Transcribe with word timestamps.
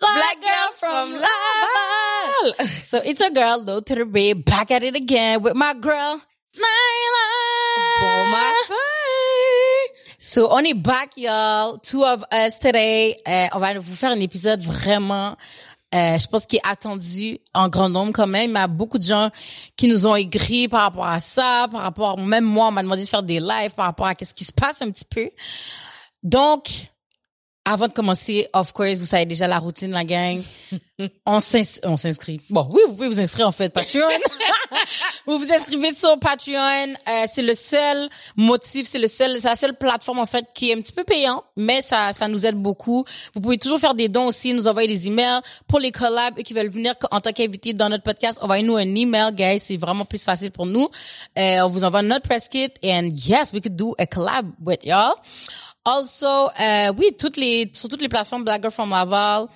Black 0.00 0.40
Girl 0.40 0.72
from 0.72 1.12
Laval. 1.12 2.54
So 2.66 2.98
it's 3.04 3.20
a 3.20 3.30
girl, 3.30 3.62
Low 3.64 3.80
to 3.80 3.94
the 3.94 4.04
Red, 4.04 4.44
back 4.44 4.70
at 4.70 4.84
it 4.84 4.94
again 4.94 5.42
with 5.42 5.54
my 5.56 5.74
girl, 5.74 6.20
Nyla. 6.54 7.38
So 10.20 10.50
on 10.50 10.64
est 10.66 10.74
back, 10.82 11.16
y'all. 11.16 11.78
Two 11.78 12.04
of 12.04 12.24
us 12.32 12.58
today. 12.58 13.16
Euh, 13.26 13.46
on 13.52 13.58
va 13.58 13.78
vous 13.78 13.94
faire 13.94 14.10
un 14.10 14.20
épisode 14.20 14.60
vraiment, 14.60 15.36
euh, 15.94 16.18
je 16.18 16.26
pense 16.26 16.44
qui 16.46 16.56
est 16.56 16.66
attendu 16.68 17.38
en 17.54 17.68
grand 17.68 17.88
nombre 17.88 18.12
quand 18.12 18.26
même. 18.26 18.50
Il 18.50 18.54
y 18.54 18.58
a 18.58 18.66
beaucoup 18.68 18.98
de 18.98 19.04
gens 19.04 19.30
qui 19.76 19.88
nous 19.88 20.06
ont 20.06 20.16
écrit 20.16 20.68
par 20.68 20.82
rapport 20.82 21.06
à 21.06 21.20
ça, 21.20 21.66
par 21.70 21.82
rapport, 21.82 22.18
même 22.18 22.44
moi, 22.44 22.68
on 22.68 22.72
m'a 22.72 22.82
demandé 22.82 23.02
de 23.02 23.08
faire 23.08 23.22
des 23.22 23.40
lives 23.40 23.74
par 23.74 23.86
rapport 23.86 24.06
à 24.06 24.14
qu'est-ce 24.14 24.34
qui 24.34 24.44
se 24.44 24.52
passe 24.52 24.80
un 24.82 24.90
petit 24.90 25.06
peu. 25.06 25.30
Donc, 26.22 26.66
avant 27.70 27.86
de 27.88 27.92
commencer, 27.92 28.48
of 28.54 28.72
course, 28.72 28.96
vous 28.96 29.04
savez 29.06 29.26
déjà 29.26 29.46
la 29.46 29.58
routine, 29.58 29.90
la 29.90 30.04
gang. 30.04 30.42
On 31.24 31.38
s'ins- 31.38 31.78
on 31.84 31.96
s'inscrit. 31.96 32.40
Bon, 32.50 32.68
oui, 32.72 32.80
vous 32.88 32.94
pouvez 32.94 33.06
vous 33.06 33.20
inscrire 33.20 33.46
en 33.46 33.52
fait, 33.52 33.72
Patreon. 33.72 34.02
vous 35.26 35.38
vous 35.38 35.52
inscrivez 35.52 35.94
sur 35.94 36.18
Patreon. 36.18 36.94
Euh, 37.08 37.24
c'est 37.32 37.42
le 37.42 37.54
seul 37.54 38.08
motif, 38.36 38.84
c'est 38.88 38.98
le 38.98 39.06
seul, 39.06 39.38
c'est 39.40 39.46
la 39.48 39.54
seule 39.54 39.74
plateforme 39.76 40.18
en 40.18 40.26
fait 40.26 40.44
qui 40.54 40.70
est 40.70 40.74
un 40.76 40.80
petit 40.80 40.92
peu 40.92 41.04
payante, 41.04 41.44
mais 41.56 41.82
ça, 41.82 42.12
ça 42.12 42.26
nous 42.26 42.44
aide 42.44 42.56
beaucoup. 42.56 43.04
Vous 43.32 43.40
pouvez 43.40 43.58
toujours 43.58 43.78
faire 43.78 43.94
des 43.94 44.08
dons 44.08 44.26
aussi, 44.26 44.52
nous 44.54 44.66
envoyer 44.66 44.88
des 44.88 45.06
emails 45.06 45.40
pour 45.68 45.78
les 45.78 45.92
collabs 45.92 46.36
et 46.36 46.42
qui 46.42 46.52
veulent 46.52 46.68
venir 46.70 46.94
en 47.12 47.20
tant 47.20 47.30
qu'invité 47.32 47.72
dans 47.74 47.88
notre 47.88 48.02
podcast. 48.02 48.36
Envoyez-nous 48.42 48.76
un 48.76 48.94
email, 48.96 49.32
guys. 49.32 49.60
C'est 49.60 49.76
vraiment 49.76 50.04
plus 50.04 50.24
facile 50.24 50.50
pour 50.50 50.66
nous. 50.66 50.88
Euh, 51.38 51.60
on 51.60 51.68
vous 51.68 51.84
envoie 51.84 52.02
notre 52.02 52.26
press 52.28 52.48
kit 52.48 52.70
and 52.82 53.10
yes, 53.14 53.52
we 53.52 53.60
could 53.62 53.76
do 53.76 53.94
a 53.98 54.06
collab 54.06 54.46
with 54.64 54.84
y'all. 54.84 55.14
Also, 55.88 56.26
euh, 56.60 56.92
oui, 56.98 57.16
toutes 57.18 57.38
les, 57.38 57.70
sur 57.72 57.88
toutes 57.88 58.02
les 58.02 58.10
plateformes 58.10 58.44
Black 58.44 58.60
Girl 58.60 58.70
from 58.70 58.90
Laval, 58.90 59.46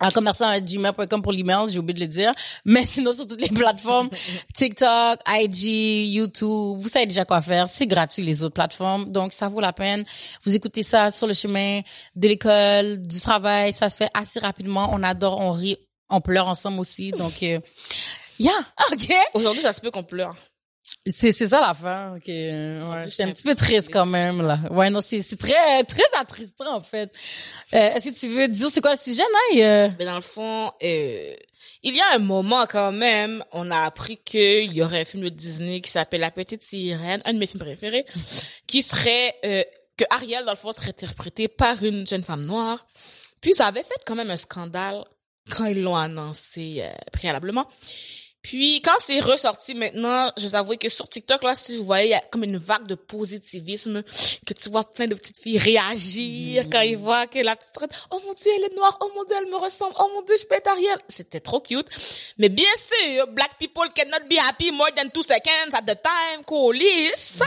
à 0.00 0.10
commerçant@gmail.com 0.10 1.20
pour 1.20 1.32
l'email, 1.32 1.68
j'ai 1.68 1.78
oublié 1.78 1.92
de 1.92 2.00
le 2.00 2.06
dire. 2.06 2.32
Mais 2.64 2.86
sinon, 2.86 3.12
sur 3.12 3.26
toutes 3.26 3.42
les 3.42 3.50
plateformes, 3.50 4.08
TikTok, 4.54 5.20
IG, 5.28 6.14
YouTube, 6.14 6.78
vous 6.78 6.88
savez 6.88 7.04
déjà 7.04 7.26
quoi 7.26 7.42
faire. 7.42 7.68
C'est 7.68 7.86
gratuit, 7.86 8.22
les 8.22 8.42
autres 8.42 8.54
plateformes. 8.54 9.12
Donc, 9.12 9.34
ça 9.34 9.48
vaut 9.48 9.60
la 9.60 9.74
peine. 9.74 10.02
Vous 10.44 10.56
écoutez 10.56 10.82
ça 10.82 11.10
sur 11.10 11.26
le 11.26 11.34
chemin 11.34 11.82
de 12.16 12.28
l'école, 12.28 13.02
du 13.02 13.20
travail. 13.20 13.74
Ça 13.74 13.90
se 13.90 13.98
fait 13.98 14.10
assez 14.14 14.40
rapidement. 14.40 14.88
On 14.92 15.02
adore, 15.02 15.40
on 15.40 15.50
rit, 15.50 15.76
on 16.08 16.22
pleure 16.22 16.48
ensemble 16.48 16.80
aussi. 16.80 17.10
Donc, 17.10 17.34
euh, 17.42 17.60
yeah, 18.38 18.58
OK? 18.90 19.12
Aujourd'hui, 19.34 19.60
ça 19.60 19.74
se 19.74 19.82
peut 19.82 19.90
qu'on 19.90 20.04
pleure. 20.04 20.34
C'est 21.06 21.32
c'est 21.32 21.48
ça 21.48 21.60
l'affaire. 21.60 22.16
Euh, 22.28 22.90
ouais. 22.90 23.02
plus, 23.02 23.10
C'est 23.10 23.22
un 23.22 23.32
petit 23.32 23.42
peu 23.42 23.54
triste 23.54 23.88
quand 23.92 24.06
même 24.06 24.42
là. 24.42 24.58
Ouais, 24.70 24.90
non, 24.90 25.00
c'est 25.00 25.22
c'est 25.22 25.36
très 25.36 25.82
très 25.84 26.02
attristant 26.18 26.76
en 26.76 26.80
fait. 26.82 27.10
Euh, 27.74 27.94
Est-ce 27.94 28.10
que 28.10 28.18
tu 28.18 28.28
veux 28.28 28.48
dire 28.48 28.68
c'est 28.72 28.80
quoi 28.80 28.92
le 28.92 28.98
sujet, 28.98 29.22
Naï? 29.52 29.62
Euh, 29.62 29.88
Mais 29.98 30.04
dans 30.04 30.14
le 30.14 30.20
fond, 30.20 30.70
euh, 30.82 31.34
il 31.82 31.94
y 31.96 32.00
a 32.00 32.14
un 32.14 32.18
moment 32.18 32.66
quand 32.66 32.92
même, 32.92 33.42
on 33.52 33.70
a 33.70 33.78
appris 33.80 34.18
qu'il 34.18 34.72
y 34.74 34.82
aurait 34.82 35.00
un 35.00 35.04
film 35.06 35.24
de 35.24 35.28
Disney 35.30 35.80
qui 35.80 35.90
s'appelle 35.90 36.20
La 36.20 36.30
Petite 36.30 36.62
Sirène, 36.62 37.22
un 37.24 37.32
de 37.32 37.38
mes 37.38 37.46
films 37.46 37.64
préférés, 37.64 38.04
qui 38.66 38.82
serait 38.82 39.34
euh, 39.46 39.64
que 39.96 40.04
Ariel 40.10 40.44
dans 40.44 40.52
le 40.52 40.58
fond 40.58 40.72
serait 40.72 40.90
interprété 40.90 41.48
par 41.48 41.82
une 41.82 42.06
jeune 42.06 42.22
femme 42.22 42.44
noire. 42.44 42.86
Puis 43.40 43.54
ça 43.54 43.68
avait 43.68 43.82
fait 43.82 44.00
quand 44.06 44.14
même 44.14 44.30
un 44.30 44.36
scandale 44.36 45.02
quand 45.50 45.64
ils 45.64 45.80
l'ont 45.80 45.96
annoncé 45.96 46.82
euh, 46.82 46.90
préalablement. 47.12 47.66
Puis 48.42 48.80
quand 48.80 48.96
c'est 49.00 49.20
ressorti 49.20 49.74
maintenant, 49.74 50.32
je 50.38 50.46
vous 50.46 50.54
avoue 50.54 50.76
que 50.76 50.88
sur 50.88 51.08
TikTok 51.08 51.42
là, 51.42 51.54
si 51.54 51.76
vous 51.76 51.84
voyez, 51.84 52.06
il 52.06 52.10
y 52.10 52.14
a 52.14 52.20
comme 52.30 52.44
une 52.44 52.56
vague 52.56 52.86
de 52.86 52.94
positivisme 52.94 54.02
que 54.46 54.54
tu 54.54 54.70
vois 54.70 54.84
plein 54.84 55.06
de 55.06 55.14
petites 55.14 55.42
filles 55.42 55.58
réagir 55.58 56.64
quand 56.72 56.80
ils 56.80 56.96
voient 56.96 57.26
que 57.26 57.38
la 57.40 57.54
petite 57.54 57.76
reine, 57.76 57.90
oh 58.10 58.20
mon 58.24 58.32
dieu, 58.32 58.50
elle 58.56 58.64
est 58.64 58.74
noire, 58.74 58.96
oh 59.02 59.10
mon 59.14 59.24
dieu, 59.24 59.36
elle 59.38 59.50
me 59.50 59.56
ressemble, 59.56 59.94
oh 59.98 60.10
mon 60.14 60.22
dieu, 60.22 60.36
je 60.40 60.46
peux 60.46 60.54
être 60.54 60.68
Ariel. 60.68 60.98
C'était 61.08 61.40
trop 61.40 61.60
cute. 61.60 61.86
Mais 62.38 62.48
bien 62.48 62.64
sûr, 62.76 63.26
black 63.28 63.58
people 63.58 63.88
cannot 63.94 64.26
be 64.28 64.38
happy 64.38 64.70
more 64.70 64.90
than 64.96 65.08
two 65.10 65.22
seconds 65.22 65.74
at 65.74 65.82
the 65.82 66.00
time, 66.00 66.44
coolest. 66.46 67.44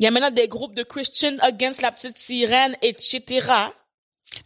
Il 0.00 0.04
y 0.04 0.06
a 0.06 0.10
maintenant 0.10 0.30
des 0.30 0.48
groupes 0.48 0.74
de 0.74 0.84
Christian 0.84 1.36
against 1.40 1.82
la 1.82 1.90
petite 1.90 2.18
sirène, 2.18 2.76
etc. 2.82 3.50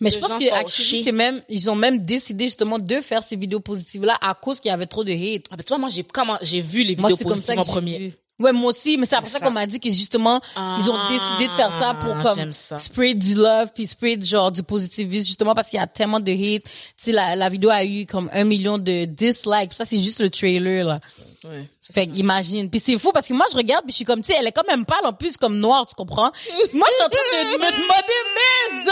Mais 0.00 0.10
je 0.10 0.18
pense 0.18 0.30
que 0.32 0.52
actually, 0.52 1.04
c'est 1.04 1.12
même 1.12 1.42
ils 1.48 1.70
ont 1.70 1.74
même 1.76 2.04
décidé 2.04 2.44
justement 2.44 2.78
de 2.78 3.00
faire 3.00 3.22
ces 3.22 3.36
vidéos 3.36 3.60
positives 3.60 4.04
là 4.04 4.16
à 4.20 4.34
cause 4.34 4.58
qu'il 4.60 4.68
y 4.70 4.72
avait 4.72 4.86
trop 4.86 5.04
de 5.04 5.12
hate. 5.12 5.46
Ah 5.50 5.56
ben 5.56 5.62
tu 5.62 5.68
vois, 5.68 5.78
moi 5.78 5.88
j'ai 5.90 6.02
comment 6.04 6.38
j'ai 6.42 6.60
vu 6.60 6.82
les 6.82 6.96
Moi, 6.96 7.10
vidéos 7.10 7.24
comme 7.26 7.36
positives 7.36 7.58
en 7.58 7.64
premier. 7.64 7.98
vu. 7.98 8.12
Ouais, 8.38 8.52
moi 8.52 8.70
aussi, 8.72 8.96
mais 8.98 9.06
c'est 9.06 9.14
après 9.14 9.30
ça, 9.30 9.38
ça. 9.38 9.44
qu'on 9.44 9.52
m'a 9.52 9.66
dit 9.66 9.78
que 9.78 9.88
justement, 9.92 10.40
ils 10.56 10.90
ont 10.90 10.98
décidé 11.08 11.46
de 11.46 11.52
faire 11.52 11.70
ça 11.78 11.94
pour 12.00 12.10
Ah, 12.16 12.22
comme 12.24 12.36
j'aime 12.38 12.52
ça. 12.52 12.76
spread 12.76 13.18
du 13.18 13.34
love 13.34 13.68
puis 13.72 13.86
spread 13.86 14.24
genre 14.24 14.50
du 14.50 14.62
positivisme 14.64 15.26
justement 15.26 15.54
parce 15.54 15.68
qu'il 15.68 15.78
y 15.78 15.82
a 15.82 15.86
tellement 15.86 16.18
de 16.18 16.32
hate. 16.32 16.64
Tu 16.64 16.70
sais 16.96 17.12
la, 17.12 17.36
la 17.36 17.48
vidéo 17.48 17.70
a 17.70 17.84
eu 17.84 18.04
comme 18.06 18.28
un 18.32 18.44
million 18.44 18.78
de 18.78 19.04
dislikes. 19.04 19.74
Ça 19.74 19.84
c'est 19.84 19.98
juste 19.98 20.18
le 20.18 20.28
trailer 20.30 20.84
là. 20.84 20.98
Ouais. 21.44 21.68
Fait 21.90 22.04
imagine. 22.04 22.70
Puis 22.70 22.78
c'est 22.78 22.96
fou 22.98 23.10
parce 23.12 23.26
que 23.26 23.32
moi 23.34 23.44
je 23.50 23.56
regarde 23.56 23.84
puis 23.84 23.90
je 23.92 23.96
suis 23.96 24.04
comme 24.04 24.20
tu 24.22 24.32
sais 24.32 24.38
elle 24.38 24.46
est 24.46 24.52
quand 24.52 24.66
même 24.68 24.84
pâle 24.84 25.04
en 25.04 25.12
plus 25.12 25.36
comme 25.36 25.58
noire, 25.58 25.84
tu 25.84 25.94
comprends? 25.96 26.30
Moi 26.72 26.86
je 26.88 26.94
suis 26.94 27.04
en 27.04 27.08
train 27.08 27.20
de 27.58 27.58
me 27.58 27.70
demander 27.72 28.20
mais 28.36 28.84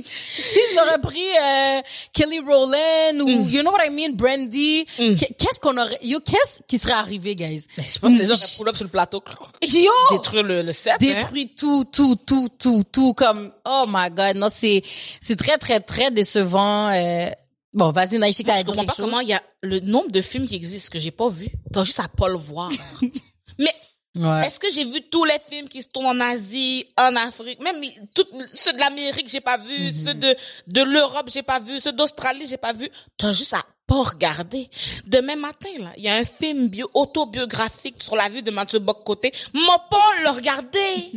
zombies. 0.00 0.06
S'ils 0.38 0.78
auraient 0.80 1.00
pris 1.00 1.22
euh, 1.22 1.82
Kelly 2.14 2.40
Rowland 2.40 3.20
ou 3.20 3.28
Mm. 3.44 3.48
you 3.50 3.60
know 3.60 3.72
what 3.72 3.84
I 3.86 3.90
mean 3.90 4.12
Brandy, 4.14 4.86
qu'est- 4.96 5.34
qu'est-ce 5.38 5.60
qu'on 5.60 5.76
aurait 5.76 5.98
yo 6.02 6.18
qu'est-ce 6.20 6.62
qui 6.66 6.78
serait 6.78 6.92
arrivé 6.94 7.34
guys? 7.36 7.66
Je 7.76 7.98
pense 7.98 8.14
que 8.14 8.18
les 8.18 8.24
gens 8.26 8.32
auraient 8.32 8.56
pull 8.58 8.68
up 8.70 8.76
sur 8.76 8.84
le 8.84 8.90
plateau, 8.90 9.22
Yo 9.62 9.90
détruire 10.10 10.42
le, 10.44 10.62
le 10.62 10.72
set. 10.72 10.94
hein? 10.94 10.96
détruit 11.00 11.48
tout, 11.54 11.84
tout, 11.84 12.16
tout, 12.16 12.48
tout, 12.58 12.82
tout, 12.90 13.12
comme, 13.14 13.50
oh 13.66 13.84
my 13.88 14.10
god, 14.10 14.36
non, 14.36 14.48
c'est, 14.50 14.82
c'est 15.20 15.36
très, 15.36 15.58
très, 15.58 15.80
très 15.80 16.10
décevant, 16.10 16.88
euh, 16.88 17.28
bon, 17.74 17.90
vas-y, 17.92 18.18
Naïchi, 18.18 18.44
t'as 18.44 18.54
Je 18.54 18.58
dit 18.60 18.64
comprends 18.64 18.82
quelque 18.82 18.90
pas 18.90 18.96
chose. 18.96 19.04
comment 19.10 19.20
il 19.20 19.28
y 19.28 19.32
a 19.34 19.42
le 19.62 19.80
nombre 19.80 20.10
de 20.10 20.20
films 20.22 20.46
qui 20.46 20.54
existent 20.54 20.90
que 20.92 20.98
j'ai 20.98 21.10
pas 21.10 21.28
vu. 21.28 21.48
T'as 21.72 21.84
juste 21.84 22.00
à 22.00 22.08
pas 22.08 22.28
le 22.28 22.36
voir. 22.36 22.70
Mais 23.58 23.72
Ouais. 24.16 24.46
est-ce 24.46 24.60
que 24.60 24.70
j'ai 24.70 24.84
vu 24.84 25.02
tous 25.10 25.24
les 25.24 25.38
films 25.50 25.68
qui 25.68 25.82
se 25.82 25.88
tournent 25.88 26.06
en 26.06 26.20
Asie, 26.20 26.86
en 26.96 27.16
Afrique, 27.16 27.60
même 27.60 27.82
tous 28.14 28.24
ceux 28.52 28.72
de 28.72 28.78
l'Amérique, 28.78 29.28
j'ai 29.28 29.40
pas 29.40 29.58
vu, 29.58 29.74
Mm-hmm. 29.90 30.04
ceux 30.04 30.14
de 30.14 30.36
de 30.68 30.82
l'Europe, 30.82 31.28
j'ai 31.32 31.42
pas 31.42 31.58
vu, 31.58 31.80
ceux 31.80 31.92
d'Australie, 31.92 32.46
j'ai 32.46 32.56
pas 32.56 32.72
vu. 32.72 32.88
T'as 33.16 33.32
juste 33.32 33.54
à 33.54 33.64
pas 33.86 34.02
regarder. 34.02 34.68
Demain 35.06 35.36
matin 35.36 35.68
là, 35.78 35.92
il 35.96 36.04
y 36.04 36.08
a 36.08 36.16
un 36.16 36.24
film 36.24 36.68
bio 36.68 36.90
autobiographique 36.94 38.02
sur 38.02 38.16
la 38.16 38.28
vie 38.28 38.42
de 38.42 38.50
Mathieu 38.50 38.78
Bock-Côté. 38.78 39.32
M'a 39.52 39.78
pas 39.90 40.22
le 40.22 40.30
regarder. 40.30 41.12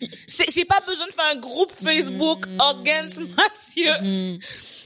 C'est 0.28 0.50
j'ai 0.52 0.64
pas 0.64 0.80
besoin 0.86 1.06
de 1.06 1.12
faire 1.12 1.26
un 1.32 1.36
groupe 1.36 1.72
Facebook 1.72 2.46
Mm-hmm. 2.46 2.80
against 2.80 3.20
Mathieu. 3.36 4.38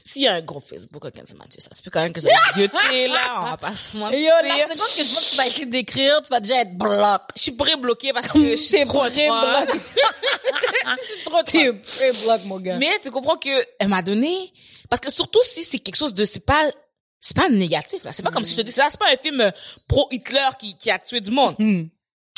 S'il 0.05 0.23
y 0.23 0.27
a 0.27 0.35
un 0.35 0.41
groupe 0.41 0.63
Facebook 0.63 1.05
against 1.05 1.35
Mathieu, 1.37 1.59
ça 1.61 1.75
se 1.75 1.81
peut 1.81 1.91
quand 1.91 2.01
même 2.01 2.13
que 2.13 2.21
j'ai 2.21 2.27
yeux 2.57 2.69
là, 3.07 3.41
on 3.41 3.43
va 3.51 3.57
pas 3.57 3.75
se 3.75 3.97
mentir. 3.97 4.19
Yo, 4.19 4.29
la 4.43 4.67
seconde 4.67 4.87
que 4.95 5.03
je 5.03 5.13
pense 5.13 5.25
que 5.25 5.31
tu 5.31 5.37
vas 5.37 5.47
essayer 5.47 5.65
d'écrire, 5.65 6.21
tu 6.21 6.29
vas 6.29 6.39
déjà 6.39 6.61
être 6.61 6.77
bloc. 6.77 7.21
Je 7.35 7.41
suis 7.41 7.51
pré-bloquée 7.51 8.13
parce 8.13 8.27
que 8.27 8.51
je 8.51 8.55
suis 8.55 8.83
trop 8.85 9.03
bloc. 9.03 9.69
trop 11.25 11.43
T'es 11.43 11.71
bloc, 11.71 12.45
mon 12.45 12.59
gars. 12.59 12.77
Mais 12.77 12.91
tu 13.01 13.11
comprends 13.11 13.37
que 13.37 13.65
elle 13.79 13.87
m'a 13.87 14.01
donné 14.01 14.51
parce 14.89 14.99
que 14.99 15.11
surtout 15.11 15.41
si 15.43 15.63
c'est 15.63 15.79
quelque 15.79 15.95
chose 15.95 16.13
de 16.13 16.25
c'est 16.25 16.45
pas 16.45 16.65
c'est 17.25 17.37
pas 17.37 17.47
négatif 17.47 18.03
là, 18.03 18.11
c'est 18.11 18.21
pas 18.21 18.31
comme 18.31 18.43
si 18.43 18.51
je 18.51 18.57
te 18.57 18.65
dis 18.65 18.71
ça, 18.73 18.87
c'est 18.91 18.99
pas 18.99 19.11
un 19.11 19.15
film 19.15 19.49
pro 19.87 20.09
Hitler 20.11 20.49
qui 20.59 20.77
qui 20.77 20.91
a 20.91 20.99
tué 20.99 21.21
du 21.21 21.31
monde. 21.31 21.55
Hmm. 21.57 21.83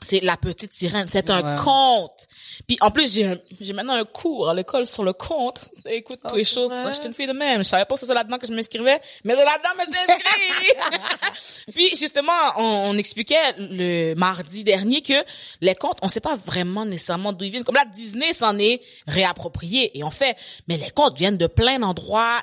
C'est 0.06 0.20
la 0.20 0.38
petite 0.38 0.72
sirène, 0.72 1.08
c'est 1.08 1.32
un 1.32 1.42
Ouais. 1.56 1.64
conte. 1.64 2.28
Puis 2.68 2.78
en 2.82 2.92
plus 2.92 3.12
j'ai 3.16 3.42
j'ai 3.60 3.74
maintenant 3.74 3.94
un 3.96 4.04
cours 4.06 4.48
à 4.50 4.54
l'école 4.54 4.86
sur 4.86 5.04
le 5.04 5.14
conte. 5.14 5.66
Écoute 5.90 6.20
toutes 6.22 6.32
Oh, 6.34 6.38
les 6.38 6.44
choses. 6.44 6.70
Moi, 6.70 6.92
je 6.92 6.98
suis 6.98 7.06
une 7.08 7.14
fille 7.14 7.26
de 7.26 7.32
même. 7.34 7.64
Je 7.64 7.70
savais 7.70 7.86
pas 7.86 7.96
que 7.96 8.02
c'était 8.02 8.14
là-dedans 8.14 8.38
que 8.38 8.46
je 8.46 8.54
m'inscrivais, 8.54 9.00
mais 9.24 9.34
c'est 9.36 9.44
là-dedans 9.44 9.70
que 9.80 9.92
je 9.92 10.12
inscrite. 10.12 11.74
Puis 11.74 11.90
justement, 11.96 12.32
on, 12.58 12.92
on 12.92 12.98
expliquait 13.00 13.54
le 13.58 14.14
mardi 14.14 14.64
dernier 14.64 15.02
que 15.02 15.14
les 15.62 15.74
contes, 15.74 15.98
on 16.04 16.08
sait 16.08 16.20
pas 16.20 16.36
vraiment 16.36 16.86
nécessairement 16.86 17.34
d'où 17.34 17.46
ils 17.46 17.52
viennent. 17.52 17.64
Comme 17.64 17.76
là, 17.76 17.86
Disney 17.86 18.32
s'en 18.34 18.60
est 18.60 18.82
réapproprié 19.08 19.98
et 19.98 20.04
on 20.04 20.12
fait, 20.12 20.38
mais 20.68 20.78
les 20.78 20.92
contes 20.92 21.18
viennent 21.18 21.38
de 21.38 21.48
plein 21.48 21.80
d'endroits 21.80 22.42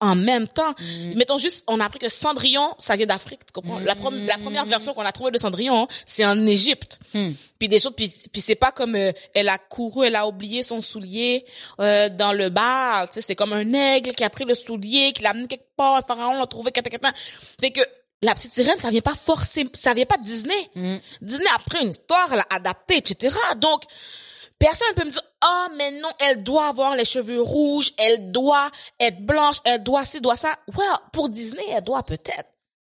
en 0.00 0.14
même 0.14 0.46
temps. 0.46 0.74
Mettons 1.14 1.38
juste, 1.38 1.64
on 1.66 1.80
a 1.80 1.86
appris 1.86 1.98
que 1.98 2.08
Cendrillon, 2.08 2.74
ça 2.78 2.96
vient 2.96 3.06
d'Afrique, 3.06 3.46
tu 3.46 3.52
comprends? 3.52 3.78
La, 3.78 3.94
la 3.94 4.38
première 4.38 4.66
version 4.66 4.92
qu'on 4.92 5.02
a 5.02 5.12
trouvée 5.12 5.30
de 5.30 5.38
Cendrillon, 5.38 5.88
c'est 6.04 6.24
en 6.24 6.46
Égypte. 6.46 6.98
Puis 7.58 7.68
des 7.68 7.78
choses, 7.78 7.94
puis, 7.96 8.12
puis 8.30 8.42
c'est 8.42 8.54
pas 8.54 8.72
comme 8.72 8.94
euh, 8.96 9.12
elle 9.32 9.48
a 9.48 9.56
couru, 9.56 10.06
elle 10.06 10.16
a 10.16 10.26
oublié 10.26 10.62
son 10.62 10.82
soulier 10.82 11.44
euh, 11.80 12.10
dans 12.10 12.32
le 12.32 12.50
bar. 12.50 13.08
Tu 13.08 13.14
sais, 13.14 13.20
c'est 13.22 13.34
comme 13.34 13.54
un 13.54 13.72
aigle 13.72 14.12
qui 14.12 14.24
a 14.24 14.30
pris 14.30 14.44
le 14.44 14.54
soulier, 14.54 15.12
qui 15.12 15.22
l'a 15.22 15.30
amené 15.30 15.46
quelque 15.46 15.74
part, 15.76 15.96
un 15.96 16.02
pharaon 16.02 16.38
l'a 16.38 16.46
trouvé, 16.46 16.72
quelque 16.72 16.98
part. 16.98 17.12
Fait 17.58 17.70
que 17.70 17.80
la 18.22 18.34
petite 18.34 18.52
sirène, 18.52 18.76
ça 18.78 18.90
vient 18.90 19.00
pas 19.00 19.14
forcément, 19.14 19.70
ça 19.72 19.94
vient 19.94 20.04
pas 20.06 20.18
de 20.18 20.24
Disney. 20.24 20.70
Disney 21.22 21.48
a 21.54 21.58
pris 21.70 21.82
une 21.82 21.90
histoire, 21.90 22.28
elle 22.32 22.40
a 22.40 22.46
adapté, 22.50 22.96
etc. 22.98 23.34
Donc, 23.58 23.82
personne 24.58 24.94
peut 24.96 25.04
me 25.04 25.10
dire, 25.10 25.22
ah, 25.40 25.68
mais 25.76 25.90
non, 25.92 26.08
elle 26.20 26.42
doit 26.42 26.66
avoir 26.66 26.96
les 26.96 27.04
cheveux 27.04 27.40
rouges, 27.42 27.92
elle 27.98 28.30
doit 28.32 28.70
être 29.00 29.24
blanche, 29.24 29.56
elle 29.64 29.82
doit 29.82 30.04
ci, 30.04 30.20
doit 30.20 30.36
ça. 30.36 30.56
Well, 30.76 30.88
pour 31.12 31.28
Disney, 31.28 31.64
elle 31.70 31.82
doit 31.82 32.02
peut-être. 32.02 32.50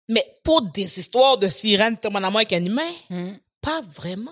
Mais 0.08 0.25
pour 0.44 0.62
des 0.62 0.99
histoires 0.99 1.37
de 1.38 1.49
sirènes 1.49 1.99
tombant 1.99 2.20
en 2.20 2.25
amour 2.25 2.38
avec 2.38 2.52
un 2.52 2.64
humain, 2.64 2.90
Hmm. 3.10 3.32
pas 3.60 3.81
vraiment. 3.82 4.31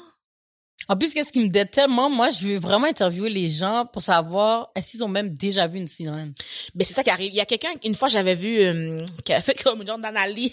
En 0.88 0.96
plus, 0.96 1.14
qu'est-ce 1.14 1.32
qui 1.32 1.40
me 1.40 1.48
déteste 1.48 1.76
tellement, 1.76 2.08
moi, 2.08 2.30
je 2.30 2.46
veux 2.46 2.58
vraiment 2.58 2.86
interviewer 2.86 3.28
les 3.28 3.48
gens 3.48 3.86
pour 3.92 4.00
savoir 4.00 4.70
est-ce 4.74 4.92
qu'ils 4.92 5.04
ont 5.04 5.08
même 5.08 5.34
déjà 5.34 5.66
vu 5.66 5.78
une 5.78 5.86
sirène. 5.86 6.32
Mais 6.74 6.84
c'est 6.84 6.94
ça 6.94 7.02
qui 7.02 7.10
arrive. 7.10 7.32
Il 7.32 7.36
y 7.36 7.40
a 7.40 7.44
quelqu'un, 7.44 7.70
une 7.84 7.94
fois, 7.94 8.08
j'avais 8.08 8.34
vu, 8.34 8.60
euh, 8.60 9.00
qui 9.24 9.32
a 9.32 9.42
fait 9.42 9.60
comme 9.60 9.82
une 9.82 9.86
genre 9.86 9.98
d'analyse 9.98 10.52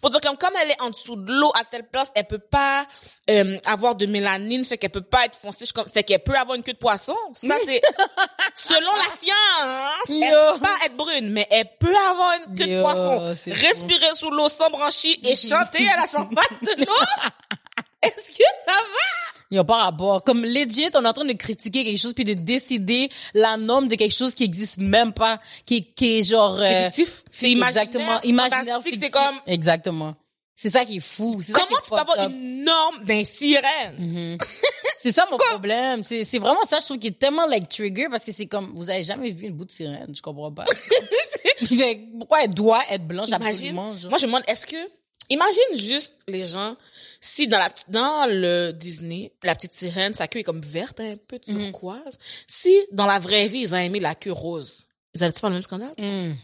pour 0.00 0.10
dire 0.10 0.20
comme, 0.20 0.36
comme 0.36 0.54
elle 0.60 0.70
est 0.70 0.82
en 0.82 0.90
dessous 0.90 1.16
de 1.16 1.32
l'eau 1.32 1.50
à 1.54 1.64
telle 1.64 1.86
place, 1.88 2.10
elle 2.14 2.26
peut 2.26 2.38
pas 2.38 2.86
euh, 3.30 3.58
avoir 3.64 3.94
de 3.94 4.06
mélanine, 4.06 4.64
fait 4.64 4.76
qu'elle 4.76 4.90
peut 4.90 5.00
pas 5.00 5.26
être 5.26 5.36
foncée, 5.36 5.64
je 5.64 5.72
comme, 5.72 5.88
fait 5.88 6.02
qu'elle 6.02 6.22
peut 6.22 6.34
avoir 6.34 6.56
une 6.56 6.62
queue 6.62 6.72
de 6.72 6.78
poisson. 6.78 7.16
Ça, 7.34 7.54
c'est, 7.64 7.80
selon 8.54 8.90
la 8.96 9.16
science, 9.20 10.08
elle 10.08 10.32
Yo. 10.32 10.54
peut 10.54 10.60
pas 10.60 10.76
être 10.86 10.96
brune, 10.96 11.30
mais 11.30 11.46
elle 11.50 11.68
peut 11.78 11.96
avoir 12.10 12.32
une 12.46 12.54
queue 12.56 12.66
de 12.66 12.82
poisson. 12.82 13.34
Respirer 13.46 14.14
sous 14.14 14.30
l'eau 14.30 14.48
sans 14.48 14.70
branchie 14.70 15.20
et 15.24 15.34
chanter 15.36 15.88
à 15.88 16.00
la 16.00 16.06
surface 16.06 16.48
de 16.62 16.84
l'eau. 16.84 17.06
Est-ce 18.06 18.28
que 18.30 18.44
ça 18.66 18.72
va? 18.72 19.32
Il 19.50 19.56
n'y 19.56 19.58
a 19.58 19.64
pas 19.64 19.76
rapport. 19.76 20.24
Comme 20.24 20.44
legit, 20.44 20.88
on 20.94 21.04
est 21.04 21.08
en 21.08 21.12
train 21.12 21.26
de 21.26 21.32
critiquer 21.34 21.84
quelque 21.84 21.98
chose 22.00 22.14
puis 22.14 22.24
de 22.24 22.32
décider 22.34 23.10
la 23.34 23.58
norme 23.58 23.86
de 23.88 23.96
quelque 23.96 24.14
chose 24.14 24.34
qui 24.34 24.44
existe 24.44 24.78
même 24.78 25.12
pas, 25.12 25.38
qui, 25.66 25.92
qui 25.92 26.18
est 26.20 26.22
genre... 26.24 26.58
euh, 26.58 26.90
fictif. 26.90 27.22
C'est 27.30 27.50
imaginaire. 27.50 27.82
Exactement. 27.84 28.20
Imaginaire. 28.22 28.80
C'est 28.84 29.10
comme, 29.10 29.40
Exactement. 29.46 30.14
C'est 30.54 30.70
ça 30.70 30.84
qui 30.84 30.98
est 30.98 31.00
fou. 31.00 31.40
Comment 31.52 31.66
est 31.66 31.82
tu 31.82 31.90
peux 31.90 31.96
avoir 31.96 32.30
une 32.30 32.64
norme 32.64 33.04
d'un 33.04 33.24
sirène? 33.24 33.96
Mhm. 33.98 34.38
C'est 35.02 35.12
ça 35.12 35.26
mon 35.30 35.36
problème. 35.36 36.02
C'est, 36.04 36.38
vraiment 36.38 36.62
ça, 36.62 36.78
je 36.78 36.84
trouve, 36.84 36.98
qui 36.98 37.08
est 37.08 37.18
tellement 37.18 37.46
like 37.46 37.68
trigger 37.68 38.06
parce 38.08 38.24
que 38.24 38.30
c'est 38.32 38.46
comme, 38.46 38.72
vous 38.76 38.88
avez 38.88 39.02
jamais 39.02 39.30
vu 39.32 39.48
une 39.48 39.54
bout 39.54 39.64
de 39.64 39.70
sirène, 39.72 40.12
je 40.14 40.22
comprends 40.22 40.52
pas. 40.52 40.64
Pourquoi 42.18 42.44
elle 42.44 42.54
doit 42.54 42.80
être 42.90 43.06
blanche 43.06 43.28
Imagine. 43.28 43.46
absolument, 43.48 43.96
genre? 43.96 44.10
Moi, 44.10 44.18
je 44.18 44.26
me 44.26 44.28
demande, 44.28 44.44
est-ce 44.46 44.66
que, 44.66 44.76
imagine 45.32 45.78
juste 45.78 46.14
les 46.28 46.44
gens, 46.44 46.76
si 47.20 47.48
dans 47.48 47.58
la, 47.58 47.70
dans 47.88 48.26
le 48.30 48.72
Disney, 48.72 49.32
la 49.42 49.54
petite 49.54 49.72
sirène, 49.72 50.14
sa 50.14 50.28
queue 50.28 50.40
est 50.40 50.44
comme 50.44 50.62
verte, 50.62 51.00
un 51.00 51.16
peu 51.28 51.38
Mhm. 51.46 51.64
turquoise. 51.72 52.18
Si, 52.46 52.78
dans 52.92 53.06
la 53.06 53.18
vraie 53.18 53.48
vie, 53.48 53.60
ils 53.60 53.74
ont 53.74 53.78
aimé 53.78 54.00
la 54.00 54.14
queue 54.14 54.32
rose, 54.32 54.86
ils 55.14 55.22
allaient 55.24 55.32
faire 55.32 55.50
le 55.50 55.54
même 55.56 55.62
scandale? 55.62 55.92
Hmm. 55.98 56.34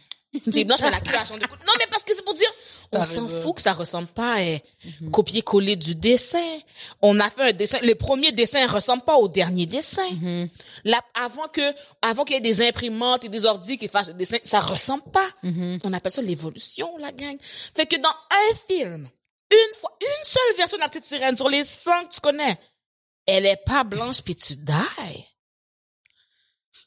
C'est 0.53 0.65
blanche, 0.65 0.81
mais 0.83 0.91
la 0.91 1.01
queue 1.01 1.15
a 1.17 1.25
changé 1.25 1.41
de 1.41 1.47
couleur. 1.47 1.65
Non, 1.67 1.73
mais 1.79 1.87
parce 1.91 2.03
que 2.05 2.15
c'est 2.15 2.23
pour 2.25 2.35
dire, 2.35 2.53
on 2.93 3.05
s'en 3.05 3.27
raison. 3.27 3.43
fout 3.43 3.57
que 3.57 3.63
ça 3.63 3.73
ressemble 3.73 4.09
pas 4.09 4.37
à 4.37 4.41
Mhm. 5.01 5.11
copier-coller 5.11 5.77
du 5.77 5.95
dessin. 5.95 6.59
On 7.03 7.19
a 7.21 7.29
fait 7.31 7.43
un 7.51 7.53
dessin, 7.53 7.79
le 7.83 7.95
premier 7.95 8.33
dessin 8.33 8.67
ressemble 8.67 9.03
pas 9.03 9.17
au 9.17 9.29
dernier 9.29 9.67
dessin. 9.67 10.09
Mhm. 10.13 10.49
Là, 10.85 11.01
avant 11.15 11.49
que, 11.49 11.75
avant 12.03 12.25
qu'il 12.25 12.35
y 12.35 12.39
ait 12.39 12.41
des 12.41 12.67
imprimantes 12.67 13.25
et 13.25 13.29
des 13.29 13.45
ordi 13.45 13.77
qui 13.79 13.89
fassent 13.89 14.09
le 14.09 14.15
dessin, 14.15 14.39
ça 14.45 14.61
ressemble 14.61 15.05
pas. 15.13 15.29
Mhm. 15.43 15.81
On 15.85 15.93
appelle 15.93 16.13
ça 16.13 16.23
l'évolution, 16.23 16.97
la 16.99 17.13
gang. 17.13 17.37
Fait 17.75 17.87
que 17.87 17.97
dans 18.01 18.09
un 18.09 18.55
film, 18.69 19.09
une 19.51 19.75
fois, 19.81 19.97
une 20.01 20.25
seule 20.25 20.57
version 20.57 20.77
de 20.79 20.83
la 20.83 20.89
petite 20.89 21.05
sirène 21.05 21.37
sur 21.37 21.49
les 21.49 21.65
100 21.65 22.05
que 22.09 22.15
tu 22.15 22.21
connais, 22.21 22.59
elle 23.27 23.45
est 23.47 23.63
pas 23.65 23.85
blanche 23.85 24.23
puis 24.23 24.35
tu 24.37 24.57
die. 24.57 24.73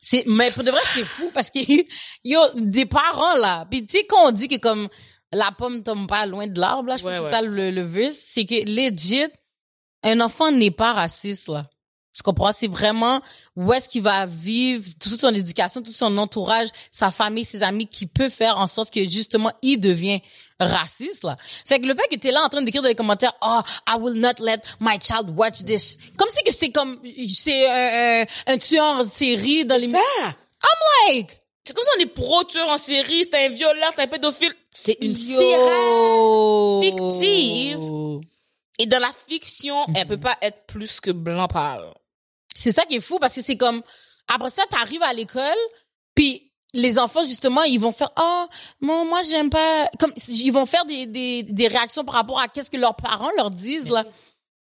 C'est, 0.03 0.23
mais 0.25 0.49
pour 0.51 0.63
de 0.63 0.71
vrai, 0.71 0.81
c'est 0.95 1.05
fou 1.05 1.29
parce 1.33 1.51
que, 1.51 1.59
yo, 2.23 2.39
des 2.55 2.87
parents, 2.87 3.35
là. 3.35 3.67
Puis, 3.69 3.85
tu 3.85 3.99
sais, 3.99 4.05
quand 4.05 4.27
on 4.27 4.31
dit 4.31 4.47
que 4.47 4.57
comme, 4.57 4.89
la 5.31 5.51
pomme 5.57 5.83
tombe 5.83 6.07
pas 6.07 6.25
loin 6.25 6.47
de 6.47 6.59
l'arbre, 6.59 6.89
là, 6.89 6.97
je 6.97 7.03
pense 7.03 7.11
Ouais, 7.11 7.19
que 7.19 7.25
c'est 7.25 7.31
ça 7.31 7.41
le, 7.41 7.71
le 7.71 8.11
c'est 8.11 8.45
que, 8.45 8.65
legit, 8.65 9.27
un 10.03 10.19
enfant 10.19 10.51
n'est 10.51 10.71
pas 10.71 10.93
raciste, 10.93 11.47
là. 11.47 11.63
Tu 12.13 12.23
comprends? 12.23 12.51
C'est 12.51 12.67
vraiment 12.67 13.21
où 13.55 13.71
est-ce 13.71 13.87
qu'il 13.87 14.01
va 14.01 14.25
vivre, 14.25 14.83
toute 14.99 15.21
son 15.21 15.33
éducation, 15.33 15.81
tout 15.81 15.93
son 15.93 16.17
entourage, 16.17 16.67
sa 16.91 17.09
famille, 17.09 17.45
ses 17.45 17.63
amis, 17.63 17.87
qui 17.87 18.05
peut 18.05 18.27
faire 18.27 18.57
en 18.57 18.67
sorte 18.67 18.93
que, 18.93 19.07
justement, 19.07 19.53
il 19.61 19.77
devient 19.77 20.19
raciste, 20.59 21.23
là. 21.23 21.37
Fait 21.65 21.79
que 21.79 21.85
le 21.85 21.95
fait 21.95 22.07
que 22.13 22.19
t'es 22.19 22.31
là 22.31 22.43
en 22.43 22.49
train 22.49 22.61
d'écrire 22.61 22.81
dans 22.81 22.89
les 22.89 22.95
commentaires, 22.95 23.33
oh, 23.41 23.61
I 23.87 23.95
will 23.97 24.19
not 24.19 24.33
let 24.39 24.57
my 24.81 24.97
child 25.01 25.29
watch 25.37 25.63
this. 25.63 25.97
Comme 26.17 26.27
si 26.33 26.43
que 26.43 26.53
c'est 26.53 26.71
comme, 26.71 26.99
c'est 27.29 27.69
un, 27.69 28.23
un, 28.23 28.53
un 28.53 28.57
tueur 28.57 28.97
en 28.97 29.03
série 29.05 29.63
dans 29.63 29.77
les... 29.79 29.91
Ça! 29.91 29.97
I'm 30.23 31.15
like, 31.15 31.40
C'est 31.71 31.75
comme 31.75 31.85
si 31.85 31.99
on 31.99 32.01
est 32.01 32.13
pro 32.13 32.43
tueur 32.43 32.67
en 32.67 32.77
série, 32.77 33.23
c'est 33.23 33.45
un 33.45 33.47
violeur, 33.47 33.93
c'est 33.95 34.01
un 34.01 34.07
pédophile. 34.07 34.53
C'est 34.71 34.97
une 34.99 35.15
sirène. 35.15 36.83
fictive. 36.83 37.79
Et 38.77 38.85
dans 38.87 38.99
la 38.99 39.11
fiction, 39.29 39.85
elle 39.95 40.05
peut 40.05 40.19
pas 40.19 40.37
être 40.41 40.65
plus 40.65 40.99
que 40.99 41.11
blanc 41.11 41.47
pâle. 41.47 41.93
C'est 42.53 42.73
ça 42.73 42.83
qui 42.85 42.95
est 42.97 42.99
fou 42.99 43.19
parce 43.19 43.35
que 43.35 43.41
c'est 43.41 43.55
comme 43.55 43.81
après 44.27 44.49
ça 44.49 44.63
t'arrives 44.69 45.01
à 45.03 45.13
l'école 45.13 45.41
puis 46.13 46.51
les 46.73 46.99
enfants 46.99 47.21
justement 47.21 47.63
ils 47.63 47.79
vont 47.79 47.93
faire 47.93 48.11
oh 48.19 48.45
moi 48.81 49.05
moi 49.05 49.21
j'aime 49.29 49.49
pas 49.49 49.89
comme 49.97 50.13
ils 50.27 50.51
vont 50.51 50.65
faire 50.65 50.85
des, 50.85 51.05
des 51.05 51.43
des 51.43 51.67
réactions 51.67 52.03
par 52.03 52.15
rapport 52.15 52.39
à 52.39 52.49
qu'est-ce 52.49 52.69
que 52.69 52.77
leurs 52.77 52.95
parents 52.97 53.31
leur 53.37 53.49
disent 53.49 53.89
là. 53.89 54.03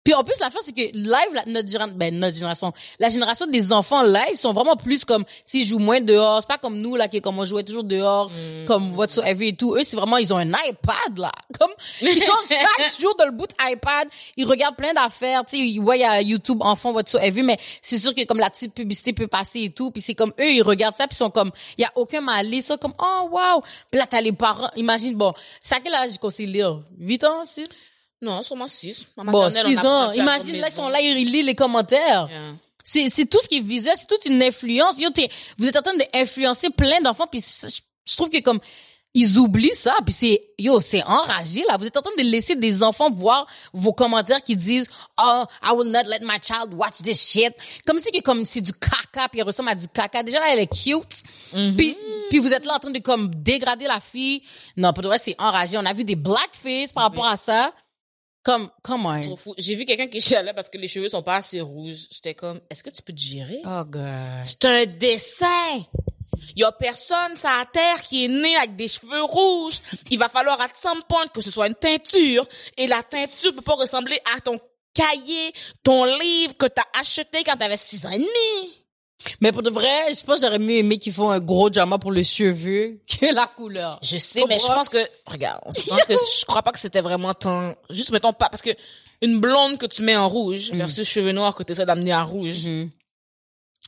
Puis 0.06 0.14
en 0.14 0.22
plus 0.22 0.38
l'affaire 0.38 0.60
c'est 0.64 0.70
que 0.72 0.82
live 0.96 1.32
la- 1.32 1.44
notre 1.46 1.68
génération 1.68 1.96
ben 1.96 2.16
notre 2.16 2.36
génération 2.36 2.72
la 3.00 3.08
génération 3.08 3.44
des 3.48 3.72
enfants 3.72 4.04
live 4.04 4.36
sont 4.36 4.52
vraiment 4.52 4.76
plus 4.76 5.04
comme 5.04 5.24
s'ils 5.44 5.66
jouent 5.66 5.80
moins 5.80 6.00
dehors, 6.00 6.42
c'est 6.42 6.46
pas 6.46 6.58
comme 6.58 6.78
nous 6.78 6.94
là 6.94 7.08
qui 7.08 7.20
comme 7.20 7.40
on 7.40 7.44
jouait 7.44 7.64
toujours 7.64 7.82
dehors 7.82 8.30
comme 8.68 8.96
whatsoever 8.96 9.48
et 9.48 9.56
tout. 9.56 9.74
Eux 9.74 9.82
c'est 9.82 9.96
vraiment 9.96 10.18
ils 10.18 10.32
ont 10.32 10.36
un 10.36 10.46
iPad 10.48 11.18
là. 11.18 11.32
Comme 11.58 11.72
ils 12.02 12.22
sont 12.22 12.30
chaque 12.48 13.00
jour 13.00 13.16
dans 13.18 13.24
le 13.24 13.32
bout 13.32 13.48
iPad, 13.60 14.06
ils 14.36 14.44
regardent 14.46 14.76
plein 14.76 14.92
d'affaires, 14.94 15.44
tu 15.44 15.56
sais, 15.56 15.62
ils 15.66 15.80
voient 15.80 15.96
y 15.96 16.04
a 16.04 16.22
YouTube 16.22 16.58
enfant 16.60 16.92
whatsoever 16.92 17.42
mais 17.42 17.58
c'est 17.82 17.98
sûr 17.98 18.14
que 18.14 18.24
comme 18.26 18.38
la 18.38 18.50
petite 18.50 18.74
publicité 18.74 19.12
peut 19.12 19.26
passer 19.26 19.62
et 19.64 19.70
tout, 19.70 19.90
puis 19.90 20.02
c'est 20.02 20.14
comme 20.14 20.32
eux 20.38 20.52
ils 20.52 20.62
regardent 20.62 20.96
ça 20.96 21.08
puis 21.08 21.16
ils 21.16 21.18
sont 21.18 21.30
comme 21.30 21.50
il 21.78 21.82
y 21.82 21.84
a 21.84 21.90
aucun 21.96 22.20
malice, 22.20 22.66
ils 22.66 22.68
sont 22.68 22.76
comme 22.76 22.94
oh 23.00 23.28
wow. 23.32 23.60
Puis 23.90 23.98
là 23.98 24.06
t'as 24.06 24.20
les 24.20 24.30
parents, 24.32 24.70
imagine 24.76 25.16
bon, 25.16 25.32
c'est 25.60 25.74
à 25.74 25.80
quel 25.80 25.94
âge 25.94 26.16
qu'on 26.18 26.30
sait 26.30 26.46
lire 26.46 26.80
8 27.00 27.24
ans 27.24 27.42
aussi 27.42 27.64
Non, 28.22 28.42
sûrement 28.42 28.66
6. 28.68 29.12
Bon, 29.16 29.50
6 29.50 29.78
ans. 29.78 30.12
Imagine, 30.12 30.56
là, 30.56 30.68
ils 30.68 30.72
sont 30.72 30.88
là, 30.88 31.00
ils 31.00 31.30
lisent 31.30 31.44
les 31.44 31.54
commentaires. 31.54 32.28
C'est, 32.82 33.10
c'est 33.10 33.26
tout 33.26 33.38
ce 33.42 33.48
qui 33.48 33.56
est 33.56 33.60
visuel, 33.60 33.94
c'est 33.96 34.06
toute 34.06 34.24
une 34.26 34.42
influence. 34.42 34.98
Yo, 34.98 35.10
vous 35.58 35.66
êtes 35.66 35.76
en 35.76 35.82
train 35.82 35.96
d'influencer 35.96 36.70
plein 36.70 37.00
d'enfants, 37.00 37.26
puis 37.26 37.40
je, 37.40 37.66
je 38.08 38.16
trouve 38.16 38.30
que 38.30 38.40
comme, 38.40 38.60
ils 39.12 39.38
oublient 39.38 39.74
ça, 39.74 39.94
puis 40.04 40.14
c'est, 40.14 40.40
yo, 40.58 40.78
c'est 40.80 41.02
enragé, 41.04 41.64
là. 41.66 41.78
Vous 41.78 41.86
êtes 41.86 41.96
en 41.96 42.02
train 42.02 42.14
de 42.16 42.22
laisser 42.22 42.54
des 42.54 42.82
enfants 42.82 43.10
voir 43.10 43.46
vos 43.72 43.92
commentaires 43.92 44.42
qui 44.42 44.54
disent, 44.56 44.86
oh, 45.18 45.44
I 45.64 45.72
will 45.74 45.90
not 45.90 46.02
let 46.04 46.20
my 46.20 46.38
child 46.40 46.74
watch 46.74 46.98
this 47.02 47.32
shit. 47.32 47.52
Comme 47.86 47.98
si 47.98 48.12
que, 48.12 48.20
comme, 48.20 48.44
c'est 48.44 48.60
du 48.60 48.72
caca, 48.72 49.28
puis 49.30 49.40
elle 49.40 49.46
ressemble 49.46 49.70
à 49.70 49.74
du 49.74 49.88
caca. 49.88 50.22
Déjà, 50.22 50.38
là, 50.38 50.52
elle 50.52 50.60
est 50.60 50.66
cute. 50.66 51.22
Puis, 51.76 51.96
puis 52.28 52.38
vous 52.38 52.52
êtes 52.52 52.66
là 52.66 52.74
en 52.76 52.78
train 52.78 52.90
de, 52.90 52.98
comme, 52.98 53.34
dégrader 53.34 53.86
la 53.86 54.00
fille. 54.00 54.42
Non, 54.76 54.92
pour 54.92 55.02
de 55.02 55.08
vrai, 55.08 55.18
c'est 55.18 55.34
enragé. 55.38 55.78
On 55.78 55.86
a 55.86 55.94
vu 55.94 56.04
des 56.04 56.16
blackface 56.16 56.92
par 56.92 57.04
rapport 57.04 57.26
à 57.26 57.38
ça. 57.38 57.72
Comme, 58.46 58.70
come 58.80 59.06
on. 59.06 59.20
Trop 59.22 59.36
fou. 59.36 59.54
J'ai 59.58 59.74
vu 59.74 59.84
quelqu'un 59.84 60.06
qui 60.06 60.20
chialait 60.20 60.54
parce 60.54 60.68
que 60.68 60.78
les 60.78 60.86
cheveux 60.86 61.08
sont 61.08 61.24
pas 61.24 61.38
assez 61.38 61.60
rouges. 61.60 62.06
J'étais 62.12 62.34
comme, 62.34 62.60
est-ce 62.70 62.84
que 62.84 62.90
tu 62.90 63.02
peux 63.02 63.12
te 63.12 63.20
gérer? 63.20 63.60
Oh, 63.64 63.82
God. 63.84 64.44
C'est 64.44 64.64
un 64.64 64.86
dessin. 64.86 65.84
Il 66.54 66.60
y 66.60 66.62
a 66.62 66.70
personne 66.70 67.34
sur 67.34 67.48
la 67.48 67.64
terre 67.64 68.00
qui 68.02 68.26
est 68.26 68.28
né 68.28 68.54
avec 68.56 68.76
des 68.76 68.86
cheveux 68.86 69.24
rouges. 69.24 69.80
Il 70.12 70.18
va 70.20 70.28
falloir 70.28 70.60
à 70.60 70.68
some 70.80 71.02
point 71.08 71.26
que 71.26 71.40
ce 71.40 71.50
soit 71.50 71.66
une 71.66 71.74
teinture. 71.74 72.46
Et 72.76 72.86
la 72.86 73.02
teinture 73.02 73.52
peut 73.52 73.62
pas 73.62 73.74
ressembler 73.74 74.20
à 74.36 74.40
ton 74.40 74.60
cahier, 74.94 75.52
ton 75.82 76.04
livre 76.04 76.56
que 76.56 76.66
t'as 76.66 76.86
acheté 77.00 77.42
quand 77.42 77.56
t'avais 77.56 77.76
six 77.76 78.06
ans 78.06 78.10
et 78.10 78.18
demi. 78.18 78.85
Mais 79.40 79.52
pour 79.52 79.62
de 79.62 79.70
vrai, 79.70 79.88
je 80.10 80.24
pense 80.24 80.36
que 80.40 80.46
j'aurais 80.46 80.58
mieux 80.58 80.76
aimé 80.76 80.98
qu'ils 80.98 81.12
font 81.12 81.30
un 81.30 81.40
gros 81.40 81.70
drama 81.70 81.98
pour 81.98 82.12
les 82.12 82.24
cheveux 82.24 83.00
que 83.08 83.34
la 83.34 83.46
couleur. 83.46 83.98
Je 84.02 84.18
sais, 84.18 84.42
mais 84.48 84.58
je 84.58 84.66
pense 84.66 84.88
que, 84.88 84.98
regarde, 85.26 85.60
on 85.66 85.72
se 85.72 85.82
que 85.84 86.12
je 86.12 86.44
crois 86.46 86.62
pas 86.62 86.72
que 86.72 86.78
c'était 86.78 87.00
vraiment 87.00 87.34
tant, 87.34 87.74
juste 87.90 88.12
mettons 88.12 88.32
pas, 88.32 88.48
parce 88.48 88.62
que 88.62 88.70
une 89.22 89.38
blonde 89.40 89.78
que 89.78 89.86
tu 89.86 90.02
mets 90.02 90.16
en 90.16 90.28
rouge 90.28 90.72
Mm. 90.72 90.78
versus 90.78 91.08
cheveux 91.08 91.32
noirs 91.32 91.54
que 91.54 91.62
tu 91.62 91.72
essaies 91.72 91.86
d'amener 91.86 92.14
en 92.14 92.26
rouge, 92.26 92.64
Mhm. 92.64 92.90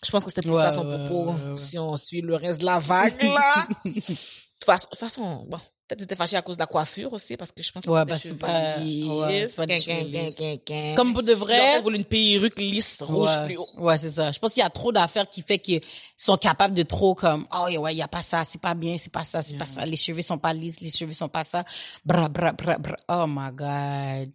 je 0.05 0.11
pense 0.11 0.25
que 0.25 0.31
c'était 0.31 0.43
plus 0.43 0.53
Ouais, 0.53 0.63
ça 0.63 0.71
son 0.71 0.87
ouais, 0.89 1.07
propos, 1.07 1.31
ouais, 1.33 1.57
si 1.57 1.79
on 1.79 1.97
suit 1.97 2.21
le 2.23 2.35
reste 2.37 2.61
de 2.61 2.65
la 2.67 2.79
vague, 2.79 3.23
là. 3.23 3.67
De 3.85 3.91
toute 3.93 4.65
façon, 4.65 4.87
de 4.87 4.91
toute 4.91 4.99
façon, 5.01 5.47
bon, 5.49 5.61
peut-être 5.89 6.01
t'étais 6.01 6.17
fâché 6.17 6.37
à 6.37 6.43
cause 6.43 6.57
de 6.57 6.63
la 6.63 6.67
coiffure 6.67 7.13
aussi, 7.15 7.37
parce 7.39 7.51
que 7.51 7.63
je 7.63 7.73
pense 7.73 7.83
que 7.85 7.91
Ouais, 7.91 8.05
que 8.05 8.19
c'est 8.19 8.35
pas- 8.35 8.79
ouais, 8.79 9.47
pas 9.57 9.67
des 9.67 9.79
cheveux. 9.79 10.95
Comme 10.95 11.15
pour 11.15 11.23
de 11.23 11.33
Ils 11.33 11.39
vrai. 11.39 11.59
peut-être 11.59 11.83
voulu 11.83 11.97
une 11.97 12.05
perruque 12.05 12.59
lisse, 12.59 13.01
rouge 13.03 13.29
ouais, 13.31 13.45
fluo. 13.47 13.67
ouais, 13.79 13.97
c'est 13.99 14.11
ça. 14.11 14.31
Je 14.31 14.39
pense 14.39 14.53
qu'il 14.53 14.63
y 14.63 14.67
a 14.67 14.71
trop 14.71 14.93
d'affaires 14.93 15.29
qui 15.29 15.41
fait 15.43 15.59
qu'ils 15.59 15.81
sont 16.17 16.37
capables 16.37 16.77
de 16.77 16.83
trop 16.83 17.15
comme 17.15 17.47
oh 17.53 17.67
ouais, 17.81 17.95
il 17.95 17.99
y 17.99 18.03
a 18.03 18.09
pas 18.09 18.23
ça, 18.23 18.45
c'est 18.45 18.61
pas 18.61 18.75
bien, 18.75 18.99
c'est 18.99 19.13
pas 19.13 19.25
ça, 19.25 19.41
c'est 19.43 19.57
pas 19.57 19.67
ça. 19.67 19.85
Les 19.87 19.97
cheveux 19.97 20.23
sont 20.23 20.39
pas 20.39 20.53
lisses, 20.53 20.81
les 20.81 20.91
cheveux 20.91 21.15
sont 21.15 21.29
pas 21.31 21.45
ça. 21.45 21.65
Bra 22.05 22.29
bra 22.29 22.53
bra 22.53 22.77
bra. 22.79 22.97
Oh 23.09 23.25
my 23.27 23.51
god. 23.55 24.31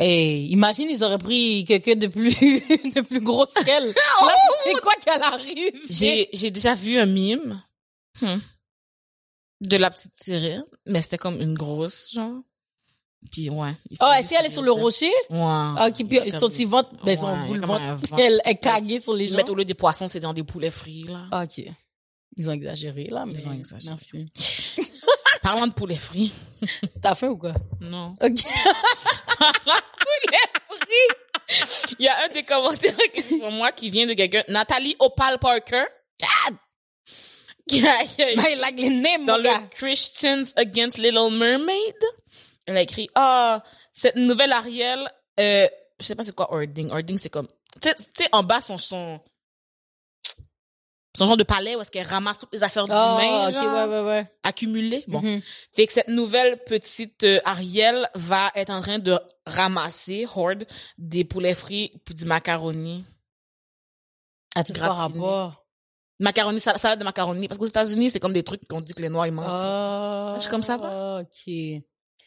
Hey, 0.00 0.46
imagine 0.52 0.88
ils 0.88 1.02
auraient 1.02 1.18
pris 1.18 1.64
quelqu'un 1.66 1.96
de 1.96 2.06
plus 2.06 2.30
de 2.94 3.00
plus 3.00 3.20
grosse 3.20 3.52
qu'elle. 3.64 3.86
Là, 4.22 4.34
c'est 4.64 4.80
quoi 4.80 4.92
qu'elle 5.04 5.20
arrive? 5.22 5.72
J'ai, 5.90 6.28
j'ai 6.32 6.52
déjà 6.52 6.76
vu 6.76 6.98
un 7.00 7.06
mime. 7.06 7.60
hmm, 8.20 8.36
de 9.60 9.76
la 9.76 9.90
petite 9.90 10.12
sirène, 10.22 10.64
mais 10.86 11.02
c'était 11.02 11.18
comme 11.18 11.40
une 11.40 11.54
grosse, 11.54 12.10
genre. 12.12 12.42
Puis 13.32 13.50
ouais. 13.50 13.74
il 13.90 13.98
Oh, 14.00 14.12
est-ce 14.16 14.30
qu'elle 14.30 14.46
est 14.46 14.50
sur 14.50 14.62
le 14.62 14.70
rocher? 14.70 15.10
Ouais. 15.28 15.38
Ah, 15.40 15.88
OK, 15.88 16.06
puis 16.06 16.30
son 16.30 16.48
petit 16.48 16.64
ventre, 16.64 16.90
ben 17.04 17.18
son 17.18 17.34
ventre. 17.58 17.82
elle 18.16 18.40
est 18.44 18.54
caguée 18.56 19.00
sur 19.00 19.14
les 19.14 19.26
gens. 19.26 19.36
mettent 19.36 19.50
au 19.50 19.56
lieu 19.56 19.64
des 19.64 19.74
poissons, 19.74 20.06
c'est 20.06 20.20
dans 20.20 20.32
des 20.32 20.44
poulets 20.44 20.70
frits, 20.70 21.04
là. 21.04 21.26
Ah, 21.32 21.44
OK. 21.44 21.64
Ils 22.36 22.48
ont 22.48 22.52
exagéré 22.52 23.08
là, 23.10 23.26
mais 23.26 23.32
Ils 23.32 23.48
ont 23.48 23.52
exagéré. 23.52 23.96
Merci. 23.96 24.26
Parlant 25.42 25.66
de 25.66 25.72
poulets 25.72 25.96
frits. 25.96 26.32
T'as 27.02 27.16
faim 27.16 27.28
ou 27.28 27.36
quoi? 27.36 27.54
Non. 27.80 28.14
OK. 28.20 28.20
poulet 29.98 30.38
frit! 30.70 31.96
Il 31.98 32.04
y 32.04 32.08
a 32.08 32.24
un 32.24 32.28
des 32.32 32.44
commentaires 32.44 32.94
pour 33.40 33.50
moi 33.50 33.72
qui 33.72 33.90
vient 33.90 34.06
de 34.06 34.14
quelqu'un, 34.14 34.44
Nathalie 34.48 34.94
Opal 35.00 35.38
Parker. 35.38 35.84
Qui 36.18 36.26
Ben, 38.18 38.58
like 38.60 38.78
les 38.78 38.90
names, 38.90 39.26
dans 39.26 39.36
le. 39.36 39.48
Christians 39.70 40.44
Against 40.56 40.98
Little 40.98 41.30
Mermaid. 41.36 41.96
Elle 42.66 42.76
a 42.76 42.82
écrit, 42.82 43.08
ah, 43.14 43.62
cette 43.92 44.16
nouvelle 44.16 44.52
Ariel, 44.52 45.08
euh, 45.40 45.66
je 45.98 46.04
sais 46.06 46.14
pas 46.14 46.24
c'est 46.24 46.34
quoi 46.34 46.52
Ording. 46.52 46.90
Ording, 46.90 47.16
c'est 47.18 47.30
comme, 47.30 47.48
tu 47.80 47.88
sais- 48.14 48.28
en 48.32 48.42
bas, 48.42 48.60
son, 48.60 48.76
son, 48.78 49.18
son 51.16 51.24
genre 51.26 51.36
de 51.36 51.44
palais 51.44 51.74
où 51.76 51.80
est-ce 51.80 51.90
qu'elle 51.90 52.06
ramasse 52.06 52.38
toutes 52.38 52.52
les 52.52 52.62
affaires 52.62 52.84
Oh, 52.84 52.86
d'humains, 52.86 53.46
ok, 53.48 53.52
genre, 53.54 53.88
ouais, 53.88 54.00
ouais, 54.00 54.06
ouais. 54.06 54.30
accumulées. 54.42 55.04
Bon. 55.08 55.20
Mhm. 55.22 55.40
Fait 55.74 55.86
que 55.86 55.92
cette 55.92 56.08
nouvelle 56.08 56.62
petite 56.64 57.24
euh, 57.24 57.40
Ariel 57.44 58.08
va 58.14 58.52
être 58.54 58.70
en 58.70 58.80
train 58.82 58.98
de 58.98 59.18
ramasser, 59.46 60.26
hoard, 60.32 60.66
des 60.98 61.24
poulets 61.24 61.54
frits 61.54 61.92
puis 62.04 62.14
du 62.14 62.24
macaroni. 62.26 63.04
À 64.54 64.62
tout 64.64 64.74
par 64.74 64.96
rapport. 64.96 65.57
Macaroni, 66.20 66.58
sal- 66.60 66.78
salade 66.78 66.98
de 66.98 67.04
macaroni. 67.04 67.46
Parce 67.48 67.58
qu'aux 67.58 67.66
États-Unis, 67.66 68.10
c'est 68.10 68.20
comme 68.20 68.32
des 68.32 68.42
trucs 68.42 68.66
qu'on 68.66 68.80
dit 68.80 68.92
que 68.94 69.02
les 69.02 69.08
Noirs, 69.08 69.26
ils 69.26 69.32
mangent. 69.32 69.54
Ah, 69.60 70.32
Je 70.36 70.40
suis 70.42 70.50
comme 70.50 70.62
ça, 70.62 70.76
va. 70.76 71.20
Ok. 71.20 71.52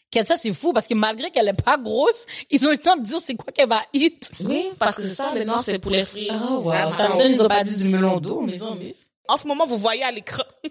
Qu'elle- 0.10 0.26
Ça, 0.28 0.38
c'est 0.38 0.52
fou 0.54 0.74
parce 0.74 0.88
que 0.88 0.94
malgré 0.94 1.32
qu'elle 1.32 1.48
est 1.48 1.64
pas 1.64 1.78
grosse, 1.78 2.26
ils 2.50 2.66
ont 2.68 2.70
eu 2.72 2.76
le 2.76 2.80
temps 2.80 2.96
de 2.98 3.04
dire 3.04 3.20
c'est 3.24 3.36
quoi 3.36 3.52
qu'elle 3.54 3.70
va 3.70 3.82
eat. 3.94 4.30
Oui, 4.46 4.70
parce 4.78 4.96
que 4.98 5.04
c'est 5.04 5.16
ça, 5.16 5.32
les 5.34 5.46
Noirs, 5.46 5.62
c'est 5.62 5.80
poulet 5.80 6.04
frit. 6.04 6.28
Oh, 6.32 6.56
wow. 6.64 6.92
Ça 6.92 7.16
donne, 7.18 7.32
ils 7.32 7.42
ont 7.42 7.48
pas 7.48 7.64
dit 7.64 7.76
du 7.78 7.88
melon 7.90 8.20
d'eau, 8.20 8.42
mais 8.42 8.54
ils 8.54 8.66
ont 8.66 8.76
mis. 8.76 8.96
En 9.28 9.38
ce 9.38 9.48
moment, 9.48 9.66
vous 9.66 9.78
voyez 9.78 10.04
à 10.04 10.12
l'écran 10.12 10.44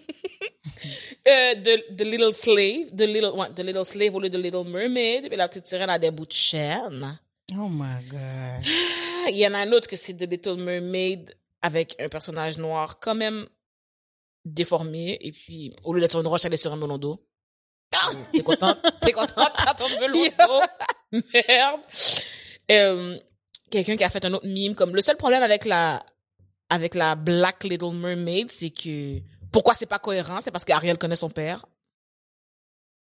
euh, 1.28 1.54
de 1.54 1.94
The 1.96 2.02
Little 2.04 2.34
Slave, 2.34 2.88
The 2.96 3.02
Little, 3.02 3.32
ouais, 3.36 3.48
The 3.54 3.60
Little 3.60 3.84
Slave 3.84 4.14
au 4.14 4.20
lieu 4.20 4.28
de 4.30 4.38
Little 4.38 4.64
Mermaid, 4.66 5.28
et 5.32 5.36
la 5.36 5.48
petite 5.48 5.66
sirène 5.66 5.90
a 5.90 5.98
des 5.98 6.10
bouts 6.10 6.26
de 6.26 6.32
chaîne. 6.32 7.18
Oh 7.54 7.68
my 7.68 8.04
god. 8.10 8.66
Il 9.30 9.36
y 9.36 9.46
en 9.46 9.54
a 9.54 9.58
un 9.58 9.72
autre 9.72 9.88
que 9.88 9.96
c'est 9.96 10.14
The 10.14 10.28
Little 10.30 10.56
Mermaid 10.56 11.34
avec 11.62 12.00
un 12.00 12.08
personnage 12.08 12.58
noir 12.58 12.98
quand 13.00 13.14
même 13.14 13.46
déformé, 14.44 15.18
et 15.20 15.32
puis 15.32 15.74
au 15.84 15.92
lieu 15.92 16.00
d'être 16.00 16.12
sur 16.12 16.20
une 16.20 16.26
roche, 16.26 16.44
elle 16.44 16.54
est 16.54 16.58
sur 16.58 16.72
un 16.72 16.76
melon 16.76 16.98
d'eau. 16.98 17.26
T'es 18.32 18.42
contente? 18.42 18.78
T'es 19.02 19.12
contente? 19.12 19.52
T'as 19.56 19.74
ton 19.74 19.88
melon 20.00 20.24
d'eau? 20.24 21.20
Merde. 21.34 21.80
Euh, 22.70 23.18
quelqu'un 23.70 23.96
qui 23.96 24.04
a 24.04 24.10
fait 24.10 24.24
un 24.24 24.32
autre 24.34 24.46
mime 24.46 24.74
comme 24.74 24.94
le 24.94 25.02
seul 25.02 25.16
problème 25.16 25.42
avec 25.42 25.64
la 25.64 26.04
avec 26.68 26.94
la 26.94 27.16
Black 27.16 27.64
Little 27.64 27.94
Mermaid 27.94 28.48
c'est 28.50 28.70
que 28.70 29.20
pourquoi 29.50 29.74
c'est 29.74 29.86
pas 29.86 29.98
cohérent? 29.98 30.40
C'est 30.40 30.52
parce 30.52 30.64
qu'Ariel 30.64 30.98
connaît 30.98 31.16
son 31.16 31.30
père 31.30 31.66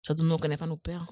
ça 0.02 0.16
dit 0.16 0.24
nous 0.24 0.34
on 0.34 0.40
connaît 0.40 0.58
pas 0.58 0.66
nos 0.66 0.78
pères 0.78 1.08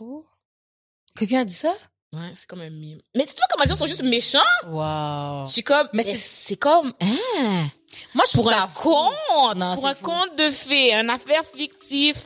Quelqu'un 1.15 1.41
a 1.41 1.45
dit 1.45 1.53
ça? 1.53 1.75
Ouais 2.13 2.31
c'est 2.35 2.47
comme 2.47 2.61
un 2.61 2.69
mime 2.69 2.99
mais 3.15 3.25
tu 3.25 3.33
vois 3.35 3.45
comment 3.51 3.63
les 3.63 3.69
gens 3.69 3.75
sont 3.75 3.85
juste 3.85 4.03
méchants? 4.03 4.39
Wow. 4.67 5.45
je 5.45 5.51
suis 5.51 5.63
comme 5.63 5.87
Mais 5.93 6.03
mais 6.05 6.15
c'est- 6.15 6.55
comme 6.57 6.93
hein? 7.01 7.67
Moi, 8.15 8.23
je 8.27 8.31
trouve 8.33 8.45
pour 8.45 8.53
un 8.53 8.67
fou. 8.67 8.89
conte 8.89 9.55
Non, 9.57 9.75
pour 9.75 9.87
un 9.87 9.93
fou. 9.95 10.03
conte 10.05 10.35
de 10.37 10.49
fées 10.49 10.93
une 10.93 11.09
affaire 11.09 11.43
fictive 11.43 12.21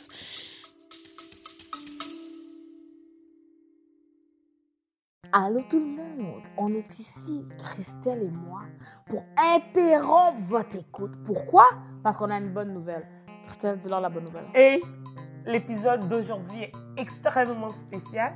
Allô 5.31 5.61
tout 5.67 5.79
le 5.79 5.85
monde, 5.85 6.43
on 6.57 6.75
est 6.75 6.99
ici, 6.99 7.43
Christelle 7.57 8.21
et 8.23 8.29
moi, 8.29 8.61
pour 9.07 9.23
interrompre 9.37 10.39
votre 10.41 10.75
écoute. 10.77 11.11
Pourquoi? 11.25 11.65
Parce 12.03 12.17
qu'on 12.17 12.29
a 12.29 12.37
une 12.37 12.53
bonne 12.53 12.71
nouvelle. 12.71 13.07
Christelle, 13.47 13.79
dis-leur 13.79 13.99
la 13.99 14.09
bonne 14.09 14.25
nouvelle. 14.25 14.45
Et 14.53 14.79
l'épisode 15.47 16.07
d'aujourd'hui 16.07 16.63
est 16.63 16.71
extrêmement 16.97 17.71
spécial. 17.71 18.35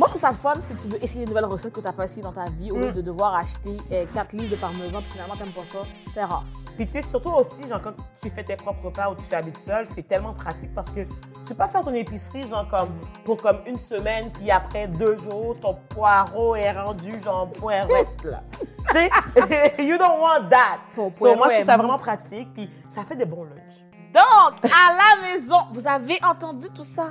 Moi, 0.00 0.08
je 0.08 0.16
trouve 0.16 0.22
ça 0.22 0.32
fun 0.32 0.58
si 0.62 0.74
tu 0.76 0.88
veux 0.88 1.04
essayer 1.04 1.24
une 1.24 1.28
nouvelle 1.28 1.44
recette 1.44 1.74
que 1.74 1.80
tu 1.80 1.84
n'as 1.84 1.92
pas 1.92 2.04
essayé 2.04 2.22
dans 2.22 2.32
ta 2.32 2.46
vie, 2.46 2.72
au 2.72 2.78
lieu 2.78 2.90
de 2.90 3.02
devoir 3.02 3.34
acheter 3.34 3.76
4 4.14 4.32
livres 4.32 4.52
de 4.52 4.56
parmesan, 4.56 5.02
puis 5.02 5.10
finalement, 5.12 5.34
tu 5.34 5.42
n'aimes 5.42 5.52
pas 5.52 5.66
ça. 5.66 5.80
C'est 6.14 6.24
rare. 6.24 6.42
Puis 6.76 6.86
tu 6.86 6.92
sais, 6.92 7.02
surtout 7.02 7.28
aussi, 7.32 7.68
genre, 7.68 7.82
quand 7.82 7.92
tu 8.22 8.30
fais 8.30 8.42
tes 8.42 8.56
propres 8.56 8.86
repas 8.86 9.10
ou 9.10 9.14
tu 9.14 9.34
habites 9.34 9.58
seul, 9.58 9.86
c'est 9.94 10.08
tellement 10.08 10.32
pratique 10.32 10.74
parce 10.74 10.88
que 10.88 11.00
tu 11.00 11.48
peux 11.48 11.54
pas 11.54 11.68
faire 11.68 11.82
ton 11.82 11.92
épicerie, 11.92 12.48
genre, 12.48 12.66
comme, 12.70 12.88
pour 13.26 13.36
comme 13.42 13.58
une 13.66 13.78
semaine, 13.78 14.30
puis 14.32 14.50
après 14.50 14.88
deux 14.88 15.18
jours, 15.18 15.60
ton 15.60 15.76
poireau 15.90 16.56
est 16.56 16.72
rendu, 16.72 17.20
genre, 17.22 17.52
poireau, 17.52 17.92
là. 18.24 18.42
tu 18.88 18.94
sais, 18.94 19.74
you 19.84 19.98
don't 19.98 20.18
want 20.18 20.48
that. 20.48 20.78
Ton 20.94 21.12
So, 21.12 21.36
moi, 21.36 21.48
je 21.50 21.54
trouve 21.56 21.66
ça 21.66 21.76
vraiment 21.76 21.98
pratique, 21.98 22.48
puis 22.54 22.70
ça 22.88 23.04
fait 23.04 23.16
des 23.16 23.26
bons 23.26 23.44
lunchs. 23.44 23.84
Donc, 24.14 24.64
à 24.64 24.94
la 24.94 25.28
maison, 25.28 25.58
vous 25.74 25.86
avez 25.86 26.18
entendu 26.24 26.70
tout 26.70 26.86
ça? 26.86 27.10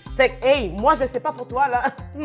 Fait 0.15 0.29
que, 0.29 0.45
hey, 0.45 0.69
moi, 0.69 0.95
je 0.95 1.05
sais 1.05 1.19
pas 1.19 1.31
pour 1.31 1.47
toi, 1.47 1.67
là. 1.67 1.83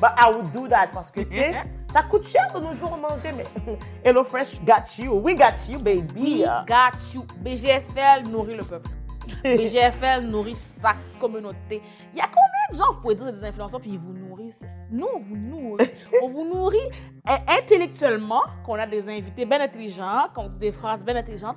But 0.00 0.10
I 0.16 0.30
would 0.32 0.50
do 0.52 0.68
that 0.68 0.88
parce 0.92 1.10
que, 1.10 1.20
tu 1.20 1.36
sais, 1.36 1.52
ça 1.92 2.02
coûte 2.02 2.26
cher 2.26 2.48
de 2.54 2.60
nos 2.60 2.72
jours 2.72 2.96
manger, 2.96 3.32
mais 3.36 3.44
Hello 4.04 4.24
Fresh 4.24 4.60
got 4.64 4.98
you. 4.98 5.14
We 5.14 5.34
got 5.34 5.68
you, 5.68 5.78
baby. 5.78 6.20
We 6.20 6.44
got 6.66 7.14
you. 7.14 7.24
BGFL 7.42 8.28
nourrit 8.28 8.56
le 8.56 8.64
peuple. 8.64 8.88
BGFL 9.44 10.22
nourrit 10.22 10.56
sa 10.82 10.94
communauté. 11.20 11.82
Il 12.12 12.18
y 12.18 12.20
a 12.20 12.26
combien 12.26 12.70
de 12.70 12.76
gens, 12.76 12.94
vous 12.94 13.00
pouvez 13.00 13.14
dire, 13.14 13.32
des 13.32 13.44
influenceurs, 13.44 13.80
puis 13.80 13.90
ils 13.90 13.98
vous 13.98 14.12
nourrissent? 14.12 14.64
Nous, 14.90 15.06
on 15.14 15.18
vous 15.18 15.36
nourrit. 15.36 15.90
on 16.22 16.28
vous 16.28 16.44
nourrit 16.44 16.78
euh, 17.28 17.36
intellectuellement, 17.60 18.42
qu'on 18.64 18.74
a 18.74 18.86
des 18.86 19.08
invités 19.08 19.44
bien 19.44 19.60
intelligents, 19.60 20.28
qu'on 20.34 20.48
dit 20.48 20.58
des 20.58 20.72
phrases 20.72 21.04
bien 21.04 21.16
intelligentes, 21.16 21.56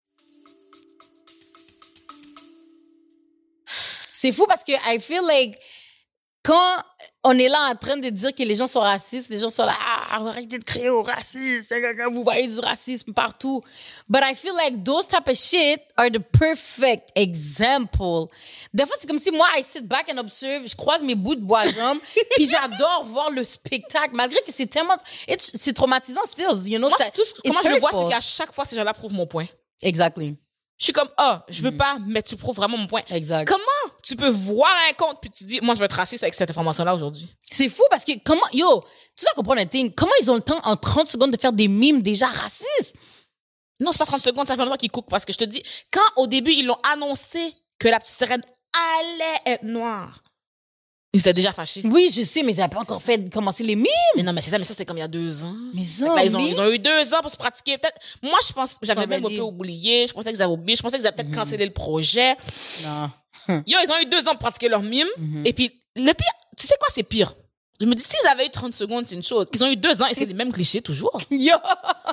C'est 4.21 4.31
fou 4.31 4.45
parce 4.47 4.63
que 4.63 4.71
I 4.71 4.99
feel 4.99 5.21
like 5.25 5.57
quand 6.43 6.75
on 7.23 7.37
est 7.37 7.49
là 7.49 7.69
en 7.71 7.75
train 7.75 7.97
de 7.97 8.09
dire 8.09 8.33
que 8.33 8.41
les 8.41 8.55
gens 8.55 8.65
sont 8.65 8.79
racistes, 8.79 9.29
les 9.29 9.37
gens 9.37 9.51
sont 9.51 9.63
là, 9.63 9.75
ah, 9.79 10.15
arrêtez 10.15 10.57
de 10.57 10.63
créer 10.63 10.89
au 10.89 11.03
racisme, 11.03 11.75
vous 12.11 12.23
voyez 12.23 12.47
du 12.47 12.59
racisme 12.59 13.13
partout. 13.13 13.61
But 14.09 14.21
I 14.25 14.33
feel 14.35 14.53
like 14.55 14.83
those 14.83 15.07
type 15.07 15.27
of 15.27 15.35
shit 15.37 15.79
are 15.97 16.09
the 16.09 16.17
perfect 16.19 17.11
example. 17.15 18.25
Des 18.73 18.87
fois, 18.87 18.95
c'est 18.99 19.07
comme 19.07 19.19
si 19.19 19.29
moi, 19.31 19.45
I 19.57 19.63
sit 19.63 19.87
back 19.87 20.11
and 20.11 20.17
observe, 20.17 20.67
je 20.67 20.75
croise 20.75 21.03
mes 21.03 21.13
bouts 21.15 21.35
de 21.35 21.41
bois 21.41 21.67
jambes, 21.69 21.99
puis 22.35 22.47
j'adore 22.47 23.03
voir 23.05 23.29
le 23.29 23.43
spectacle, 23.43 24.11
malgré 24.15 24.39
que 24.41 24.51
c'est 24.51 24.65
tellement, 24.67 24.97
c'est 25.37 25.73
traumatisant 25.73 26.23
still, 26.25 26.47
you 26.71 26.79
know. 26.79 26.89
Moi, 26.89 26.97
ça- 26.97 27.11
tout 27.11 27.23
ce- 27.23 27.33
comment 27.45 27.61
je 27.63 27.69
le 27.69 27.79
vois, 27.79 27.91
c'est 27.91 28.09
qu'à 28.15 28.21
chaque 28.21 28.51
fois, 28.51 28.65
ces 28.65 28.75
gens-là 28.75 28.93
prouvent 28.93 29.13
mon 29.13 29.27
point. 29.27 29.45
Exactly. 29.83 30.35
Je 30.81 30.85
suis 30.85 30.93
comme, 30.93 31.09
ah, 31.17 31.45
je 31.47 31.61
veux 31.61 31.77
pas, 31.77 31.99
mais 32.07 32.23
tu 32.23 32.35
prouves 32.35 32.55
vraiment 32.55 32.75
mon 32.75 32.87
point. 32.87 33.03
Exact. 33.11 33.47
Comment 33.47 33.95
tu 34.01 34.15
peux 34.15 34.29
voir 34.29 34.75
un 34.89 34.93
compte 34.93 35.21
puis 35.21 35.29
tu 35.29 35.43
dis, 35.43 35.59
moi, 35.61 35.75
je 35.75 35.79
vais 35.79 35.85
être 35.85 35.95
raciste 35.95 36.23
avec 36.23 36.33
cette 36.33 36.49
information-là 36.49 36.95
aujourd'hui? 36.95 37.29
C'est 37.51 37.69
fou 37.69 37.83
parce 37.91 38.03
que 38.03 38.13
comment, 38.25 38.41
yo, 38.51 38.83
tu 39.15 39.23
dois 39.23 39.33
comprendre 39.35 39.61
un 39.61 39.67
thing. 39.67 39.93
Comment 39.93 40.11
ils 40.19 40.31
ont 40.31 40.35
le 40.35 40.41
temps 40.41 40.59
en 40.63 40.75
30 40.75 41.05
secondes 41.05 41.29
de 41.29 41.39
faire 41.39 41.53
des 41.53 41.67
mimes 41.67 42.01
déjà 42.01 42.25
racistes? 42.25 42.95
Non, 43.79 43.91
c'est 43.91 43.99
pas 43.99 44.05
30 44.05 44.21
secondes, 44.21 44.47
ça 44.47 44.55
fait 44.55 44.65
longtemps 44.65 44.75
qu'ils 44.75 44.89
cookent 44.89 45.07
parce 45.07 45.23
que 45.23 45.31
je 45.31 45.37
te 45.37 45.43
dis, 45.43 45.61
quand 45.91 46.01
au 46.15 46.25
début, 46.25 46.51
ils 46.51 46.65
l'ont 46.65 46.79
annoncé 46.91 47.53
que 47.77 47.87
la 47.87 47.99
petite 47.99 48.15
sirène 48.15 48.43
allait 48.99 49.53
être 49.53 49.63
noire, 49.63 50.23
ils 51.13 51.19
étaient 51.19 51.33
déjà 51.33 51.51
fâchés. 51.51 51.81
Oui, 51.83 52.09
je 52.13 52.23
sais, 52.23 52.41
mais 52.41 52.53
ils 52.53 52.57
n'avaient 52.57 52.69
pas 52.69 52.79
encore 52.79 53.01
fait 53.01 53.29
commencer 53.29 53.63
les 53.63 53.75
mimes. 53.75 53.87
Mais 54.15 54.23
non, 54.23 54.31
mais 54.31 54.41
c'est 54.41 54.51
ça, 54.51 54.57
mais 54.57 54.63
ça, 54.63 54.73
c'est 54.73 54.85
comme 54.85 54.97
il 54.97 55.01
y 55.01 55.03
a 55.03 55.09
deux 55.09 55.43
ans. 55.43 55.55
Mais 55.73 55.85
ça, 55.85 56.05
là, 56.15 56.23
ils, 56.23 56.35
ont, 56.37 56.39
ils 56.39 56.59
ont 56.59 56.71
eu 56.71 56.79
deux 56.79 57.13
ans 57.13 57.19
pour 57.21 57.29
se 57.29 57.35
pratiquer. 57.37 57.77
Peut-être, 57.77 57.99
moi, 58.21 58.39
je 58.47 58.53
pense, 58.53 58.77
j'avais 58.81 59.07
même 59.07 59.25
un 59.25 59.29
peu 59.29 59.41
oublié. 59.41 60.07
Je 60.07 60.13
pensais 60.13 60.31
qu'ils 60.31 60.41
avaient 60.41 60.51
oublié. 60.51 60.75
Je 60.75 60.81
pensais 60.81 60.97
qu'ils 60.97 61.07
avaient 61.07 61.15
peut-être 61.15 61.35
cancellé 61.35 61.65
le 61.65 61.73
projet. 61.73 62.35
Non. 62.83 63.09
Yo, 63.67 63.77
ils 63.83 63.91
ont 63.91 64.01
eu 64.01 64.05
deux 64.05 64.25
ans 64.27 64.31
pour 64.31 64.39
pratiquer 64.39 64.69
leur 64.69 64.81
mime. 64.81 65.07
Mhm. 65.17 65.45
Et 65.45 65.53
puis, 65.53 65.71
le 65.97 66.13
pire, 66.13 66.33
tu 66.57 66.65
sais 66.65 66.75
quoi, 66.79 66.87
c'est 66.93 67.03
pire? 67.03 67.33
Je 67.81 67.87
me 67.87 67.95
dis, 67.95 68.03
s'ils 68.03 68.27
avaient 68.27 68.45
eu 68.45 68.51
30 68.51 68.75
secondes, 68.75 69.07
c'est 69.07 69.15
une 69.15 69.23
chose. 69.23 69.47
Ils 69.53 69.63
ont 69.63 69.67
eu 69.67 69.75
deux 69.75 70.03
ans 70.03 70.05
et 70.05 70.13
c'est 70.13 70.27
les 70.27 70.35
mêmes 70.35 70.51
clichés 70.51 70.83
toujours. 70.83 71.19
Yo! 71.31 71.55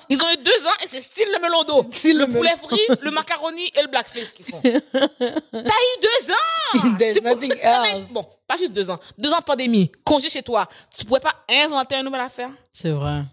Ils 0.08 0.18
ont 0.22 0.30
eu 0.32 0.36
deux 0.38 0.66
ans 0.66 0.72
et 0.82 0.88
c'est 0.88 1.02
style 1.02 1.28
le 1.30 1.42
melon 1.42 1.62
d'eau. 1.62 1.82
le 1.82 2.18
le 2.20 2.26
poulet 2.26 2.54
frit, 2.56 2.80
le 3.02 3.10
macaroni 3.10 3.70
et 3.76 3.82
le 3.82 3.88
blackface 3.88 4.30
qu'ils 4.32 4.46
font. 4.46 4.60
T'as 4.62 5.58
eu 5.58 6.00
deux 6.00 6.32
ans! 6.32 6.96
There's 6.98 7.22
nothing 7.22 7.52
else. 7.60 8.08
Bon, 8.12 8.26
pas 8.46 8.56
juste 8.56 8.72
deux 8.72 8.88
ans. 8.90 8.98
Deux 9.18 9.30
ans 9.30 9.40
de 9.40 9.44
pandémie. 9.44 9.92
Congé 10.04 10.30
chez 10.30 10.42
toi. 10.42 10.66
Tu 10.96 11.04
pourrais 11.04 11.20
pas 11.20 11.34
inventer 11.50 11.96
une 11.96 12.06
nouvelle 12.06 12.22
affaire? 12.22 12.50
C'est 12.72 12.92
vrai. 12.92 13.24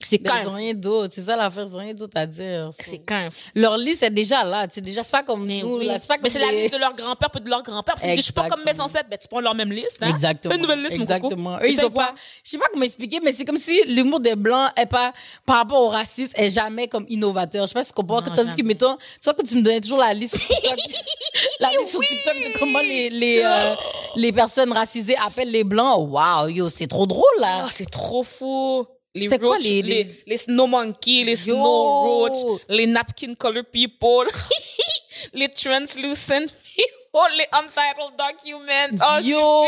C'est 0.00 0.18
quand 0.20 0.34
Ils 0.40 0.48
ont 0.48 0.52
rien 0.52 0.74
d'autre. 0.74 1.12
C'est 1.12 1.22
ça 1.22 1.34
l'affaire, 1.34 1.64
ils 1.66 1.74
ont 1.74 1.80
rien 1.80 1.92
d'autre 1.94 2.16
à 2.16 2.24
dire. 2.24 2.70
C'est 2.78 2.98
quand 2.98 3.16
même. 3.16 3.30
Leur 3.56 3.76
liste 3.76 4.04
est 4.04 4.10
déjà 4.10 4.44
là. 4.44 4.66
C'est 4.70 4.80
déjà, 4.80 5.02
c'est 5.02 5.10
pas 5.10 5.24
comme 5.24 5.44
Mais, 5.44 5.60
nous. 5.60 5.78
oui. 5.78 5.86
là. 5.86 5.98
C'est 5.98 6.06
pas 6.06 6.14
comme 6.14 6.22
mais 6.22 6.30
c'est 6.30 6.38
la 6.38 6.52
liste 6.52 6.72
de 6.72 6.78
leur 6.78 6.94
grand-père 6.94 7.30
puis 7.30 7.40
de 7.40 7.50
leur 7.50 7.64
grand-père. 7.64 7.96
Parce 7.96 8.06
que 8.06 8.16
je 8.16 8.20
suis 8.20 8.32
pas 8.32 8.48
comme 8.48 8.62
mes 8.64 8.78
ancêtres, 8.80 9.08
ben, 9.10 9.18
tu 9.20 9.26
prends 9.26 9.40
leur 9.40 9.56
même 9.56 9.72
liste. 9.72 9.98
Hein? 10.00 10.10
Exactement. 10.14 10.54
Une 10.54 10.62
nouvelle 10.62 10.82
liste, 10.82 10.98
mon 10.98 11.04
coco. 11.04 11.14
Exactement. 11.14 11.56
Eux, 11.58 11.68
ils 11.68 11.84
ont 11.84 11.90
pas, 11.90 12.14
je 12.44 12.50
sais 12.50 12.58
pas 12.58 12.66
comment 12.72 12.84
expliquer, 12.84 13.18
mais 13.24 13.32
c'est 13.32 13.44
comme 13.44 13.56
si 13.56 13.76
l'humour 13.88 14.20
des 14.20 14.36
blancs 14.36 14.70
est 14.76 14.86
pas, 14.86 15.12
par 15.44 15.56
rapport 15.56 15.82
au 15.82 15.88
racisme, 15.88 16.32
est 16.36 16.50
jamais 16.50 16.86
comme 16.86 17.04
innovateur. 17.08 17.62
Je 17.62 17.68
sais 17.68 17.74
pas 17.74 17.82
si 17.82 17.88
tu 17.88 17.94
comprends. 17.94 18.22
Non, 18.22 18.34
Tandis 18.36 18.54
que, 18.54 18.62
mettons, 18.62 18.96
tu 18.96 19.24
vois 19.24 19.34
que 19.34 19.42
tu 19.42 19.56
me 19.56 19.62
donnais 19.62 19.80
toujours 19.80 19.98
la 19.98 20.14
liste 20.14 20.36
sur 20.36 20.46
TikTok, 20.46 20.78
la 21.60 21.68
liste 21.70 21.90
sur 21.90 22.00
TikTok 22.00 22.34
de 22.34 22.58
comment 22.60 22.80
les, 22.82 23.10
les, 23.10 23.42
euh, 23.44 23.74
les 24.14 24.32
personnes 24.32 24.72
racisées 24.72 25.16
appellent 25.26 25.50
les 25.50 25.64
blancs. 25.64 26.08
Waouh, 26.08 26.50
yo, 26.50 26.68
c'est 26.68 26.86
trop 26.86 27.06
drôle, 27.06 27.24
là. 27.40 27.64
Ah, 27.64 27.68
c'est 27.72 27.90
trop 27.90 28.22
fou. 28.22 28.86
Les 29.18 29.28
C'est 29.28 29.38
quoi, 29.38 29.58
les- 29.58 30.06
les, 30.26 30.36
snow 30.36 30.66
monkeys, 30.66 31.24
les 31.24 31.46
Yo. 31.48 31.54
snow 31.54 32.02
roach, 32.02 32.60
les 32.68 32.86
napkin 32.86 33.34
color 33.34 33.64
people, 33.70 34.26
les 35.32 35.48
translucent 35.48 36.52
people, 36.76 37.30
les 37.36 37.46
untitled 37.52 38.12
documents. 38.16 39.02
Oh, 39.02 39.18
Yo. 39.22 39.64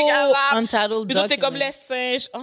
Untitled 0.53 0.93
autres, 0.93 1.27
c'est 1.29 1.39
comme 1.39 1.57
les 1.57 1.73
singes. 1.73 2.29
Ah, 2.33 2.41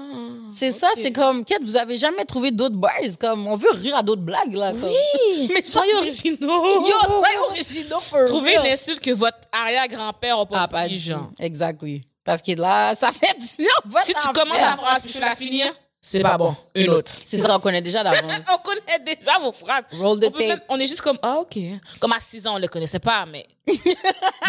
C'est 0.52 0.72
ça, 0.72 0.90
c'est 0.96 1.12
comme, 1.12 1.46
Kate, 1.46 1.62
vous 1.64 1.78
avez 1.78 1.96
jamais 1.98 2.26
trouvé 2.26 2.52
d'autres 2.52 2.76
bars, 2.76 2.92
comme, 3.20 3.48
on 3.48 3.56
veut 3.56 3.72
rire 3.72 3.96
à 3.98 4.04
d'autres 4.04 4.22
blagues, 4.24 4.54
là. 4.54 4.72
comme. 4.72 4.90
Oui, 4.90 5.50
Mais 5.54 5.62
soyez 5.62 5.94
originaux. 5.96 6.66
Yo, 6.86 6.96
soyez 7.08 7.38
originaux, 7.50 8.00
for 8.00 8.26
Trouvez 8.26 8.56
une 8.56 8.68
insulte 8.72 9.00
que 9.00 9.12
votre 9.12 9.38
arrière-grand-père 9.52 10.40
a 10.40 10.46
pas 10.46 10.60
Ah, 10.64 10.68
pas 10.68 10.88
dit, 10.88 10.96
du 10.96 11.00
genre. 11.02 11.30
tout. 11.38 11.44
Exactly. 11.44 12.02
Parce 12.26 12.42
que 12.42 12.52
là, 12.60 12.94
ça 12.94 13.10
fait 13.14 13.38
dur. 13.38 13.70
Si 14.04 14.14
tu 14.14 14.28
commences 14.34 14.60
la 14.60 14.76
phrase 14.76 15.04
tu 15.10 15.18
la 15.20 15.34
finis, 15.36 15.62
c'est 16.02 16.22
pas 16.22 16.38
bon. 16.38 16.56
Une 16.76 16.90
autre. 16.90 17.12
C'est 17.26 17.38
ça, 17.40 17.56
on 17.58 17.60
connaît 17.60 17.82
déjà 17.82 18.04
d'avance. 18.04 18.40
on 18.54 18.58
connaît 18.60 19.00
déjà 19.06 19.40
vos 19.40 19.52
phrases. 19.52 19.84
Roll 19.94 20.20
the 20.20 20.26
on, 20.26 20.32
tape. 20.32 20.48
même- 20.48 20.62
on 20.70 20.80
est 20.80 20.88
juste 20.88 21.02
comme, 21.02 21.20
ah, 21.22 21.38
ok. 21.40 21.58
Comme 22.00 22.12
à 22.14 22.20
6 22.20 22.48
ans, 22.48 22.56
on 22.56 22.60
le 22.60 22.68
connaissait 22.68 23.00
pas, 23.00 23.26
mais 23.26 23.46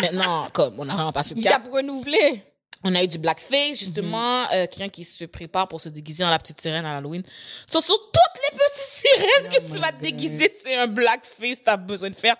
maintenant, 0.01 0.49
comme, 0.53 0.75
on 0.79 0.89
a 0.89 0.95
vraiment 0.95 1.13
passé 1.13 1.35
le 1.35 1.41
Il 1.41 1.45
y 1.45 1.49
a 1.49 1.59
pour 1.61 1.75
renouveler. 1.75 2.43
On 2.85 2.95
a 2.95 3.03
eu 3.03 3.09
du 3.09 3.19
blackface, 3.19 3.81
justement, 3.81 4.43
Mhm. 4.43 4.49
euh, 4.53 4.67
quelqu'un 4.69 4.89
qui 4.89 5.05
se 5.05 5.25
prépare 5.25 5.67
pour 5.67 5.81
se 5.81 5.89
déguiser 5.89 6.23
en 6.25 6.31
la 6.31 6.39
petite 6.39 6.61
sirène 6.61 6.85
à 6.85 6.99
Halloween. 6.99 7.25
Ce 7.67 7.81
sont 7.81 7.97
toutes 7.97 8.43
les 8.53 8.57
petites 8.57 9.05
sirènes 9.05 9.53
que 9.53 9.59
Oh 9.65 9.67
tu 9.67 9.73
my 9.73 9.79
vas 9.81 9.91
te 9.93 10.01
déguiser, 10.01 10.55
c'est 10.65 10.77
un 10.77 10.87
blackface, 10.87 11.59
t'as 11.65 11.77
besoin 11.77 12.09
de 12.11 12.15
faire. 12.15 12.37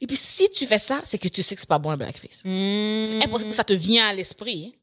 Et 0.00 0.06
puis, 0.06 0.16
si 0.16 0.48
tu 0.48 0.64
fais 0.64 0.78
ça, 0.78 1.02
c'est 1.04 1.18
que 1.18 1.28
tu 1.28 1.42
sais 1.42 1.54
que 1.54 1.60
c'est 1.60 1.68
pas 1.68 1.78
bon 1.78 1.90
un 1.90 1.98
blackface. 1.98 2.40
Mm. 2.42 3.04
C'est 3.04 3.22
impossible 3.24 3.50
que 3.50 3.56
ça 3.56 3.64
te 3.64 3.74
vient 3.74 4.06
à 4.06 4.14
l'esprit. 4.14 4.78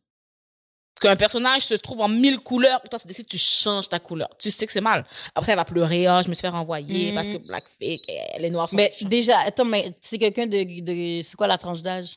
Qu'un 0.99 1.15
personnage 1.15 1.61
se 1.61 1.75
trouve 1.75 2.01
en 2.01 2.07
mille 2.09 2.39
couleurs, 2.39 2.81
toi, 2.89 2.99
tu 2.99 3.07
décides, 3.07 3.27
tu 3.27 3.37
changes 3.37 3.87
ta 3.87 3.99
couleur. 3.99 4.29
Tu 4.37 4.51
sais 4.51 4.65
que 4.65 4.71
c'est 4.71 4.81
mal. 4.81 5.05
Après, 5.35 5.53
elle 5.53 5.57
va 5.57 5.65
pleurer, 5.65 6.07
ah, 6.07 6.21
je 6.23 6.29
me 6.29 6.33
suis 6.33 6.41
fait 6.41 6.49
renvoyer 6.49 7.09
Mhm. 7.09 7.15
parce 7.15 7.29
que 7.29 7.37
blackface, 7.37 7.99
eh, 8.07 8.19
les 8.39 8.49
noirs 8.49 8.67
sont 8.69 8.75
Mais 8.75 8.89
méchants. 8.91 9.07
déjà, 9.09 9.39
attends, 9.39 9.65
mais 9.65 9.93
c'est 10.01 10.17
quelqu'un 10.17 10.45
de, 10.47 10.81
de. 10.81 11.21
C'est 11.23 11.35
quoi 11.37 11.47
la 11.47 11.57
tranche 11.57 11.81
d'âge? 11.81 12.15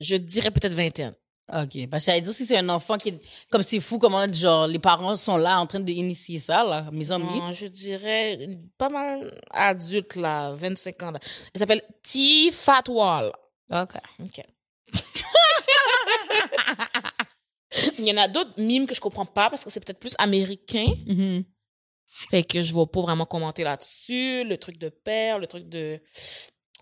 Je 0.00 0.16
dirais 0.16 0.50
peut-être 0.50 0.74
vingtaine. 0.74 1.14
Ok. 1.50 1.88
Parce 1.90 2.04
que 2.04 2.10
j'allais 2.10 2.20
dire 2.20 2.32
si 2.34 2.44
c'est 2.44 2.58
un 2.58 2.68
enfant 2.68 2.98
qui. 2.98 3.14
Comme 3.50 3.62
c'est 3.62 3.80
fou, 3.80 3.98
comment, 3.98 4.30
genre, 4.32 4.66
les 4.66 4.78
parents 4.78 5.16
sont 5.16 5.38
là 5.38 5.58
en 5.60 5.66
train 5.66 5.80
d'initier 5.80 6.38
ça, 6.38 6.62
là, 6.62 6.88
mes 6.92 7.10
amis. 7.10 7.24
Non, 7.40 7.52
je 7.52 7.66
dirais 7.66 8.38
pas 8.76 8.90
mal 8.90 9.40
adulte, 9.50 10.14
là, 10.16 10.52
25 10.54 11.02
ans. 11.04 11.10
Là. 11.12 11.18
Elle 11.54 11.58
s'appelle 11.58 11.82
T. 12.02 12.50
Fatwall. 12.52 13.32
Ok. 13.70 13.94
OK. 14.20 14.42
Il 17.98 18.06
y 18.06 18.12
en 18.12 18.16
a 18.16 18.28
d'autres 18.28 18.54
mimes 18.56 18.86
que 18.86 18.94
je 18.94 19.00
comprends 19.00 19.26
pas 19.26 19.50
parce 19.50 19.64
que 19.64 19.70
c'est 19.70 19.80
peut-être 19.84 19.98
plus 19.98 20.14
américain. 20.18 20.86
Mhm. 21.06 21.44
Fait 22.30 22.42
que 22.42 22.62
je 22.62 22.74
vais 22.74 22.86
pas 22.86 23.00
vraiment 23.02 23.26
commenter 23.26 23.64
là-dessus. 23.64 24.44
Le 24.44 24.56
truc 24.56 24.78
de 24.78 24.88
père, 24.88 25.38
le 25.38 25.46
truc 25.46 25.68
de 25.68 26.00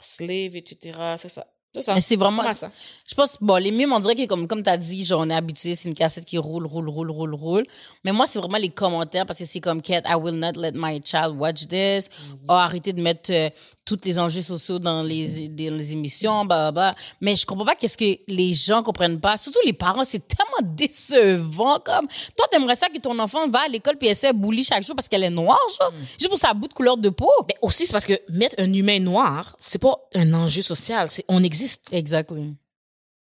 slave, 0.00 0.56
etc. 0.56 0.98
C'est 1.18 1.28
ça. 1.28 1.46
C'est 1.74 1.82
ça. 1.82 1.94
Mais 1.94 2.00
c'est 2.00 2.16
vraiment. 2.16 2.42
Ça. 2.54 2.70
Je 3.06 3.14
pense, 3.14 3.36
bon, 3.40 3.56
les 3.56 3.70
mimes, 3.70 3.92
on 3.92 4.00
dirait 4.00 4.14
que 4.14 4.24
comme, 4.26 4.48
comme 4.48 4.62
t'as 4.62 4.78
dit, 4.78 5.04
genre, 5.04 5.20
on 5.20 5.28
est 5.28 5.34
habitué, 5.34 5.74
c'est 5.74 5.88
une 5.88 5.94
cassette 5.94 6.24
qui 6.24 6.38
roule, 6.38 6.64
roule, 6.64 6.88
roule, 6.88 7.10
roule, 7.10 7.34
roule. 7.34 7.66
Mais 8.02 8.12
moi, 8.12 8.26
c'est 8.26 8.38
vraiment 8.38 8.56
les 8.56 8.70
commentaires 8.70 9.26
parce 9.26 9.40
que 9.40 9.44
c'est 9.44 9.60
comme, 9.60 9.82
Kat, 9.82 10.00
I 10.06 10.14
will 10.14 10.38
not 10.38 10.52
let 10.56 10.72
my 10.74 11.02
child 11.04 11.36
watch 11.36 11.66
this. 11.66 12.08
Oh, 12.48 12.52
arrêtez 12.52 12.94
de 12.94 13.02
mettre 13.02 13.30
euh, 13.30 13.50
tous 13.86 14.00
les 14.04 14.18
enjeux 14.18 14.42
sociaux 14.42 14.78
dans 14.78 15.02
les, 15.02 15.48
dans 15.48 15.76
les 15.76 15.92
émissions, 15.92 16.44
bah, 16.44 16.72
bah. 16.72 16.94
Mais 17.20 17.36
je 17.36 17.46
comprends 17.46 17.64
pas 17.64 17.76
qu'est-ce 17.76 17.96
que 17.96 18.18
les 18.28 18.52
gens 18.52 18.82
comprennent 18.82 19.20
pas. 19.20 19.38
Surtout 19.38 19.60
les 19.64 19.72
parents, 19.72 20.04
c'est 20.04 20.26
tellement 20.26 20.74
décevant, 20.74 21.78
comme. 21.80 22.06
Toi, 22.36 22.46
t'aimerais 22.50 22.76
ça 22.76 22.88
que 22.88 22.98
ton 22.98 23.18
enfant 23.18 23.48
va 23.48 23.60
à 23.60 23.68
l'école 23.68 23.96
puis 23.96 24.08
elle 24.08 24.16
se 24.16 24.26
fait 24.26 24.32
bully 24.32 24.64
chaque 24.64 24.84
jour 24.84 24.96
parce 24.96 25.08
qu'elle 25.08 25.22
est 25.22 25.30
noire, 25.30 25.60
genre. 25.80 25.92
Juste 26.18 26.28
pour 26.28 26.38
sa 26.38 26.52
bout 26.52 26.68
de 26.68 26.74
couleur 26.74 26.96
de 26.96 27.08
peau. 27.08 27.30
Mais 27.48 27.54
aussi, 27.62 27.86
c'est 27.86 27.92
parce 27.92 28.06
que 28.06 28.20
mettre 28.28 28.56
un 28.58 28.72
humain 28.72 28.98
noir, 28.98 29.54
c'est 29.58 29.78
pas 29.78 29.94
un 30.14 30.34
enjeu 30.34 30.62
social. 30.62 31.08
C'est 31.08 31.24
on 31.28 31.42
existe. 31.42 31.88
Exactly. 31.92 32.54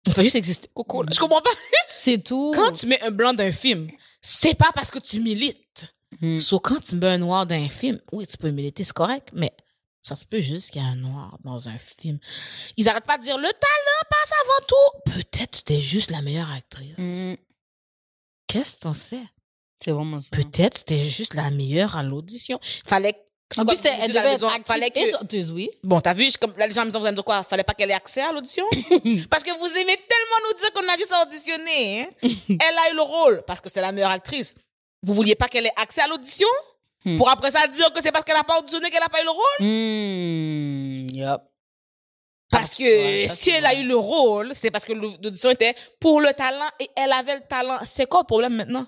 On 0.08 0.10
fait 0.10 0.22
juste 0.22 0.36
exister. 0.36 0.68
Coco, 0.72 1.02
là. 1.02 1.10
Je 1.12 1.18
comprends 1.18 1.42
pas. 1.42 1.50
C'est 1.96 2.22
tout. 2.22 2.52
Quand 2.54 2.72
tu 2.72 2.86
mets 2.86 3.00
un 3.02 3.10
blanc 3.10 3.32
d'un 3.32 3.50
film, 3.50 3.88
c'est 4.20 4.54
pas 4.54 4.70
parce 4.74 4.90
que 4.90 4.98
tu 4.98 5.18
milites. 5.18 5.92
Mm. 6.20 6.38
Sauf 6.38 6.60
quand 6.62 6.80
tu 6.80 6.96
mets 6.96 7.06
un 7.06 7.18
noir 7.18 7.46
d'un 7.46 7.68
film, 7.68 7.98
oui, 8.12 8.26
tu 8.26 8.36
peux 8.36 8.50
militer, 8.50 8.84
c'est 8.84 8.92
correct, 8.92 9.30
mais 9.32 9.52
ça 10.06 10.14
se 10.14 10.24
peut 10.24 10.40
juste 10.40 10.70
qu'il 10.70 10.82
y 10.82 10.84
a 10.84 10.88
un 10.88 10.94
noir 10.96 11.36
dans 11.44 11.68
un 11.68 11.78
film. 11.78 12.18
Ils 12.76 12.88
arrêtent 12.88 13.06
pas 13.06 13.18
de 13.18 13.22
dire 13.24 13.36
le 13.36 13.48
talent 13.48 14.08
passe 14.10 14.32
avant 14.44 14.66
tout. 14.68 15.12
Peut-être 15.12 15.64
t'es 15.64 15.80
juste 15.80 16.10
la 16.10 16.22
meilleure 16.22 16.50
actrice. 16.52 16.96
Mm. 16.98 17.34
Qu'est-ce 18.46 18.76
que 18.76 18.80
t'en 18.82 18.94
sais? 18.94 19.22
C'est 19.82 19.90
vraiment 19.90 20.20
ça. 20.20 20.28
Peut-être 20.32 20.84
t'es 20.84 21.00
juste 21.00 21.34
la 21.34 21.50
meilleure 21.50 21.96
à 21.96 22.02
l'audition. 22.02 22.58
Fallait. 22.86 23.14
En 23.58 23.64
plus, 23.64 23.80
quoi, 23.80 23.90
elle 24.00 24.08
devait 24.10 24.22
la 24.24 24.32
être 24.34 24.66
fallait 24.66 24.88
et 24.88 24.90
que- 25.04 25.10
chanteuse, 25.10 25.52
oui. 25.52 25.70
Bon, 25.84 26.00
t'as 26.00 26.14
vu, 26.14 26.28
je- 26.30 26.36
comme 26.36 26.52
là, 26.56 26.66
les 26.66 26.74
gens 26.74 26.84
vous 26.84 26.96
allez 26.96 27.10
me 27.10 27.14
dire 27.14 27.24
quoi? 27.24 27.44
Fallait 27.44 27.62
pas 27.62 27.74
qu'elle 27.74 27.90
ait 27.92 27.94
accès 27.94 28.20
à 28.22 28.32
l'audition? 28.32 28.64
Parce 29.30 29.44
que 29.44 29.56
vous 29.56 29.66
aimez 29.78 29.96
tellement 30.08 30.48
nous 30.48 30.58
dire 30.60 30.72
qu'on 30.72 30.88
a 30.92 30.96
juste 30.96 31.12
à 31.12 31.22
auditionner, 31.22 32.00
hein? 32.02 32.08
Elle 32.48 32.78
a 32.78 32.90
eu 32.90 32.96
le 32.96 33.02
rôle 33.02 33.42
parce 33.46 33.60
que 33.60 33.68
c'est 33.72 33.80
la 33.80 33.92
meilleure 33.92 34.10
actrice. 34.10 34.54
Vous 35.02 35.14
vouliez 35.14 35.36
pas 35.36 35.46
qu'elle 35.46 35.66
ait 35.66 35.72
accès 35.76 36.00
à 36.00 36.08
l'audition? 36.08 36.48
Hmm. 37.06 37.16
Pour 37.18 37.30
après 37.30 37.52
ça 37.52 37.66
dire 37.68 37.92
que 37.92 38.02
c'est 38.02 38.10
parce 38.10 38.24
qu'elle 38.24 38.36
a 38.36 38.42
pas 38.42 38.58
auditionné 38.58 38.90
qu'elle 38.90 39.02
a 39.02 39.08
pas 39.08 39.22
eu 39.22 39.24
le 39.24 39.30
rôle? 39.30 39.60
Mm, 39.60 41.06
yup. 41.14 41.40
Parce 42.50 42.74
que 42.74 42.82
Ouais, 42.82 43.28
si 43.28 43.50
elle 43.50 43.64
a 43.64 43.74
eu 43.74 43.86
le 43.86 43.96
rôle, 43.96 44.54
c'est 44.54 44.70
parce 44.72 44.84
que 44.84 44.92
l'audition 44.92 45.50
était 45.50 45.74
pour 46.00 46.20
le 46.20 46.32
talent 46.32 46.68
et 46.80 46.88
elle 46.96 47.12
avait 47.12 47.36
le 47.36 47.42
talent. 47.48 47.76
C'est 47.84 48.06
quoi 48.06 48.20
le 48.20 48.26
problème 48.26 48.56
maintenant? 48.56 48.86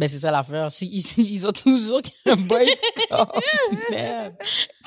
Ben, 0.00 0.08
c'est 0.08 0.20
ça 0.20 0.30
l'affaire. 0.30 0.72
Si, 0.72 0.86
ici, 0.92 1.28
ils 1.30 1.46
ont 1.46 1.52
toujours 1.52 2.00
un 2.24 2.36
boys 2.36 2.60
quand 3.10 3.28
même. 3.90 4.34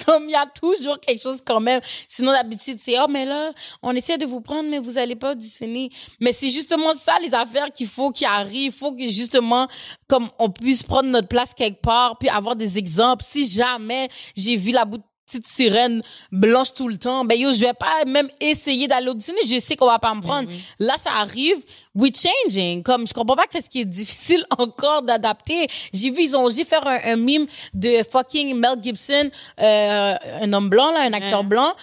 Comme 0.04 0.24
il 0.24 0.32
y 0.32 0.36
a 0.36 0.48
toujours 0.48 1.00
quelque 1.00 1.22
chose 1.22 1.40
quand 1.46 1.60
même. 1.60 1.82
Sinon, 2.10 2.32
d'habitude, 2.32 2.80
c'est, 2.82 2.96
oh, 3.00 3.06
mais 3.08 3.24
là, 3.24 3.52
on 3.84 3.92
essaie 3.92 4.18
de 4.18 4.26
vous 4.26 4.42
prendre, 4.42 4.68
mais 4.68 4.80
vous 4.80 4.98
allez 4.98 5.16
pas 5.16 5.34
auditionner. 5.34 5.90
Mais 6.20 6.34
c'est 6.34 6.50
justement 6.50 6.96
ça, 6.96 7.14
les 7.22 7.32
affaires 7.32 7.72
qu'il 7.72 7.86
faut 7.86 8.10
qu'il 8.10 8.26
arrive. 8.26 8.64
Il 8.64 8.72
faut 8.72 8.92
que, 8.92 9.08
justement, 9.08 9.68
comme 10.08 10.32
on 10.40 10.50
puisse 10.50 10.82
prendre 10.82 11.10
notre 11.10 11.28
place 11.28 11.54
quelque 11.54 11.82
part, 11.82 12.18
puis 12.18 12.30
avoir 12.30 12.56
des 12.56 12.80
exemples. 12.80 13.24
Si 13.24 13.48
jamais 13.48 14.10
j'ai 14.36 14.56
vu 14.56 14.72
la 14.72 14.84
bout 14.84 14.98
de 14.98 15.04
petite 15.26 15.48
sirène 15.48 16.02
blanche 16.32 16.74
tout 16.74 16.88
le 16.88 16.98
temps, 16.98 17.26
ben 17.26 17.38
yo, 17.40 17.52
je 17.54 17.60
vais 17.60 17.74
pas 17.74 18.06
même 18.06 18.30
essayer 18.40 18.88
d'aller 18.88 19.08
auditionner. 19.08 19.40
Je 19.48 19.60
sais 19.60 19.76
qu'on 19.76 19.86
va 19.88 20.00
pas 20.00 20.14
me 20.14 20.22
prendre. 20.22 20.50
Là, 20.80 20.96
ça 20.98 21.12
arrive. 21.12 21.58
We 21.96 22.12
changing. 22.14 22.84
Comme 22.84 23.08
je 23.08 23.14
comprends 23.14 23.36
pas 23.36 23.48
que 23.48 23.62
ce 23.62 23.70
qui 23.70 23.82
est 23.82 23.86
difficile 23.86 24.46
encore 24.58 25.04
d'adapter. 25.04 25.68
J'ai 25.94 26.10
vu 26.12 26.24
ils 26.24 26.36
ont 26.36 26.44
osé 26.44 26.66
faire 26.66 26.86
un, 26.88 27.00
un 27.04 27.16
mime 27.16 27.46
de 27.74 28.02
fucking 28.12 28.56
Mel 28.58 28.82
Gibson, 28.82 29.30
euh, 29.62 30.16
un 30.42 30.54
homme 30.54 30.70
blanc 30.70 30.92
là, 30.92 31.02
un 31.02 31.14
acteur 31.14 31.44
blanc. 31.44 31.74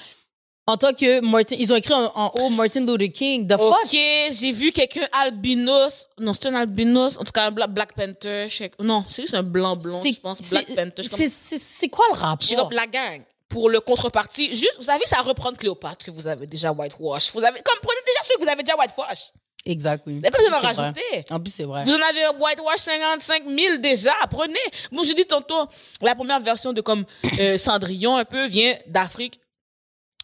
En 0.70 0.76
tant 0.76 0.92
que 0.94 1.20
Martin, 1.20 1.56
ils 1.59 1.72
ont 1.72 1.76
écrit 1.76 1.92
en, 1.94 2.11
en 2.14 2.33
haut 2.40 2.48
Martin 2.50 2.87
Luther 2.87 3.11
King. 3.12 3.46
The 3.48 3.56
fuck? 3.59 3.72
Ok, 3.85 3.90
j'ai 3.92 4.52
vu 4.52 4.70
quelqu'un 4.70 5.06
albinos. 5.12 6.09
Non, 6.18 6.33
c'est 6.33 6.46
un 6.46 6.54
albinos. 6.54 7.18
En 7.18 7.24
tout 7.24 7.33
cas, 7.33 7.46
un 7.46 7.50
Bla- 7.50 7.66
Black 7.66 7.92
Panther. 7.94 8.46
je 8.48 8.54
sais- 8.56 8.70
Non, 8.78 9.04
c'est 9.09 9.22
juste 9.22 9.35
un 9.35 9.42
blanc 9.42 9.76
C'est- 10.02 10.12
je 10.12 10.20
pense. 10.20 10.40
Black 10.50 10.66
Panther. 10.74 11.02
C'est 11.02 11.88
quoi 11.88 12.04
le 12.12 12.18
rapport? 12.18 12.46
Je 12.48 12.54
comme 12.54 12.70
la 12.72 12.87
gang. 12.87 13.22
Pour 13.48 13.68
le 13.68 13.80
contrepartie, 13.80 14.48
juste, 14.54 14.76
vous 14.78 14.85
savez, 14.85 15.04
ça 15.06 15.20
reprend 15.22 15.52
Cléopâtre 15.52 16.04
que 16.06 16.12
vous 16.12 16.28
avez 16.28 16.46
déjà 16.46 16.70
whitewash. 16.70 17.33
Vous 17.35 17.42
avez, 17.42 17.61
comme 17.62 17.78
prenez 17.83 17.98
déjà 18.06 18.20
ceux 18.22 18.37
que 18.38 18.44
vous 18.44 18.48
avez 18.48 18.62
déjà 18.62 18.76
whitewash. 18.78 19.33
Exact, 19.66 20.04
oui. 20.06 20.14
Vous 20.14 20.20
n'avez 20.20 20.30
pas 20.30 20.38
besoin 20.38 20.52
d'en 20.52 20.68
vrai. 20.68 20.83
rajouter. 20.83 21.24
En 21.30 21.40
plus, 21.40 21.50
c'est 21.50 21.64
vrai. 21.64 21.83
Vous 21.85 21.90
en 21.92 22.00
avez 22.00 22.38
whitewash 22.38 22.78
55 22.78 23.42
000 23.44 23.76
déjà, 23.78 24.12
prenez. 24.30 24.54
Moi, 24.92 25.02
je 25.04 25.12
dis 25.14 25.26
tantôt, 25.26 25.66
la 26.00 26.14
première 26.14 26.40
version 26.40 26.72
de 26.72 26.80
comme 26.80 27.04
euh, 27.40 27.59
Cendrillon 27.59 28.16
un 28.16 28.24
peu 28.24 28.46
vient 28.46 28.76
d'Afrique 28.87 29.40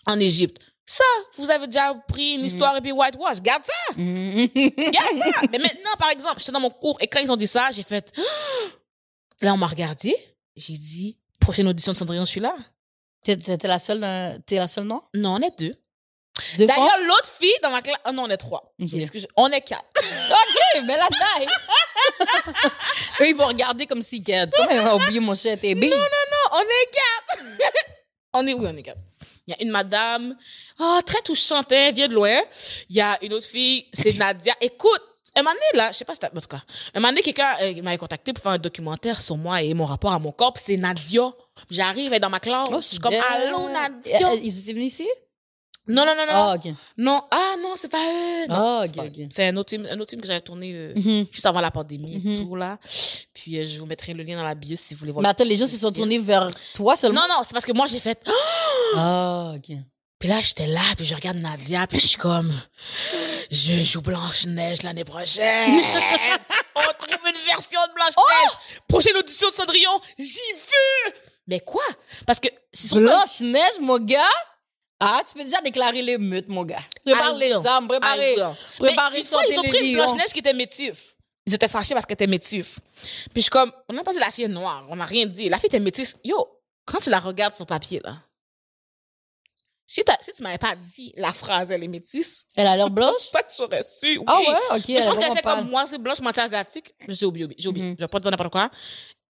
en 0.06 0.18
Égypte. 0.20 0.62
Ça, 0.88 1.04
vous 1.36 1.50
avez 1.50 1.66
déjà 1.66 1.92
pris 2.06 2.34
une 2.34 2.44
histoire 2.44 2.76
et 2.76 2.80
puis 2.80 2.92
whitewash. 2.92 3.40
Garde 3.42 3.64
ça. 3.64 3.94
Mhm. 3.96 4.48
Garde 4.54 5.18
ça. 5.18 5.40
Mais 5.50 5.58
maintenant, 5.58 5.90
par 5.98 6.10
exemple, 6.10 6.38
j'étais 6.38 6.52
dans 6.52 6.60
mon 6.60 6.70
cours 6.70 6.96
et 7.00 7.08
quand 7.08 7.18
ils 7.20 7.32
ont 7.32 7.36
dit 7.36 7.46
ça, 7.48 7.70
j'ai 7.72 7.82
fait... 7.82 8.12
Là, 9.42 9.52
on 9.52 9.56
m'a 9.56 9.66
regardé. 9.66 10.14
J'ai 10.54 10.72
dit, 10.74 11.18
prochaine 11.40 11.66
audition 11.68 11.92
de 11.92 11.96
Cendrillon, 11.96 12.24
je 12.24 12.30
suis 12.30 12.40
là. 12.40 12.56
T'es 13.22 13.36
t'es- 13.36 13.58
t'es 13.58 13.68
la 13.68 13.78
seule, 13.78 14.40
t'es 14.46 14.56
la 14.56 14.66
seule, 14.68 14.84
non? 14.84 15.02
Non, 15.14 15.34
on 15.34 15.40
est 15.42 15.58
deux. 15.58 15.74
D'ailleurs, 16.58 16.98
l'autre 17.06 17.30
fille 17.38 17.52
dans 17.62 17.70
ma 17.70 17.82
classe... 17.82 17.98
Ah 18.04 18.12
non, 18.12 18.22
on 18.24 18.30
est 18.30 18.36
trois. 18.36 18.72
Ok. 18.80 18.88
Je 18.90 18.96
m'excuse. 18.96 19.26
On 19.36 19.48
est 19.50 19.60
quatre. 19.60 19.84
OK, 19.96 20.82
mais 20.84 20.96
la 20.96 21.08
taille. 21.08 21.46
Eux, 23.20 23.28
ils 23.28 23.34
vont 23.36 23.46
regarder 23.46 23.86
comme 23.86 24.02
si 24.02 24.22
Comment 24.22 24.68
elle 24.70 24.82
va 24.82 24.96
oublier 24.96 25.20
mon 25.20 25.34
chat 25.34 25.62
et 25.62 25.74
bis? 25.74 25.90
Non, 25.90 25.96
on 26.52 26.60
est 26.60 26.90
quatre. 26.92 27.44
on 28.34 28.46
est, 28.46 28.54
oui, 28.54 28.66
on 28.72 28.76
est 28.76 28.82
quatre. 28.82 29.00
Il 29.46 29.52
y 29.52 29.54
a 29.54 29.62
une 29.62 29.70
madame, 29.70 30.36
ah, 30.78 31.00
très 31.06 31.22
touchante, 31.22 31.70
hein, 31.72 31.86
elle 31.88 31.94
vient 31.94 32.08
de 32.08 32.14
loin. 32.14 32.40
Il 32.90 32.96
y 32.96 33.00
a 33.00 33.16
une 33.22 33.32
autre 33.32 33.46
fille, 33.46 33.86
c'est 33.92 34.14
Nadia. 34.18 34.54
Écoute, 34.60 35.00
un 35.36 35.42
moment 35.42 35.54
donné, 35.54 35.84
là, 35.84 35.92
je 35.92 35.98
sais 35.98 36.04
pas 36.04 36.14
si 36.14 36.20
t'as, 36.20 36.28
en 36.28 36.40
tout 36.40 36.48
cas, 36.48 36.62
un 36.94 36.98
moment 37.00 37.10
donné, 37.10 37.22
quelqu'un 37.22 37.54
euh, 37.62 37.82
m'avait 37.82 37.98
contacté 37.98 38.32
pour 38.32 38.42
faire 38.42 38.52
un 38.52 38.58
documentaire 38.58 39.20
sur 39.20 39.36
moi 39.36 39.62
et 39.62 39.72
mon 39.74 39.84
rapport 39.84 40.12
à 40.12 40.18
mon 40.18 40.32
corps, 40.32 40.54
c'est 40.56 40.76
Nadia. 40.76 41.30
J'arrive, 41.70 42.08
elle 42.12 42.16
est 42.16 42.20
dans 42.20 42.30
ma 42.30 42.40
classe. 42.40 42.68
je 42.70 42.80
suis 42.80 42.98
comme, 42.98 43.14
allô, 43.14 43.68
Nadia? 43.68 44.30
Euh, 44.32 44.38
Ils 44.42 44.58
étaient 44.60 44.72
venus 44.72 44.94
ici? 44.94 45.08
Non, 45.88 46.04
non, 46.04 46.14
non, 46.16 46.26
non. 46.26 46.32
Ah, 46.32 46.54
OK. 46.56 46.72
Non, 46.98 47.22
ah, 47.30 47.54
non, 47.62 47.72
c'est 47.76 47.90
pas 47.90 47.98
eux. 47.98 48.46
Non, 48.48 48.54
Ah, 48.56 48.82
c'est 48.84 48.90
OK, 48.90 48.96
pas 48.96 49.04
eux. 49.04 49.22
OK. 49.24 49.28
C'est 49.32 49.46
un 49.48 49.56
autre 49.56 49.68
team, 49.68 49.86
un 49.90 49.94
autre 50.00 50.06
team 50.10 50.20
que 50.20 50.26
j'avais 50.26 50.40
tourné, 50.40 50.72
euh, 50.74 50.92
Mhm. 50.96 51.26
juste 51.30 51.46
avant 51.46 51.60
la 51.60 51.70
pandémie 51.70 52.18
Mhm. 52.18 52.32
et 52.32 52.36
tout, 52.38 52.56
là. 52.56 52.78
Puis, 53.34 53.58
euh, 53.58 53.64
je 53.64 53.78
vous 53.78 53.86
mettrai 53.86 54.12
le 54.14 54.22
lien 54.24 54.36
dans 54.36 54.44
la 54.44 54.54
bio 54.54 54.76
si 54.76 54.94
vous 54.94 55.00
voulez 55.00 55.12
voir. 55.12 55.22
Mais 55.22 55.28
attends, 55.28 55.44
les 55.44 55.56
gens 55.56 55.66
se 55.66 55.72
sont 55.76 55.88
film. 55.88 55.94
tournés 55.94 56.18
vers 56.18 56.50
toi 56.74 56.96
seulement? 56.96 57.20
Non, 57.22 57.26
non, 57.36 57.42
c'est 57.44 57.52
parce 57.52 57.64
que 57.66 57.72
moi, 57.72 57.86
j'ai 57.86 58.00
fait, 58.00 58.20
Ah, 58.96 59.52
OK. 59.56 59.76
Puis 60.18 60.28
là, 60.30 60.40
j'étais 60.42 60.66
là, 60.66 60.80
puis 60.96 61.04
je 61.04 61.14
regarde 61.14 61.36
Nadia, 61.36 61.86
puis 61.86 62.00
je 62.00 62.06
suis 62.06 62.16
comme, 62.16 62.52
je 63.50 63.74
joue 63.82 64.00
Blanche-Neige 64.00 64.82
l'année 64.82 65.04
prochaine. 65.04 65.70
On 66.74 66.80
trouve 66.80 67.26
une 67.26 67.44
version 67.46 67.80
de 67.88 67.94
Blanche-Neige. 67.94 68.80
Prochaine 68.88 69.16
audition 69.16 69.48
de 69.50 69.54
Cendrillon, 69.54 70.00
j'y 70.18 70.52
veux. 70.54 71.12
Mais 71.46 71.60
quoi? 71.60 71.84
Parce 72.26 72.40
que, 72.40 72.48
Blanche-Neige, 72.94 73.80
mon 73.80 73.98
gars? 73.98 74.18
Ah, 74.98 75.22
tu 75.28 75.34
peux 75.34 75.44
déjà 75.44 75.60
déclarer 75.60 76.00
l'émeute, 76.00 76.48
mon 76.48 76.64
gars. 76.64 76.80
Prépare 77.04 77.34
les 77.34 77.52
armes, 77.52 77.86
préparez, 77.86 78.36
préparez 78.78 79.22
Mais 79.22 79.50
ils, 79.50 79.58
ont 79.58 79.62
pris 79.62 79.72
les 79.72 79.88
une. 79.88 79.96
Blanche-Neige 79.96 80.32
qui 80.32 80.38
était 80.38 80.54
métisse. 80.54 81.16
Ils 81.44 81.54
étaient 81.54 81.68
fâchés 81.68 81.94
parce 81.94 82.06
qu'elle 82.06 82.14
était 82.14 82.26
métisse. 82.26 82.80
Puis 83.32 83.36
je 83.36 83.40
suis 83.42 83.50
comme, 83.50 83.70
on 83.88 83.96
a 83.96 84.02
pas 84.02 84.12
dit 84.12 84.18
la 84.18 84.30
fille 84.30 84.44
est 84.44 84.48
noire, 84.48 84.86
on 84.88 84.96
n'a 84.96 85.04
rien 85.04 85.26
dit. 85.26 85.48
La 85.48 85.58
fille 85.58 85.68
était 85.68 85.80
métisse. 85.80 86.16
Yo, 86.24 86.60
quand 86.86 86.98
tu 86.98 87.10
la 87.10 87.20
regardes 87.20 87.54
sur 87.54 87.66
papier, 87.66 88.00
là, 88.02 88.16
si, 89.88 90.02
si 90.20 90.32
tu 90.32 90.42
m'avais 90.42 90.58
pas 90.58 90.74
dit 90.74 91.12
la 91.16 91.32
phrase, 91.32 91.70
elle 91.70 91.84
est 91.84 91.88
métisse, 91.88 92.44
Elle 92.56 92.66
a 92.66 92.76
l'air 92.76 92.86
je 92.88 92.92
blanche? 92.92 93.12
pense 93.12 93.30
pas 93.30 93.42
que 93.42 93.54
tu 93.54 93.62
aurais 93.62 93.84
su. 93.84 94.18
Oui. 94.18 94.24
Ah 94.26 94.40
ouais, 94.40 94.78
OK. 94.78 94.84
Mais 94.88 95.00
je 95.00 95.06
pense 95.06 95.16
elle 95.18 95.22
qu'elle 95.22 95.42
vraiment 95.42 95.56
comme 95.60 95.70
moi, 95.70 95.86
c'est 95.88 95.98
blanche, 95.98 96.20
moitié 96.20 96.42
asiatique. 96.42 96.92
J'ai 97.06 97.26
oublié, 97.26 97.46
j'ai 97.56 97.68
oublié. 97.68 97.90
Mhm. 97.90 97.96
Je 97.98 98.04
vais 98.04 98.08
pas 98.08 98.18
dire 98.18 98.30
n'importe 98.30 98.50
quoi. 98.50 98.70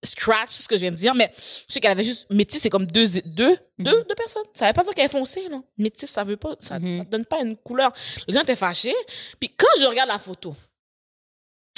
Scratch, 0.06 0.50
ce 0.50 0.68
que 0.68 0.76
je 0.76 0.82
viens 0.82 0.90
de 0.90 0.96
dire, 0.96 1.14
mais 1.14 1.30
je 1.36 1.74
sais 1.74 1.80
qu'elle 1.80 1.90
avait 1.90 2.04
juste 2.04 2.26
métis, 2.30 2.62
c'est 2.62 2.70
comme 2.70 2.86
deux, 2.86 3.06
deux, 3.24 3.58
deux, 3.78 4.04
deux 4.04 4.14
personnes. 4.14 4.44
Ça 4.54 4.66
veut 4.68 4.72
pas 4.72 4.84
dire 4.84 4.94
qu'elle 4.94 5.06
est 5.06 5.08
foncée, 5.08 5.48
non. 5.50 5.62
Métis, 5.76 6.08
ça 6.10 6.24
veut 6.24 6.36
pas, 6.36 6.54
ça, 6.60 6.78
Mhm. 6.78 6.98
ça 6.98 7.04
donne 7.04 7.26
pas 7.26 7.40
une 7.40 7.56
couleur. 7.56 7.92
Les 8.26 8.34
gens 8.34 8.40
étaient 8.42 8.56
fâchés. 8.56 8.94
Puis 9.40 9.50
quand 9.56 9.66
je 9.80 9.86
regarde 9.86 10.08
la 10.08 10.18
photo, 10.18 10.54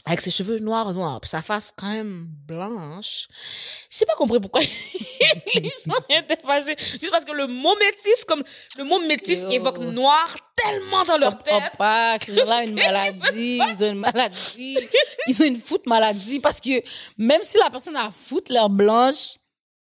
avec 0.05 0.21
ses 0.23 0.31
cheveux 0.31 0.59
noirs, 0.59 0.95
noirs, 0.95 1.21
puis 1.21 1.29
sa 1.29 1.43
face 1.43 1.73
quand 1.77 1.91
même 1.91 2.27
blanche, 2.47 3.29
j'ai 3.91 4.07
pas 4.07 4.15
compris 4.15 4.41
pourquoi 4.41 4.61
les 5.55 5.73
gens 5.87 5.93
étaient 6.09 6.39
fâchés. 6.43 6.77
Juste 6.79 7.11
parce 7.11 7.25
que 7.27 7.33
le 7.33 7.47
mot 7.47 7.75
métis, 7.79 8.25
comme, 8.27 8.43
le 8.79 8.85
mot 8.85 9.01
métis 9.01 9.43
Yo. 9.43 9.51
évoque 9.51 9.79
noir 9.79 10.37
tellement 10.65 11.05
dans 11.05 11.19
leur 11.19 11.39
tête. 11.39 11.73
pas. 11.79 12.19
Ces 12.19 12.35
gens-là 12.35 12.59
ont 12.59 12.67
une 12.67 12.75
maladie. 12.75 13.61
Ils 13.71 13.85
ont 13.85 13.89
une 13.91 13.99
maladie. 13.99 14.79
Ils 15.27 15.43
ont 15.43 15.47
une 15.47 15.61
foot 15.61 15.87
maladie 15.87 16.41
parce 16.41 16.61
que 16.61 16.83
même 17.17 17.41
si 17.43 17.59
la 17.59 17.71
personne 17.71 17.97
a 17.97 18.11
foot 18.11 18.49
l'air 18.49 18.71
blanche, 18.71 19.37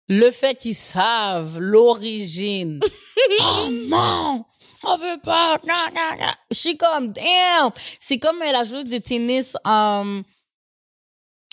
le 0.08 0.32
fait 0.32 0.56
qu'ils 0.56 0.76
savent 0.76 1.60
l'origine. 1.60 2.80
oh 3.42 3.70
non! 3.72 4.46
On 4.84 4.98
veut 4.98 5.20
pas. 5.22 5.58
Non, 5.68 5.88
non, 5.94 6.18
non. 6.20 6.32
Je 6.52 6.58
suis 6.58 6.78
comme, 6.78 7.12
damn! 7.12 7.72
C'est 8.00 8.20
comme 8.20 8.42
euh, 8.42 8.52
la 8.52 8.64
joueuse 8.64 8.86
de 8.86 8.98
tennis, 9.00 9.56
um, 9.66 10.22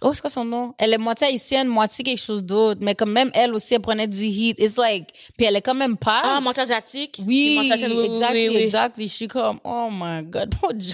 Oh, 0.07 0.12
c'est 0.12 0.21
quoi 0.21 0.29
son 0.29 0.45
nom? 0.45 0.75
Elle 0.77 0.93
est 0.93 0.99
moitié 0.99 1.29
haïtienne, 1.29 1.67
moitié 1.67 2.05
quelque 2.05 2.21
chose 2.21 2.45
d'autre. 2.45 2.79
Mais 2.83 2.95
comme 2.95 3.11
même 3.11 3.31
elle 3.33 3.55
aussi, 3.55 3.73
elle 3.73 3.81
prenait 3.81 4.07
du 4.07 4.27
heat. 4.27 4.59
It's 4.59 4.77
like, 4.77 5.09
puis 5.35 5.47
elle 5.47 5.57
est 5.57 5.62
quand 5.62 5.75
même 5.75 5.97
pâle. 5.97 6.21
Ah, 6.23 6.40
moitié 6.43 6.62
asiatique? 6.62 7.23
Oui, 7.27 7.57
oui, 7.59 7.71
exactly, 7.73 7.95
oui, 7.97 8.49
oui. 8.55 8.62
exactly. 8.62 9.07
Je 9.09 9.12
suis 9.14 9.29
comme, 9.29 9.59
oh 9.64 9.88
my 9.90 10.23
God. 10.25 10.55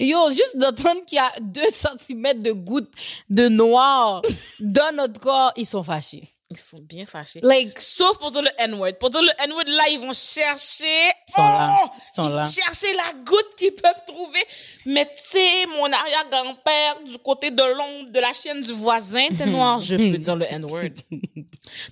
Yo, 0.00 0.30
juste 0.30 0.56
d'entendre 0.56 1.04
qu'il 1.06 1.16
y 1.16 1.18
a 1.18 1.30
deux 1.42 1.68
centimètres 1.74 2.42
de 2.42 2.52
gouttes 2.52 2.90
de 3.28 3.48
noir 3.48 4.22
dans 4.60 4.96
notre 4.96 5.20
corps, 5.20 5.52
ils 5.58 5.66
sont 5.66 5.82
fâchés. 5.82 6.33
Ils 6.50 6.58
sont 6.58 6.78
bien 6.78 7.06
fâchés. 7.06 7.40
Like, 7.42 7.80
Sauf 7.80 8.18
pour 8.18 8.30
dire 8.30 8.42
le 8.42 8.50
N-word. 8.58 8.92
Pour 9.00 9.08
dire 9.10 9.22
le 9.22 9.30
N-word, 9.44 9.64
là, 9.66 9.84
ils 9.90 9.98
vont 9.98 10.12
chercher. 10.12 10.84
Ils 11.28 11.32
sont 11.32 11.42
là. 11.42 11.76
Oh! 11.82 11.88
Ils 12.18 12.22
là. 12.22 12.44
vont 12.44 12.46
chercher 12.50 12.92
la 12.92 13.12
goutte 13.24 13.54
qu'ils 13.56 13.74
peuvent 13.74 14.04
trouver. 14.06 14.40
Mais 14.86 15.06
tu 15.06 15.38
sais, 15.38 15.66
mon 15.68 15.90
arrière-grand-père, 15.90 17.00
du 17.06 17.18
côté 17.18 17.50
de 17.50 17.62
l'ombre 17.62 18.10
de 18.12 18.20
la 18.20 18.32
chienne 18.34 18.60
du 18.60 18.72
voisin, 18.72 19.26
t'es 19.36 19.46
noir, 19.46 19.80
je 19.80 19.96
peux 19.96 20.18
dire 20.18 20.36
le 20.36 20.44
N-word. 20.44 20.90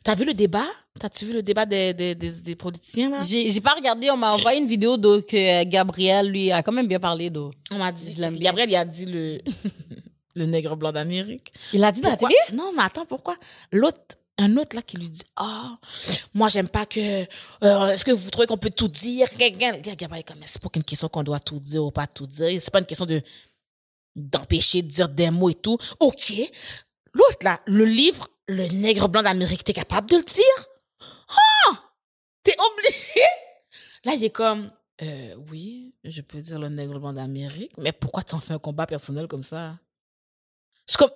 T'as 0.04 0.14
vu 0.14 0.24
le 0.26 0.34
débat? 0.34 0.66
T'as-tu 1.00 1.24
vu 1.24 1.32
le 1.32 1.42
débat 1.42 1.64
des, 1.64 1.94
des, 1.94 2.14
des, 2.14 2.30
des 2.30 2.54
politiciens, 2.54 3.08
là? 3.08 3.20
j'ai 3.22 3.60
pas 3.62 3.72
regardé, 3.72 4.10
on 4.10 4.16
m'a 4.16 4.34
envoyé 4.34 4.60
une 4.60 4.66
vidéo 4.66 4.98
d'eau 4.98 5.22
que 5.22 5.62
euh, 5.62 5.64
Gabriel, 5.66 6.28
lui, 6.30 6.52
a 6.52 6.62
quand 6.62 6.72
même 6.72 6.86
bien 6.86 7.00
parlé 7.00 7.30
d'eau. 7.30 7.50
On 7.72 7.78
m'a 7.78 7.90
dit, 7.90 8.12
Je 8.12 8.20
l'aime 8.20 8.32
bien. 8.32 8.50
Gabriel, 8.50 8.70
il 8.70 8.76
a 8.76 8.84
dit 8.84 9.06
le, 9.06 9.40
le 10.36 10.46
nègre 10.46 10.76
blanc 10.76 10.92
d'Amérique. 10.92 11.52
Il 11.72 11.82
a 11.82 11.90
dit 11.90 12.02
dans 12.02 12.10
la 12.10 12.16
télé? 12.18 12.34
Non, 12.52 12.72
mais 12.76 12.82
attends, 12.82 13.06
pourquoi? 13.06 13.36
L'autre, 13.72 13.98
un 14.38 14.56
autre 14.56 14.74
là 14.76 14.82
qui 14.82 14.96
lui 14.96 15.10
dit, 15.10 15.24
ah, 15.36 15.76
moi 16.34 16.48
j'aime 16.48 16.68
pas 16.68 16.86
que, 16.86 17.22
euh, 17.64 17.86
est-ce 17.88 18.04
que 18.04 18.10
vous 18.10 18.30
trouvez 18.30 18.46
qu'on 18.46 18.56
peut 18.56 18.70
tout 18.70 18.88
dire? 18.88 19.28
C'est 19.28 20.60
pas 20.60 20.68
qu'une 20.70 20.84
question 20.84 21.08
qu'on 21.08 21.22
doit 21.22 21.40
tout 21.40 21.60
dire 21.60 21.84
ou 21.84 21.90
pas 21.90 22.06
tout 22.06 22.26
dire. 22.26 22.60
C'est 22.60 22.72
pas 22.72 22.80
une 22.80 22.86
question 22.86 23.06
de, 23.06 23.22
d'empêcher 24.16 24.82
de 24.82 24.88
dire 24.88 25.08
des 25.08 25.30
mots 25.30 25.50
et 25.50 25.54
tout. 25.54 25.78
Ok. 26.00 26.32
L'autre 27.12 27.38
là, 27.42 27.60
le 27.66 27.84
livre, 27.84 28.28
le 28.48 28.66
nègre 28.68 29.08
blanc 29.08 29.22
d'Amérique, 29.22 29.64
t'es 29.64 29.74
capable 29.74 30.08
de 30.08 30.16
le 30.16 30.24
dire? 30.24 30.66
Ah! 31.28 31.92
T'es 32.42 32.56
obligé? 32.72 33.20
Là, 34.04 34.14
il 34.14 34.24
est 34.24 34.30
comme, 34.30 34.66
euh, 35.02 35.36
oui, 35.50 35.94
je 36.04 36.22
peux 36.22 36.40
dire 36.40 36.58
le 36.58 36.68
nègre 36.68 36.98
blanc 36.98 37.12
d'Amérique, 37.12 37.72
mais 37.78 37.92
pourquoi 37.92 38.22
tu 38.22 38.34
en 38.34 38.40
fais 38.40 38.54
un 38.54 38.58
combat 38.58 38.86
personnel 38.86 39.28
comme 39.28 39.42
ça? 39.44 39.78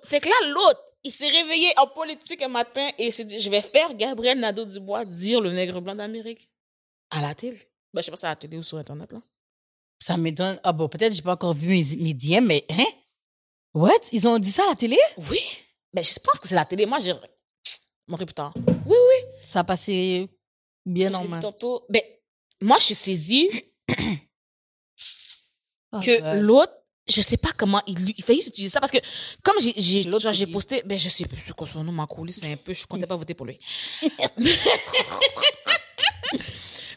Fait 0.03 0.19
que 0.19 0.29
là, 0.29 0.35
l'autre, 0.53 0.81
il 1.03 1.11
s'est 1.11 1.29
réveillé 1.29 1.69
en 1.77 1.87
politique 1.87 2.41
un 2.41 2.47
matin 2.47 2.87
et 2.97 3.07
il 3.07 3.13
s'est 3.13 3.25
dit, 3.25 3.39
je 3.39 3.49
vais 3.49 3.61
faire 3.61 3.93
Gabriel 3.95 4.39
Nadeau-Dubois 4.39 5.05
dire 5.05 5.39
le 5.41 5.51
nègre 5.51 5.81
blanc 5.81 5.95
d'Amérique. 5.95 6.49
À 7.11 7.21
la 7.21 7.35
télé. 7.35 7.57
Ben, 7.93 8.01
je 8.01 8.05
sais 8.05 8.11
pas 8.11 8.17
si 8.17 8.25
à 8.25 8.29
la 8.29 8.35
télé 8.35 8.57
ou 8.57 8.63
sur 8.63 8.77
Internet, 8.77 9.11
là. 9.13 9.19
Ça 9.99 10.17
m'étonne. 10.17 10.59
Ah 10.63 10.73
bon, 10.73 10.87
peut-être 10.89 11.13
j'ai 11.13 11.21
pas 11.21 11.33
encore 11.33 11.53
vu 11.53 11.67
mes, 11.69 11.83
mes 11.97 12.13
DM, 12.13 12.45
mais 12.45 12.65
hein? 12.69 12.85
What? 13.73 13.91
Ils 14.11 14.27
ont 14.27 14.37
dit 14.39 14.51
ça 14.51 14.63
à 14.65 14.67
la 14.69 14.75
télé? 14.75 14.97
Oui. 15.29 15.39
Ben, 15.93 16.03
je 16.03 16.19
pense 16.19 16.39
que 16.39 16.47
c'est 16.47 16.55
la 16.55 16.65
télé. 16.65 16.85
Moi, 16.85 16.99
j'ai 16.99 17.13
montré 18.07 18.25
plus 18.25 18.33
tard. 18.33 18.53
Oui, 18.85 18.95
oui. 18.97 19.29
Ça 19.45 19.59
a 19.59 19.63
passé 19.63 20.29
bien 20.85 21.11
Comme 21.11 21.21
normal. 21.21 21.41
tantôt. 21.41 21.85
Ben, 21.89 22.01
moi, 22.61 22.77
je 22.79 22.85
suis 22.85 22.95
saisie 22.95 23.49
Ah, 25.91 25.99
que 26.03 26.39
l'autre, 26.41 26.73
je 27.09 27.21
sais 27.21 27.37
pas 27.37 27.49
comment 27.55 27.81
il, 27.87 28.13
il 28.17 28.23
fallait 28.23 28.39
utiliser 28.39 28.69
ça 28.71 28.79
parce 28.79 28.91
que 28.91 28.97
comme 29.43 29.55
j'ai 29.61 29.73
j'ai 29.77 30.47
posté 30.47 30.81
ben 30.85 30.97
je 30.99 31.09
sais 31.09 31.25
plus 31.25 31.53
quoi 31.53 31.67
son 31.67 31.83
nom 31.83 31.91
ma 31.91 32.05
coulisse 32.05 32.39
c'est 32.41 32.51
un 32.51 32.57
peu 32.57 32.73
je 32.73 32.85
comptais 32.85 33.07
pas 33.07 33.15
voter 33.15 33.33
pour 33.33 33.45
lui 33.45 33.57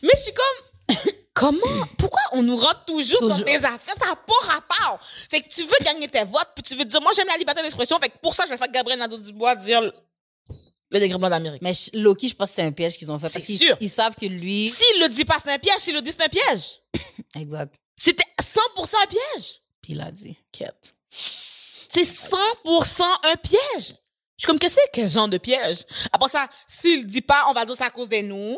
mais 0.03 0.11
je 0.15 0.21
suis 0.23 0.33
comme 0.33 0.97
comment 1.35 1.87
pourquoi 1.99 2.21
on 2.33 2.43
nous 2.43 2.57
rentre 2.57 2.85
toujours, 2.85 3.21
dans 3.29 3.39
des 3.39 3.65
affaires? 3.65 3.95
Ça 3.99 4.07
n'a 4.07 4.17
pas 4.17 4.47
rapport 4.53 4.99
fait 5.03 5.41
que 5.43 5.49
tu 5.49 5.63
veux 5.63 5.85
gagner 5.85 6.09
tes 6.09 6.25
votes 6.25 6.51
puis 6.55 6.63
tu 6.63 6.75
veux 6.75 6.85
dire 6.85 7.01
moi 7.01 7.13
j'aime 7.15 7.29
la 7.29 7.37
liberté 7.37 7.63
d'expression 7.63 7.99
fait 7.99 8.09
que 8.09 8.19
pour 8.19 8.35
ça 8.35 8.45
je 8.47 8.51
vais 8.51 8.57
faire 8.57 8.71
Gabriel 8.71 8.99
Nadeau-Dubois 8.99 9.57
dire 9.57 9.81
le 10.93 10.99
dégrèvement 10.99 11.31
d'Amérique 11.31 11.63
Mais 11.63 11.73
Loki, 11.95 12.27
je 12.29 12.35
pense 12.35 12.51
que 12.51 12.57
c'est 12.57 12.63
un 12.63 12.73
piège 12.73 12.97
qu'ils 12.97 13.13
ont 13.13 13.19
fait. 13.21 13.29
C'est 13.29 13.41
sûr. 13.45 13.77
ils 13.81 13.89
savent 13.89 14.17
que 14.17 14.27
lui. 14.27 14.69
s'il 14.69 15.01
le 15.01 15.09
dit 15.09 15.25
pas 15.25 15.37
c'est 15.43 15.53
un 15.53 15.59
piège 15.59 15.79
s'il 15.79 15.95
le 15.95 16.03
dit 16.03 16.11
c'est 16.11 16.25
un 16.25 16.29
piège 16.29 16.81
Exact. 17.37 17.75
c'était 17.97 18.25
100% 18.77 18.89
un 19.05 19.07
piège 19.07 19.61
il 19.91 20.01
a 20.01 20.11
dit, 20.11 20.37
quête. 20.53 20.95
C'est 21.09 22.03
100% 22.03 23.03
un 23.25 23.37
piège. 23.37 23.61
Je 24.37 24.45
suis 24.45 24.47
comme, 24.47 24.59
qu'est-ce 24.59 24.77
que 24.77 24.81
c'est 24.83 24.91
quel 24.93 25.09
genre 25.09 25.29
de 25.29 25.39
piège? 25.39 25.85
Après 26.13 26.29
ça, 26.31 26.49
s'il 26.67 27.07
dit 27.07 27.21
pas, 27.21 27.47
on 27.49 27.53
va 27.53 27.65
dire 27.65 27.75
c'est 27.77 27.85
à 27.85 27.91
cause 27.91 28.09
des 28.09 28.23
nous. 28.23 28.57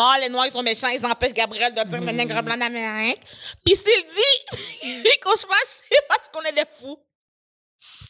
Oh, 0.00 0.12
les 0.20 0.28
Noirs, 0.28 0.46
ils 0.46 0.52
sont 0.52 0.62
méchants, 0.62 0.88
ils 0.88 1.04
empêchent 1.04 1.32
Gabriel 1.32 1.74
de 1.74 1.82
dire 1.82 2.00
le 2.00 2.12
nègre 2.12 2.42
blanc 2.42 2.56
d'Amérique. 2.56 3.20
Puis 3.64 3.74
s'il 3.74 4.04
dit 4.04 5.18
qu'on 5.22 5.34
se 5.34 5.46
fâche, 5.46 5.82
c'est 5.90 6.06
parce 6.08 6.28
qu'on 6.28 6.42
est 6.42 6.52
des 6.52 6.64
fous. 6.70 6.98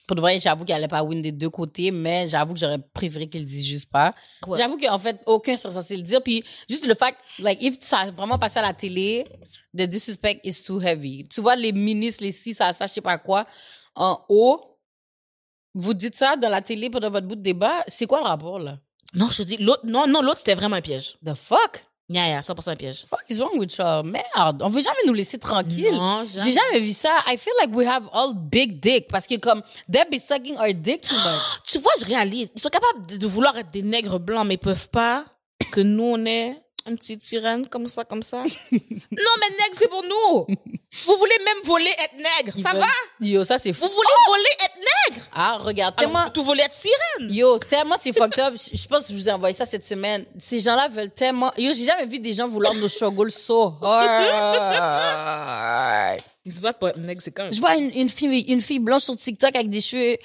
Pour 0.07 0.17
de 0.17 0.21
vrai, 0.21 0.41
j'avoue 0.41 0.65
qu'il 0.65 0.75
allait 0.75 0.89
pas 0.89 1.03
win 1.03 1.21
des 1.21 1.33
deux 1.33 1.51
côtés, 1.51 1.91
mais 1.91 2.27
j'avoue 2.27 2.55
que 2.55 2.61
j'aurais 2.61 2.79
préféré 2.95 3.29
qu'il 3.29 3.41
le 3.41 3.47
dise 3.47 3.67
juste 3.67 3.91
pas. 3.91 4.11
Ouais. 4.47 4.57
J'avoue 4.57 4.77
qu'en 4.77 4.99
fait, 4.99 5.21
aucun 5.27 5.57
serait 5.57 5.75
censé 5.75 5.97
le 5.97 6.03
dire. 6.03 6.23
Puis 6.23 6.43
juste 6.69 6.87
le 6.87 6.95
fait, 6.95 7.15
like, 7.39 7.63
if 7.63 7.77
ça 7.81 7.99
a 7.99 8.11
vraiment 8.11 8.39
passé 8.39 8.59
à 8.59 8.63
la 8.63 8.73
télé, 8.73 9.27
the 9.77 9.83
disrespect 9.83 10.41
is 10.45 10.63
too 10.63 10.81
heavy. 10.81 11.27
Tu 11.29 11.41
vois, 11.41 11.57
les 11.57 11.73
ministres, 11.73 12.25
les 12.25 12.33
ci, 12.33 12.55
ça, 12.55 12.73
ça, 12.73 12.87
je 12.87 12.93
sais 12.95 13.01
pas 13.01 13.19
quoi, 13.19 13.45
en 13.95 14.25
haut, 14.29 14.79
vous 15.75 15.95
dites 15.95 16.17
ça 16.17 16.37
dans 16.37 16.49
la 16.49 16.63
télé 16.63 16.91
pendant 16.91 17.11
votre 17.11 17.27
bout 17.27 17.37
de 17.37 17.43
débat, 17.43 17.85
c'est 17.87 18.07
quoi 18.07 18.21
le 18.21 18.27
rapport, 18.27 18.59
là? 18.59 18.79
Non, 19.15 19.29
je 19.29 19.39
te 19.39 19.43
dis, 19.43 19.57
l'autre, 19.59 19.87
non, 19.87 20.07
non, 20.07 20.23
l'autre, 20.23 20.39
c'était 20.39 20.55
vraiment 20.55 20.77
un 20.77 20.81
piège. 20.81 21.17
The 21.25 21.35
fuck? 21.35 21.85
Yeah, 22.11 22.27
yeah, 22.27 22.41
100% 22.41 22.71
un 22.71 22.77
piège. 22.77 23.05
Fuck 23.07 23.25
is 23.29 23.39
wrong 23.39 23.59
with 23.59 23.77
you? 23.79 24.03
Merde, 24.03 24.63
on 24.63 24.69
veut 24.71 24.81
jamais 24.81 25.05
nous 25.07 25.13
laisser 25.13 25.37
tranquille. 25.39 25.93
Non, 25.93 26.23
J'ai 26.25 26.53
jamais 26.53 26.81
vu 26.81 26.93
ça. 26.93 27.11
I 27.27 27.37
feel 27.37 27.53
like 27.61 27.75
we 27.77 27.87
have 27.87 28.09
all 28.15 28.33
big 28.35 28.81
dick 28.81 29.09
parce 29.09 29.27
que 29.27 29.37
comme 29.39 29.63
they 29.93 30.05
be 30.11 30.19
sucking 30.19 30.57
our 30.57 30.73
dick 30.73 31.03
too 31.03 31.15
much. 31.17 31.61
Tu 31.67 31.79
vois, 31.79 31.93
je 32.01 32.07
réalise. 32.07 32.51
Ils 32.57 32.61
sont 32.61 32.71
capables 32.71 33.07
de, 33.07 33.17
de 33.19 33.27
vouloir 33.27 33.57
être 33.59 33.71
des 33.71 33.83
nègres 33.83 34.19
blancs, 34.19 34.47
mais 34.47 34.55
ils 34.55 34.59
peuvent 34.59 34.89
pas 34.89 35.25
que 35.71 35.83
nous, 35.83 36.03
on 36.17 36.25
est 36.25 36.57
un 36.91 36.97
petit 36.97 37.19
sirène 37.21 37.69
comme 37.69 37.87
ça, 37.89 38.05
comme 38.05 38.23
ça. 38.23 38.39
non, 38.43 38.49
mais 38.73 38.81
nègre, 39.13 39.77
c'est 39.77 39.89
pour 39.89 40.03
nous. 40.03 40.47
Vous 41.07 41.17
voulez 41.19 41.37
même 41.45 41.59
voler 41.65 41.91
être 42.03 42.17
nègre. 42.17 42.53
Ils 42.57 42.63
ça 42.63 42.71
veulent- 42.71 42.81
va? 42.81 42.87
Yo, 43.21 43.45
ça 43.45 43.59
c'est 43.59 43.73
Vous 43.73 43.87
fou. 43.87 43.93
voulez 43.93 44.09
voler 44.27 44.55
être 44.65 44.77
nègre? 44.77 45.27
Ah, 45.35 45.59
regarde, 45.61 45.95
Alors, 45.99 46.13
tellement. 46.13 46.31
tout 46.31 46.43
voler 46.43 46.63
être 46.63 46.75
sirène. 46.75 47.31
Yo, 47.35 47.59
tellement 47.59 47.97
c'est 48.01 48.13
fucked 48.17 48.39
up. 48.41 48.55
Je 48.57 48.77
je 48.77 48.87
pense 48.89 49.07
que 49.07 49.13
je 49.13 49.19
vous 49.19 49.29
ai 49.29 49.33
envoyé 49.33 49.55
ça 49.55 49.67
cette 49.67 49.85
semaine. 49.87 50.25
Ces 50.39 50.61
gens-là 50.61 50.89
veulent 50.89 51.11
tellement. 51.11 51.53
Yo, 51.59 51.73
j'ai 51.75 51.85
jamais 51.85 52.07
vu 52.07 52.19
des 52.19 52.33
gens 52.35 52.49
vouloir 52.49 52.75
nos 52.75 52.89
struggles 52.89 53.31
so 53.33 53.75
hard. 54.89 56.21
Ils 56.45 56.53
se 56.53 56.61
battent 56.61 56.79
pour 56.79 56.89
être 56.89 56.99
nègre, 56.99 57.21
c'est 57.23 57.31
quand 57.33 57.43
même. 57.45 57.53
Je 57.53 57.61
vois 57.61 57.77
une, 57.77 57.91
une 57.95 58.09
fille, 58.09 58.41
une 58.49 58.61
fille 58.63 58.79
blanche 58.79 59.03
sur 59.03 59.17
TikTok 59.17 59.55
avec 59.55 59.69
des 59.69 59.81
cheveux, 59.83 60.17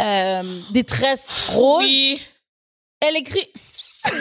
euh, 0.00 0.60
des 0.72 0.84
tresses 0.84 1.48
roses. 1.54 1.84
Oui. 1.84 2.20
Elle 3.02 3.16
écrit. 3.16 3.52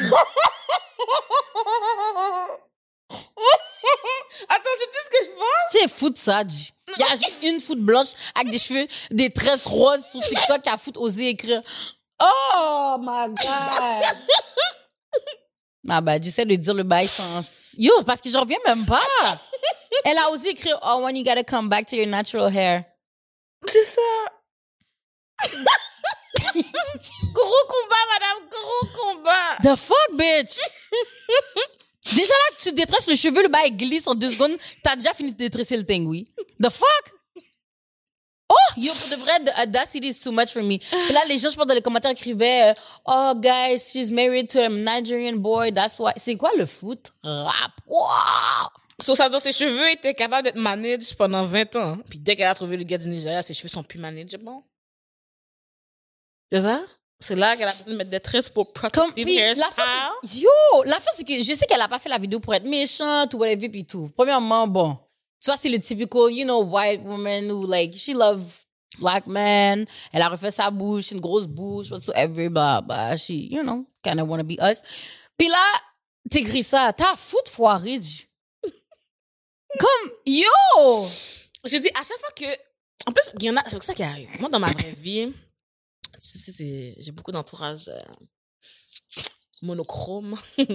Attends, 4.50 4.76
c'est 4.80 4.88
tout 4.88 5.04
ce 5.06 5.10
que 5.10 5.26
je 5.26 5.30
pense? 5.36 5.70
C'est 5.70 5.88
foot 5.88 6.18
ça, 6.18 6.42
G. 6.48 6.72
Il 6.88 7.00
y 7.00 7.04
a 7.04 7.16
juste 7.16 7.44
une 7.44 7.60
foot 7.60 7.80
blanche 7.80 8.08
avec 8.34 8.52
des 8.52 8.58
cheveux, 8.58 8.88
des 9.12 9.30
tresses 9.30 9.68
roses 9.68 10.06
sur 10.06 10.20
TikTok 10.22 10.66
à 10.66 10.78
foot 10.78 10.98
oser 10.98 11.30
écrire. 11.30 11.62
Oh 12.22 12.98
my 13.00 13.28
God! 13.28 13.38
Ah 15.90 16.00
bah, 16.00 16.22
j'essaie 16.22 16.46
de 16.46 16.56
dire 16.56 16.76
le 16.76 16.84
bail 16.84 17.08
sans... 17.08 17.74
Yo, 17.78 18.04
parce 18.04 18.22
que 18.22 18.30
j'en 18.30 18.42
reviens 18.42 18.60
même 18.68 18.86
pas. 18.86 19.02
Elle 20.06 20.18
a 20.20 20.30
osé 20.30 20.50
écrire, 20.50 20.80
oh, 20.84 21.02
when 21.04 21.18
you 21.18 21.24
gotta 21.24 21.44
come 21.44 21.70
back 21.70 21.88
to 21.88 21.96
your 21.96 22.06
natural 22.06 22.56
hair. 22.56 22.86
C'est 23.68 23.84
ça. 23.84 24.02
Gros 27.34 27.66
combat, 27.68 28.04
madame, 28.14 28.50
gros 28.50 28.88
combat. 28.98 29.58
The 29.64 29.76
fuck, 29.78 30.18
bitch? 30.18 30.60
Déjà 32.16 32.34
là, 32.34 32.56
que 32.58 32.64
tu 32.64 32.72
détresses 32.72 33.08
le 33.08 33.16
cheveu, 33.16 33.44
le 33.44 33.48
bail 33.48 33.72
glisse 33.72 34.08
en 34.08 34.16
deux 34.16 34.32
secondes, 34.32 34.58
t'as 34.84 34.96
déjà 34.96 35.14
fini 35.14 35.32
de 35.32 35.38
détresser 35.38 35.78
le 35.78 35.86
thing, 35.86 36.08
oui. 36.08 36.28
The 36.62 36.70
fuck? 36.70 37.14
Oh, 38.50 38.74
yo, 38.76 38.92
pour 38.92 39.10
de 39.10 39.16
vrai, 39.22 39.40
the 39.46 39.68
audacity 39.68 40.08
is 40.08 40.20
too 40.20 40.32
much 40.32 40.52
for 40.52 40.62
me. 40.62 40.78
Puis 40.80 41.14
là, 41.14 41.22
les 41.28 41.38
gens, 41.38 41.50
je 41.50 41.56
pense, 41.56 41.66
dans 41.66 41.74
les 41.74 41.82
commentaires 41.82 42.12
écrivaient, 42.12 42.72
euh, 42.72 42.74
oh, 43.06 43.34
guys, 43.36 43.80
she's 43.80 44.12
married 44.12 44.50
to 44.50 44.60
a 44.60 44.68
Nigerian 44.68 45.38
boy, 45.38 45.72
that's 45.72 46.00
why. 46.00 46.12
C'est 46.18 46.36
quoi 46.36 46.52
le 46.58 46.66
foot? 46.66 47.12
Rap? 47.24 47.72
Wow! 47.88 48.68
So, 49.00 49.16
ça 49.16 49.26
veut 49.26 49.32
dire 49.32 49.40
ses 49.42 49.54
cheveux 49.54 49.90
étaient 49.92 50.14
capables 50.14 50.44
d'être 50.44 50.58
managed 50.58 51.16
pendant 51.16 51.44
20 51.44 51.76
ans. 51.78 51.98
Puis 52.10 52.20
dès 52.20 52.36
qu'elle 52.36 52.48
a 52.48 52.54
trouvé 52.54 52.76
le 52.78 52.84
gars 52.84 52.98
du 52.98 53.08
Nigeria, 53.08 53.42
ses 53.42 53.54
cheveux 53.54 53.70
sont 53.70 53.84
plus 53.84 54.00
manageables. 54.00 54.46
C'est 56.52 56.62
ça? 56.62 56.82
C'est 57.20 57.36
là 57.36 57.56
qu'elle 57.56 57.68
a 57.68 57.72
besoin 57.72 57.94
de 57.94 57.98
mettre 57.98 58.10
des 58.10 58.20
tresses 58.20 58.50
pour 58.50 58.74
Comme, 58.74 59.14
puis, 59.14 59.24
la 59.38 59.54
c'est- 59.56 60.40
yo, 60.40 60.50
la 60.86 61.00
fin, 61.00 61.12
c'est 61.16 61.24
que 61.24 61.34
je 61.38 61.54
sais 61.54 61.66
qu'elle 61.68 61.80
a 61.82 61.88
pas 61.88 62.00
fait 62.00 62.10
la 62.10 62.18
vidéo 62.18 62.40
pour 62.40 62.54
être 62.56 62.66
méchante 62.66 63.34
ou 63.36 63.38
whatever, 63.38 63.70
puis 63.70 63.86
tout. 63.86 64.10
Premièrement, 64.16 64.68
bon, 64.68 64.98
tu 65.40 65.52
vois, 65.52 65.58
c'est 65.62 65.70
le 65.70 65.80
typical, 65.80 66.32
you 66.32 66.44
know, 66.46 66.64
white 66.64 67.02
woman 67.04 67.52
who, 67.52 67.68
like, 67.68 67.96
she 67.96 68.10
love 68.16 68.42
black 69.00 69.28
men. 69.28 69.86
Elle 70.12 70.22
a 70.24 70.30
refait 70.30 70.50
sa 70.52 70.72
bouche, 70.72 71.12
une 71.12 71.22
grosse 71.22 71.46
bouche, 71.46 71.92
whatsoever, 71.92 72.50
bah, 72.50 72.82
bah, 72.82 73.16
she, 73.16 73.30
you 73.52 73.62
know, 73.62 73.86
kind 74.04 74.20
of 74.20 74.28
wanna 74.28 74.44
be 74.44 74.58
us. 74.60 74.82
Puis 75.38 75.48
là, 75.48 75.64
t'écris 76.30 76.64
ça, 76.64 76.92
t'as 76.92 77.16
foutre 77.16 77.52
foiré. 77.52 78.00
Comme, 79.80 80.12
yo! 80.26 81.06
Je 81.64 81.78
dis, 81.78 81.90
à 81.90 82.04
chaque 82.04 82.20
fois 82.20 82.32
que, 82.36 82.46
en 83.08 83.12
plus, 83.12 83.24
il 83.40 83.46
y 83.46 83.50
en 83.52 83.58
a, 83.58 83.62
c'est 83.68 83.82
ça 83.82 83.94
qui 83.94 84.04
arrive. 84.04 84.28
Moi, 84.40 84.50
dans 84.50 84.60
ma 84.60 84.72
vraie 84.72 84.92
vie, 84.98 85.32
tu 86.22 86.38
sais, 86.38 86.52
c'est, 86.52 86.96
j'ai 87.00 87.12
beaucoup 87.12 87.32
d'entourage 87.32 87.88
euh, 87.90 88.02
monochrome. 89.62 90.36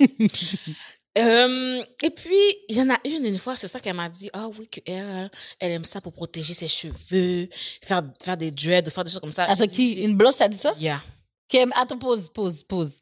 Euh, 1.19 1.83
et 2.03 2.11
puis, 2.11 2.37
il 2.69 2.77
y 2.77 2.83
en 2.83 2.91
a 2.91 2.99
une, 3.07 3.25
une 3.25 3.39
fois, 3.39 3.57
c'est 3.57 3.69
ça 3.69 3.81
qu'elle 3.81 3.97
m'a 3.97 4.11
dit, 4.11 4.29
ah 4.35 4.49
oui, 4.49 4.69
que 4.69 4.81
elle, 4.85 5.31
elle 5.61 5.73
aime 5.73 5.85
ça 5.87 6.03
pour 6.03 6.13
protéger 6.13 6.53
ses 6.53 6.69
cheveux, 6.69 7.49
faire, 7.83 8.03
faire 8.23 8.37
des 8.37 8.51
dreads, 8.51 8.91
faire 8.91 9.03
des 9.03 9.11
choses 9.11 9.21
comme 9.21 9.33
ça. 9.33 9.45
Attends, 9.45 9.65
dit, 9.65 9.69
qui, 9.95 10.03
une 10.03 10.15
blanche, 10.15 10.37
t'a 10.37 10.47
dit 10.47 10.59
ça? 10.59 10.75
Yeah. 10.79 11.03
Qu'elle- 11.49 11.71
attends, 11.75 11.99
pause, 11.99 12.29
pause, 12.29 12.63
pause. 12.65 13.01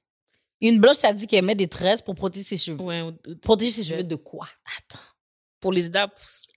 Une 0.60 0.80
blanche, 0.80 0.98
t'a 1.00 1.12
dit 1.12 1.26
qu'elle 1.26 1.44
met 1.44 1.56
des 1.56 1.66
tresses 1.66 2.02
pour 2.02 2.14
protéger 2.14 2.44
ses 2.44 2.56
cheveux. 2.56 2.80
Ouais, 2.80 3.02
Protéger 3.42 3.72
ses 3.72 3.84
cheveux 3.84 4.04
de 4.04 4.14
quoi? 4.14 4.48
attends, 4.78 5.02
pour 5.58 5.72
les 5.72 5.86
aider 5.86 5.98
à 5.98 6.06
pousser. 6.06 6.52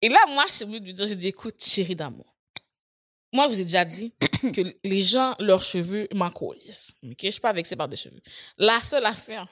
Et 0.00 0.08
là, 0.08 0.18
moi, 0.28 0.44
je 0.46 0.52
suis 0.52 0.64
venue 0.64 0.78
lui 0.78 0.94
dire, 0.94 1.08
j'ai 1.08 1.16
dit, 1.16 1.26
écoute, 1.26 1.60
chérie 1.60 1.96
d'amour, 1.96 2.31
moi, 3.32 3.46
je 3.46 3.54
vous 3.54 3.60
ai 3.60 3.64
déjà 3.64 3.84
dit 3.84 4.12
que 4.52 4.74
les 4.84 5.00
gens, 5.00 5.34
leurs 5.38 5.62
cheveux 5.62 6.06
m'en 6.14 6.30
colissent. 6.30 6.94
OK? 7.02 7.16
Je 7.22 7.30
suis 7.30 7.40
pas 7.40 7.52
vexée 7.52 7.76
par 7.76 7.88
des 7.88 7.96
cheveux. 7.96 8.20
La 8.58 8.78
seule 8.80 9.06
affaire, 9.06 9.46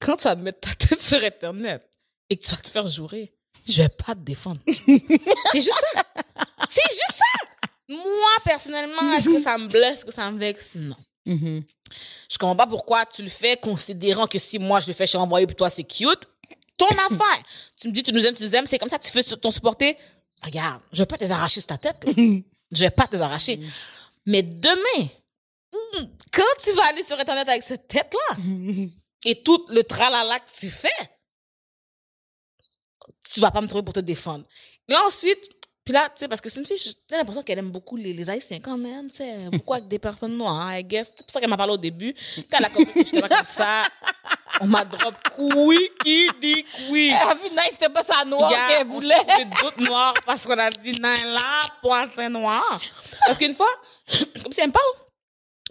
quand 0.00 0.16
tu 0.16 0.24
vas 0.24 0.34
mettre 0.36 0.60
ta 0.60 0.74
tête 0.74 1.00
sur 1.00 1.22
Internet 1.22 1.88
et 2.28 2.36
que 2.36 2.44
tu 2.44 2.50
vas 2.50 2.60
te 2.60 2.68
faire 2.68 2.86
jouer, 2.86 3.32
je 3.66 3.82
vais 3.82 3.88
pas 3.88 4.14
te 4.14 4.20
défendre. 4.20 4.60
C'est 4.66 5.60
juste 5.60 5.84
ça. 5.92 6.02
C'est 6.68 6.90
juste 6.90 7.12
ça. 7.12 7.46
Moi, 7.88 8.30
personnellement, 8.44 9.14
est-ce 9.14 9.30
que 9.30 9.38
ça 9.38 9.56
me 9.56 9.68
blesse, 9.68 9.98
est-ce 9.98 10.04
que 10.04 10.12
ça 10.12 10.30
me 10.30 10.38
vexe? 10.38 10.74
Non. 10.76 10.96
Mhm. 11.26 11.62
Je 12.30 12.38
comprends 12.38 12.56
pas 12.56 12.66
pourquoi 12.66 13.06
tu 13.06 13.22
le 13.22 13.28
fais 13.28 13.56
considérant 13.56 14.26
que 14.26 14.38
si 14.38 14.58
moi 14.58 14.80
je 14.80 14.88
le 14.88 14.92
fais, 14.92 15.04
je 15.06 15.10
suis 15.10 15.18
envoyé 15.18 15.46
pour 15.46 15.56
toi, 15.56 15.70
c'est 15.70 15.84
cute. 15.84 16.28
Ton 16.76 16.86
affaire. 17.10 17.42
Tu 17.80 17.88
me 17.88 17.92
dis, 17.92 18.02
tu 18.02 18.12
nous 18.12 18.24
aimes, 18.26 18.34
tu 18.34 18.42
nous 18.42 18.54
aimes, 18.54 18.66
c'est 18.66 18.78
comme 18.78 18.90
ça 18.90 18.98
que 18.98 19.06
tu 19.06 19.10
fais 19.12 19.22
ton 19.22 19.50
supporter. 19.50 19.96
Regarde, 20.44 20.82
je 20.92 21.02
vais 21.02 21.06
pas 21.06 21.18
te 21.18 21.24
les 21.24 21.30
arracher 21.30 21.60
sur 21.60 21.68
ta 21.68 21.78
tête. 21.78 22.06
Je 22.70 22.80
vais 22.80 22.90
pas 22.90 23.06
te 23.06 23.16
les 23.16 23.22
arracher. 23.22 23.58
Mais 24.26 24.42
demain, 24.42 25.08
hmm, 25.72 26.04
quand 26.32 26.62
tu 26.62 26.70
vas 26.72 26.86
aller 26.88 27.02
sur 27.02 27.18
Internet 27.18 27.48
avec 27.48 27.62
cette 27.62 27.88
tête-là 27.88 28.36
et 29.24 29.42
tout 29.42 29.64
le 29.70 29.82
tralala 29.82 30.38
que 30.38 30.50
tu 30.50 30.68
fais, 30.68 30.88
tu 33.24 33.40
vas 33.40 33.50
pas 33.50 33.62
me 33.62 33.66
trouver 33.68 33.84
pour 33.84 33.94
te 33.94 34.00
défendre. 34.00 34.44
Là, 34.86 35.02
ensuite, 35.06 35.48
puis 35.88 35.94
là, 35.94 36.04
tu 36.10 36.20
sais, 36.20 36.28
parce 36.28 36.42
que 36.42 36.50
c'est 36.50 36.60
une 36.60 36.66
fille, 36.66 36.76
j'ai 36.76 37.16
l'impression 37.16 37.42
qu'elle 37.42 37.60
aime 37.60 37.70
beaucoup 37.70 37.96
les, 37.96 38.12
les 38.12 38.28
Haïtiens 38.28 38.60
quand 38.60 38.76
même, 38.76 39.08
tu 39.10 39.16
sais, 39.16 39.48
beaucoup 39.50 39.72
avec 39.72 39.88
des 39.88 39.98
personnes 39.98 40.36
noires, 40.36 40.76
I 40.76 40.84
guess. 40.84 41.06
C'est 41.16 41.22
pour 41.24 41.30
ça 41.32 41.40
qu'elle 41.40 41.48
m'a 41.48 41.56
parlé 41.56 41.72
au 41.72 41.78
début. 41.78 42.14
Quand 42.52 42.58
elle 42.58 42.66
a 42.66 42.68
compris 42.68 42.92
que 43.04 43.06
j'étais 43.06 43.22
pas 43.22 43.28
comme 43.30 43.46
ça, 43.46 43.84
On 44.60 44.66
m'a 44.66 44.84
drop 44.84 45.14
quickie, 45.34 46.28
di 46.42 46.62
quick. 46.62 47.12
Elle 47.12 47.14
a 47.30 47.34
vu, 47.36 47.48
nice, 47.52 47.70
c'était 47.72 47.88
pas 47.88 48.04
sa 48.04 48.22
noire 48.26 48.50
Il 48.50 48.52
y 48.52 48.56
a- 48.56 48.68
qu'elle 48.78 48.86
voulait. 48.86 49.16
trouvé 49.26 49.44
d'autres 49.62 49.80
noirs 49.82 50.12
parce 50.26 50.44
qu'on 50.46 50.58
a 50.58 50.68
dit 50.68 51.00
Naila, 51.00 51.40
poisson 51.80 52.28
noir. 52.28 52.80
Parce 53.24 53.38
qu'une 53.38 53.54
fois, 53.54 53.70
comme 54.42 54.52
si 54.52 54.60
elle 54.60 54.66
me 54.66 54.72
parle, 54.72 54.84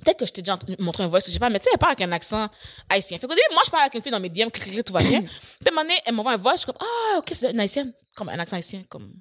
peut-être 0.03 0.17
que 0.17 0.25
je 0.25 0.31
t'ai 0.31 0.41
déjà 0.41 0.57
montré 0.79 1.03
un 1.03 1.07
voice, 1.07 1.19
je 1.27 1.31
sais 1.31 1.37
pas, 1.37 1.49
mais 1.51 1.59
tu 1.59 1.65
sais, 1.65 1.69
elle 1.73 1.77
parle 1.77 1.91
avec 1.91 2.01
un 2.01 2.11
accent 2.11 2.47
haïtien. 2.89 3.19
Fait 3.19 3.27
qu'au 3.27 3.35
début, 3.35 3.53
moi, 3.53 3.61
je 3.63 3.69
parle 3.69 3.83
avec 3.83 3.93
une 3.93 4.01
fille 4.01 4.11
dans 4.11 4.19
mes 4.19 4.29
DM, 4.29 4.49
clic, 4.49 4.63
clic, 4.71 4.83
tout 4.83 4.93
va 4.93 5.03
bien. 5.03 5.21
Puis 5.21 5.29
à 5.65 5.69
un 5.69 5.71
moment 5.71 5.81
donné, 5.83 5.99
elle 6.07 6.13
m'envoie 6.15 6.31
un 6.33 6.37
voice, 6.37 6.53
je 6.53 6.57
suis 6.59 6.65
comme, 6.65 6.77
ah, 6.79 7.17
ok, 7.19 7.29
c'est 7.33 7.51
une 7.51 7.59
haïtienne. 7.59 7.93
Comme 8.15 8.29
un 8.29 8.39
accent 8.39 8.55
haïtien, 8.55 8.81
comme, 8.89 9.13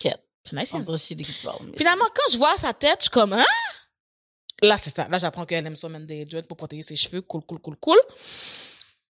Quête. 0.00 0.18
C'est. 0.66 0.74
On 0.76 0.80
dirait 0.80 0.98
je 1.32 1.42
parles. 1.42 1.58
mais- 1.66 1.76
Finalement, 1.76 2.06
quand 2.14 2.32
je 2.32 2.38
vois 2.38 2.56
sa 2.56 2.72
tête, 2.72 2.96
je 3.00 3.02
suis 3.04 3.10
comme, 3.10 3.32
hein? 3.32 3.44
Là, 4.62 4.76
c'est 4.78 4.94
ça. 4.94 5.08
Là, 5.08 5.18
j'apprends 5.18 5.46
qu'elle 5.46 5.66
aime 5.66 5.76
mettre 5.88 6.06
des 6.06 6.24
dreads 6.24 6.46
pour 6.46 6.56
protéger 6.56 6.82
ses 6.82 6.96
cheveux. 6.96 7.22
Cool, 7.22 7.42
cool, 7.46 7.58
cool, 7.60 7.76
cool. 7.76 7.98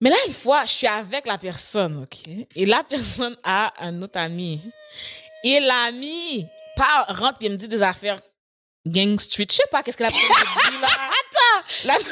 Mais 0.00 0.10
là, 0.10 0.16
une 0.26 0.32
fois, 0.32 0.64
je 0.66 0.72
suis 0.72 0.86
avec 0.86 1.26
la 1.26 1.38
personne, 1.38 2.02
OK? 2.02 2.28
Et 2.54 2.66
la 2.66 2.84
personne 2.84 3.36
a 3.42 3.72
un 3.84 4.00
autre 4.02 4.18
ami. 4.18 4.60
Et 5.44 5.58
l'ami 5.60 6.46
part, 6.76 7.06
rentre, 7.18 7.38
puis 7.38 7.46
il 7.46 7.52
me 7.52 7.56
dit 7.56 7.66
des 7.68 7.82
affaires 7.82 8.20
gang 8.86 9.18
street. 9.18 9.46
Je 9.50 9.56
sais 9.56 9.62
pas 9.70 9.82
qu'est-ce 9.82 9.96
que 9.96 10.02
la 10.04 10.10
personne 10.10 10.28
me 10.28 10.70
dit, 10.76 10.80
là? 10.82 10.88
Attends! 10.92 11.64
La... 11.84 11.94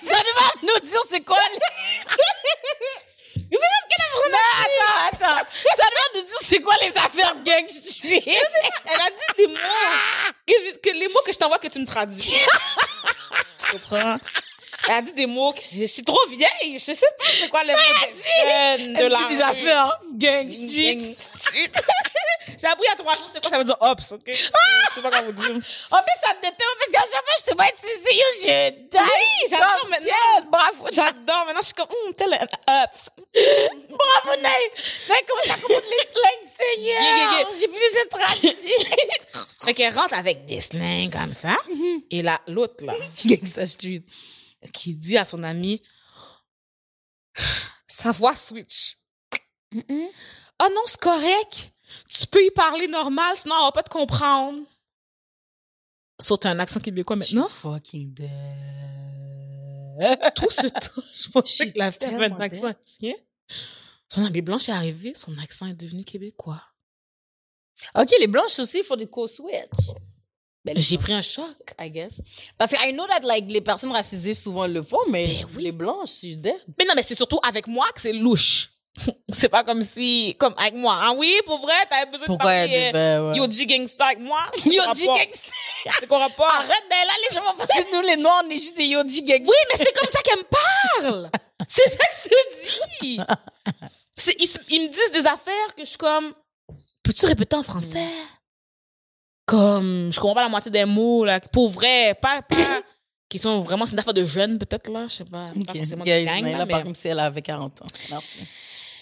Tu 0.00 0.06
vas 0.06 0.22
devoir 0.22 0.52
nous 0.62 0.88
dire 0.88 1.00
c'est 1.10 1.20
quoi 1.20 1.38
les... 1.52 1.58
Mais 4.30 5.08
attends, 5.08 5.34
attends. 5.34 5.46
Tu 5.50 5.64
vas 5.82 5.88
devoir 5.88 6.08
nous 6.14 6.22
dire 6.22 6.38
c'est 6.40 6.60
quoi 6.60 6.74
les 6.82 6.96
affaires 6.96 7.34
gang 7.44 7.68
street. 7.68 8.22
Elle 8.26 9.00
a 9.00 9.10
dit 9.10 9.34
des 9.38 9.46
mots. 9.48 9.58
Que, 10.46 10.54
je- 10.54 10.78
que 10.78 10.96
les 10.98 11.08
mots 11.08 11.20
que 11.26 11.32
je 11.32 11.38
t'envoie 11.38 11.58
que 11.58 11.68
tu 11.68 11.78
me 11.78 11.86
traduis. 11.86 12.32
tu 13.58 13.72
comprends? 13.72 14.16
Elle 14.88 14.94
a 14.94 15.02
dit 15.02 15.12
des 15.12 15.26
mots 15.26 15.52
que 15.52 15.60
je, 15.60 15.86
suis 15.86 16.02
trop 16.02 16.26
vieille. 16.28 16.78
Je 16.78 16.94
sais 16.94 17.06
pas 17.18 17.24
c'est 17.24 17.48
quoi 17.48 17.62
les 17.64 17.72
mots 17.72 17.78
de 17.78 18.98
Elle 18.98 19.08
la 19.08 19.18
dit 19.28 19.36
des 19.36 19.42
affaires 19.42 20.00
gang 20.14 20.50
street. 20.50 20.96
Gang 20.96 21.14
street. 21.16 21.72
J'ai 22.60 22.66
appris 22.66 22.84
il 22.86 22.90
y 22.90 22.92
a 22.92 22.96
trois 22.96 23.14
jours 23.14 23.28
c'est 23.32 23.40
quoi 23.40 23.50
ça 23.50 23.58
veut 23.58 23.64
dire 23.64 23.76
ops, 23.80 24.12
ok? 24.12 24.22
Je 24.26 24.94
sais 24.94 25.00
pas 25.00 25.10
quoi 25.10 25.22
vous 25.22 25.32
dire. 25.32 25.50
En 25.50 26.02
plus, 26.02 26.18
ça 26.22 26.34
me 26.34 26.40
détermine 26.40 26.76
parce 26.78 26.92
qu'à 26.92 27.00
chaque 27.10 27.24
fois, 27.24 27.34
je 27.38 27.50
te 27.50 27.56
vois 27.56 27.66
utiliser 27.68 28.10
je 28.42 28.70
die. 28.70 28.98
Oui, 28.98 29.48
j'adore 29.48 29.88
maintenant. 29.88 30.50
Bravo. 30.50 30.86
J'adore. 30.90 31.44
Maintenant, 31.46 31.60
je 31.60 31.66
suis 31.66 31.74
comme, 31.74 31.88
hum, 31.88 32.14
tel 32.14 32.34
un 32.34 32.84
ops. 32.84 33.08
Bravo, 33.88 34.40
Naïf. 34.40 35.08
Naïf, 35.08 35.22
comment 35.28 35.42
ça 35.44 35.54
comprendre 35.54 35.86
les 35.88 36.06
slangs, 36.12 36.50
Seigneur? 36.58 37.48
J'ai 37.58 37.68
plus 37.68 37.78
de 37.78 38.08
traduire. 38.08 39.74
Qu'elle 39.74 39.94
rentre 39.94 40.18
avec 40.18 40.46
des 40.46 40.60
slings 40.60 41.10
comme 41.10 41.32
ça. 41.32 41.56
Et 42.10 42.22
là, 42.22 42.40
l'autre, 42.46 42.84
là, 42.84 42.94
Gangsta 43.24 43.66
Street. 43.66 44.02
Qui 44.72 44.94
dit 44.94 45.16
à 45.16 45.24
son 45.24 45.42
ami, 45.42 45.82
sa 47.86 48.12
voix 48.12 48.36
switch. 48.36 48.96
Ah 49.72 50.68
non, 50.74 50.82
c'est 50.86 51.00
correct. 51.00 51.72
Tu 52.08 52.26
peux 52.26 52.44
y 52.44 52.50
parler 52.50 52.86
normal, 52.86 53.36
sinon 53.36 53.54
on 53.60 53.64
va 53.64 53.72
pas 53.72 53.82
te 53.82 53.90
comprendre. 53.90 54.62
Saute 56.20 56.46
un 56.46 56.58
accent 56.58 56.80
québécois 56.80 57.16
maintenant. 57.16 57.48
Fucking 57.48 58.12
dead. 58.12 58.30
Tout 60.34 60.50
ce 60.50 60.66
temps, 60.66 61.02
je 61.12 61.28
pensais 61.30 61.70
que 61.72 61.78
la 61.78 61.92
fille 61.92 62.14
avait 62.14 62.26
un 62.26 62.40
accent 62.40 62.66
haïtien. 62.66 63.14
Son 64.08 64.24
ami 64.24 64.40
blanche 64.40 64.68
est 64.68 64.72
arrivé, 64.72 65.14
son 65.14 65.36
accent 65.38 65.66
est 65.66 65.74
devenu 65.74 66.04
québécois. 66.04 66.62
OK, 67.94 68.10
les 68.18 68.26
blanches 68.26 68.58
aussi, 68.58 68.78
il 68.78 68.84
faut 68.84 68.96
des 68.96 69.08
co-switch. 69.08 69.94
Ben, 70.64 70.74
J'ai 70.78 70.98
pris 70.98 71.14
un 71.14 71.22
choc. 71.22 71.44
I 71.80 71.90
guess. 71.90 72.20
Parce 72.58 72.72
que 72.72 72.76
I 72.86 72.92
know 72.92 73.06
that, 73.06 73.20
like, 73.22 73.46
les 73.48 73.60
personnes 73.62 73.92
racisées 73.92 74.34
souvent 74.34 74.66
le 74.66 74.82
font, 74.82 74.98
mais 75.08 75.26
Ben 75.26 75.46
oui. 75.56 75.62
les 75.64 75.72
blanches, 75.72 76.10
je 76.10 76.14
suis 76.18 76.36
dead. 76.36 76.54
Mais 76.78 76.84
non, 76.84 76.92
mais 76.94 77.02
c'est 77.02 77.14
surtout 77.14 77.40
avec 77.42 77.66
moi 77.66 77.86
que 77.94 78.00
c'est 78.00 78.12
louche. 78.12 78.70
c'est 79.30 79.48
pas 79.48 79.64
comme 79.64 79.82
si, 79.82 80.34
comme 80.38 80.54
avec 80.58 80.74
moi. 80.74 80.98
Ah 81.00 81.12
oui, 81.16 81.34
pour 81.46 81.60
vrai, 81.60 81.72
t'avais 81.88 82.10
besoin 82.10 82.26
Pourquoi 82.26 82.66
de 82.66 82.70
parler 82.72 82.86
devait, 82.92 83.18
ouais. 83.18 83.36
Yo 83.38 83.50
G 83.50 83.64
gangsta 83.66 84.04
avec 84.06 84.18
moi. 84.18 84.42
Yo, 84.66 84.82
G 84.94 85.06
gangsta. 85.06 85.52
C'est 85.98 86.06
quoi 86.06 86.18
rapport? 86.26 86.46
Arrête 86.46 86.68
d'être 86.90 87.06
là, 87.06 87.12
les 87.28 87.34
gens 87.34 87.42
vont 87.44 87.56
penser 87.56 87.84
que 87.84 87.96
nous, 87.96 88.02
les 88.06 88.16
noirs, 88.16 88.42
on 88.44 88.50
est 88.50 88.54
juste 88.58 88.76
des 88.76 88.86
Yo, 88.86 89.00
G 89.08 89.22
gangsta. 89.22 89.50
Oui, 89.50 89.56
mais 89.70 89.84
c'est 89.84 89.96
comme 89.98 90.08
ça 90.10 90.20
qu'elle 90.22 90.38
me 90.40 91.02
parle. 91.02 91.30
C'est 91.68 91.88
ça 91.90 91.96
que 91.98 92.14
je 92.24 92.28
te 92.28 93.04
dis. 93.04 93.18
Ils 94.70 94.82
me 94.82 94.88
disent 94.88 95.12
des 95.12 95.26
affaires 95.26 95.74
que 95.76 95.84
je 95.84 95.90
suis 95.90 95.98
comme, 95.98 96.34
peux-tu 97.02 97.26
répéter 97.26 97.54
en 97.54 97.62
français? 97.62 98.08
Comme, 99.50 100.12
je 100.12 100.20
comprends 100.20 100.34
pas 100.36 100.42
la 100.42 100.48
moitié 100.48 100.70
des 100.70 100.84
mots, 100.84 101.24
là, 101.24 101.40
pour 101.40 101.68
vrai, 101.68 102.14
pas, 102.20 102.40
pas, 102.42 102.56
qui 103.28 103.38
sont 103.38 103.58
vraiment, 103.60 103.84
c'est 103.84 103.92
une 103.92 103.98
affaire 103.98 104.14
de 104.14 104.24
jeunes, 104.24 104.58
peut-être, 104.58 104.90
là, 104.90 105.06
je 105.08 105.14
sais 105.14 105.24
pas. 105.24 105.48
pas 105.48 105.60
Ok, 105.60 105.76
forcément 105.76 106.04
guys, 106.04 106.24
gang, 106.24 106.42
mais 106.42 106.52
là, 106.52 106.64
mais- 106.66 106.72
par 106.72 106.84
contre, 106.84 106.98
si 106.98 107.08
elle 107.08 107.18
avait 107.18 107.42
40 107.42 107.82
ans. 107.82 107.86
Merci. 108.10 108.38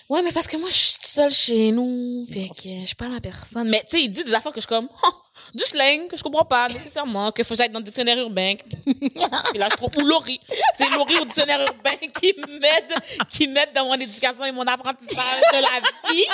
Ouais, 0.09 0.23
mais 0.23 0.33
parce 0.33 0.47
que 0.47 0.57
moi, 0.57 0.71
je 0.71 0.75
suis 0.75 0.97
seule 1.03 1.31
chez 1.31 1.71
nous. 1.71 2.25
Fait 2.33 2.49
que 2.49 2.87
je 2.87 2.95
pas 2.95 3.09
la 3.09 3.21
personne. 3.21 3.69
Mais 3.69 3.81
tu 3.81 3.99
sais, 3.99 4.03
il 4.05 4.09
dit 4.09 4.25
des 4.25 4.33
affaires 4.33 4.53
que 4.53 4.59
je 4.59 4.67
suis 4.67 4.75
comme, 4.75 4.89
oh, 5.07 5.13
du 5.55 5.63
slang 5.65 6.09
que 6.09 6.17
je 6.17 6.23
comprends 6.23 6.47
pas 6.47 6.67
nécessairement, 6.69 7.31
que 7.31 7.45
faut 7.45 7.51
que 7.53 7.59
j'aille 7.59 7.69
dans 7.69 7.79
le 7.81 7.85
dictionnaire 7.85 8.17
urbain. 8.17 8.55
Puis 8.87 9.59
là, 9.59 9.69
je 9.71 9.77
trouve, 9.77 9.91
ou 9.99 10.07
Laurie. 10.07 10.41
C'est 10.79 10.89
Laurie 10.89 11.19
au 11.21 11.27
dictionnaire 11.27 11.61
urbain 11.61 11.97
qui 12.19 12.35
m'aide, 12.49 12.95
qui 13.29 13.49
m'aide 13.49 13.75
dans 13.75 13.85
mon 13.85 13.95
éducation 14.01 14.47
et 14.47 14.53
mon 14.53 14.67
apprentissage 14.67 15.43
de 15.53 15.61
la 15.61 16.11
vie. 16.11 16.25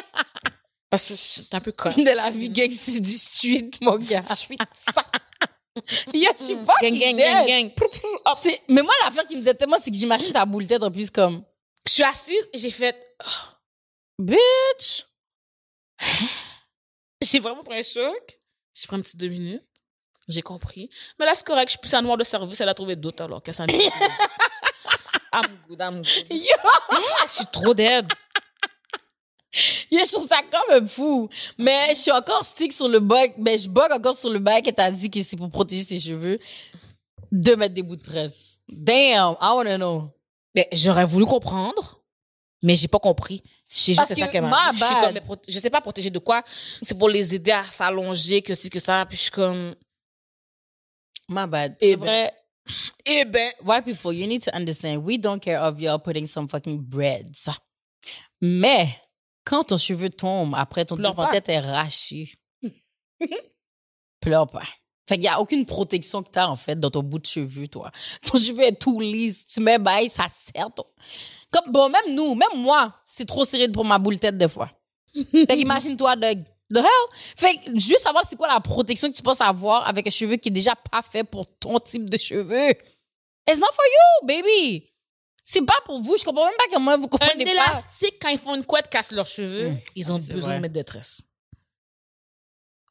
Parce 0.94 1.08
que 1.08 1.14
je 1.14 1.20
suis 1.20 1.48
un 1.50 1.58
peu 1.60 1.72
conne. 1.72 2.04
De 2.04 2.10
la 2.10 2.30
vie 2.30 2.48
gangsta 2.50 3.00
du 3.00 3.10
street, 3.10 3.70
mon 3.82 3.96
gars. 3.98 4.22
Suis 4.32 4.56
Yo, 6.14 6.30
je 6.38 6.44
suis 6.44 6.54
pas 6.54 6.74
gang, 6.80 6.96
gang, 6.96 7.16
gang, 7.16 7.46
gang. 7.48 7.70
C'est, 8.36 8.60
mais 8.68 8.80
moi, 8.80 8.94
l'affaire 9.04 9.26
qui 9.26 9.34
me 9.34 9.42
déteste, 9.42 9.68
moi, 9.68 9.78
c'est 9.82 9.90
que 9.90 9.96
j'imagine 9.96 10.32
ta 10.32 10.46
boule 10.46 10.68
tête 10.68 10.84
en 10.84 10.92
plus 10.92 11.10
comme, 11.10 11.42
Je 11.84 11.92
suis 11.94 12.04
assise 12.04 12.48
et 12.52 12.58
j'ai 12.58 12.70
fait, 12.70 12.96
bitch. 14.20 15.04
j'ai 17.20 17.40
vraiment 17.40 17.64
pris 17.64 17.80
un 17.80 17.82
choc. 17.82 18.38
J'ai 18.72 18.86
pris 18.86 18.96
un 18.96 19.00
petit 19.00 19.16
deux 19.16 19.26
minutes. 19.26 19.64
J'ai 20.28 20.42
compris. 20.42 20.88
Mais 21.18 21.26
là, 21.26 21.34
c'est 21.34 21.44
correct. 21.44 21.66
Je 21.66 21.72
suis 21.72 21.80
plus 21.80 21.92
un 21.94 22.02
noir 22.02 22.16
de 22.16 22.22
service. 22.22 22.60
Elle 22.60 22.68
a 22.68 22.74
trouvé 22.74 22.94
d'autres 22.94 23.24
alors 23.24 23.42
qu'elle 23.42 23.54
s'en 23.54 23.66
I'm 25.34 25.42
good, 25.68 25.80
I'm 25.80 26.02
good. 26.02 26.26
Yo, 26.30 26.54
Ah, 26.62 26.98
je 27.26 27.32
suis 27.32 27.46
trop 27.46 27.74
dead. 27.74 28.06
Je 29.98 30.12
trouve 30.12 30.26
ça 30.28 30.40
quand 30.50 30.74
même 30.74 30.88
fou. 30.88 31.28
Mais 31.58 31.88
je 31.90 31.94
suis 32.00 32.10
encore 32.12 32.44
stick 32.44 32.72
sur 32.72 32.88
le 32.88 33.00
bug, 33.00 33.32
mais 33.38 33.58
je 33.58 33.68
bug 33.68 33.92
encore 33.92 34.16
sur 34.16 34.30
le 34.30 34.38
bac 34.38 34.66
et 34.66 34.72
t'as 34.72 34.90
dit 34.90 35.10
que 35.10 35.20
c'est 35.22 35.36
pour 35.36 35.50
protéger 35.50 35.84
ses 35.84 36.00
cheveux 36.00 36.38
de 37.30 37.54
mettre 37.54 37.74
des 37.74 37.82
bouts 37.82 37.96
de 37.96 38.02
tresse. 38.02 38.58
Damn, 38.68 39.36
I 39.40 39.52
wanna 39.54 39.76
know. 39.76 40.10
Mais 40.54 40.68
j'aurais 40.72 41.04
voulu 41.04 41.26
comprendre, 41.26 42.00
mais 42.62 42.74
j'ai 42.74 42.88
pas 42.88 42.98
compris. 43.00 43.42
C'est 43.68 43.94
Parce 43.94 44.08
juste 44.08 44.20
ça 44.20 44.28
que 44.28 44.38
my 44.38 44.48
m'a 44.48 44.72
dit. 44.72 44.78
Je 44.78 44.84
suis 44.84 44.94
bad. 44.94 45.04
comme, 45.04 45.14
mais 45.14 45.20
proté- 45.20 45.50
je 45.52 45.58
sais 45.58 45.70
pas 45.70 45.80
protéger 45.80 46.10
de 46.10 46.18
quoi. 46.20 46.42
C'est 46.82 46.96
pour 46.96 47.08
les 47.08 47.34
aider 47.34 47.50
à 47.50 47.64
s'allonger, 47.64 48.40
que 48.40 48.54
ci, 48.54 48.70
que 48.70 48.78
ça. 48.78 49.04
Puis 49.06 49.16
je 49.16 49.22
suis 49.22 49.30
comme, 49.32 49.74
My 51.28 51.46
bad. 51.48 51.76
Eh 51.80 51.90
C'est 51.90 51.96
ben. 51.96 52.04
vrai, 52.06 52.32
eh 53.06 53.24
ben. 53.24 53.50
white 53.64 53.84
people, 53.84 54.12
you 54.12 54.26
need 54.26 54.42
to 54.42 54.50
understand, 54.54 54.98
we 55.04 55.18
don't 55.18 55.40
care 55.40 55.60
of 55.62 55.80
y'all 55.80 55.98
putting 55.98 56.26
some 56.26 56.48
fucking 56.48 56.80
breads. 56.80 57.48
Mais, 58.40 58.88
quand 59.44 59.64
ton 59.64 59.78
cheveu 59.78 60.10
tombe 60.10 60.54
après 60.56 60.84
ton 60.84 60.96
Pleure 60.96 61.12
devant 61.12 61.26
pas. 61.26 61.32
tête 61.32 61.48
est 61.48 61.60
raché, 61.60 62.34
pleure 64.20 64.46
pas. 64.46 64.64
Fait 65.06 65.16
qu'il 65.16 65.24
y 65.24 65.28
a 65.28 65.38
aucune 65.40 65.66
protection 65.66 66.22
que 66.22 66.30
t'as, 66.30 66.46
en 66.46 66.56
fait, 66.56 66.80
dans 66.80 66.90
ton 66.90 67.02
bout 67.02 67.18
de 67.18 67.26
cheveux, 67.26 67.68
toi. 67.68 67.90
Ton 68.26 68.38
cheveu 68.38 68.62
est 68.62 68.80
tout 68.80 69.00
lisse. 69.00 69.44
Tu 69.44 69.60
mets 69.60 69.78
bail, 69.78 70.08
ça 70.08 70.26
serre 70.28 70.72
ton... 70.74 70.84
Comme, 71.50 71.70
bon, 71.70 71.90
même 71.90 72.14
nous, 72.14 72.34
même 72.34 72.56
moi, 72.56 72.94
c'est 73.04 73.26
trop 73.26 73.44
serré 73.44 73.68
pour 73.68 73.84
ma 73.84 73.98
boule 73.98 74.18
tête, 74.18 74.38
des 74.38 74.48
fois. 74.48 74.70
fait 75.14 75.46
qu'imagine-toi, 75.46 76.16
de, 76.16 76.34
the 76.72 76.78
hell? 76.78 76.86
Fait 77.36 77.56
que, 77.58 77.78
juste 77.78 78.00
savoir 78.00 78.24
c'est 78.26 78.36
quoi 78.36 78.48
la 78.48 78.60
protection 78.60 79.10
que 79.10 79.16
tu 79.16 79.22
penses 79.22 79.42
avoir 79.42 79.86
avec 79.86 80.06
un 80.06 80.10
cheveu 80.10 80.36
qui 80.36 80.48
est 80.48 80.52
déjà 80.52 80.74
pas 80.74 81.02
fait 81.02 81.22
pour 81.22 81.46
ton 81.58 81.78
type 81.78 82.08
de 82.08 82.16
cheveux. 82.16 82.70
It's 83.46 83.60
not 83.60 83.72
for 83.74 83.84
you, 83.84 84.26
baby. 84.26 84.93
C'est 85.44 85.64
pas 85.64 85.74
pour 85.84 86.00
vous. 86.00 86.16
Je 86.16 86.24
comprends 86.24 86.46
même 86.46 86.54
pas 86.56 86.64
comment 86.72 86.96
vous 86.96 87.04
Un 87.04 87.08
comprenez 87.08 87.44
pas. 87.44 87.50
élastique, 87.52 88.14
quand 88.20 88.28
ils 88.30 88.38
font 88.38 88.54
une 88.54 88.64
couette, 88.64 88.88
casse 88.88 89.12
leurs 89.12 89.26
cheveux, 89.26 89.68
Mm. 89.70 89.78
ils 89.94 90.12
ont 90.12 90.18
c'est 90.20 90.32
besoin 90.32 90.48
vrai. 90.50 90.56
de 90.56 90.62
mettre 90.62 90.74
des 90.74 90.84
tresses. 90.84 91.20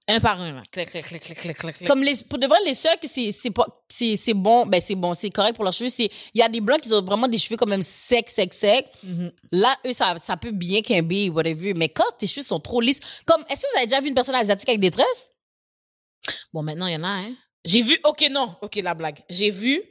Un 0.10 0.20
par 0.20 0.40
un, 0.42 0.52
là. 0.52 0.64
Clic, 0.70 0.90
clic, 0.90 1.04
clic, 1.06 1.22
clic, 1.24 1.38
clic, 1.38 1.58
clic, 1.58 1.76
clic. 1.78 1.88
Comme 1.88 2.04
les, 2.04 2.14
pour 2.30 2.38
de 2.38 2.46
vrai, 2.46 2.58
les 2.66 2.74
seuls 2.74 3.00
que 3.00 3.08
c'est, 3.08 3.32
c'est 3.32 3.52
pas, 3.52 3.66
c'est, 3.88 4.18
c'est 4.18 4.34
bon, 4.34 4.66
ben 4.66 4.82
c'est 4.82 4.96
bon, 4.96 5.14
c'est 5.14 5.30
correct 5.30 5.56
pour 5.56 5.64
leurs 5.64 5.72
cheveux. 5.74 5.90
C'est, 5.90 6.12
il 6.34 6.40
y 6.40 6.42
a 6.42 6.50
des 6.50 6.60
blancs 6.60 6.82
qui 6.82 6.94
ont 6.94 7.02
vraiment 7.02 7.28
des 7.30 7.38
cheveux 7.38 7.56
quand 7.56 7.66
même 7.68 7.82
secs, 7.84 8.30
secs, 8.30 8.54
secs. 8.54 8.86
Mhm. 9.02 9.32
Là, 9.54 9.76
eux, 9.88 9.94
ça, 9.94 10.16
ça 10.22 10.36
peut 10.36 10.52
bien 10.52 10.82
quimber, 10.82 11.30
whatever. 11.30 11.74
Mais 11.74 11.88
quand 11.88 12.04
tes 12.20 12.28
cheveux 12.28 12.46
sont 12.46 12.60
trop 12.60 12.82
lisses, 12.82 13.00
comme, 13.26 13.46
est-ce 13.50 13.62
que 13.62 13.68
vous 13.72 13.78
avez 13.78 13.88
déjà 13.88 14.02
vu 14.02 14.10
une 14.10 14.14
personne 14.14 14.36
asiatique 14.36 14.68
avec 14.68 14.82
des 14.82 14.92
tresses? 14.92 15.32
Bon, 16.52 16.62
maintenant, 16.64 16.88
il 16.88 16.94
y 16.94 16.98
en 16.98 17.04
a, 17.06 17.08
hein. 17.08 17.34
J'ai 17.64 17.82
vu, 17.82 17.98
ok, 18.04 18.28
non, 18.30 18.54
ok, 18.62 18.76
la 18.84 18.94
blague. 18.94 19.24
J'ai 19.30 19.52
vu, 19.52 19.82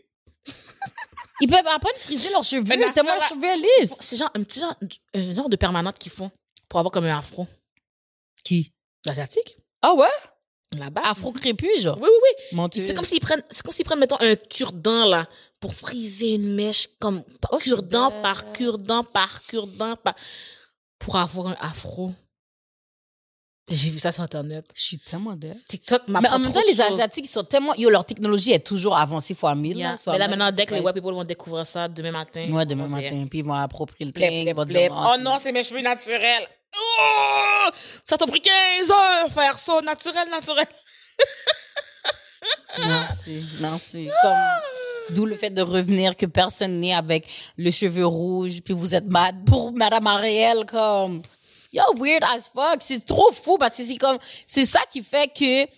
Ils 1.41 1.49
peuvent 1.49 1.67
apprendre 1.67 1.95
à 1.97 1.99
friser 1.99 2.31
leurs 2.31 2.45
cheveux, 2.45 2.65
tellement 2.65 3.15
leurs 3.15 3.23
cheveux 3.23 3.63
lisses. 3.81 3.95
c'est 4.01 4.17
genre 4.17 4.31
un 4.35 4.43
petit 4.43 4.61
genre, 4.61 4.75
un 5.15 5.35
genre 5.35 5.49
de 5.49 5.57
permanente 5.57 5.99
qu'ils 5.99 6.13
font 6.13 6.31
pour 6.69 6.79
avoir 6.79 6.93
comme 6.93 7.05
un 7.05 7.19
afro. 7.19 7.47
Qui? 8.45 8.73
L'asiatique? 9.07 9.57
Ah 9.83 9.95
ouais? 9.95 10.07
Là-bas. 10.79 11.03
Afro-crépus, 11.05 11.83
genre. 11.83 11.99
Oui, 12.01 12.09
oui, 12.11 12.59
oui. 12.59 12.69
C'est 12.81 12.95
comme 12.95 13.05
s'ils 13.05 13.21
prennent, 13.21 13.43
c'est 13.51 13.63
comme 13.63 13.75
s'ils 13.75 13.85
prennent, 13.85 13.99
mettons, 13.99 14.17
un 14.21 14.37
cure-dent, 14.37 15.07
là, 15.07 15.27
pour 15.61 15.75
friser 15.75 16.35
une 16.35 16.55
mèche, 16.55 16.89
comme, 16.99 17.23
Oh, 17.51 17.59
cure-dent 17.59 18.11
par 18.23 18.53
cure-dent 18.53 19.05
par 19.05 19.43
cure-dent 19.43 19.97
par, 19.97 20.15
pour 20.99 21.17
avoir 21.17 21.49
un 21.49 21.57
afro. 21.61 22.13
J'ai 23.69 23.91
vu 23.91 24.01
ça 24.01 24.11
sur 24.11 24.25
Internet. 24.25 24.65
Je 24.75 24.83
suis 24.83 24.99
tellement 24.99 25.35
dead. 25.35 25.57
TikTok 25.67 26.09
m'a 26.09 26.21
Mais 26.21 26.29
en 26.29 26.41
même 26.41 26.53
temps, 26.53 26.61
les 26.67 26.81
Asiatiques, 26.81 27.27
ils 27.27 27.31
sont 27.31 27.45
tellement... 27.45 27.75
Yo, 27.75 27.91
leur 27.91 28.05
technologie 28.05 28.53
est 28.53 28.67
toujours 28.67 28.97
avancée 28.97 29.35
fois 29.35 29.55
mille. 29.55 29.77
Yeah. 29.77 29.93
là, 29.93 30.13
Mais 30.13 30.19
là, 30.19 30.29
maintenant, 30.29 30.51
dès 30.51 30.67
que 30.67 30.75
les 30.75 30.81
white 30.81 30.95
people 30.95 31.13
vont 31.13 31.25
découvrir 31.25 31.67
ça 31.67 31.87
demain 31.87 32.11
matin. 32.11 32.43
Ouais, 32.51 32.67
demain 32.67 32.89
matin. 32.89 33.27
Puis 33.31 33.39
ils 33.39 33.45
vont 33.45 33.55
approprier 33.55 34.07
le 34.07 34.13
thing. 34.13 34.49
ils 34.49 34.55
vont 34.55 34.65
dire, 34.65 34.93
Oh 34.93 35.17
non, 35.21 35.37
c'est 35.39 35.53
mes 35.53 35.63
cheveux 35.63 35.81
naturels. 35.81 36.47
Oh! 36.77 37.69
Ça 38.05 38.17
t'a 38.17 38.27
pris 38.27 38.41
15 38.41 38.91
heures 38.91 39.33
faire 39.33 39.59
ça, 39.59 39.81
naturel, 39.83 40.29
naturel. 40.31 40.67
Merci, 42.79 43.45
merci. 43.61 44.09
Comme, 44.23 45.15
d'où 45.15 45.27
le 45.27 45.37
fait 45.37 45.51
de 45.51 45.63
revenir 45.63 46.17
que 46.17 46.27
personne 46.27 46.81
n'est 46.81 46.95
avec 46.95 47.29
le 47.57 47.71
cheveu 47.71 48.07
rouge, 48.07 48.61
puis 48.65 48.75
vous 48.75 48.95
êtes 48.95 49.05
mad 49.05 49.45
pour 49.45 49.73
Madame 49.73 50.07
Ariel, 50.07 50.65
comme, 50.67 51.23
yo, 51.73 51.83
weird 51.99 52.23
as 52.25 52.51
fuck. 52.51 52.81
C'est 52.81 53.05
trop 53.05 53.33
fou 53.33 53.57
parce 53.59 53.77
que 53.77 53.85
c'est 53.87 53.97
comme, 53.97 54.19
c'est 54.47 54.67
ça 54.67 54.81
qui 54.89 55.03
fait 55.03 55.29
que 55.29 55.71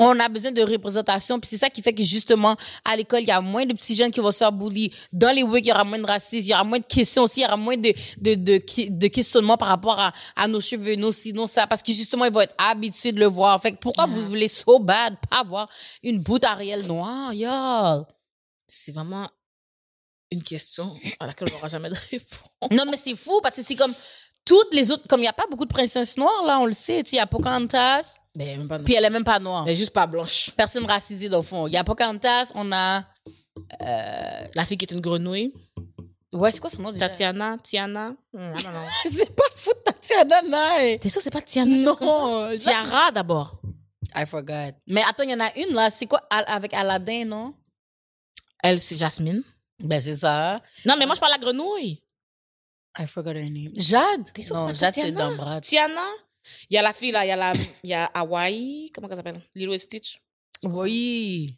on 0.00 0.20
a 0.20 0.28
besoin 0.28 0.52
de 0.52 0.62
représentation, 0.62 1.40
puis 1.40 1.50
c'est 1.50 1.58
ça 1.58 1.70
qui 1.70 1.82
fait 1.82 1.92
que 1.92 2.04
justement, 2.04 2.56
à 2.84 2.96
l'école, 2.96 3.20
il 3.22 3.26
y 3.26 3.32
a 3.32 3.40
moins 3.40 3.66
de 3.66 3.74
petits 3.74 3.96
jeunes 3.96 4.12
qui 4.12 4.20
vont 4.20 4.30
se 4.30 4.38
faire 4.38 4.52
bully. 4.52 4.94
Dans 5.12 5.34
les 5.34 5.42
wigs, 5.42 5.64
il 5.64 5.70
y 5.70 5.72
aura 5.72 5.82
moins 5.82 5.98
de 5.98 6.06
racisme, 6.06 6.46
il 6.46 6.50
y 6.50 6.54
aura 6.54 6.62
moins 6.62 6.78
de 6.78 6.86
questions 6.86 7.24
aussi, 7.24 7.40
il 7.40 7.42
y 7.42 7.46
aura 7.46 7.56
moins 7.56 7.76
de, 7.76 7.92
de, 8.18 8.36
de, 8.36 8.62
de 8.90 9.06
questionnements 9.08 9.56
par 9.56 9.66
rapport 9.66 9.98
à, 9.98 10.12
à 10.36 10.46
nos 10.46 10.60
cheveux, 10.60 10.94
nos 10.94 11.10
ci, 11.10 11.32
nos 11.32 11.48
ça, 11.48 11.66
parce 11.66 11.82
que 11.82 11.90
justement, 11.90 12.26
ils 12.26 12.32
vont 12.32 12.42
être 12.42 12.54
habitués 12.58 13.10
de 13.10 13.18
le 13.18 13.26
voir. 13.26 13.60
Fait 13.60 13.72
que 13.72 13.78
pourquoi 13.78 14.06
vous 14.06 14.24
voulez 14.28 14.46
so 14.46 14.78
bad 14.78 15.16
pas 15.28 15.40
avoir 15.40 15.68
une 16.04 16.20
bout 16.20 16.44
Ariel 16.44 16.86
noire, 16.86 17.34
yo? 17.34 18.06
C'est 18.68 18.92
vraiment 18.92 19.28
une 20.30 20.44
question 20.44 20.94
à 21.18 21.26
laquelle 21.26 21.48
on 21.50 21.54
n'aura 21.54 21.66
jamais 21.66 21.90
de 21.90 21.96
réponse. 22.08 22.70
Non, 22.70 22.84
mais 22.88 22.98
c'est 22.98 23.16
fou 23.16 23.40
parce 23.42 23.56
que 23.56 23.62
c'est 23.64 23.74
comme 23.74 23.94
toutes 24.48 24.72
les 24.74 24.90
autres, 24.90 25.06
comme 25.08 25.20
il 25.20 25.24
n'y 25.24 25.28
a 25.28 25.32
pas 25.34 25.44
beaucoup 25.50 25.66
de 25.66 25.72
princesses 25.72 26.16
noires, 26.16 26.44
là, 26.46 26.58
on 26.58 26.64
le 26.66 26.72
sait, 26.72 27.02
tu 27.02 27.10
sais, 27.10 27.16
il 27.16 27.18
y 27.18 27.20
a 27.20 27.26
Pocahontas, 27.26 28.16
Mais 28.34 28.56
même 28.56 28.66
pas. 28.66 28.78
puis 28.78 28.94
elle 28.94 29.04
est 29.04 29.10
même 29.10 29.24
pas 29.24 29.38
noire. 29.38 29.64
Elle 29.66 29.72
est 29.74 29.76
juste 29.76 29.92
pas 29.92 30.06
blanche. 30.06 30.50
Personne 30.56 30.86
racisée, 30.86 31.28
dans 31.28 31.36
le 31.38 31.42
fond. 31.42 31.66
Il 31.66 31.74
y 31.74 31.76
a 31.76 31.84
Pocahontas, 31.84 32.52
on 32.54 32.72
a, 32.72 33.04
La 33.80 34.64
fille 34.64 34.78
qui 34.78 34.84
est 34.86 34.92
une 34.92 35.00
grenouille. 35.00 35.52
ouais, 36.32 36.50
c'est 36.52 36.60
quoi 36.60 36.70
son 36.70 36.82
nom 36.82 36.92
déjà? 36.92 37.08
Tatiana, 37.08 37.56
Tiana. 37.62 38.14
I 38.34 38.38
don't 38.38 38.54
know. 38.62 38.70
C'est 39.10 39.34
pas 39.34 39.42
fou, 39.54 39.70
Tatiana 39.84 40.42
Nay. 40.42 40.98
T'es 40.98 41.08
sûr 41.08 41.18
que 41.18 41.24
c'est 41.24 41.30
pas 41.30 41.42
Tiana? 41.42 41.76
Non. 42.00 42.56
Tiara 42.56 43.10
d'abord. 43.12 43.60
I 44.14 44.24
forgot. 44.26 44.72
Mais 44.86 45.02
attends, 45.08 45.24
il 45.24 45.30
y 45.30 45.34
en 45.34 45.40
a 45.40 45.50
une 45.58 45.74
là. 45.74 45.90
C'est 45.90 46.06
quoi 46.06 46.22
Al- 46.30 46.44
avec 46.48 46.72
Aladdin, 46.72 47.24
non? 47.26 47.54
Elle, 48.62 48.78
c'est 48.80 48.96
Jasmine. 48.96 49.42
Ben, 49.80 50.00
c'est 50.00 50.16
ça. 50.16 50.60
Non, 50.86 50.94
mais 50.98 51.06
moi, 51.06 51.14
je 51.14 51.20
parle 51.20 51.34
de 51.34 51.38
la 51.40 51.44
grenouille. 51.44 52.02
I 52.96 53.06
forgot 53.06 53.34
her 53.36 53.44
name. 53.50 53.72
Jade? 53.76 54.32
T'es 54.32 54.42
Non, 54.52 54.68
Jade, 54.68 54.76
c'est 54.94 55.02
Tatiana? 55.02 55.28
dans 55.28 55.34
Brad. 55.36 55.62
Tiana? 55.62 56.06
Il 56.70 56.74
y 56.74 56.78
a 56.78 56.82
la 56.82 56.92
fille, 56.92 57.10
là. 57.12 57.24
Il 57.24 57.28
y 57.28 57.32
a 57.32 57.36
la, 57.36 57.52
il 57.82 57.90
y 57.90 57.94
a 57.94 58.06
Hawaii. 58.14 58.90
Comment 58.94 59.08
elle 59.08 59.16
s'appelle? 59.16 59.40
Lilo 59.54 59.72
et 59.74 59.78
Stitch. 59.78 60.20
Oui. 60.62 61.56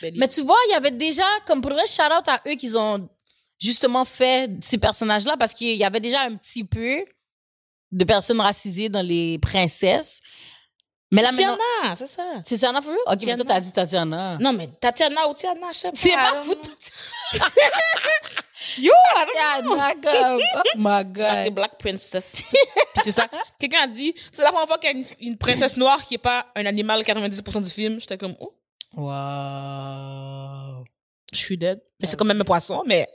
Belly. 0.00 0.18
Mais 0.18 0.28
tu 0.28 0.42
vois, 0.42 0.58
il 0.68 0.72
y 0.72 0.74
avait 0.74 0.90
déjà, 0.90 1.24
comme 1.46 1.60
pour 1.62 1.70
le 1.70 1.76
vrai, 1.76 1.86
shout 1.86 2.02
out 2.02 2.28
à 2.28 2.40
eux 2.46 2.54
qu'ils 2.54 2.76
ont 2.76 3.08
justement 3.58 4.04
fait 4.04 4.50
ces 4.60 4.76
personnages-là 4.78 5.36
parce 5.38 5.54
qu'il 5.54 5.74
y 5.76 5.84
avait 5.84 6.00
déjà 6.00 6.20
un 6.22 6.36
petit 6.36 6.64
peu 6.64 7.02
de 7.92 8.04
personnes 8.04 8.40
racisées 8.40 8.88
dans 8.90 9.00
les 9.04 9.38
princesses. 9.38 10.20
Mais 11.10 11.22
là, 11.22 11.32
maintenant. 11.32 11.56
Tiana, 11.82 11.96
c'est 11.96 12.06
ça. 12.08 12.22
C'est 12.44 12.56
Tatiana 12.56 12.82
for 12.82 12.90
real? 12.92 13.00
Ok, 13.06 13.12
mais 13.12 13.16
Tiana. 13.16 13.36
toi, 13.44 13.54
t'as 13.54 13.60
dit 13.60 13.72
Tatiana. 13.72 14.38
Non, 14.38 14.52
mais 14.52 14.66
Tatiana 14.66 15.28
ou 15.28 15.34
Tiana, 15.34 15.68
je 15.72 15.78
sais 15.78 15.90
pas. 15.90 15.96
C'est 15.96 16.12
pas 16.12 16.32
don't 16.32 16.44
fou. 16.44 16.54
know. 16.54 17.46
Yo, 18.78 18.92
I 18.92 19.24
don't 19.62 20.02
know. 20.02 20.38
Oh 20.56 20.62
my. 20.78 21.50
Black 21.50 21.78
Princess. 21.78 22.42
C'est 23.02 23.12
ça. 23.12 23.26
Quelqu'un 23.58 23.82
a 23.84 23.86
dit, 23.86 24.14
c'est 24.32 24.42
la 24.42 24.50
première 24.50 24.66
fois 24.66 24.78
qu'il 24.78 24.90
y 24.90 24.94
a 24.94 24.96
une, 24.96 25.04
une 25.20 25.36
princesse 25.38 25.76
noire 25.76 26.02
qui 26.04 26.14
est 26.14 26.18
pas 26.18 26.46
un 26.56 26.66
animal 26.66 27.02
90% 27.02 27.62
du 27.62 27.70
film. 27.70 28.00
J'étais 28.00 28.18
comme, 28.18 28.34
oh, 28.40 28.52
Wow. 28.96 30.84
je 31.32 31.38
suis 31.38 31.56
dead. 31.58 31.80
Mais 32.00 32.06
c'est 32.06 32.16
quand 32.16 32.24
même 32.24 32.40
un 32.40 32.44
poisson, 32.44 32.82
mais 32.86 33.06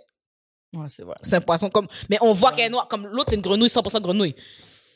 Ouais, 0.73 0.85
c'est 0.87 1.03
vrai. 1.03 1.15
c'est 1.21 1.35
un 1.35 1.41
poisson 1.41 1.69
comme, 1.69 1.87
mais 2.09 2.17
on 2.21 2.31
voit 2.33 2.51
qu'elle 2.53 2.67
est 2.67 2.69
noire. 2.69 2.87
Comme 2.87 3.05
l'autre, 3.05 3.31
c'est 3.31 3.35
une 3.35 3.41
grenouille, 3.41 3.67
100% 3.67 3.99
grenouille. 4.01 4.35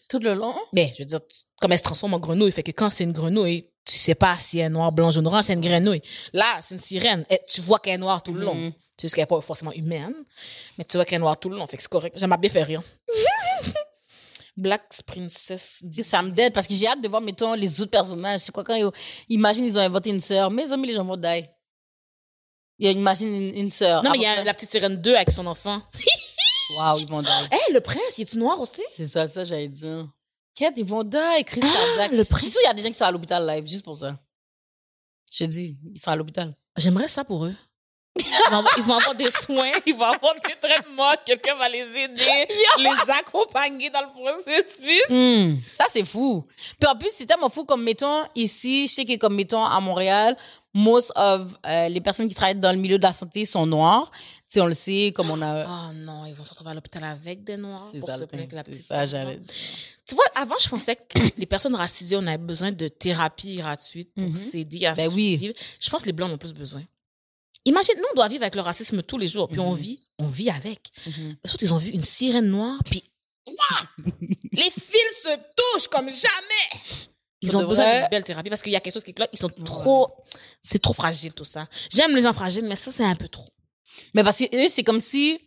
Tout 0.08 0.20
le 0.20 0.34
long? 0.34 0.56
Mais, 0.72 0.94
je 0.96 1.02
veux 1.04 1.06
dire, 1.06 1.20
comme 1.60 1.72
elle 1.72 1.78
se 1.78 1.84
transforme 1.84 2.14
en 2.14 2.20
grenouille, 2.20 2.52
fait 2.52 2.64
que 2.64 2.72
quand 2.72 2.90
c'est 2.90 3.04
une 3.04 3.14
grenouille, 3.14 3.64
tu 3.86 3.98
sais 3.98 4.16
pas 4.16 4.38
si 4.38 4.60
elle 4.60 4.66
est 4.66 4.70
noire, 4.70 4.92
blanche, 4.92 5.14
jaune, 5.14 5.28
orange, 5.28 5.46
c'est 5.46 5.54
une 5.54 5.62
grenouille. 5.62 6.02
Là, 6.34 6.60
c'est 6.62 6.76
une 6.76 6.82
sirène. 6.82 7.26
Et 7.30 7.40
tu 7.48 7.62
vois 7.62 7.80
qu'elle 7.80 7.94
est 7.94 8.00
noire 8.00 8.24
tout 8.24 8.34
le 8.34 8.44
long. 8.44 8.56
Mhm. 8.56 8.74
Tu 8.98 9.08
sais 9.08 9.16
qu'elle 9.16 9.24
est 9.24 9.28
pas 9.28 9.40
forcément 9.42 9.72
humaine, 9.74 10.14
mais 10.78 10.86
tu 10.86 10.98
vois 10.98 11.06
qu'elle 11.06 11.18
est 11.18 11.20
noire 11.20 11.40
tout 11.40 11.50
le 11.50 11.58
long. 11.58 11.68
Fait 11.68 11.78
que 11.78 11.84
c'est 11.84 11.90
correct. 11.90 12.16
J'aime 12.18 12.36
bien 12.40 12.50
faire 12.50 12.66
rire. 12.66 12.82
Black 14.58 14.84
Princess. 15.06 15.84
Ça 16.04 16.22
me 16.22 16.32
dead 16.32 16.54
parce 16.54 16.66
que 16.66 16.74
j'ai 16.74 16.88
hâte 16.88 17.02
de 17.02 17.08
voir, 17.10 17.22
mettons, 17.22 17.54
les 17.54 17.82
autres 17.82 17.92
personnages. 17.92 18.40
C'est 18.40 18.52
quoi 18.52 18.64
quand 18.64 18.76
ils, 18.76 18.90
imagine, 19.30 19.66
ils 19.66 19.78
ont 19.78 19.82
inventé 19.82 20.10
une 20.10 20.22
sœur. 20.22 20.50
Mes 20.50 20.72
amis, 20.72 20.88
les 20.88 20.94
gens 20.94 21.04
vont 21.04 21.18
die. 21.18 21.46
Il 22.80 22.86
y 22.86 22.90
a, 22.90 22.92
imagine 22.92 23.34
une, 23.34 23.58
une 23.58 23.72
sœur. 23.72 24.04
Non, 24.04 24.12
mais 24.12 24.18
il 24.18 24.24
y 24.24 24.26
a 24.26 24.44
la 24.44 24.54
petite 24.54 24.72
sirène 24.72 24.98
2 24.98 25.16
avec 25.16 25.32
son 25.32 25.46
enfant. 25.46 25.82
Wow, 26.80 26.98
ils 26.98 27.08
vont 27.08 27.22
die. 27.22 27.30
Hé, 27.52 27.74
le 27.74 27.80
prince, 27.80 28.18
il 28.18 28.24
est 28.24 28.26
tout 28.26 28.40
noir 28.40 28.60
aussi? 28.60 28.82
C'est 28.92 29.08
ça, 29.08 29.28
ça, 29.28 29.44
j'allais 29.44 29.68
dire. 29.68 30.08
Quête, 30.56 30.78
ils 30.78 30.86
vont 30.86 31.04
die. 31.04 31.44
Chris 31.46 31.62
cardiaque. 31.62 32.12
le 32.12 32.24
sûr, 32.24 32.62
il 32.64 32.66
y 32.66 32.70
a 32.70 32.74
des 32.74 32.82
gens 32.82 32.88
qui 32.88 32.96
sont 32.96 33.06
à 33.06 33.12
l'hôpital 33.12 33.46
live, 33.46 33.68
juste 33.68 33.84
pour 33.84 33.98
ça. 33.98 34.18
Je 35.32 35.44
dis, 35.46 35.78
ils 35.94 36.00
sont 36.00 36.12
à 36.12 36.16
l'hôpital. 36.16 36.56
J'aimerais 36.78 37.10
ça 37.10 37.24
pour 37.26 37.46
eux. 37.46 37.56
Ils 38.18 38.84
vont, 38.84 38.94
avoir, 38.96 39.16
des 39.16 39.30
soins, 39.32 39.72
ils 39.86 39.94
vont 39.94 40.06
avoir 40.06 40.36
des 40.36 40.56
traitements, 40.62 41.12
quelqu'un 41.26 41.56
va 41.56 41.68
les 41.68 41.80
aider, 41.80 42.48
les 42.78 43.12
accompagner 43.12 43.90
dans 43.90 44.02
le 44.02 44.08
processus. 44.08 45.04
Hmm, 45.10 45.60
ça, 45.78 45.86
c'est 45.90 46.06
fou. 46.06 46.46
Puis 46.80 46.90
en 46.90 46.96
plus, 46.98 47.10
c'est 47.12 47.26
tellement 47.26 47.50
fou 47.50 47.66
comme, 47.66 47.84
mettons, 47.84 48.24
ici, 48.34 48.88
je 48.88 48.94
sais 48.94 49.06
que 49.06 49.18
comme, 49.18 49.36
mettons, 49.36 49.64
à 49.66 49.80
Montréal, 49.82 50.38
most 50.74 51.12
of 51.16 51.58
euh, 51.66 51.90
les 51.90 52.00
personnes 52.00 52.28
qui 52.30 52.36
travaillent 52.36 52.56
dans 52.56 52.72
le 52.72 52.78
milieu 52.78 52.98
de 52.98 53.04
la 53.04 53.14
santé 53.14 53.44
sont 53.46 53.66
noires. 53.66 54.10
Tu 54.12 54.22
sais, 54.50 54.62
on 54.62 54.68
le 54.68 54.74
sait, 54.74 55.12
comme 55.14 55.30
on 55.32 55.42
a... 55.42 55.66
Oh 55.66 55.94
non, 55.96 56.26
ils 56.26 56.34
vont 56.34 56.44
se 56.46 56.52
retrouver 56.52 56.72
à 56.72 56.74
l'hôpital 56.74 57.04
avec 57.04 57.44
des 57.44 57.58
noirs 57.58 57.84
pour 58.00 58.10
ça, 58.10 58.18
se 58.18 58.24
plaindre 58.24 58.48
que 58.48 58.56
la 58.56 58.64
petite 58.64 58.86
ça. 58.86 59.06
Tu 59.08 60.14
vois, 60.16 60.26
avant, 60.36 60.56
je 60.62 60.70
pensais 60.70 60.96
que 60.96 61.20
les 61.38 61.46
personnes 61.46 61.76
racisées, 61.76 62.16
on 62.16 62.26
avait 62.28 62.38
besoin 62.38 62.72
de 62.72 62.88
thérapie 62.88 63.58
gratuite 63.58 64.14
pour 64.14 64.24
Mhm. 64.24 64.36
s'aider 64.36 64.86
à 64.86 64.94
Ben 64.94 65.10
oui. 65.14 65.32
survivre. 65.32 65.54
Je 65.80 65.90
pense 65.90 66.02
que 66.02 66.06
les 66.08 66.14
blancs 66.14 66.30
en 66.30 66.36
ont 66.36 66.38
plus 66.38 66.54
besoin. 66.54 66.82
Imagine, 67.66 67.96
nous, 67.98 68.06
on 68.12 68.16
doit 68.16 68.28
vivre 68.28 68.44
avec 68.44 68.56
le 68.56 68.62
racisme 68.62 69.02
tous 69.02 69.18
les 69.18 69.28
jours, 69.28 69.48
puis 69.50 69.60
on 69.60 69.72
Mhm. 69.74 69.78
vit, 69.80 70.00
on 70.20 70.28
vit 70.28 70.50
avec. 70.50 70.80
Surtout, 71.46 71.66
ils 71.66 71.74
ont 71.74 71.78
vu 71.78 71.90
une 71.92 72.04
sirène 72.04 72.48
noire, 72.48 72.80
puis 72.86 73.04
Ouah! 73.48 73.88
les 74.54 74.72
fils 74.72 75.16
se 75.24 75.30
touchent 75.56 75.88
comme 75.88 76.10
jamais. 76.10 76.96
Ils 77.42 77.56
ont 77.56 77.68
besoin 77.68 78.00
d'une 78.00 78.10
belle 78.10 78.24
thérapie 78.24 78.50
parce 78.50 78.64
qu'il 78.64 78.72
y 78.72 78.76
a 78.76 78.80
quelque 78.80 78.94
chose 78.94 79.04
qui 79.04 79.14
cloche. 79.14 79.28
Ils 79.34 79.38
sont 79.40 79.50
trop, 79.50 80.08
c'est 80.64 80.80
trop 80.82 80.94
fragile 80.94 81.32
tout 81.34 81.44
ça. 81.46 81.68
J'aime 81.92 82.16
les 82.16 82.24
gens 82.24 82.34
fragiles, 82.34 82.66
mais 82.66 82.76
ça 82.76 82.92
c'est 82.92 83.04
un 83.04 83.16
peu 83.16 83.28
trop. 83.28 83.48
Mais 84.16 84.24
parce 84.24 84.40
que 84.40 84.46
eux, 84.46 84.68
c'est 84.70 84.84
comme 84.84 85.00
si... 85.02 85.40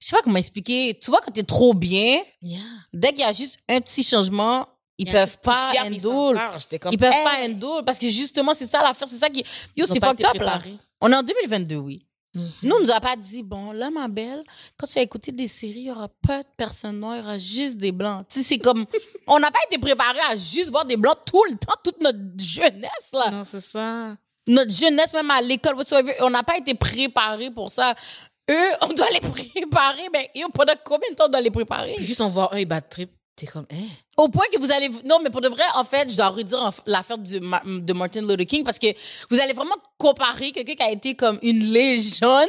Je 0.00 0.08
sais 0.08 0.16
pas 0.16 0.22
comment 0.22 0.38
expliquer. 0.38 0.98
Tu 0.98 1.10
vois, 1.10 1.20
quand 1.20 1.32
t'es 1.32 1.42
trop 1.42 1.74
bien, 1.74 2.22
Yeah. 2.40 2.60
dès 2.94 3.10
qu'il 3.10 3.20
y 3.20 3.24
a 3.24 3.32
juste 3.32 3.58
un 3.68 3.80
petit 3.82 4.02
changement, 4.02 4.66
ils 4.96 5.10
peuvent 5.10 5.38
pas 5.40 5.70
puis 5.70 5.78
ils 5.96 5.96
Ils 6.92 6.98
peuvent 6.98 7.12
hey! 7.12 7.24
pas 7.24 7.44
handle 7.44 7.84
parce 7.84 7.98
que 7.98 8.08
justement, 8.08 8.54
c'est 8.54 8.66
ça 8.70 8.82
l'affaire. 8.82 9.08
C'est 9.08 9.18
ça 9.18 9.28
qui... 9.28 9.44
Yo, 9.76 9.84
c'est 9.86 10.00
pas 10.00 10.08
fucked 10.14 10.24
up, 10.26 10.34
là. 10.40 10.62
On 11.06 11.12
est 11.12 11.16
en 11.16 11.22
2022, 11.22 11.76
oui. 11.76 12.06
Mhm. 12.34 12.50
Nous, 12.62 12.76
on 12.76 12.80
nous 12.80 12.90
a 12.90 12.98
pas 12.98 13.14
dit, 13.14 13.42
bon, 13.42 13.72
là, 13.72 13.90
ma 13.90 14.08
belle, 14.08 14.42
quand 14.78 14.86
tu 14.86 14.98
as 14.98 15.02
écouté 15.02 15.32
des 15.32 15.48
séries, 15.48 15.80
il 15.80 15.86
y 15.88 15.90
aura 15.90 16.08
pas 16.26 16.42
de 16.42 16.48
personnes 16.56 16.98
noires, 16.98 17.16
il 17.16 17.20
y 17.20 17.22
aura 17.22 17.36
juste 17.36 17.76
des 17.76 17.92
blancs. 17.92 18.24
Tu 18.26 18.38
sais, 18.38 18.42
c'est 18.42 18.58
comme, 18.58 18.86
on 19.26 19.38
n'a 19.38 19.50
pas 19.50 19.58
été 19.70 19.78
préparé 19.78 20.18
à 20.30 20.34
juste 20.34 20.70
voir 20.70 20.86
des 20.86 20.96
blancs 20.96 21.18
tout 21.26 21.44
le 21.44 21.56
temps, 21.56 21.74
toute 21.84 22.00
notre 22.00 22.18
jeunesse, 22.38 23.10
là. 23.12 23.30
Non, 23.30 23.44
c'est 23.44 23.60
ça. 23.60 24.16
Notre 24.46 24.70
jeunesse, 24.70 25.12
même 25.12 25.30
à 25.30 25.42
l'école, 25.42 25.74
on 26.20 26.30
n'a 26.30 26.42
pas 26.42 26.56
été 26.56 26.72
préparé 26.72 27.50
pour 27.50 27.70
ça. 27.70 27.94
Eux, 28.50 28.70
on 28.80 28.94
doit 28.94 29.10
les 29.10 29.20
préparer, 29.52 30.08
mais 30.10 30.30
yo, 30.34 30.48
pendant 30.48 30.72
combien 30.82 31.10
de 31.10 31.16
temps 31.16 31.26
on 31.26 31.30
doit 31.30 31.42
les 31.42 31.50
préparer? 31.50 31.96
Puis 31.96 32.06
juste 32.06 32.22
en 32.22 32.30
voir 32.30 32.54
un, 32.54 32.60
il 32.60 32.66
bat 32.66 32.80
trip. 32.80 33.10
T'es 33.36 33.46
comme, 33.46 33.66
eh. 33.70 33.88
Au 34.16 34.28
point 34.28 34.44
que 34.52 34.58
vous 34.58 34.70
allez... 34.70 34.88
Non, 35.04 35.18
mais 35.20 35.28
pour 35.30 35.40
de 35.40 35.48
vrai, 35.48 35.64
en 35.74 35.82
fait, 35.82 36.08
je 36.08 36.16
dois 36.16 36.28
redire 36.28 36.70
l'affaire 36.86 37.18
Ma- 37.42 37.62
de 37.64 37.92
Martin 37.92 38.20
Luther 38.22 38.46
King 38.46 38.62
parce 38.64 38.78
que 38.78 38.86
vous 39.28 39.40
allez 39.40 39.52
vraiment 39.52 39.74
comparer 39.98 40.52
quelqu'un 40.52 40.74
qui 40.74 40.82
a 40.82 40.90
été 40.92 41.16
comme 41.16 41.40
une 41.42 41.64
légende 41.72 42.48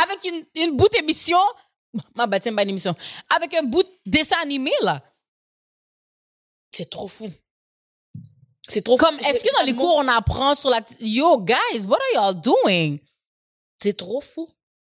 avec 0.00 0.24
une, 0.24 0.44
une 0.62 0.76
bout 0.76 0.88
d'émission... 0.88 1.38
Ma 2.14 2.26
bâtiment, 2.26 2.56
pas 2.56 2.62
une 2.62 2.70
émission. 2.70 2.94
Avec 3.36 3.52
un 3.52 3.64
bout 3.64 3.82
de 3.82 3.90
dessin 4.06 4.36
animé, 4.40 4.70
là. 4.80 5.00
C'est 6.74 6.88
trop 6.88 7.08
fou. 7.08 7.30
C'est 8.66 8.80
trop 8.80 8.96
Comme, 8.96 9.18
fou. 9.18 9.24
est-ce 9.28 9.44
que 9.44 9.58
dans 9.58 9.66
les 9.66 9.74
cours, 9.74 9.96
on 9.96 10.08
apprend 10.08 10.54
sur 10.54 10.70
la... 10.70 10.80
Yo, 11.00 11.38
guys, 11.40 11.84
what 11.86 11.98
are 11.98 12.32
y'all 12.32 12.40
doing? 12.40 12.96
C'est 13.82 13.96
trop 13.96 14.20
fou. 14.20 14.48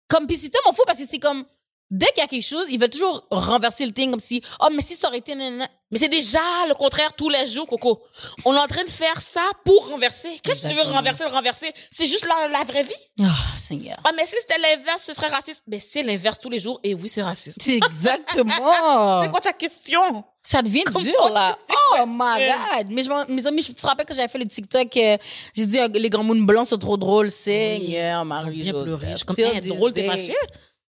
Comme, 0.07 0.27
puis 0.27 0.37
c'est 0.37 0.49
tellement 0.49 0.71
fou 0.71 0.83
parce 0.85 0.99
que 0.99 1.07
c'est 1.07 1.19
comme... 1.19 1.45
dès 1.91 2.07
qu'il 2.07 2.17
y 2.17 2.21
a 2.21 2.27
quelque 2.27 2.43
chose, 2.45 2.65
ils 2.69 2.79
veulent 2.79 2.89
toujours 2.89 3.25
renverser 3.31 3.85
le 3.85 3.91
thing 3.91 4.11
comme 4.11 4.19
si, 4.19 4.41
oh, 4.61 4.67
mais 4.71 4.81
si 4.81 4.95
ça 4.95 5.07
aurait 5.07 5.19
été, 5.19 5.35
nanana. 5.35 5.67
Mais 5.91 5.99
c'est 5.99 6.09
déjà 6.09 6.39
le 6.67 6.73
contraire 6.73 7.13
tous 7.13 7.29
les 7.29 7.45
jours, 7.45 7.67
Coco. 7.67 8.01
On 8.43 8.53
est 8.55 8.59
en 8.59 8.65
train 8.67 8.83
de 8.83 8.89
faire 8.89 9.21
ça 9.21 9.43
pour 9.63 9.87
renverser. 9.89 10.29
Qu'est-ce 10.43 10.63
que 10.63 10.69
tu 10.69 10.73
veux 10.73 10.81
renverser, 10.91 11.23
le 11.25 11.29
renverser? 11.29 11.71
C'est 11.91 12.07
juste 12.07 12.27
la, 12.27 12.47
la 12.47 12.63
vraie 12.63 12.83
vie. 12.83 12.93
Ah, 13.21 13.31
Seigneur. 13.59 13.95
Ah, 14.03 14.09
mais 14.17 14.25
si 14.25 14.35
c'était 14.41 14.59
l'inverse, 14.59 15.03
ce 15.03 15.13
serait 15.13 15.27
raciste. 15.27 15.63
Mais 15.67 15.79
c'est 15.79 16.01
l'inverse 16.01 16.39
tous 16.39 16.49
les 16.49 16.57
jours. 16.59 16.79
Et 16.83 16.95
oui, 16.95 17.07
c'est 17.07 17.21
raciste. 17.21 17.59
C'est 17.61 17.77
exactement. 17.77 18.51
C'est 19.23 19.29
quoi 19.29 19.41
ta 19.41 19.53
question? 19.53 20.23
Ça 20.43 20.61
devient 20.61 20.83
Comment 20.85 20.99
dur, 21.01 21.29
là. 21.33 21.57
Oh 21.69 22.03
my 22.07 22.47
God. 22.47 22.87
Mais 22.89 23.03
je, 23.03 23.31
mes 23.31 23.47
amis, 23.47 23.61
je 23.61 23.71
te 23.71 23.85
rappelle 23.85 24.05
quand 24.07 24.15
j'avais 24.15 24.27
fait 24.27 24.37
le 24.39 24.47
TikTok, 24.47 24.97
euh, 24.97 25.17
j'ai 25.55 25.65
dit, 25.65 25.79
euh, 25.79 25.87
les 25.87 26.09
grands 26.09 26.23
moons 26.23 26.35
blancs 26.43 26.67
sont 26.67 26.77
trop 26.77 26.97
drôles. 26.97 27.31
Seigneur, 27.31 28.23
ont 28.23 28.25
Marie. 28.25 28.59
bien 28.59 28.73
pleuré. 28.73 29.07
Je 29.11 29.15
suis 29.17 29.25
comme, 29.25 29.39
hey, 29.39 29.61
drôle, 29.61 29.93
t'es 29.93 30.07
day. 30.07 30.35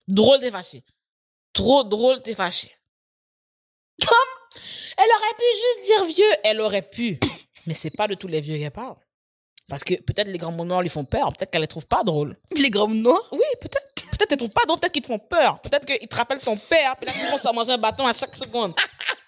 Drôle, 0.09 0.41
t'es 0.41 0.51
fâché. 0.51 0.85
Trop 1.53 1.85
drôle, 1.85 2.23
t'es 2.23 2.35
fâché. 2.35 2.71
Comme, 4.01 4.61
elle 4.99 5.11
aurait 5.11 5.37
pu 5.39 5.45
juste 5.53 5.87
dire 5.87 6.05
vieux. 6.05 6.33
Elle 6.45 6.61
aurait 6.61 6.89
pu. 6.89 7.19
Mais 7.67 7.75
c'est 7.75 7.91
pas 7.91 8.07
de 8.09 8.15
tous 8.15 8.29
les 8.29 8.41
vieux 8.41 8.59
qu'elle 8.59 8.71
parle. 8.71 8.97
Parce 9.69 9.83
que 9.83 9.95
peut-être 9.95 10.29
les 10.29 10.39
grands 10.39 10.53
mots 10.53 10.65
noirs 10.65 10.83
lui 10.83 10.89
font 10.89 11.05
peur. 11.05 11.29
Peut-être 11.31 11.51
qu'elle 11.51 11.63
les 11.63 11.67
trouve 11.67 11.87
pas 11.87 12.05
drôles. 12.05 12.37
Les 12.57 12.71
grands 12.71 12.87
moons 12.87 12.95
noirs? 12.95 13.29
Oui, 13.33 13.41
peut-être. 13.61 13.87
Peut-être 14.13 14.29
qu'elles 14.29 14.39
trouvent 14.39 14.51
pas 14.51 14.65
drôles. 14.65 14.79
Peut-être 14.79 14.93
qu'ils 14.93 15.03
te 15.03 15.09
font 15.09 15.19
peur. 15.19 15.61
Peut-être 15.61 15.85
qu'ils 15.85 16.09
te 16.09 16.17
rappellent 16.17 16.39
ton 16.39 16.57
père. 16.57 16.97
Puis 16.97 17.07
là, 17.07 17.13
ils 17.27 17.31
vont 17.31 17.37
se 17.39 17.53
manger 17.53 17.73
un 17.73 17.79
bâton 17.79 18.07
à 18.07 18.13
chaque 18.13 18.35
seconde. 18.37 18.75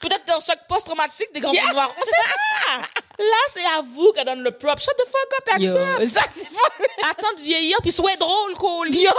Peut-être 0.00 0.36
en 0.36 0.40
choc 0.40 0.58
post-traumatique 0.68 1.32
des 1.34 1.40
grands 1.40 1.52
mots 1.52 1.72
noirs. 1.72 1.92
On 1.96 2.04
sait 2.04 2.10
pas. 2.10 2.82
Là, 3.18 3.36
c'est 3.48 3.64
à 3.64 3.82
vous 3.82 4.12
qu'elle 4.12 4.26
donne 4.26 4.42
le 4.42 4.52
prop. 4.52 4.78
Shut 4.78 4.94
the 4.96 5.06
fuck 5.08 5.54
up, 5.56 5.60
Yo, 5.60 5.76
accepte. 5.76 6.14
ça, 6.14 6.22
c'est 6.34 6.48
pas... 6.48 7.10
Attends 7.10 7.36
de 7.36 7.42
vieillir, 7.42 7.76
puis 7.82 7.90
sois 7.90 8.14
drôle, 8.16 8.54
Cole. 8.56 8.94
Yo! 8.94 9.10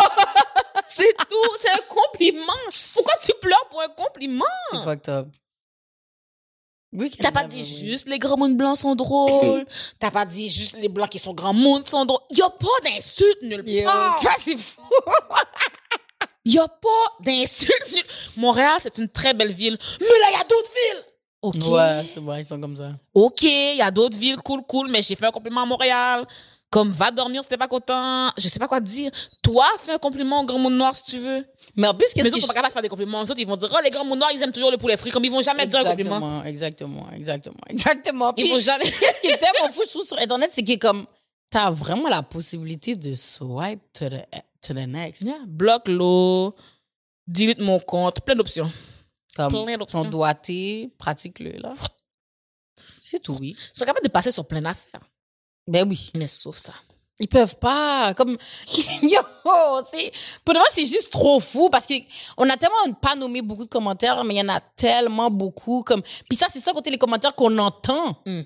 C'est 0.88 1.14
tout. 1.30 1.56
C'est 1.60 1.70
un 1.72 1.82
compliment. 1.88 2.54
Pourquoi 2.94 3.14
tu 3.24 3.32
pleures 3.42 3.68
pour 3.70 3.82
un 3.82 3.90
compliment? 3.90 4.46
C'est 4.72 4.84
fucked 4.84 5.10
up. 5.10 5.28
Oui, 6.92 7.12
T'as 7.22 7.32
pas 7.32 7.44
dit 7.44 7.64
juste 7.88 8.08
les 8.08 8.18
grands 8.18 8.38
mondes 8.38 8.58
blancs 8.58 8.78
sont 8.78 8.96
drôles. 8.96 9.64
T'as 10.00 10.10
pas 10.10 10.26
dit 10.26 10.50
juste 10.50 10.76
les 10.78 10.88
blancs 10.90 11.10
qui 11.10 11.20
sont 11.20 11.34
grands 11.36 11.54
mondes 11.54 11.88
sont 11.88 12.04
drôles. 12.06 12.22
Y 12.32 12.42
a 12.42 12.50
pas 12.50 12.68
d'insultes 12.84 13.42
nulle 13.44 13.64
Yo, 13.68 13.84
part. 13.84 14.20
ça, 14.24 14.32
c'est 14.44 14.58
fou. 14.58 14.82
Y 16.46 16.58
a 16.58 16.68
pas 16.68 17.24
d'insultes 17.24 18.06
Montréal, 18.38 18.78
c'est 18.80 18.98
une 18.98 19.10
très 19.10 19.34
belle 19.34 19.52
ville. 19.52 19.78
Mais 20.00 20.06
là, 20.08 20.38
y 20.38 20.42
a 20.42 20.44
d'autres 20.44 20.72
villes. 20.72 21.04
OK. 21.42 21.56
Ouais, 21.72 22.06
c'est 22.14 22.20
vrai, 22.20 22.42
ils 22.42 22.46
sont 22.46 22.60
comme 22.60 22.76
ça. 22.76 22.92
OK, 23.14 23.44
y 23.44 23.82
a 23.82 23.92
d'autres 23.92 24.18
villes 24.18 24.38
cool, 24.38 24.62
cool, 24.68 24.90
mais 24.90 25.02
j'ai 25.02 25.16
fait 25.16 25.26
un 25.26 25.32
compliment 25.32 25.62
à 25.62 25.66
Montréal. 25.66 26.26
Comme 26.70 26.92
va 26.92 27.10
dormir 27.10 27.42
si 27.42 27.50
t'es 27.50 27.58
pas 27.58 27.68
content. 27.68 28.30
Je 28.38 28.48
sais 28.48 28.60
pas 28.60 28.68
quoi 28.68 28.80
te 28.80 28.86
dire. 28.86 29.10
Toi, 29.42 29.66
fais 29.80 29.94
un 29.94 29.98
compliment 29.98 30.42
au 30.42 30.46
grand 30.46 30.60
monde 30.60 30.76
noir 30.76 30.96
si 30.96 31.04
tu 31.04 31.18
veux. 31.18 31.44
Mais 31.76 31.88
en 31.88 31.96
plus, 31.96 32.06
qu'est-ce 32.14 32.26
les 32.26 32.30
que 32.30 32.36
autres 32.36 32.42
sont 32.42 32.48
pas 32.48 32.54
capables 32.54 32.70
de 32.70 32.74
faire 32.74 32.82
des 32.84 32.90
compliments. 32.90 33.24
Les 33.24 33.32
autres, 33.32 33.40
ils 33.40 33.48
vont 33.48 33.56
dire, 33.56 33.70
oh, 33.74 33.80
les 33.84 33.90
grands 33.90 34.06
mondes 34.06 34.20
noirs, 34.20 34.32
ils 34.34 34.44
aiment 34.44 34.52
toujours 34.52 34.70
le 34.70 34.78
poulet 34.78 34.96
frit. 34.96 35.10
Comme 35.10 35.26
ils 35.26 35.32
vont 35.32 35.42
jamais 35.42 35.66
dire 35.66 35.80
un 35.80 35.84
compliment. 35.84 36.44
Exactement, 36.44 37.10
exactement, 37.12 37.58
exactement, 37.60 37.62
exactement. 37.70 38.34
Ils 38.38 38.52
vont 38.52 38.60
jamais. 38.60 38.84
Qu'est-ce 39.00 39.22
qui 39.22 39.28
est 39.28 39.38
tellement 39.38 39.72
fou, 39.74 39.82
je 39.84 39.90
trouve, 39.90 40.06
sur 40.06 40.20
Internet, 40.20 40.52
c'est 40.54 40.64
que 40.64 40.76
comme, 40.78 41.08
t'as 41.50 41.72
vraiment 41.72 42.08
la 42.08 42.22
possibilité 42.22 42.96
de 42.96 43.16
swipe 43.16 43.82
to 43.94 44.10
the, 44.10 44.26
to 44.62 44.74
the 44.74 44.88
next. 44.88 45.22
Yeah. 45.22 45.40
Bloque 45.48 45.88
l'eau, 45.88 46.56
delete 47.28 47.60
mon 47.60 47.80
compte, 47.80 48.22
plein 48.22 48.36
d'options. 48.36 48.72
Comme, 49.36 49.52
Plein 49.52 49.78
d'options. 49.78 50.04
ton 50.04 50.10
doigté, 50.10 50.94
pratique-le, 50.98 51.52
là. 51.52 51.74
C'est 53.02 53.20
tout, 53.20 53.38
oui. 53.40 53.56
Ils 53.58 53.78
sont 53.78 53.86
capables 53.86 54.06
de 54.06 54.12
passer 54.12 54.32
sur 54.32 54.48
plein 54.48 54.62
d'affaires. 54.62 55.02
Ben 55.68 55.88
oui. 55.88 56.12
Mais 56.16 56.28
sauf 56.28 56.58
ça. 56.58 56.74
Ils 57.22 57.28
peuvent 57.28 57.58
pas, 57.58 58.14
comme, 58.14 58.38
yo, 59.04 59.20
c'est, 59.92 60.12
pour 60.46 60.56
vrai, 60.56 60.64
c'est 60.72 60.86
juste 60.86 61.12
trop 61.12 61.40
fou 61.42 61.70
parce 61.70 61.86
que 61.86 61.94
on 62.38 62.50
a 62.50 62.56
tellement 62.56 62.94
pas 62.94 63.16
nommé 63.16 63.42
beaucoup 63.42 63.66
de 63.66 63.70
commentaires, 63.70 64.24
mais 64.24 64.36
il 64.36 64.38
y 64.38 64.42
en 64.42 64.48
a 64.48 64.62
tellement 64.62 65.30
beaucoup, 65.30 65.84
comme, 65.84 66.02
puis 66.02 66.38
ça, 66.38 66.48
c'est 66.50 66.62
ça 66.62 66.72
côté 66.72 66.90
les 66.90 66.98
commentaires 66.98 67.36
qu'on 67.36 67.58
entend. 67.58 68.18
Mm. 68.26 68.42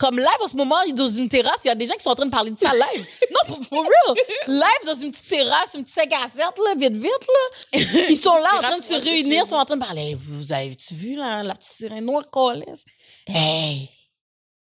Comme 0.00 0.16
live 0.16 0.26
en 0.42 0.48
ce 0.48 0.56
moment, 0.56 0.76
dans 0.94 1.08
une 1.08 1.28
terrasse, 1.28 1.60
il 1.62 1.68
y 1.68 1.70
a 1.70 1.74
des 1.74 1.84
gens 1.84 1.92
qui 1.92 2.02
sont 2.02 2.08
en 2.08 2.14
train 2.14 2.24
de 2.24 2.30
parler 2.30 2.50
de 2.50 2.58
ça 2.58 2.72
live. 2.72 3.06
non, 3.30 3.54
for, 3.54 3.64
for 3.64 3.84
real. 3.84 4.16
Live 4.46 4.86
dans 4.86 4.94
une 4.94 5.12
petite 5.12 5.28
terrasse, 5.28 5.74
une 5.74 5.84
petite 5.84 5.94
5 5.94 6.12
à 6.14 6.26
7, 6.26 6.38
là, 6.38 6.74
vite, 6.74 6.96
vite, 6.96 7.04
là. 7.04 8.06
Ils 8.08 8.16
sont 8.16 8.34
là 8.34 8.48
en 8.56 8.62
train 8.62 8.78
de 8.78 8.82
se 8.82 8.94
réunir, 8.94 9.44
je 9.44 9.50
sont 9.50 9.56
en 9.56 9.64
train 9.66 9.76
de 9.76 9.84
parler. 9.84 10.00
Hey, 10.00 10.14
vous 10.14 10.54
avez-tu 10.54 10.94
vu, 10.94 11.16
là, 11.16 11.42
la 11.42 11.54
petite 11.54 11.72
sirène 11.72 12.06
noire 12.06 12.24
laisse? 12.54 12.82
Hey. 13.26 13.90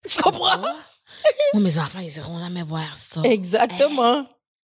Tu 0.06 0.20
comprends? 0.20 0.60
Oh, 1.54 1.58
mes 1.58 1.78
enfants, 1.78 2.00
ils 2.00 2.14
iront 2.18 2.38
jamais 2.38 2.62
voir 2.62 2.94
ça. 2.98 3.22
Exactement. 3.24 4.26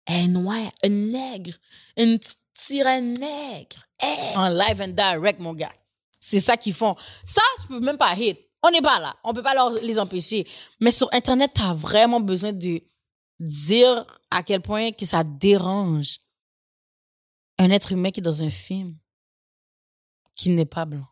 Un 0.09 0.27
noir, 0.27 0.73
un 0.83 0.89
nègre, 0.89 1.53
une 1.97 2.19
petite 2.19 2.39
sirène 2.55 3.15
nègre. 3.15 3.87
Hey. 4.03 4.37
en 4.37 4.49
live 4.49 4.83
and 4.83 4.89
direct, 4.89 5.39
mon 5.39 5.55
gars. 5.55 5.73
C'est 6.19 6.41
ça 6.41 6.57
qu'ils 6.57 6.75
font. 6.75 6.97
Ça, 7.25 7.43
je 7.62 7.69
peux 7.69 7.81
même 7.81 7.99
pas 7.99 8.15
hit. 8.17 8.44
On 8.65 8.71
n'est 8.71 8.81
pas 8.81 8.99
là. 8.99 9.15
On 9.25 9.35
peut 9.35 9.43
pas 9.43 9.53
leur, 9.55 9.71
les 9.83 9.99
empêcher. 9.99 10.49
Mais 10.81 10.91
sur 10.91 11.12
Internet, 11.12 11.51
t'as 11.55 11.75
vraiment 11.75 12.19
besoin 12.19 12.55
de 12.55 12.81
dire 13.39 14.07
à 14.31 14.43
quel 14.43 14.62
point 14.62 14.91
que 14.93 15.05
ça 15.05 15.23
dérange 15.23 16.19
un 17.59 17.71
être 17.71 17.93
humain 17.93 18.11
qui 18.11 18.21
est 18.21 18.23
dans 18.23 18.43
un 18.43 18.49
film 18.49 18.99
qui 20.35 20.51
n'est 20.51 20.65
pas 20.65 20.87
blanc. 20.87 21.07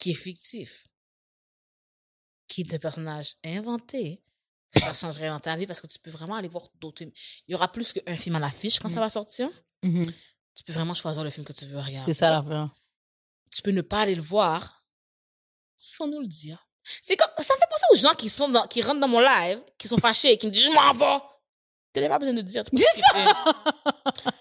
Qui 0.00 0.10
est 0.10 0.14
fictif. 0.14 0.88
Qui 2.48 2.62
est 2.62 2.74
un 2.74 2.78
personnage 2.78 3.34
inventé. 3.44 4.20
Que 4.72 4.80
ça 4.80 4.94
changerait 4.94 5.28
dans 5.28 5.38
ta 5.38 5.56
vie 5.56 5.68
parce 5.68 5.80
que 5.80 5.86
tu 5.86 6.00
peux 6.00 6.10
vraiment 6.10 6.34
aller 6.34 6.48
voir 6.48 6.68
d'autres 6.80 6.98
films. 6.98 7.12
Il 7.46 7.52
y 7.52 7.54
aura 7.54 7.70
plus 7.70 7.92
qu'un 7.92 8.16
film 8.16 8.34
à 8.34 8.40
l'affiche 8.40 8.80
quand 8.80 8.88
ça 8.88 8.98
va 8.98 9.08
sortir. 9.08 9.48
Tu 9.80 10.64
peux 10.64 10.72
vraiment 10.72 10.94
choisir 10.94 11.22
le 11.22 11.30
film 11.30 11.46
que 11.46 11.52
tu 11.52 11.66
veux 11.66 11.78
regarder. 11.78 12.12
C'est 12.12 12.18
ça 12.18 12.30
l'affaire. 12.30 12.74
tu 13.52 13.62
peux 13.62 13.70
ne 13.70 13.82
pas 13.82 14.00
aller 14.00 14.16
le 14.16 14.22
voir 14.22 14.85
sans 15.76 16.06
nous 16.06 16.20
le 16.20 16.26
dire. 16.26 16.58
C'est 17.02 17.16
comme, 17.16 17.28
ça 17.38 17.54
fait 17.54 17.66
penser 17.68 17.84
aux 17.92 17.96
gens 18.08 18.14
qui 18.14 18.28
sont 18.28 18.48
dans, 18.48 18.66
qui 18.66 18.80
rentrent 18.82 19.00
dans 19.00 19.08
mon 19.08 19.20
live, 19.20 19.58
qui 19.78 19.88
sont 19.88 19.98
fâchés, 19.98 20.36
qui 20.36 20.46
me 20.46 20.52
disent, 20.52 20.64
je 20.64 20.70
m'en 20.70 20.92
vais. 20.92 21.20
T'as 21.92 22.08
pas 22.08 22.18
besoin 22.18 22.34
de 22.34 22.38
le 22.40 22.42
dire. 22.44 22.62
Besoin 22.70 22.86
de- 23.24 23.52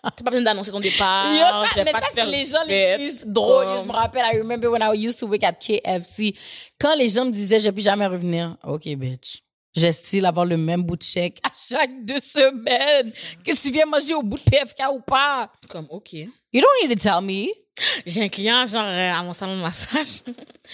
T'as 0.03 0.11
pas 0.23 0.29
besoin 0.29 0.41
d'annoncer 0.43 0.71
ton 0.71 0.79
départ. 0.91 1.33
Yo, 1.33 1.39
ça- 1.73 1.83
mais 1.83 1.91
pas 1.91 2.01
ça, 2.01 2.07
c'est 2.13 2.25
les 2.25 2.45
gens 2.45 2.63
les 2.67 2.95
plus 2.97 3.25
drôles. 3.25 3.79
Je 3.79 3.85
me 3.85 3.91
rappelle, 3.93 4.23
I 4.33 4.37
remember 4.39 4.69
when 4.69 4.81
I 4.83 4.93
used 5.07 5.17
to 5.19 5.27
work 5.27 5.43
at 5.43 5.53
KFC. 5.53 6.35
Quand 6.79 6.95
les 6.95 7.09
gens 7.09 7.25
me 7.25 7.31
disaient, 7.31 7.59
je 7.59 7.65
vais 7.65 7.71
plus 7.71 7.83
jamais 7.83 8.05
revenir. 8.05 8.57
OK, 8.63 8.83
bitch. 8.95 9.39
J'estime 9.73 10.23
avoir 10.25 10.45
le 10.45 10.55
même 10.57 10.83
bout 10.83 10.95
de 10.97 11.03
chèque 11.03 11.39
à 11.43 11.49
chaque 11.69 12.05
deux 12.05 12.19
semaines. 12.21 13.11
Que 13.43 13.51
tu 13.55 13.71
viens 13.71 13.85
manger 13.85 14.13
au 14.13 14.21
bout 14.21 14.37
de 14.37 14.43
PFK 14.43 14.83
ou 14.93 14.99
pas. 15.01 15.49
Comme, 15.69 15.87
ok. 15.89 16.13
You 16.13 16.29
don't 16.61 16.87
need 16.87 16.97
to 16.97 17.01
tell 17.01 17.21
me. 17.21 17.47
J'ai 18.05 18.23
un 18.23 18.29
client, 18.29 18.65
genre, 18.65 18.85
euh, 18.85 19.11
à 19.11 19.21
mon 19.23 19.33
salon 19.33 19.57
de 19.57 19.61
massage. 19.61 20.23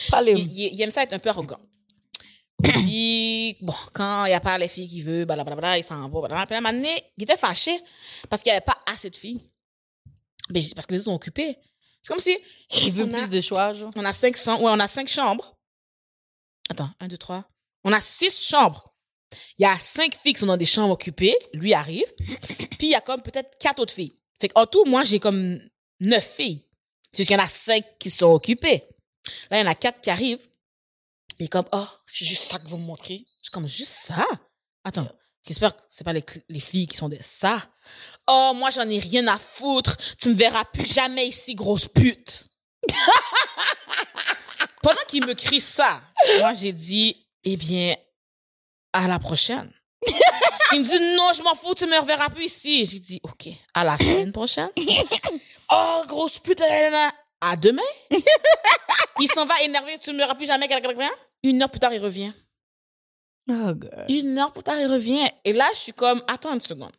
Parlez. 0.09 0.33
il, 0.33 0.51
il- 0.51 0.73
il 0.73 0.81
aime 0.81 0.91
ça 0.91 1.03
être 1.03 1.13
un 1.13 1.19
peu 1.19 1.29
arrogant. 1.29 1.59
Puis, 2.63 3.57
bon, 3.61 3.73
quand 3.93 4.25
il 4.25 4.29
n'y 4.29 4.35
a 4.35 4.39
pas 4.39 4.57
les 4.57 4.67
filles 4.67 4.87
qui 4.87 5.01
veulent, 5.01 5.25
blablabla, 5.25 5.79
il 5.79 5.83
s'en 5.83 5.99
va. 6.01 6.07
blablabla. 6.19 6.45
Puis 6.45 6.55
à 6.55 6.57
un 6.59 6.61
moment 6.61 6.73
donné, 6.73 7.03
il 7.17 7.23
était 7.23 7.37
fâché 7.37 7.71
parce 8.29 8.41
qu'il 8.43 8.51
n'y 8.51 8.57
avait 8.57 8.65
pas 8.65 8.77
assez 8.85 9.09
de 9.09 9.15
filles. 9.15 9.41
Ben, 10.51 10.61
parce 10.75 10.85
que 10.85 10.93
les 10.93 10.99
autres 10.99 11.05
sont 11.05 11.15
occupés. 11.15 11.55
C'est 12.03 12.13
comme 12.13 12.21
si. 12.21 12.37
Il 12.83 12.93
veut 12.93 13.05
a- 13.05 13.07
plus 13.19 13.29
de 13.29 13.41
choix, 13.41 13.73
genre. 13.73 13.91
On 13.95 14.05
a 14.05 14.13
cinq 14.13 14.35
chambres. 14.37 14.61
Ouais, 14.63 14.71
on 14.71 14.79
a 14.79 14.87
cinq 14.87 15.07
chambres. 15.07 15.55
Attends, 16.69 16.89
un, 16.99 17.07
deux, 17.07 17.17
trois. 17.17 17.45
On 17.83 17.91
a 17.93 17.99
six 18.01 18.41
chambres. 18.47 18.93
Il 19.57 19.63
y 19.63 19.65
a 19.65 19.77
cinq 19.79 20.13
filles 20.15 20.33
qui 20.33 20.39
sont 20.41 20.45
dans 20.45 20.57
des 20.57 20.65
chambres 20.65 20.93
occupées. 20.93 21.35
Lui 21.53 21.73
arrive. 21.73 22.05
Puis 22.77 22.87
il 22.87 22.89
y 22.89 22.95
a 22.95 23.01
comme 23.01 23.21
peut-être 23.23 23.57
quatre 23.59 23.79
autres 23.79 23.93
filles. 23.93 24.15
Fait 24.39 24.49
qu'en 24.49 24.67
tout, 24.67 24.83
moi, 24.85 25.03
j'ai 25.03 25.19
comme 25.19 25.59
neuf 25.99 26.35
filles. 26.35 26.63
C'est 27.11 27.23
qu'il 27.23 27.35
y 27.35 27.39
en 27.39 27.43
a 27.43 27.47
cinq 27.47 27.83
qui 27.99 28.09
sont 28.09 28.27
occupées. 28.31 28.83
Là, 29.49 29.59
il 29.59 29.61
y 29.61 29.67
en 29.67 29.71
a 29.71 29.75
quatre 29.75 30.01
qui 30.01 30.09
arrivent. 30.09 30.47
Et 31.39 31.47
comme, 31.47 31.67
oh, 31.71 31.87
c'est 32.05 32.25
juste 32.25 32.43
ça 32.43 32.59
que 32.59 32.67
vous 32.67 32.77
me 32.77 32.85
montrez. 32.85 33.25
Je 33.39 33.43
suis 33.43 33.51
comme, 33.51 33.67
juste 33.67 33.95
ça? 33.95 34.25
Attends. 34.83 35.09
J'espère 35.47 35.75
que 35.75 35.81
c'est 35.89 36.03
pas 36.03 36.13
les 36.13 36.59
filles 36.59 36.85
qui 36.85 36.97
sont 36.97 37.09
des 37.09 37.21
ça. 37.21 37.57
Oh, 38.27 38.51
moi, 38.55 38.69
j'en 38.69 38.87
ai 38.87 38.99
rien 38.99 39.27
à 39.27 39.39
foutre. 39.39 39.97
Tu 40.17 40.29
me 40.29 40.35
verras 40.35 40.65
plus 40.65 40.85
jamais 40.85 41.27
ici, 41.27 41.55
grosse 41.55 41.87
pute. 41.87 42.47
Pendant 44.83 45.01
qu'il 45.07 45.25
me 45.25 45.33
crie 45.33 45.61
ça, 45.61 46.01
moi, 46.39 46.53
j'ai 46.53 46.73
dit, 46.73 47.27
eh 47.43 47.57
bien, 47.57 47.95
à 48.93 49.07
la 49.07 49.19
prochaine. 49.19 49.71
Il 50.73 50.81
me 50.81 50.85
dit, 50.85 51.15
non, 51.15 51.31
je 51.33 51.43
m'en 51.43 51.55
fous, 51.55 51.73
tu 51.75 51.85
me 51.85 51.99
reverras 51.99 52.29
plus 52.29 52.45
ici. 52.45 52.85
J'ai 52.85 52.99
dit, 52.99 53.19
OK, 53.23 53.49
à 53.73 53.83
la 53.83 53.97
semaine 53.97 54.31
prochaine. 54.31 54.69
oh, 55.71 56.03
grosse 56.07 56.39
pute, 56.39 56.61
à 57.41 57.55
demain? 57.55 57.81
il 59.19 59.27
s'en 59.27 59.45
va 59.45 59.61
énervé, 59.63 59.97
tu 59.99 60.11
ne 60.11 60.15
me 60.15 60.19
verras 60.19 60.35
plus 60.35 60.45
jamais. 60.45 60.67
Une 61.43 61.61
heure 61.61 61.69
plus 61.69 61.79
tard, 61.79 61.93
il 61.93 61.99
revient. 61.99 62.31
Oh, 63.49 63.73
God. 63.73 64.05
Une 64.09 64.37
heure 64.37 64.53
plus 64.53 64.63
tard, 64.63 64.79
il 64.79 64.87
revient. 64.87 65.27
Et 65.43 65.53
là, 65.53 65.67
je 65.73 65.79
suis 65.79 65.93
comme, 65.93 66.23
attends 66.27 66.53
une 66.53 66.61
seconde. 66.61 66.91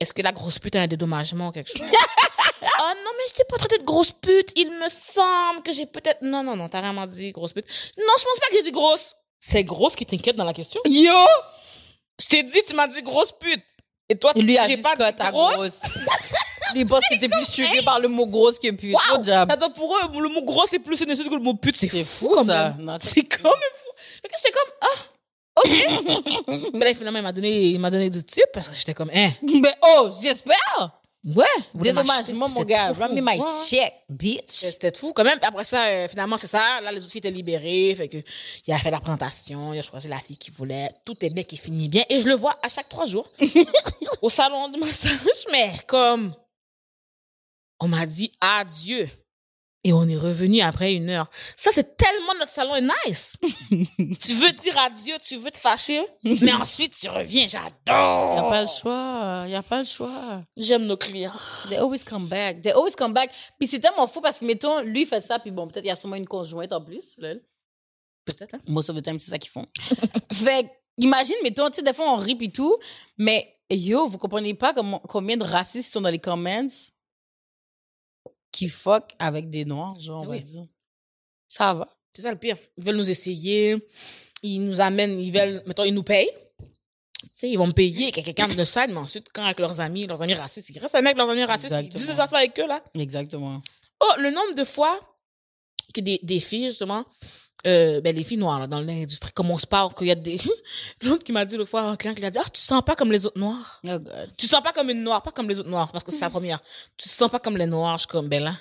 Est-ce 0.00 0.12
que 0.12 0.22
la 0.22 0.32
grosse 0.32 0.58
pute 0.58 0.76
a 0.76 0.82
un 0.82 0.86
dédommagement 0.86 1.48
ou 1.48 1.52
quelque 1.52 1.68
chose? 1.68 1.86
oh 2.62 2.92
non, 3.04 3.10
mais 3.16 3.24
je 3.28 3.34
t'ai 3.34 3.44
pas 3.44 3.56
traité 3.56 3.78
de 3.78 3.84
grosse 3.84 4.12
pute. 4.12 4.52
Il 4.56 4.70
me 4.70 4.88
semble 4.88 5.62
que 5.62 5.72
j'ai 5.72 5.86
peut-être... 5.86 6.22
Non, 6.22 6.42
non, 6.42 6.56
non, 6.56 6.68
t'as 6.68 6.80
vraiment 6.80 7.06
dit 7.06 7.32
grosse 7.32 7.52
pute. 7.52 7.66
Non, 7.98 8.12
je 8.18 8.24
pense 8.24 8.38
pas 8.40 8.46
que 8.48 8.56
j'ai 8.56 8.62
dit 8.62 8.72
grosse. 8.72 9.16
C'est 9.40 9.64
grosse 9.64 9.94
qui 9.94 10.06
t'inquiète 10.06 10.36
dans 10.36 10.44
la 10.44 10.52
question. 10.52 10.80
Yo! 10.84 11.12
Je 12.20 12.26
t'ai 12.26 12.42
dit, 12.42 12.60
tu 12.66 12.74
m'as 12.74 12.86
dit 12.88 13.02
grosse 13.02 13.32
pute. 13.32 13.64
Et 14.08 14.16
toi, 14.16 14.32
Et 14.34 14.42
lui 14.42 14.56
a 14.58 14.62
pas 14.82 14.96
dit 14.96 15.30
grosse. 15.32 15.54
grosse. 15.54 15.80
Pensent 16.88 17.04
que 17.10 17.18
t'es 17.18 17.28
plus 17.28 17.46
trigger 17.50 17.82
par 17.82 17.98
le 17.98 18.08
mot 18.08 18.26
grosse 18.26 18.58
que 18.58 18.70
pute. 18.70 18.94
Wow! 18.94 19.22
Job. 19.22 19.50
Attends, 19.50 19.70
pour 19.70 19.94
eux, 19.96 20.20
le 20.20 20.28
mot 20.28 20.42
gros, 20.42 20.66
c'est 20.66 20.78
plus 20.78 21.00
nécessaire 21.06 21.30
que 21.30 21.36
le 21.36 21.42
mot 21.42 21.54
pute. 21.54 21.76
C'est 21.76 21.88
fou, 21.88 22.04
fou, 22.04 22.34
quand 22.34 22.44
ça, 22.44 22.74
C'est 23.00 23.22
quand 23.22 23.50
même 23.50 23.74
fou. 23.74 23.90
Fait 23.96 24.28
que 24.28 24.34
j'étais 24.36 24.52
comme, 24.52 24.72
ah, 24.82 25.60
ok. 26.56 26.70
Mais 26.74 26.84
là, 26.86 26.94
finalement, 26.94 27.18
il 27.18 27.22
m'a 27.22 27.32
donné, 27.32 27.62
il 27.66 27.78
m'a 27.78 27.90
donné 27.90 28.10
du 28.10 28.22
type 28.24 28.44
parce 28.52 28.68
que 28.68 28.76
j'étais 28.76 28.94
comme, 28.94 29.10
hein. 29.14 29.30
Mais 29.42 29.74
oh, 29.96 30.10
j'espère. 30.22 31.00
Ouais. 31.34 31.44
Dédommagement, 31.74 32.48
mon 32.48 32.64
gars. 32.64 32.92
Run 32.92 33.10
me 33.10 33.20
my 33.20 33.38
check, 33.66 33.92
bitch. 34.08 34.42
C'était 34.46 34.96
fou 34.96 35.12
quand 35.12 35.24
même. 35.24 35.38
Après 35.42 35.64
ça, 35.64 35.84
euh, 35.84 36.08
finalement, 36.08 36.36
c'est 36.36 36.46
ça. 36.46 36.80
Là, 36.80 36.90
les 36.90 37.02
autres 37.02 37.10
filles 37.10 37.18
étaient 37.18 37.30
libérées. 37.30 37.94
Fait 37.94 38.08
que, 38.08 38.18
il 38.66 38.72
a 38.72 38.78
fait 38.78 38.90
la 38.90 39.00
présentation. 39.00 39.74
Il 39.74 39.78
a 39.78 39.82
choisi 39.82 40.08
la 40.08 40.20
fille 40.20 40.38
qu'il 40.38 40.54
voulait. 40.54 40.90
Tout 41.04 41.22
est 41.24 41.30
bien 41.30 41.44
qui 41.44 41.56
finit 41.56 41.88
bien. 41.88 42.04
Et 42.08 42.18
je 42.18 42.26
le 42.26 42.34
vois 42.34 42.56
à 42.62 42.68
chaque 42.68 42.88
trois 42.88 43.04
jours. 43.06 43.28
au 44.22 44.30
salon 44.30 44.68
de 44.68 44.78
massage. 44.78 45.44
Mais 45.52 45.70
comme, 45.86 46.32
on 47.80 47.88
m'a 47.88 48.06
dit 48.06 48.32
adieu. 48.40 49.08
Et 49.84 49.92
on 49.92 50.08
est 50.08 50.16
revenu 50.16 50.60
après 50.60 50.92
une 50.94 51.08
heure. 51.08 51.30
Ça, 51.56 51.70
c'est 51.72 51.96
tellement 51.96 52.34
notre 52.40 52.50
salon 52.50 52.74
est 52.74 52.88
nice. 53.06 53.36
tu 53.70 54.34
veux 54.34 54.52
dire 54.52 54.76
adieu, 54.78 55.14
tu 55.24 55.36
veux 55.36 55.52
te 55.52 55.58
fâcher, 55.58 56.04
mais 56.24 56.52
ensuite 56.52 56.94
tu 56.98 57.08
reviens. 57.08 57.42
Y 57.42 57.56
a 57.56 57.62
J'adore. 57.86 58.50
pas 58.50 58.62
le 58.62 58.68
choix. 58.68 59.44
Y 59.46 59.54
a 59.54 59.62
pas 59.62 59.78
le 59.78 59.86
choix. 59.86 60.42
J'aime 60.56 60.84
nos 60.86 60.96
clients. 60.96 61.32
They 61.68 61.78
always 61.78 62.04
come 62.04 62.28
back. 62.28 62.60
They 62.60 62.72
always 62.72 62.96
come 62.96 63.12
back. 63.12 63.30
Puis 63.58 63.68
c'est 63.68 63.78
tellement 63.78 64.08
fou 64.08 64.20
parce 64.20 64.40
que, 64.40 64.44
mettons, 64.44 64.80
lui 64.80 65.06
fait 65.06 65.24
ça, 65.24 65.38
puis 65.38 65.52
bon, 65.52 65.68
peut-être 65.68 65.84
il 65.84 65.88
y 65.88 65.92
a 65.92 65.96
sûrement 65.96 66.16
une 66.16 66.26
conjointe 66.26 66.72
en 66.72 66.82
plus. 66.82 67.14
Peut-être, 67.16 68.54
hein? 68.54 68.60
Most 68.66 68.90
of 68.90 68.96
the 68.96 69.02
time, 69.02 69.20
c'est 69.20 69.30
ça 69.30 69.38
qu'ils 69.38 69.50
font. 69.52 69.64
fait 70.32 70.70
imagine, 70.98 71.36
mettons, 71.44 71.70
tu 71.70 71.76
sais, 71.76 71.82
des 71.82 71.92
fois, 71.92 72.12
on 72.12 72.16
rit 72.16 72.36
et 72.40 72.50
tout, 72.50 72.76
mais 73.16 73.46
yo, 73.70 74.08
vous 74.08 74.18
comprenez 74.18 74.54
pas 74.54 74.74
comment, 74.74 74.98
combien 75.08 75.36
de 75.36 75.44
racistes 75.44 75.92
sont 75.92 76.00
dans 76.00 76.10
les 76.10 76.18
comments? 76.18 76.66
Qui 78.58 78.68
fuck 78.68 79.12
avec 79.20 79.48
des 79.50 79.64
noirs, 79.64 80.00
genre, 80.00 80.22
on 80.22 80.26
va 80.26 80.38
dire. 80.40 80.66
Ça 81.46 81.74
va. 81.74 81.96
C'est 82.10 82.22
ça 82.22 82.32
le 82.32 82.38
pire. 82.38 82.56
Ils 82.76 82.82
veulent 82.82 82.96
nous 82.96 83.08
essayer. 83.08 83.76
Ils 84.42 84.58
nous 84.58 84.80
amènent, 84.80 85.20
ils 85.20 85.30
veulent, 85.30 85.62
mettons, 85.64 85.84
ils 85.84 85.94
nous 85.94 86.02
payent. 86.02 86.30
Tu 87.22 87.28
sais, 87.32 87.50
ils 87.50 87.56
vont 87.56 87.68
me 87.68 87.72
payer, 87.72 88.10
quelqu'un 88.12 88.48
de 88.48 88.64
side, 88.64 88.88
mais 88.88 88.96
ensuite, 88.96 89.28
quand 89.32 89.44
avec 89.44 89.60
leurs 89.60 89.80
amis, 89.80 90.08
leurs 90.08 90.20
amis 90.22 90.34
racistes, 90.34 90.70
ils 90.70 90.78
restent 90.80 90.96
avec 90.96 91.16
leurs 91.16 91.30
amis 91.30 91.44
racistes, 91.44 91.72
ils 91.78 91.88
disent 91.88 92.02
Exactement. 92.02 92.14
des 92.16 92.20
affaires 92.20 92.38
avec 92.38 92.58
eux, 92.58 92.66
là. 92.66 92.82
Exactement. 92.94 93.62
Oh, 94.00 94.12
le 94.18 94.30
nombre 94.32 94.54
de 94.54 94.64
fois 94.64 94.98
que 95.94 96.00
des, 96.00 96.18
des 96.24 96.40
filles, 96.40 96.70
justement, 96.70 97.04
euh, 97.66 98.00
ben, 98.00 98.14
les 98.14 98.22
filles 98.22 98.38
noires, 98.38 98.60
là, 98.60 98.66
dans 98.66 98.80
l'industrie, 98.80 99.32
comme 99.32 99.50
on 99.50 99.56
se 99.56 99.66
parle, 99.66 99.92
qu'il 99.94 100.06
y 100.06 100.10
a 100.10 100.14
des, 100.14 100.40
l'autre 101.02 101.24
qui 101.24 101.32
m'a 101.32 101.44
dit 101.44 101.56
l'autre 101.56 101.70
fois, 101.70 101.82
un 101.82 101.96
client 101.96 102.14
qui 102.14 102.20
lui 102.20 102.26
a 102.26 102.30
dit, 102.30 102.38
ah, 102.40 102.48
tu 102.52 102.60
sens 102.60 102.82
pas 102.82 102.94
comme 102.94 103.10
les 103.10 103.26
autres 103.26 103.38
noirs? 103.38 103.80
Oh. 103.86 103.98
Tu 104.36 104.46
sens 104.46 104.62
pas 104.62 104.72
comme 104.72 104.90
une 104.90 105.02
noire, 105.02 105.22
pas 105.22 105.32
comme 105.32 105.48
les 105.48 105.58
autres 105.58 105.68
noirs, 105.68 105.90
parce 105.90 106.04
que 106.04 106.12
c'est 106.12 106.20
la 106.20 106.30
première. 106.30 106.60
Tu 106.96 107.08
sens 107.08 107.30
pas 107.30 107.40
comme 107.40 107.56
les 107.56 107.66
noirs, 107.66 107.98
je 107.98 108.02
suis 108.02 108.08
comme, 108.08 108.28
ben 108.28 108.42
là. 108.42 108.54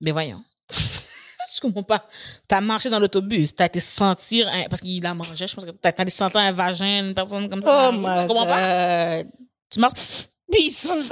Mais 0.00 0.12
voyons. 0.12 0.42
je 0.70 1.60
comprends 1.60 1.82
pas. 1.82 2.06
T'as 2.48 2.60
marché 2.60 2.88
dans 2.90 2.98
l'autobus, 2.98 3.54
t'as 3.54 3.66
été 3.66 3.80
sentir, 3.80 4.48
un- 4.48 4.68
parce 4.68 4.80
qu'il 4.80 5.04
a 5.04 5.14
mangé, 5.14 5.46
je 5.46 5.54
pense 5.54 5.64
que 5.64 5.70
t'as 5.70 5.90
été 5.90 6.10
sentir 6.10 6.40
un 6.40 6.52
vagin, 6.52 7.08
une 7.08 7.14
personne 7.14 7.48
comme 7.48 7.62
ça. 7.62 7.90
Oh, 7.90 7.92
je 7.92 8.26
comprends 8.28 8.46
pas? 8.46 9.22
Tu 9.70 9.80
marches 9.80 10.28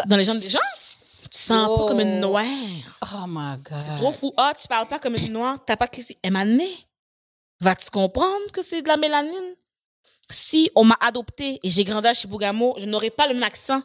dans 0.06 0.16
les 0.16 0.24
jambes 0.24 0.38
des 0.38 0.50
gens, 0.50 0.58
sens 1.40 1.78
pas 1.78 1.86
comme 1.86 2.00
une 2.00 2.20
noire. 2.20 2.44
Oh, 3.02 3.24
my 3.26 3.56
God. 3.62 3.80
C'est 3.80 3.96
trop 3.96 4.12
fou. 4.12 4.32
Ah, 4.36 4.52
tu 4.60 4.66
parles 4.68 4.88
pas 4.88 4.98
comme 4.98 5.16
une 5.16 5.32
noire, 5.32 5.58
t'as 5.64 5.76
pas 5.76 5.88
crissé. 5.88 6.16
Emmané. 6.22 6.68
Vas-tu 7.60 7.90
comprendre 7.90 8.50
que 8.52 8.62
c'est 8.62 8.82
de 8.82 8.88
la 8.88 8.96
mélanine? 8.96 9.54
Si 10.30 10.70
on 10.76 10.84
m'a 10.84 10.96
adopté 11.00 11.58
et 11.62 11.70
j'ai 11.70 11.84
grandi 11.84 12.06
à 12.06 12.14
Chibougamau, 12.14 12.74
je 12.78 12.86
n'aurais 12.86 13.10
pas 13.10 13.26
le 13.26 13.34
même 13.34 13.42
accent 13.42 13.82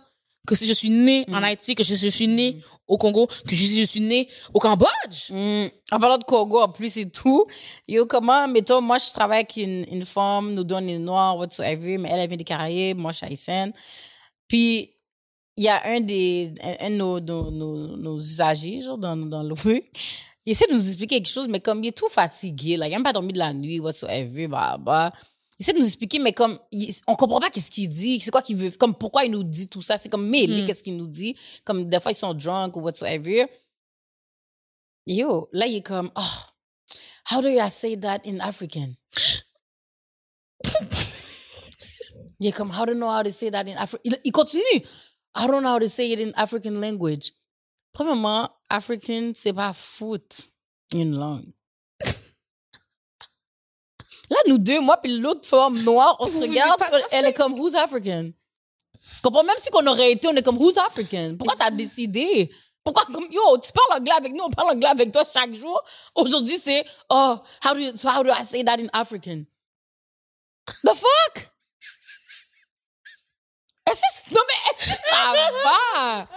que 0.47 0.53
si 0.53 0.67
je 0.67 0.73
suis 0.73 0.91
née 0.91 1.25
en 1.29 1.41
Mm. 1.41 1.43
Haïti, 1.43 1.73
que 1.75 1.83
je, 1.83 1.95
je 1.95 2.07
suis 2.07 2.27
née 2.27 2.61
au 2.87 2.97
Congo, 2.99 3.25
que 3.25 3.55
je, 3.55 3.65
je 3.65 3.83
suis 3.83 3.99
née 3.99 4.29
au 4.53 4.59
Cambodge. 4.59 5.31
Mm. 5.31 5.65
En 5.91 5.99
parlant 5.99 6.19
de 6.19 6.23
Congo, 6.23 6.61
en 6.61 6.69
plus 6.69 6.97
et 6.97 7.09
tout, 7.09 7.47
yo, 7.87 8.05
comment, 8.05 8.47
mettons, 8.47 8.79
moi, 8.79 8.99
je 8.99 9.11
travaille 9.11 9.39
avec 9.39 9.57
une, 9.57 9.85
une 9.91 10.05
femme, 10.05 10.51
nous 10.53 10.63
donne 10.63 10.87
une 10.87 11.03
noire, 11.03 11.35
whatsoever, 11.37 11.97
mais 11.97 12.09
elle, 12.11 12.19
elle 12.19 12.27
vient 12.27 12.37
des 12.37 12.43
Caraïbes, 12.43 12.99
moi, 12.99 13.11
je 13.11 13.17
suis 13.17 13.25
haïtienne. 13.25 13.73
Puis, 14.47 14.91
il 15.57 15.63
y 15.63 15.69
a 15.69 15.81
un 15.85 16.01
des, 16.01 16.53
un, 16.61 16.75
un 16.87 16.89
de 16.89 16.95
nos, 16.95 17.19
nos, 17.19 17.51
nos, 17.51 17.97
nos 17.97 18.17
usagers, 18.19 18.81
genre, 18.81 18.97
dans, 18.97 19.15
dans 19.15 19.43
le 19.43 19.53
rue, 19.53 19.83
il 20.45 20.51
essaie 20.51 20.67
de 20.67 20.73
nous 20.73 20.87
expliquer 20.87 21.15
quelque 21.17 21.29
chose, 21.31 21.47
mais 21.47 21.59
comme 21.59 21.83
il 21.83 21.87
est 21.87 21.97
tout 21.97 22.09
fatigué, 22.09 22.77
là, 22.77 22.87
il 22.87 22.91
n'a 22.91 23.01
pas 23.01 23.13
dormi 23.13 23.33
de 23.33 23.39
la 23.39 23.53
nuit, 23.53 23.79
whatsoever, 23.79 24.47
bah, 24.47 24.77
bah. 24.77 25.11
Il 25.57 25.63
essaie 25.63 25.71
de 25.73 25.79
nous 25.79 25.85
expliquer, 25.85 26.19
mais 26.19 26.33
comme, 26.33 26.59
il- 26.71 26.93
on 27.07 27.15
comprend 27.15 27.39
pas 27.39 27.49
qu'est-ce 27.49 27.71
qu'il 27.71 27.87
dit, 27.89 28.19
c'est 28.19 28.29
quoi 28.31 28.41
qu'il 28.41 28.57
veut, 28.57 28.71
comme, 28.71 28.93
pourquoi 28.93 29.23
il 29.23 29.31
nous 29.31 29.43
dit 29.43 29.67
tout 29.69 29.81
ça, 29.81 29.97
c'est 29.97 30.09
comme 30.09 30.27
mêlé, 30.27 30.61
Mm. 30.61 30.65
qu'est-ce 30.65 30.83
qu'il 30.83 30.97
nous 30.97 31.07
dit, 31.07 31.35
comme, 31.63 31.85
des 31.89 31.99
fois, 32.01 32.11
ils 32.11 32.15
sont 32.15 32.33
drunk 32.33 32.75
ou 32.75 32.81
whatsoever. 32.81 33.47
Yo, 35.07 35.47
là, 35.53 35.65
il 35.67 35.75
est 35.77 35.81
comme, 35.81 36.11
oh, 36.17 36.21
how 37.31 37.41
do 37.41 37.47
I 37.47 37.69
say 37.71 37.95
that 37.97 38.19
in 38.25 38.39
African? 38.39 38.89
il 42.39 42.47
est 42.47 42.51
comme, 42.51 42.71
how 42.71 42.85
do 42.85 42.91
I 42.91 42.95
know 42.95 43.09
how 43.09 43.23
to 43.23 43.31
say 43.31 43.49
that 43.51 43.65
in 43.67 43.77
African? 43.77 44.01
Il, 44.03 44.17
il 44.25 44.31
continue. 44.31 44.83
I 45.35 45.47
don't 45.47 45.63
know 45.63 45.69
how 45.69 45.79
to 45.79 45.89
say 45.89 46.11
it 46.11 46.19
in 46.19 46.33
African 46.35 46.79
language. 46.79 47.31
Premièrement, 47.93 48.49
African, 48.69 49.33
c'est 49.35 49.53
pas 49.53 49.73
foot, 49.73 50.49
une 50.93 51.15
langue. 51.17 51.51
Là, 54.29 54.37
nous 54.47 54.57
deux, 54.57 54.79
moi 54.79 54.97
puis 54.97 55.17
l'autre 55.19 55.45
femme 55.45 55.81
noire, 55.83 56.15
on 56.19 56.27
se 56.27 56.33
Vous 56.33 56.41
regarde, 56.41 56.81
elle 57.11 57.25
est 57.25 57.33
comme, 57.33 57.59
who's 57.59 57.75
African? 57.75 58.31
Tu 58.93 59.21
comprends? 59.21 59.43
Même 59.43 59.57
si 59.59 59.69
qu'on 59.69 59.85
aurait 59.87 60.13
été, 60.13 60.27
on 60.27 60.35
est 60.35 60.41
comme, 60.41 60.57
who's 60.57 60.77
African? 60.77 61.35
Pourquoi 61.37 61.55
t'as 61.57 61.71
décidé? 61.71 62.49
Pourquoi, 62.83 63.03
comme, 63.05 63.27
yo, 63.31 63.57
tu 63.57 63.71
parles 63.71 63.99
anglais 63.99 64.13
avec 64.15 64.33
nous, 64.33 64.43
on 64.43 64.49
parle 64.49 64.71
anglais 64.71 64.89
avec 64.89 65.11
toi 65.11 65.23
chaque 65.25 65.53
jour? 65.53 65.81
Aujourd'hui, 66.15 66.57
c'est, 66.57 66.85
oh, 67.09 67.37
how 67.63 67.73
do, 67.73 67.79
you, 67.79 67.95
so 67.95 68.09
how 68.09 68.23
do 68.23 68.29
I 68.29 68.43
say 68.43 68.63
that 68.63 68.79
in 68.79 68.89
African? 68.93 69.45
The 70.83 70.95
fuck? 70.95 71.49
Est-ce 73.89 74.01
que, 74.29 74.33
non, 74.33 74.41
mais 74.47 74.71
est-ce 74.71 74.93
que 74.93 74.99
ça 75.09 75.33
va? 75.63 76.27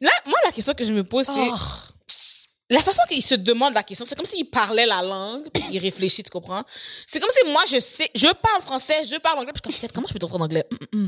Là, 0.00 0.10
moi, 0.26 0.38
la 0.44 0.52
question 0.52 0.74
que 0.74 0.84
je 0.84 0.92
me 0.92 1.04
pose, 1.04 1.26
c'est 1.26 1.32
Oh. 1.34 1.56
la 2.70 2.80
façon 2.82 3.02
qu'il 3.08 3.22
se 3.22 3.34
demande 3.34 3.74
la 3.74 3.82
question, 3.82 4.04
c'est 4.06 4.14
comme 4.14 4.24
s'il 4.24 4.48
parlait 4.48 4.86
la 4.86 5.02
langue, 5.02 5.48
puis 5.52 5.62
il 5.72 5.78
réfléchit, 5.78 6.22
tu 6.22 6.30
comprends? 6.30 6.64
C'est 7.06 7.20
comme 7.20 7.30
si 7.30 7.48
moi, 7.50 7.62
je 7.70 7.80
sais, 7.80 8.10
je 8.14 8.28
parle 8.28 8.62
français, 8.62 9.04
je 9.04 9.16
parle 9.16 9.38
anglais, 9.38 9.52
puis 9.52 9.72
je 9.72 9.80
comme, 9.80 9.90
comment 9.92 10.06
je 10.08 10.12
peux 10.12 10.18
t'entendre 10.18 10.42
en 10.42 10.44
anglais? 10.46 10.66
Hum, 10.70 10.78
hum, 10.92 11.00
hum. 11.02 11.06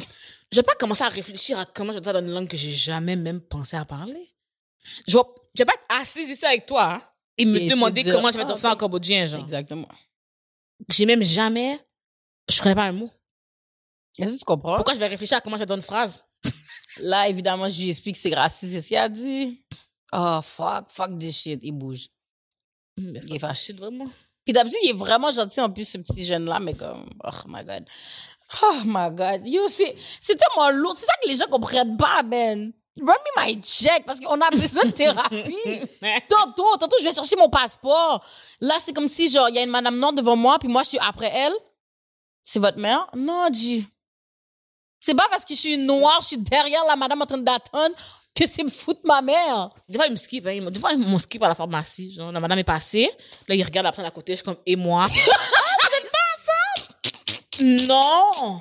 Je 0.53 0.57
vais 0.57 0.63
pas 0.63 0.75
commencer 0.75 1.03
à 1.03 1.09
réfléchir 1.09 1.59
à 1.59 1.65
comment 1.67 1.93
je 1.93 1.97
vais 1.99 2.03
dire 2.03 2.13
dans 2.13 2.21
une 2.21 2.33
langue 2.33 2.49
que 2.49 2.57
j'ai 2.57 2.73
jamais 2.73 3.17
même 3.17 3.41
pensé 3.41 3.77
à 3.77 3.85
parler. 3.85 4.35
Je 5.09 5.17
vais, 5.17 5.25
je 5.55 5.63
vais 5.63 5.65
pas 5.65 5.73
être 5.75 6.01
assise 6.01 6.29
ici 6.29 6.45
avec 6.45 6.67
toi, 6.67 6.85
hein, 6.95 7.03
et 7.39 7.45
me 7.45 7.59
Et 7.61 7.69
demander 7.69 8.05
comment 8.05 8.31
je 8.31 8.37
vais 8.37 8.43
ah, 8.45 8.47
dire 8.47 8.57
ça 8.57 8.73
en 8.73 8.77
cambodgien, 8.77 9.27
genre. 9.27 9.41
Exactement. 9.41 9.89
J'ai 10.91 11.07
même 11.07 11.23
jamais, 11.23 11.81
je 12.49 12.61
connais 12.63 12.75
pas 12.75 12.85
un 12.85 12.93
mot. 12.93 13.11
Est-ce 14.19 14.33
que 14.35 14.39
tu 14.39 14.45
comprends? 14.45 14.77
Pourquoi 14.77 14.95
je 14.95 15.01
vais 15.01 15.07
réfléchir 15.07 15.39
à 15.39 15.41
comment 15.41 15.59
je 15.59 15.65
dire 15.65 15.77
une 15.77 15.83
phrase? 15.83 16.25
Là, 16.99 17.29
évidemment, 17.29 17.69
je 17.69 17.83
lui 17.83 17.91
explique 17.91 18.17
que 18.17 18.21
c'est 18.21 18.35
raciste, 18.35 18.73
c'est 18.73 18.81
ce 18.81 18.89
qu'il 18.89 18.97
a 18.97 19.09
dit. 19.09 19.61
Oh, 20.13 20.41
fuck, 20.43 20.87
fuck 20.89 21.19
this 21.19 21.43
shit. 21.43 21.61
Il 21.63 21.73
bouge. 21.73 22.09
Mais 22.97 23.21
Il 23.27 23.37
est 23.37 23.39
fâché. 23.39 23.73
vraiment. 23.73 24.07
Puis 24.45 24.53
d'habitude, 24.53 24.79
il 24.85 24.91
est 24.91 24.95
vraiment 24.95 25.31
gentil 25.31 25.61
en 25.61 25.71
plus, 25.71 25.89
ce 25.89 25.99
petit 25.99 26.23
jeune-là, 26.23 26.61
mais 26.61 26.75
comme, 26.75 27.11
oh 27.25 27.49
my 27.49 27.65
god. 27.65 27.85
Oh 28.63 28.81
my 28.85 29.11
god. 29.11 29.47
Yo, 29.47 29.67
c'est, 29.69 29.95
tellement 30.23 30.71
lourd. 30.71 30.95
C'est 30.97 31.07
ça 31.07 31.13
que 31.23 31.29
les 31.29 31.37
gens 31.37 31.47
comprennent 31.51 31.97
pas, 31.97 32.23
man. 32.23 32.73
Run 32.99 33.13
me 33.13 33.45
my 33.45 33.61
check, 33.61 34.07
parce 34.07 34.21
qu'on 34.21 34.41
a 34.41 34.51
besoin 34.51 34.85
de 34.85 34.91
thérapie. 34.91 35.83
Tantôt, 36.31 36.77
tantôt, 36.79 36.97
je 36.99 37.05
vais 37.05 37.13
chercher 37.13 37.37
mon 37.37 37.51
passeport. 37.51 38.25
Là, 38.61 38.77
c'est 38.79 38.95
comme 38.95 39.09
si, 39.09 39.29
genre, 39.29 39.51
il 39.51 39.57
y 39.57 39.59
a 39.59 39.65
une 39.65 39.71
madame 39.71 39.99
noire 39.99 40.15
devant 40.15 40.37
moi, 40.37 40.59
puis 40.59 40.69
moi, 40.69 40.83
je 40.83 40.91
suis 40.91 40.99
après 41.01 41.31
elle. 41.35 41.53
C'est 42.41 42.61
votre 42.61 42.79
mère? 42.79 43.07
Non, 43.15 43.49
G. 43.53 43.85
C'est 45.07 45.15
pas 45.15 45.29
parce 45.31 45.45
que 45.45 45.55
je 45.55 45.61
suis 45.61 45.79
noire, 45.79 46.19
je 46.21 46.27
suis 46.27 46.37
derrière 46.39 46.85
la 46.85 46.97
madame 46.97 47.23
en 47.23 47.27
train 47.27 47.39
d'attendre 47.39 47.95
que 48.35 48.45
c'est 48.49 48.65
me 48.65 48.69
foutre 48.69 49.03
ma 49.05 49.23
mère. 49.23 49.71
Des 49.89 49.97
fois, 49.97 50.07
il 50.09 50.11
me 50.11 50.17
skip. 50.17 50.45
hein. 50.45 50.69
Des 50.69 50.81
fois, 50.81 50.91
il 50.95 50.99
me 50.99 51.17
skip 51.19 51.41
à 51.45 51.49
la 51.49 51.55
pharmacie. 51.55 52.13
Genre, 52.13 52.33
la 52.33 52.41
madame 52.41 52.59
est 52.59 52.65
passée. 52.65 53.09
Là, 53.47 53.55
il 53.55 53.63
regarde 53.63 53.87
après 53.87 54.05
à 54.05 54.11
côté. 54.11 54.33
Je 54.33 54.39
suis 54.39 54.45
comme, 54.45 54.57
et 54.67 54.75
moi? 54.75 55.05
ah? 55.09 55.87
Non! 57.61 58.61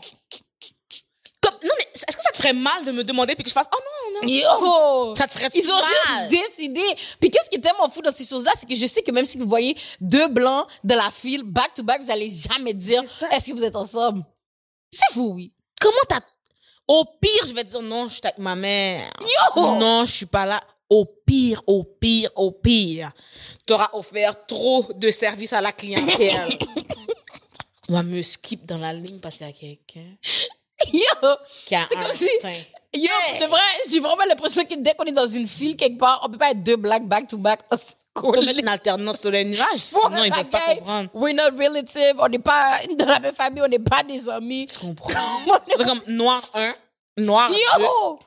Comme, 1.41 1.53
non, 1.63 1.73
mais 1.79 1.87
est-ce 1.95 2.15
que 2.15 2.21
ça 2.21 2.29
te 2.31 2.37
ferait 2.37 2.53
mal 2.53 2.85
de 2.85 2.91
me 2.91 3.03
demander 3.03 3.33
puis 3.33 3.43
que 3.43 3.49
je 3.49 3.53
fasse, 3.55 3.67
oh 3.75 3.79
non, 4.13 4.21
non. 4.21 4.27
Yo! 5.09 5.15
Ça 5.15 5.25
te 5.27 5.31
ferait 5.33 5.49
Ils 5.55 5.71
ont 5.71 5.75
mal? 5.75 6.29
juste 6.29 6.45
décidé. 6.57 6.83
Puis 7.19 7.31
qu'est-ce 7.31 7.49
qui 7.49 7.55
est 7.55 7.61
tellement 7.61 7.89
fou 7.89 8.03
dans 8.03 8.13
ces 8.13 8.25
choses-là, 8.27 8.51
c'est 8.59 8.69
que 8.69 8.75
je 8.75 8.85
sais 8.85 9.01
que 9.01 9.11
même 9.11 9.25
si 9.25 9.39
vous 9.39 9.47
voyez 9.47 9.75
deux 9.99 10.27
blancs 10.27 10.67
de 10.83 10.93
la 10.93 11.09
file 11.09 11.41
back 11.43 11.73
to 11.73 11.81
back, 11.81 12.01
vous 12.03 12.11
allez 12.11 12.29
jamais 12.29 12.75
dire 12.75 13.03
est-ce 13.31 13.47
que 13.49 13.55
vous 13.55 13.63
êtes 13.63 13.75
ensemble? 13.75 14.23
C'est 14.91 15.11
fou, 15.11 15.33
oui. 15.35 15.51
Comment 15.81 15.97
t'as. 16.07 16.19
Au 16.87 17.03
pire, 17.19 17.45
je 17.47 17.53
vais 17.53 17.63
dire 17.63 17.81
non, 17.81 18.07
je 18.07 18.13
suis 18.13 18.21
avec 18.23 18.37
ma 18.37 18.55
mère. 18.55 19.09
Yo! 19.55 19.61
Non, 19.77 20.05
je 20.05 20.11
suis 20.11 20.25
pas 20.25 20.45
là. 20.45 20.61
Au 20.89 21.03
pire, 21.05 21.63
au 21.65 21.83
pire, 21.83 22.29
au 22.35 22.51
pire, 22.51 23.11
t'auras 23.65 23.89
offert 23.93 24.45
trop 24.45 24.85
de 24.93 25.09
services 25.09 25.53
à 25.53 25.61
la 25.61 25.71
clientèle. 25.71 26.57
On 27.89 27.93
va 27.93 28.03
me 28.03 28.21
skip 28.21 28.65
dans 28.65 28.77
la 28.77 28.93
ligne 28.93 29.19
parce 29.19 29.37
qu'il 29.37 29.47
y 29.47 29.49
a 29.49 29.53
quelqu'un 29.53 30.09
Yo! 30.93 31.29
qui 31.65 31.75
a 31.75 31.87
C'est 31.89 31.95
comme 31.97 32.13
si- 32.13 32.29
teint. 32.39 32.53
Yo, 32.93 33.01
de 33.41 33.45
vrai, 33.47 33.59
j'ai 33.91 33.99
vraiment 33.99 34.23
l'impression 34.27 34.63
que 34.63 34.75
dès 34.77 34.93
qu'on 34.93 35.03
est 35.05 35.11
dans 35.11 35.27
une 35.27 35.47
file 35.47 35.75
quelque 35.75 35.97
part, 35.97 36.21
on 36.23 36.29
peut 36.29 36.37
pas 36.37 36.51
être 36.51 36.63
deux 36.63 36.77
blacks 36.77 37.05
back 37.07 37.27
to 37.27 37.37
back. 37.37 37.61
Faut 38.17 38.31
mettre 38.31 38.59
une 38.59 38.67
alternance 38.67 39.19
sur 39.19 39.31
le 39.31 39.43
nuage, 39.43 39.79
Faut 39.91 39.99
sinon 40.09 40.23
ils 40.23 40.31
peuvent 40.31 40.45
pas 40.45 40.75
comprendre. 40.75 41.09
We're 41.13 41.35
not 41.35 41.57
relative. 41.57 42.15
On 42.19 42.29
n'est 42.29 42.39
pas 42.39 42.79
dans 42.97 43.05
la 43.05 43.19
même 43.19 43.35
famille. 43.35 43.61
On 43.61 43.67
n'est 43.67 43.79
pas 43.79 44.03
des 44.03 44.27
amis. 44.29 44.67
Tu 44.67 44.79
comprends? 44.79 45.13
C'est 45.67 45.83
comme 45.83 46.01
noir 46.07 46.41
1, 46.53 46.73
noir 47.17 47.49
2. 47.49 47.55
Yo! 47.55 48.19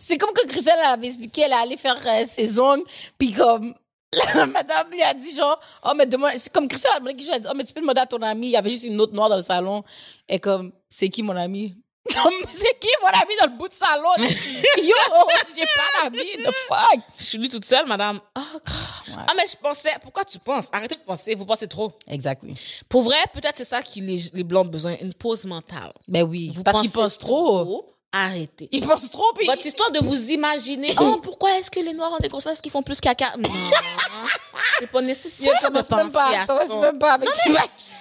C'est 0.00 0.18
comme 0.18 0.30
quand 0.34 0.46
Christelle 0.48 0.76
elle 0.78 0.84
avait 0.86 1.06
expliqué, 1.06 1.42
elle 1.42 1.52
allée 1.52 1.76
faire 1.76 1.96
euh, 2.06 2.24
ses 2.26 2.58
ongles, 2.58 2.84
puis 3.18 3.30
comme 3.30 3.74
la 4.34 4.44
madame 4.46 4.90
lui 4.90 5.02
a 5.02 5.14
dit 5.14 5.34
genre, 5.34 5.58
oh 5.82 5.92
mais 5.96 6.04
demande, 6.04 6.32
c'est 6.36 6.52
comme 6.52 6.68
Christelle 6.68 6.90
a 6.94 6.98
demandé 6.98 7.16
quelque 7.16 7.24
chose, 7.24 7.34
elle 7.34 7.36
a 7.36 7.40
dit, 7.40 7.48
oh 7.50 7.54
mais 7.56 7.64
tu 7.64 7.72
peux 7.72 7.80
demander 7.80 8.00
à 8.00 8.06
ton 8.06 8.20
ami, 8.20 8.48
il 8.48 8.50
y 8.50 8.56
avait 8.56 8.68
juste 8.68 8.84
une 8.84 9.00
autre 9.00 9.14
noire 9.14 9.30
dans 9.30 9.36
le 9.36 9.42
salon, 9.42 9.82
et 10.28 10.38
comme, 10.38 10.72
c'est 10.90 11.08
qui 11.08 11.22
mon 11.22 11.34
ami? 11.36 11.74
C'est 12.10 12.78
qui 12.78 12.88
mon 13.00 13.08
ami 13.08 13.34
dans 13.40 13.46
le 13.46 13.56
bout 13.56 13.68
de 13.68 13.74
salon? 13.74 14.10
Yo, 14.18 14.94
j'ai 15.54 15.64
pas 15.64 16.02
d'amis, 16.02 16.36
the 16.44 16.52
fuck? 16.68 17.00
Je 17.16 17.24
suis 17.24 17.38
lui 17.38 17.48
toute 17.48 17.64
seule, 17.64 17.86
madame. 17.86 18.20
Ah, 18.34 18.42
ah, 19.26 19.32
mais 19.36 19.44
je 19.50 19.56
pensais, 19.56 19.90
pourquoi 20.02 20.24
tu 20.24 20.38
penses? 20.38 20.68
Arrêtez 20.72 20.96
de 20.96 21.00
penser, 21.00 21.34
vous 21.34 21.46
pensez 21.46 21.66
trop. 21.66 21.92
Exactly. 22.06 22.54
Pour 22.88 23.02
vrai, 23.02 23.16
peut-être 23.32 23.56
c'est 23.56 23.64
ça 23.64 23.80
que 23.82 23.88
les, 23.96 24.22
les 24.34 24.44
blancs 24.44 24.66
ont 24.66 24.70
besoin, 24.70 24.96
une 25.00 25.14
pause 25.14 25.46
mentale. 25.46 25.92
Ben 26.06 26.24
oui, 26.24 26.52
Vous 26.54 26.62
parce 26.62 26.82
qu'ils 26.82 26.90
pensent 26.90 27.18
trop. 27.18 27.86
Arrêtez. 28.12 28.68
Ils 28.70 28.86
pensent 28.86 29.10
trop, 29.10 29.32
puis... 29.34 29.46
Votre 29.46 29.66
histoire 29.66 29.90
de 29.90 29.98
vous 29.98 30.30
imaginer, 30.30 30.94
oh, 31.00 31.18
pourquoi 31.20 31.50
est-ce 31.58 31.70
que 31.70 31.80
les 31.80 31.94
noirs 31.94 32.12
ont 32.12 32.18
des 32.20 32.28
grosses 32.28 32.44
fesses 32.44 32.60
qui 32.60 32.70
font 32.70 32.82
plus 32.82 33.00
caca? 33.00 33.32
Non. 33.36 33.50
c'est 34.78 34.86
pas 34.86 35.00
Yo, 35.00 35.06
nécessaire 35.06 35.60
commence 35.60 35.90
même 35.90 36.12
pas, 36.12 36.46
commence 36.46 36.76
même 36.78 36.98
pas 36.98 37.14
avec 37.14 37.30
ça. 37.32 37.50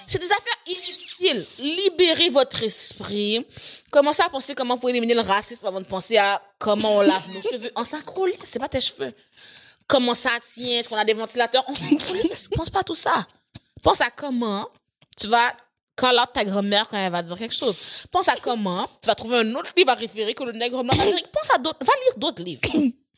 C'est 0.06 0.20
des 0.20 0.32
affaires 0.32 0.58
inutiles. 0.68 1.46
Libérez 1.60 2.30
votre 2.30 2.64
esprit. 2.64 3.46
Commencez 3.92 4.22
à 4.22 4.30
penser 4.30 4.56
comment 4.56 4.76
vous 4.76 4.90
éliminer 4.90 5.14
le 5.14 5.22
racisme 5.22 5.66
avant 5.66 5.82
de 5.82 5.86
penser 5.86 6.18
à 6.18 6.42
comment 6.60 6.98
on 6.98 7.02
lave 7.02 7.30
nos 7.32 7.42
cheveux. 7.42 7.72
On 7.76 7.84
s'en 7.84 7.98
c'est 8.44 8.60
pas 8.60 8.70
tes 8.70 8.82
cheveux. 8.82 9.14
Comment 9.88 10.16
ça 10.16 10.32
tient, 10.54 10.80
est-ce 10.80 10.90
qu'on 10.90 10.98
a 10.98 11.06
des 11.06 11.14
ventilateurs? 11.14 11.64
On 11.68 11.76
s'en 11.76 11.86
pense 12.56 12.70
pas 12.70 12.80
à 12.80 12.84
tout 12.84 12.96
ça. 12.96 13.28
Pense 13.82 14.02
à 14.02 14.10
comment 14.10 14.68
tu 15.18 15.28
vas 15.28 15.54
quand 15.96 16.12
là 16.12 16.28
ta 16.32 16.44
grand-mère 16.44 16.88
quand 16.88 16.98
elle 16.98 17.12
va 17.12 17.22
dire 17.22 17.38
quelque 17.38 17.56
chose. 17.56 17.76
Pense 18.12 18.28
à 18.28 18.36
comment 18.38 18.88
tu 19.02 19.08
vas 19.08 19.16
trouver 19.16 19.38
un 19.38 19.56
autre 19.56 19.72
livre 19.76 19.92
à 19.92 19.96
référer 19.96 20.34
que 20.34 20.44
le 20.44 20.54
nègre 20.54 20.84
blanc. 20.84 20.94
Pense 20.96 21.54
à 21.54 21.58
d'autres, 21.60 21.80
va 21.82 21.94
lire 22.06 22.18
d'autres 22.18 22.44
livres. 22.44 22.62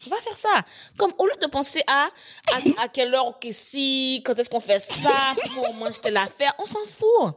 Va 0.09 0.17
faire 0.17 0.37
ça. 0.37 0.61
Comme 0.97 1.13
au 1.17 1.25
lieu 1.25 1.35
de 1.41 1.47
penser 1.47 1.81
à 1.87 2.07
à, 2.53 2.83
à 2.83 2.87
quelle 2.87 3.13
heure, 3.13 3.27
ok, 3.27 3.47
si, 3.51 4.21
quand 4.25 4.37
est-ce 4.37 4.49
qu'on 4.49 4.59
fait 4.59 4.79
ça, 4.79 5.33
comment 5.43 5.69
on 5.69 5.73
mange 5.73 5.99
telle 6.01 6.17
affaire, 6.17 6.53
on 6.59 6.65
s'en 6.65 6.85
fout. 6.85 7.33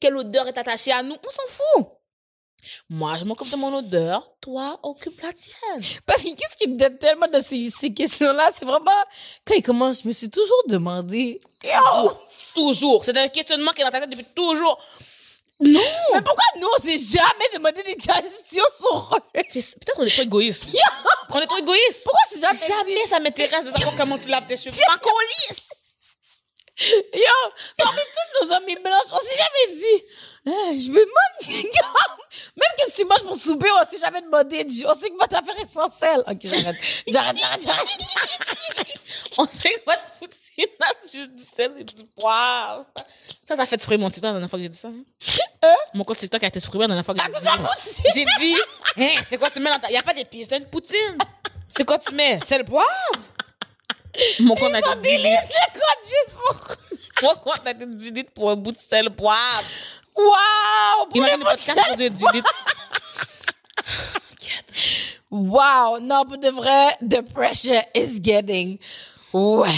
Quelle 0.00 0.16
odeur 0.16 0.48
est 0.48 0.58
attachée 0.58 0.92
à 0.92 1.02
nous, 1.02 1.14
on 1.14 1.30
s'en 1.30 1.42
fout. 1.48 1.86
Moi, 2.88 3.16
je 3.16 3.24
m'occupe 3.24 3.50
de 3.50 3.56
mon 3.56 3.74
odeur, 3.76 4.28
toi, 4.40 4.78
occupe 4.84 5.20
la 5.20 5.32
tienne. 5.32 5.82
Parce 6.06 6.22
que 6.22 6.28
qu'est-ce 6.28 6.56
qui 6.56 6.68
me 6.68 6.78
donne 6.78 6.96
tellement 6.96 7.26
de 7.26 7.40
ces, 7.40 7.70
ces 7.76 7.92
questions-là, 7.92 8.50
c'est 8.56 8.64
vraiment, 8.64 8.90
quand 9.44 9.54
il 9.54 9.62
commence, 9.62 10.02
je 10.02 10.08
me 10.08 10.12
suis 10.12 10.30
toujours 10.30 10.62
demandé, 10.68 11.40
yo, 11.64 12.12
Toujours. 12.54 13.04
C'est 13.04 13.16
un 13.16 13.28
questionnement 13.28 13.72
qui 13.72 13.80
est 13.80 13.84
dans 13.84 13.90
ta 13.90 14.00
tête 14.00 14.10
depuis 14.10 14.26
toujours. 14.34 14.78
Mais 15.62 16.20
pourquoi 16.24 16.44
nous, 16.60 16.68
on 16.76 16.82
s'est 16.82 16.98
jamais 16.98 17.48
demandé 17.54 17.82
des 17.82 17.94
questions 17.96 18.64
sur 18.78 19.16
eux? 19.16 19.20
Peut-être 19.32 19.98
on 19.98 20.04
est 20.04 20.10
trop 20.10 20.22
égoïste. 20.22 20.76
on 21.30 21.40
est 21.40 21.46
trop 21.46 21.58
égoïste. 21.58 22.04
Pourquoi 22.04 22.20
c'est 22.30 22.40
jamais 22.40 22.56
Jamais 22.84 23.06
ça 23.06 23.20
m'intéresse 23.20 23.64
de 23.64 23.70
savoir 23.70 23.94
comment 23.96 24.18
tu 24.18 24.28
laves 24.28 24.46
tes 24.46 24.56
cheveux. 24.56 24.76
Ma 24.88 24.98
colisse. 24.98 25.68
Yo, 27.14 27.52
parmi 27.78 27.98
toutes 28.00 28.48
nos 28.48 28.54
amies 28.54 28.76
blanches, 28.76 29.12
on 29.12 29.18
s'est 29.18 29.36
jamais 29.36 29.74
dit, 29.76 30.04
Eh, 30.46 30.80
je 30.80 30.88
me 30.88 30.98
demande, 30.98 31.62
même 32.56 32.68
que 32.78 32.92
si 32.92 33.04
moi 33.04 33.16
je 33.18 33.24
pour 33.24 33.36
souper, 33.36 33.68
on 33.70 33.88
s'est 33.90 34.00
jamais 34.00 34.22
demandé, 34.22 34.66
on 34.86 34.94
sait 34.94 35.10
que 35.10 35.18
votre 35.18 35.36
affaire 35.36 35.58
est 35.60 35.72
sans 35.72 35.90
sel. 35.90 36.24
Ok, 36.26 36.38
j'arrête. 36.42 36.76
J'arrête, 37.06 37.38
j'arrête, 37.38 37.62
j'arrête. 37.62 37.98
On 39.38 39.46
sait 39.48 39.70
que 39.70 39.80
votre 39.86 40.06
poutine 40.18 40.66
a 40.80 40.90
juste 41.10 41.34
du 41.34 41.44
sel 41.44 41.72
et 41.78 41.84
du 41.84 42.04
poivre. 42.18 42.84
Ça, 43.46 43.56
ça 43.56 43.62
a 43.62 43.66
fait 43.66 43.80
supprimer 43.80 44.02
mon 44.04 44.08
TikTok 44.10 44.28
la 44.28 44.32
dernière 44.34 44.48
fois 44.50 44.58
que 44.58 44.62
j'ai 44.62 44.68
dit 44.68 44.78
ça. 44.78 44.88
hein. 44.88 45.74
Mon 45.94 46.04
compte 46.04 46.16
TikTok 46.16 46.42
a 46.44 46.46
été 46.46 46.60
supprimé 46.60 46.84
la 46.84 46.88
dernière 46.88 47.04
fois 47.04 47.14
que 47.14 47.20
À 47.20 47.24
j'ai 47.24 47.32
dit 47.32 47.44
ça. 47.44 48.02
J'ai 48.14 48.24
dit, 48.38 48.56
hein, 48.98 49.22
c'est 49.26 49.36
quoi 49.38 49.50
tu 49.50 49.58
mets 49.60 49.70
dans 49.70 49.78
ta... 49.80 49.88
Il 49.88 49.92
n'y 49.92 49.98
a 49.98 50.02
pas 50.02 50.14
d'épices, 50.14 50.48
c'est 50.48 50.58
une 50.58 50.66
poutine. 50.66 51.18
C'est 51.68 51.84
quoi 51.84 51.98
tu 51.98 52.14
mets? 52.14 52.38
C'est 52.46 52.58
le 52.58 52.64
poivre? 52.64 52.86
Mon 54.40 54.54
compte 54.54 54.74
a 54.74 54.78
été 54.78 54.94
delete. 54.96 55.48
le 55.48 55.72
code 55.72 56.04
juste 56.04 56.36
pour... 56.36 56.76
Mon 57.22 57.34
compte 57.36 57.66
a 57.66 57.70
été 57.72 57.84
delete 57.86 58.30
pour 58.30 58.50
un 58.50 58.56
bout 58.56 58.72
de 58.72 58.78
sel 58.78 59.10
poivre. 59.10 59.64
Wow! 60.14 61.08
Imagine 61.14 61.38
le 61.40 61.44
podcast 61.44 61.78
podcast. 61.78 61.98
de 61.98 62.08
delete. 62.08 62.44
Wow! 65.30 65.98
Non, 66.00 66.24
pour 66.26 66.38
de 66.38 66.48
vrai, 66.50 66.96
the 67.00 67.22
pressure 67.32 67.82
is 67.94 68.20
getting 68.22 68.78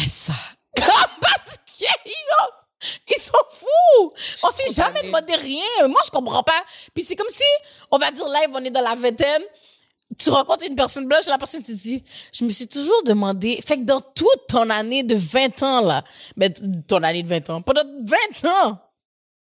ça. 0.09 0.33
Parce 0.75 1.57
qu'ils 1.67 1.87
ont- 1.89 2.64
ils 3.09 3.21
sont 3.21 3.33
fous! 3.59 4.13
On 4.45 4.51
s'est 4.51 4.73
jamais 4.75 5.03
demandé 5.03 5.35
rien. 5.35 5.89
Moi, 5.89 6.01
je 6.05 6.11
comprends 6.11 6.43
pas. 6.43 6.65
Puis 6.95 7.05
c'est 7.05 7.17
comme 7.17 7.29
si, 7.31 7.43
on 7.91 7.99
va 7.99 8.11
dire 8.11 8.27
live, 8.27 8.51
on 8.53 8.65
est 8.65 8.71
dans 8.71 8.81
la 8.83 8.95
vingtaine, 8.95 9.43
tu 10.19 10.31
rencontres 10.31 10.65
une 10.69 10.77
personne 10.77 11.07
blanche, 11.07 11.27
la 11.27 11.39
personne 11.39 11.63
te 11.63 11.73
dit, 11.73 12.05
je 12.33 12.45
me 12.45 12.51
suis 12.51 12.69
toujours 12.69 13.03
demandé, 13.05 13.61
fait 13.67 13.79
que 13.79 13.83
dans 13.85 14.01
toute 14.01 14.47
ton 14.49 14.69
année 14.71 15.03
de 15.03 15.15
20 15.17 15.63
ans, 15.63 15.81
là, 15.81 16.05
mais 16.37 16.51
t- 16.51 16.63
ton 16.87 17.03
année 17.03 17.23
de 17.23 17.29
20 17.29 17.51
ans, 17.51 17.63
pendant 17.63 17.83
20 18.43 18.49
ans, 18.49 18.79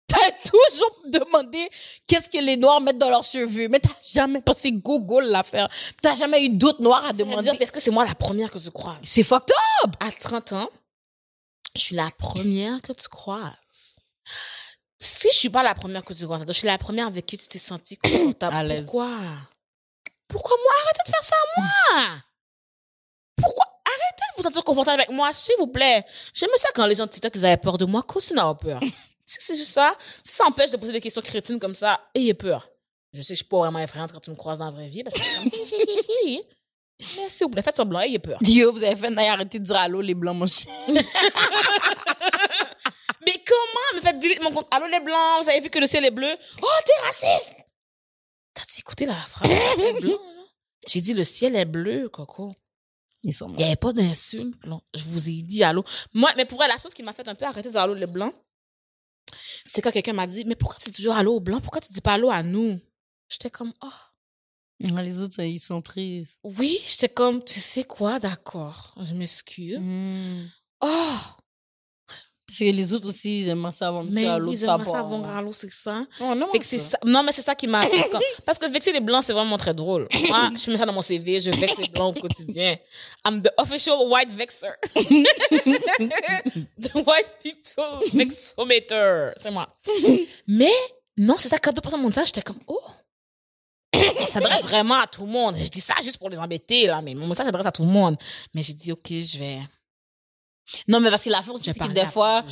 t'as 0.06 0.30
toujours 0.50 0.96
demandé 1.08 1.68
qu'est-ce 2.06 2.30
que 2.30 2.42
les 2.42 2.56
noirs 2.56 2.80
mettent 2.80 2.98
dans 2.98 3.10
leurs 3.10 3.24
cheveux, 3.24 3.68
mais 3.68 3.80
t'as 3.80 3.90
jamais 4.14 4.40
passé 4.40 4.72
Google 4.72 5.24
l'affaire. 5.24 5.68
T'as 6.00 6.14
jamais 6.14 6.44
eu 6.44 6.48
d'autres 6.50 6.82
noirs 6.82 7.04
à 7.06 7.12
demander. 7.12 7.50
Est-ce 7.60 7.72
que 7.72 7.80
c'est 7.80 7.90
moi 7.90 8.04
la 8.06 8.14
première 8.14 8.50
que 8.50 8.58
tu 8.58 8.70
croises? 8.70 8.96
C'est 9.02 9.24
fucked 9.24 9.52
up! 9.84 9.90
à 10.00 10.10
30 10.10 10.52
ans, 10.52 10.68
je 11.74 11.80
suis 11.80 11.96
la 11.96 12.10
première 12.18 12.80
que 12.82 12.92
tu 12.92 13.08
croises. 13.08 13.96
Si 14.98 15.28
je 15.32 15.36
suis 15.36 15.50
pas 15.50 15.62
la 15.62 15.74
première 15.74 16.04
que 16.04 16.12
tu 16.12 16.24
croises, 16.24 16.44
je 16.46 16.52
suis 16.52 16.66
la 16.66 16.78
première 16.78 17.06
avec 17.06 17.26
qui 17.26 17.36
tu 17.36 17.48
t'es 17.48 17.58
senti 17.58 17.96
confortable. 18.02 18.76
Pourquoi? 18.82 19.18
Pourquoi 20.28 20.56
moi? 20.62 20.72
Arrêtez 20.84 21.00
de 21.06 21.10
faire 21.10 21.24
ça 21.24 21.34
à 21.36 21.60
moi! 21.60 22.22
Pourquoi? 23.36 23.64
Arrêtez 23.84 24.22
de 24.30 24.36
vous 24.36 24.42
sentir 24.44 24.64
confortable 24.64 25.02
avec 25.02 25.14
moi, 25.14 25.32
s'il 25.32 25.56
vous 25.58 25.66
plaît. 25.66 26.04
J'aime 26.34 26.50
ça 26.56 26.68
quand 26.74 26.86
les 26.86 26.94
gens 26.94 27.06
de 27.06 27.10
TikTok, 27.10 27.32
ils 27.34 27.44
avaient 27.44 27.56
peur 27.56 27.78
de 27.78 27.84
moi. 27.84 28.02
Continue 28.02 28.36
d'avoir 28.36 28.56
peur. 28.56 28.80
Si 29.24 29.38
c'est 29.40 29.56
juste 29.56 29.70
ça, 29.70 29.94
si 30.24 30.34
ça 30.34 30.44
empêche 30.44 30.72
de 30.72 30.76
poser 30.76 30.92
des 30.92 31.00
questions 31.00 31.22
crétines 31.22 31.60
comme 31.60 31.76
ça, 31.76 32.00
ayez 32.12 32.34
peur. 32.34 32.68
Je 33.12 33.22
sais 33.22 33.28
que 33.28 33.34
je 33.34 33.42
suis 33.42 33.48
pas 33.48 33.58
vraiment 33.58 33.78
effrayante 33.78 34.12
quand 34.12 34.20
tu 34.20 34.30
me 34.30 34.36
croises 34.36 34.58
dans 34.58 34.64
la 34.64 34.72
vraie 34.72 34.88
vie, 34.88 35.04
parce 35.04 35.16
que 35.16 35.22
Mais 37.16 37.28
s'il 37.28 37.46
vous 37.46 37.50
plaît, 37.50 37.62
faites 37.62 37.76
semblant, 37.76 38.00
ayez 38.00 38.18
peur. 38.18 38.38
Yo, 38.42 38.72
vous 38.72 38.82
avez 38.82 38.96
fait 38.96 39.14
d'ailleurs 39.14 39.34
arrêter 39.34 39.58
de 39.58 39.64
dire 39.64 39.76
allô 39.76 40.00
les 40.00 40.14
blancs, 40.14 40.36
mon 40.36 40.46
chien. 40.46 40.72
Mais 43.24 43.34
comment 43.46 43.94
me 43.94 44.00
faites 44.00 44.18
delete 44.18 44.42
mon 44.42 44.50
compte? 44.50 44.66
Allô 44.70 44.86
les 44.88 45.00
blancs, 45.00 45.42
vous 45.42 45.48
avez 45.48 45.60
vu 45.60 45.70
que 45.70 45.78
le 45.78 45.86
ciel 45.86 46.04
est 46.04 46.10
bleu? 46.10 46.34
Oh, 46.60 46.66
t'es 46.84 47.06
raciste! 47.06 47.54
T'as-tu 48.54 48.80
écouté 48.80 49.06
la 49.06 49.14
phrase? 49.14 49.50
J'ai 50.88 51.00
dit 51.00 51.14
le 51.14 51.24
ciel 51.24 51.56
est 51.56 51.64
bleu, 51.64 52.08
Coco. 52.08 52.52
Ils 53.22 53.32
sont 53.32 53.48
Il 53.50 53.58
n'y 53.58 53.64
avait 53.64 53.76
pas 53.76 53.92
d'insulte, 53.92 54.66
là. 54.66 54.80
Je 54.94 55.04
vous 55.04 55.28
ai 55.28 55.42
dit 55.42 55.62
allô. 55.62 55.84
Moi, 56.12 56.30
mais 56.36 56.44
pour 56.44 56.58
vrai, 56.58 56.66
la 56.66 56.78
chose 56.78 56.92
qui 56.92 57.02
m'a 57.04 57.12
fait 57.12 57.26
un 57.28 57.34
peu 57.36 57.44
arrêter 57.44 57.68
de 57.68 57.72
dire 57.72 57.80
allô 57.80 57.94
les 57.94 58.06
blancs, 58.06 58.34
c'est 59.64 59.80
quand 59.80 59.92
quelqu'un 59.92 60.12
m'a 60.12 60.26
dit, 60.26 60.44
mais 60.44 60.56
pourquoi 60.56 60.78
tu 60.80 60.90
dis 60.90 60.96
toujours 60.96 61.14
allô 61.14 61.36
aux 61.36 61.40
blancs? 61.40 61.62
Pourquoi 61.62 61.80
tu 61.80 61.92
dis 61.92 62.00
pas 62.00 62.14
allô 62.14 62.30
à 62.30 62.42
nous? 62.42 62.80
J'étais 63.28 63.50
comme, 63.50 63.72
oh. 63.82 63.88
Les 64.82 65.22
autres, 65.22 65.40
ils 65.40 65.60
sont 65.60 65.80
tristes. 65.80 66.40
Oui, 66.42 66.78
j'étais 66.86 67.08
comme, 67.08 67.42
tu 67.42 67.60
sais 67.60 67.84
quoi, 67.84 68.18
d'accord. 68.18 68.94
Je 69.02 69.14
m'excuse. 69.14 69.80
Oh! 70.80 71.18
Parce 72.52 72.58
que 72.58 72.64
les 72.64 72.92
autres 72.92 73.08
aussi, 73.08 73.40
ils 73.40 73.48
aiment 73.48 73.70
ça 73.72 73.88
avant 73.88 74.04
de 74.04 74.10
Mais 74.10 74.24
de 74.24 74.28
j'aimerais 74.28 74.84
ta 74.84 74.90
ça 74.90 74.98
avant 74.98 75.24
allô, 75.24 75.52
c'est 75.52 75.72
ça. 75.72 76.04
Oh, 76.20 76.34
non, 76.34 76.50
Fait 76.50 76.58
que 76.58 76.66
c'est 76.66 76.78
ça. 76.78 76.98
Non, 77.02 77.22
mais 77.22 77.32
c'est 77.32 77.40
ça 77.40 77.54
qui 77.54 77.66
m'a. 77.66 77.82
Parce 78.44 78.58
que 78.58 78.66
vexer 78.66 78.92
les 78.92 79.00
blancs, 79.00 79.22
c'est 79.22 79.32
vraiment 79.32 79.56
très 79.56 79.72
drôle. 79.72 80.06
Moi, 80.28 80.50
je 80.62 80.70
mets 80.70 80.76
ça 80.76 80.84
dans 80.84 80.92
mon 80.92 81.00
CV, 81.00 81.40
je 81.40 81.50
vexe 81.50 81.78
les 81.78 81.88
blancs 81.88 82.14
au 82.14 82.20
quotidien. 82.20 82.76
I'm 83.24 83.40
the 83.40 83.50
official 83.56 84.06
white 84.06 84.30
vexer. 84.30 84.66
the 84.94 86.94
white 86.94 87.26
people 87.42 88.06
vexometer. 88.12 89.30
C'est 89.40 89.50
moi. 89.50 89.66
Mais, 90.46 90.74
non, 91.16 91.36
c'est 91.38 91.48
ça, 91.48 91.58
quand 91.58 91.72
deux 91.72 91.80
personnes 91.80 92.02
m'ont 92.02 92.08
dit 92.08 92.14
ça, 92.14 92.26
j'étais 92.26 92.42
comme, 92.42 92.60
oh. 92.66 92.82
Ça 93.94 94.40
s'adresse 94.40 94.64
vraiment 94.64 94.94
à 95.00 95.06
tout 95.06 95.22
le 95.26 95.32
monde. 95.32 95.56
Je 95.58 95.68
dis 95.68 95.80
ça 95.80 95.94
juste 96.02 96.16
pour 96.18 96.30
les 96.30 96.38
embêter, 96.38 96.86
là, 96.86 97.02
mais 97.02 97.14
mon 97.14 97.26
message 97.26 97.46
s'adresse 97.46 97.66
à 97.66 97.72
tout 97.72 97.82
le 97.82 97.90
monde. 97.90 98.16
Mais 98.54 98.62
j'ai 98.62 98.72
dit, 98.74 98.92
OK, 98.92 99.08
je 99.10 99.38
vais. 99.38 99.58
Non, 100.88 101.00
mais 101.00 101.10
parce 101.10 101.24
que 101.24 101.30
la 101.30 101.42
force, 101.42 101.60
c'est 101.62 101.76
que 101.78 101.88
des 101.88 102.06
fois, 102.06 102.42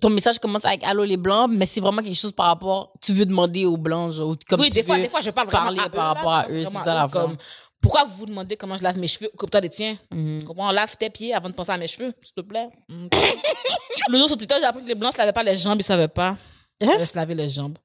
ton 0.00 0.10
message 0.10 0.38
commence 0.38 0.64
avec 0.64 0.84
allô 0.84 1.02
les 1.04 1.16
blancs, 1.16 1.50
mais 1.52 1.66
c'est 1.66 1.80
vraiment 1.80 2.02
quelque 2.02 2.14
chose 2.16 2.30
par 2.32 2.46
rapport, 2.46 2.92
tu 3.02 3.12
veux 3.12 3.26
demander 3.26 3.64
aux 3.64 3.76
blancs, 3.76 4.12
genre, 4.12 4.36
comme 4.48 4.60
oui, 4.60 4.68
tu 4.68 4.74
des 4.74 4.82
fois, 4.84 4.96
veux 4.96 5.02
des 5.02 5.08
fois, 5.08 5.20
je 5.20 5.30
parle 5.30 5.48
parler 5.48 5.80
à 5.80 5.86
eux, 5.86 5.90
par 5.90 6.04
là, 6.04 6.14
rapport 6.14 6.32
à 6.32 6.44
eux, 6.48 6.64
c'est 6.64 6.70
ça 6.70 6.94
la 6.94 7.08
comme, 7.08 7.36
pourquoi 7.82 8.04
vous 8.04 8.16
vous 8.18 8.26
demandez 8.26 8.56
comment 8.56 8.76
je 8.76 8.82
lave 8.84 8.98
mes 8.98 9.08
cheveux? 9.08 9.30
Coupe-toi 9.36 9.60
les 9.60 9.68
tiens? 9.70 9.96
Mhm. 10.12 10.40
Tu 10.40 10.46
comprends? 10.46 10.70
Lave 10.70 10.96
tes 10.96 11.10
pieds 11.10 11.34
avant 11.34 11.48
de 11.48 11.54
penser 11.54 11.72
à 11.72 11.78
mes 11.78 11.88
cheveux, 11.88 12.12
s'il 12.20 12.34
te 12.34 12.40
plaît? 12.42 12.68
Mm. 12.88 13.08
Le 14.10 14.18
jour 14.18 14.28
sur 14.28 14.36
TikTok, 14.36 14.58
j'ai 14.60 14.64
appris 14.66 14.82
que 14.82 14.88
les 14.88 14.94
blancs 14.94 15.12
se 15.14 15.18
lavaient 15.18 15.32
pas 15.32 15.42
les 15.42 15.56
jambes, 15.56 15.78
ils 15.80 15.84
savaient 15.84 16.06
pas. 16.08 16.36
Ils 16.80 16.88
Hein? 16.88 16.92
savaient 16.92 17.06
se 17.06 17.16
laver 17.16 17.34
les 17.34 17.48
jambes. 17.48 17.78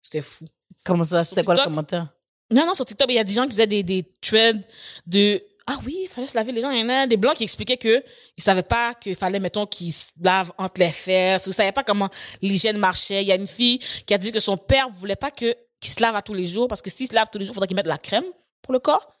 C'était 0.00 0.22
fou. 0.22 0.46
Comment 0.84 1.04
ça? 1.04 1.24
C'était 1.24 1.44
quoi 1.44 1.54
le 1.56 1.62
commentaire? 1.64 2.06
Non, 2.50 2.66
non, 2.66 2.74
sur 2.74 2.84
TikTok, 2.84 3.08
il 3.10 3.14
y 3.14 3.18
a 3.18 3.24
des 3.24 3.32
gens 3.32 3.44
qui 3.44 3.50
faisaient 3.50 3.66
des, 3.66 3.82
des 3.82 4.04
threads 4.20 4.60
de 5.06 5.42
ah 5.72 5.78
oui, 5.86 6.00
il 6.02 6.08
fallait 6.08 6.26
se 6.26 6.34
laver 6.34 6.50
les 6.50 6.62
gens. 6.62 6.70
Il 6.70 6.80
y 6.80 6.82
en 6.82 6.88
a 6.88 7.06
des 7.06 7.16
blancs 7.16 7.36
qui 7.36 7.44
expliquaient 7.44 7.76
que 7.76 8.02
ils 8.36 8.42
savaient 8.42 8.64
pas 8.64 8.92
qu'il 8.94 9.14
fallait, 9.14 9.38
mettons, 9.38 9.66
qu'ils 9.66 9.92
se 9.92 10.10
lavent 10.20 10.52
entre 10.58 10.80
les 10.80 10.90
fesses. 10.90 11.46
Ils 11.46 11.54
savaient 11.54 11.70
pas 11.70 11.84
comment 11.84 12.08
l'hygiène 12.42 12.76
marchait. 12.76 13.22
Il 13.22 13.28
y 13.28 13.32
a 13.32 13.36
une 13.36 13.46
fille 13.46 13.78
qui 14.04 14.12
a 14.12 14.18
dit 14.18 14.32
que 14.32 14.40
son 14.40 14.56
père 14.56 14.88
voulait 14.90 15.14
pas 15.14 15.30
que 15.30 15.54
qu'il 15.78 15.92
se 15.92 16.00
lave 16.00 16.16
à 16.16 16.22
tous 16.22 16.34
les 16.34 16.44
jours 16.44 16.66
parce 16.66 16.82
que 16.82 16.90
s'il 16.90 17.06
se 17.06 17.14
lave 17.14 17.28
tous 17.30 17.38
les 17.38 17.44
jours, 17.44 17.52
il 17.52 17.54
faudrait 17.54 17.68
qu'il 17.68 17.76
mette 17.76 17.84
de 17.84 17.90
la 17.90 17.98
crème 17.98 18.24
pour 18.62 18.72
le 18.72 18.80
corps. 18.80 19.12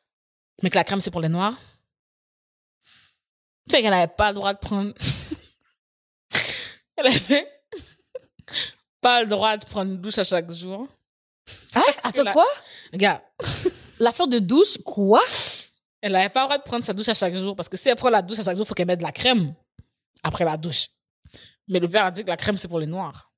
Mais 0.62 0.70
que 0.70 0.74
la 0.74 0.82
crème, 0.82 1.00
c'est 1.00 1.12
pour 1.12 1.20
les 1.20 1.28
noirs. 1.28 1.54
Fait 3.70 3.80
qu'elle 3.80 3.90
n'avait 3.90 4.08
pas 4.12 4.30
le 4.30 4.34
droit 4.34 4.52
de 4.52 4.58
prendre. 4.58 4.92
Elle 6.96 7.06
avait 7.06 7.44
pas 9.00 9.22
le 9.22 9.28
droit 9.28 9.56
de 9.56 9.64
prendre 9.64 9.92
une 9.92 10.00
douche 10.00 10.18
à 10.18 10.24
chaque 10.24 10.50
jour. 10.50 10.88
Hein? 11.74 11.82
Attends, 12.02 12.22
la- 12.22 12.32
quoi? 12.32 12.46
Regarde, 12.92 13.20
L'affaire 14.00 14.28
de 14.28 14.38
douche, 14.38 14.78
quoi? 14.84 15.20
elle 16.02 16.12
n'avait 16.12 16.30
pas 16.30 16.40
le 16.40 16.46
droit 16.46 16.58
de 16.58 16.62
prendre 16.62 16.82
sa 16.82 16.94
douche 16.94 17.08
à 17.10 17.14
chaque 17.14 17.34
jour 17.36 17.54
parce 17.54 17.68
que 17.68 17.76
si 17.76 17.88
elle 17.90 17.96
prend 17.96 18.08
la 18.08 18.22
douche 18.22 18.38
à 18.38 18.42
chaque 18.44 18.56
jour, 18.56 18.64
il 18.64 18.68
faut 18.68 18.74
qu'elle 18.74 18.86
mette 18.86 19.00
de 19.00 19.04
la 19.04 19.12
crème 19.12 19.54
après 20.22 20.44
la 20.46 20.56
douche. 20.56 20.86
Mais 21.68 21.78
le 21.78 21.88
père 21.88 22.06
a 22.06 22.10
dit 22.10 22.22
que 22.24 22.28
la 22.28 22.38
crème, 22.38 22.56
c'est 22.56 22.68
pour 22.68 22.78
les 22.80 22.86
noirs. 22.86 23.30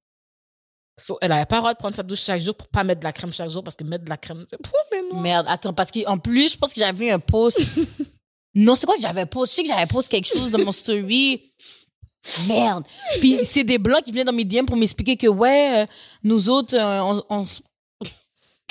So, 0.96 1.18
elle 1.20 1.30
n'avait 1.30 1.46
pas 1.46 1.56
le 1.56 1.60
droit 1.62 1.72
de 1.74 1.78
prendre 1.78 1.96
sa 1.96 2.02
douche 2.04 2.20
chaque 2.22 2.40
jour 2.40 2.54
pour 2.54 2.68
pas 2.68 2.84
mettre 2.84 3.00
de 3.00 3.04
la 3.04 3.12
crème 3.12 3.32
chaque 3.32 3.50
jour 3.50 3.64
parce 3.64 3.74
que 3.76 3.82
mettre 3.82 4.04
de 4.04 4.10
la 4.10 4.16
crème, 4.16 4.44
c'est 4.48 4.58
pour 4.58 4.72
les 4.92 5.02
noirs. 5.02 5.20
Merde, 5.20 5.46
attends, 5.48 5.72
parce 5.72 5.90
qu'en 5.90 6.18
plus, 6.18 6.52
je 6.52 6.58
pense 6.58 6.72
que 6.72 6.78
j'avais 6.78 7.10
un 7.10 7.18
post. 7.18 7.58
non, 8.54 8.76
c'est 8.76 8.86
quoi 8.86 8.94
que 8.94 9.02
j'avais 9.02 9.26
post? 9.26 9.52
Je 9.52 9.56
sais 9.56 9.62
que 9.64 9.68
j'avais 9.68 9.86
post 9.86 10.08
quelque 10.08 10.28
chose 10.28 10.50
dans 10.50 10.64
mon 10.64 10.70
story. 10.72 11.52
Merde. 12.46 12.84
Puis 13.18 13.44
c'est 13.44 13.64
des 13.64 13.78
blancs 13.78 14.04
qui 14.04 14.12
venaient 14.12 14.24
dans 14.24 14.32
mes 14.32 14.44
DM 14.44 14.64
pour 14.66 14.76
m'expliquer 14.76 15.16
que, 15.16 15.26
ouais, 15.26 15.82
euh, 15.82 15.86
nous 16.22 16.48
autres, 16.48 16.76
euh, 16.76 17.00
on, 17.00 17.24
on 17.40 17.44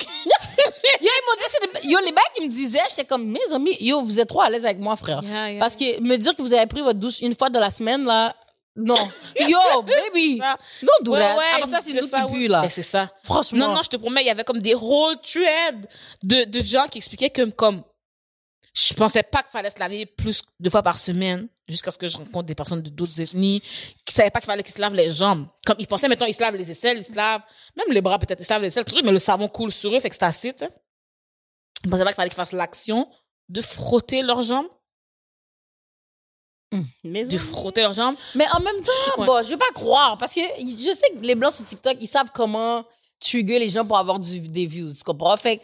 yo, 0.04 1.00
ils 1.00 1.24
m'ont 1.26 1.36
dit, 1.38 1.48
c'est 1.50 1.82
des- 1.82 1.88
yo, 1.88 1.98
les 2.00 2.12
mecs, 2.12 2.22
ils 2.40 2.46
me 2.46 2.50
disaient, 2.50 2.78
j'étais 2.90 3.04
comme, 3.04 3.26
mes 3.26 3.52
amis, 3.52 3.76
yo, 3.80 4.00
vous 4.02 4.20
êtes 4.20 4.28
trop 4.28 4.40
à 4.42 4.50
l'aise 4.50 4.64
avec 4.64 4.78
moi, 4.78 4.96
frère. 4.96 5.22
Yeah, 5.24 5.50
yeah. 5.52 5.60
Parce 5.60 5.76
que 5.76 6.00
me 6.00 6.16
dire 6.16 6.34
que 6.36 6.42
vous 6.42 6.52
avez 6.54 6.66
pris 6.66 6.80
votre 6.80 6.98
douche 6.98 7.20
une 7.20 7.34
fois 7.34 7.50
dans 7.50 7.60
la 7.60 7.70
semaine, 7.70 8.04
là, 8.04 8.34
non. 8.74 8.96
Yo, 9.38 9.82
baby. 9.82 10.38
Don't 10.82 10.88
do 11.02 11.12
Ouais, 11.12 11.18
ouais, 11.18 11.44
Après 11.56 11.70
ça, 11.70 11.80
c'est 11.84 11.92
nous 11.92 12.08
ça, 12.08 12.22
qui 12.22 12.32
puent, 12.32 12.48
là. 12.48 12.66
C'est 12.70 12.82
ça. 12.82 13.10
Franchement. 13.22 13.68
Non, 13.68 13.74
non, 13.74 13.82
je 13.82 13.90
te 13.90 13.96
promets, 13.96 14.22
il 14.22 14.26
y 14.28 14.30
avait 14.30 14.44
comme 14.44 14.60
des 14.60 14.72
threads 14.72 15.86
de, 16.22 16.44
de 16.44 16.60
gens 16.62 16.86
qui 16.88 16.96
expliquaient 16.98 17.28
que, 17.30 17.50
comme, 17.50 17.82
je 18.74 18.94
pensais 18.94 19.22
pas 19.22 19.42
qu'il 19.42 19.50
fallait 19.50 19.68
se 19.70 19.78
laver 19.78 20.06
plus 20.06 20.42
deux 20.58 20.70
fois 20.70 20.82
par 20.82 20.96
semaine, 20.96 21.48
jusqu'à 21.68 21.90
ce 21.90 21.98
que 21.98 22.08
je 22.08 22.16
rencontre 22.16 22.46
des 22.46 22.54
personnes 22.54 22.80
de 22.80 22.88
d'autres 22.88 23.20
ethnies 23.20 23.62
qui 24.12 24.16
savaient 24.16 24.30
pas 24.30 24.40
qu'il 24.40 24.46
fallait 24.46 24.62
qu'ils 24.62 24.74
se 24.74 24.80
lavent 24.80 24.94
les 24.94 25.10
jambes. 25.10 25.46
Comme, 25.66 25.76
ils 25.78 25.86
pensaient, 25.86 26.08
mettons, 26.08 26.26
ils 26.26 26.34
se 26.34 26.40
lavent 26.40 26.56
les 26.56 26.70
aisselles, 26.70 26.98
ils 26.98 27.04
se 27.04 27.12
lavent, 27.14 27.42
même 27.76 27.86
les 27.90 28.00
bras 28.00 28.18
peut-être, 28.18 28.40
ils 28.40 28.44
se 28.44 28.50
lavent 28.52 28.62
les 28.62 28.68
aisselles, 28.68 28.84
tout 28.84 28.92
truc, 28.92 29.04
mais 29.04 29.12
le 29.12 29.18
savon 29.18 29.48
coule 29.48 29.72
sur 29.72 29.94
eux, 29.94 30.00
fait 30.00 30.08
que 30.10 30.14
c'est 30.14 30.24
assez, 30.24 30.54
tu. 30.54 30.64
Ils 31.84 31.90
pensaient 31.90 32.04
pas 32.04 32.10
qu'il 32.10 32.16
fallait 32.16 32.28
qu'ils 32.30 32.36
fassent 32.36 32.52
l'action 32.52 33.08
de 33.48 33.60
frotter 33.60 34.22
leurs 34.22 34.42
jambes, 34.42 34.68
Hum, 36.74 36.86
mais 37.04 37.24
de 37.26 37.36
frotter 37.36 37.82
leurs 37.82 37.92
jambes. 37.92 38.16
Mais 38.34 38.46
en 38.54 38.60
même 38.60 38.82
temps, 38.82 39.18
Ouais. 39.20 39.26
bon, 39.26 39.42
je 39.44 39.50
vais 39.50 39.58
pas 39.58 39.70
croire 39.74 40.16
parce 40.16 40.34
que 40.34 40.40
je 40.58 40.94
sais 40.96 41.10
que 41.14 41.20
les 41.22 41.34
blancs 41.34 41.52
sur 41.52 41.66
TikTok, 41.66 41.98
ils 42.00 42.06
savent 42.06 42.30
comment 42.32 42.86
trigger 43.20 43.58
les 43.58 43.68
gens 43.68 43.84
pour 43.84 43.98
avoir 43.98 44.18
du, 44.18 44.40
des 44.40 44.64
views, 44.66 44.90
tu 44.92 45.02
comprends? 45.04 45.36
Fait 45.36 45.58
que, 45.58 45.62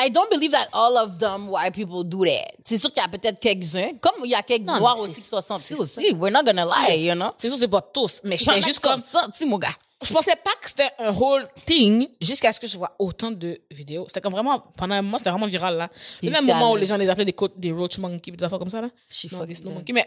I 0.00 0.10
don't 0.10 0.30
believe 0.30 0.52
that 0.52 0.68
all 0.72 0.96
of 0.96 1.18
them 1.18 1.48
white 1.50 1.74
people 1.74 2.04
do 2.04 2.24
that. 2.24 2.52
C'est 2.64 2.78
sûr 2.78 2.92
qu'il 2.92 3.02
y 3.02 3.04
a 3.04 3.08
peut-être 3.08 3.40
quelques-uns, 3.40 3.96
comme 4.00 4.24
il 4.24 4.30
y 4.30 4.34
a 4.34 4.42
quelques 4.42 4.64
Non, 4.66 4.78
noirs 4.78 4.98
aussi 5.00 5.12
qui 5.14 5.20
sont 5.20 5.40
sentis 5.40 5.74
aussi. 5.74 6.14
We're 6.14 6.30
not 6.30 6.44
gonna 6.44 6.64
lie, 6.64 7.06
you 7.08 7.14
know? 7.14 7.30
C'est 7.36 7.48
sûr, 7.48 7.58
c'est 7.58 7.66
pas 7.68 7.80
tous, 7.82 8.20
mais 8.22 8.36
j'étais 8.36 8.62
juste 8.62 8.78
comme, 8.80 9.02
sentis, 9.02 9.44
mon 9.44 9.58
gars. 9.58 9.74
je 10.00 10.12
pensais 10.12 10.36
pas 10.36 10.52
que 10.62 10.68
c'était 10.68 10.90
un 11.00 11.12
whole 11.12 11.48
thing 11.66 12.06
jusqu'à 12.20 12.52
ce 12.52 12.60
que 12.60 12.68
je 12.68 12.78
vois 12.78 12.94
autant 13.00 13.32
de 13.32 13.60
vidéos. 13.72 14.04
C'était 14.06 14.20
comme 14.20 14.32
vraiment, 14.34 14.60
pendant 14.76 14.94
un 14.94 15.02
moment, 15.02 15.18
c'était 15.18 15.30
vraiment 15.30 15.48
viral, 15.48 15.76
là. 15.76 15.90
Le 16.22 16.30
même 16.30 16.46
moment 16.46 16.72
où 16.72 16.76
les 16.76 16.86
gens 16.86 16.96
les 16.96 17.08
appelaient 17.08 17.24
des, 17.24 17.34
des 17.56 17.72
roach 17.72 17.98
monkeys, 17.98 18.30
des 18.30 18.44
affaires 18.44 18.60
comme 18.60 18.70
ça, 18.70 18.80
là. 18.80 18.88
Je 19.08 19.16
suis 19.16 19.28
Non, 19.32 19.44
des 19.44 19.54
snow 19.56 19.70
monkeys. 19.72 19.92
Mais 19.92 20.06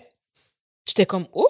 j'étais 0.88 1.06
comme, 1.06 1.28
oh. 1.34 1.50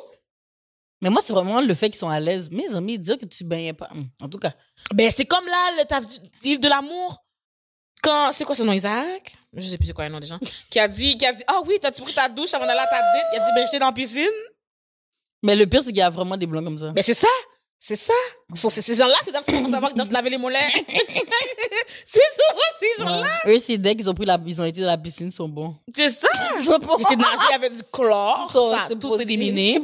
Mais 1.03 1.09
moi, 1.09 1.21
c'est 1.23 1.33
vraiment 1.33 1.61
le 1.61 1.73
fait 1.73 1.89
qu'ils 1.89 1.99
sont 1.99 2.09
à 2.09 2.19
l'aise. 2.19 2.49
Mes 2.51 2.73
amis, 2.75 2.97
dire 2.97 3.17
que 3.17 3.25
tu 3.25 3.43
baignais 3.43 3.73
pas. 3.73 3.89
hum, 3.91 4.07
En 4.21 4.29
tout 4.29 4.37
cas. 4.39 4.53
Ben, 4.93 5.11
c'est 5.15 5.25
comme 5.25 5.45
là, 5.45 5.71
le, 5.77 6.07
l'île 6.43 6.59
de 6.59 6.67
l'amour. 6.67 7.17
Quand, 8.01 8.31
c'est 8.31 8.45
quoi 8.45 8.55
son 8.55 8.65
nom, 8.65 8.73
Isaac? 8.73 9.35
Je 9.53 9.61
sais 9.61 9.77
plus 9.77 9.87
c'est 9.87 9.93
quoi 9.93 10.05
le 10.05 10.11
nom 10.11 10.19
des 10.19 10.27
gens. 10.27 10.39
Qui 10.69 10.79
a 10.79 10.87
dit, 10.87 11.17
qui 11.17 11.25
a 11.25 11.33
dit, 11.33 11.43
ah 11.47 11.61
oui, 11.65 11.77
t'as-tu 11.79 12.01
pris 12.01 12.13
ta 12.13 12.29
douche 12.29 12.53
avant 12.53 12.65
d'aller 12.65 12.79
à 12.79 12.87
ta 12.87 12.99
date? 12.99 13.25
Il 13.33 13.39
a 13.39 13.45
dit, 13.45 13.51
ben, 13.55 13.65
j'étais 13.65 13.79
dans 13.79 13.87
la 13.87 13.91
piscine. 13.91 14.25
Mais 15.43 15.55
le 15.55 15.67
pire, 15.67 15.81
c'est 15.81 15.89
qu'il 15.89 15.97
y 15.97 16.01
a 16.01 16.09
vraiment 16.09 16.37
des 16.37 16.47
blancs 16.47 16.63
comme 16.63 16.77
ça. 16.77 16.91
Ben, 16.91 17.03
c'est 17.03 17.13
ça. 17.13 17.27
C'est 17.83 17.95
ça. 17.95 18.13
C'est 18.53 18.81
ces 18.81 18.93
gens-là 18.93 19.15
qui 19.25 19.31
doivent 19.31 19.43
savoir 19.43 19.89
qu'ils 19.89 19.95
doivent 19.95 20.07
se 20.07 20.13
laver 20.13 20.29
les 20.29 20.37
mollets. 20.37 20.59
c'est 22.05 22.19
ça, 22.19 22.43
ces 22.79 23.03
gens-là. 23.03 23.27
Ouais. 23.43 23.55
Eux, 23.55 23.59
c'est 23.59 23.79
dès 23.79 23.95
qu'ils 23.95 24.07
ont 24.07 24.13
pris 24.13 24.25
la, 24.25 24.39
ils 24.45 24.61
ont 24.61 24.65
été 24.65 24.81
dans 24.81 24.87
la 24.87 24.99
piscine, 24.99 25.29
ils 25.29 25.31
sont 25.31 25.49
bons. 25.49 25.75
C'est 25.95 26.09
ça. 26.09 26.27
J'étais 26.59 27.15
nagé 27.15 27.53
avec 27.55 27.75
du 27.75 27.81
chlore. 27.91 28.51
Ça, 28.51 28.87
tout 28.89 29.09
possible. 29.09 29.31
éliminé. 29.31 29.79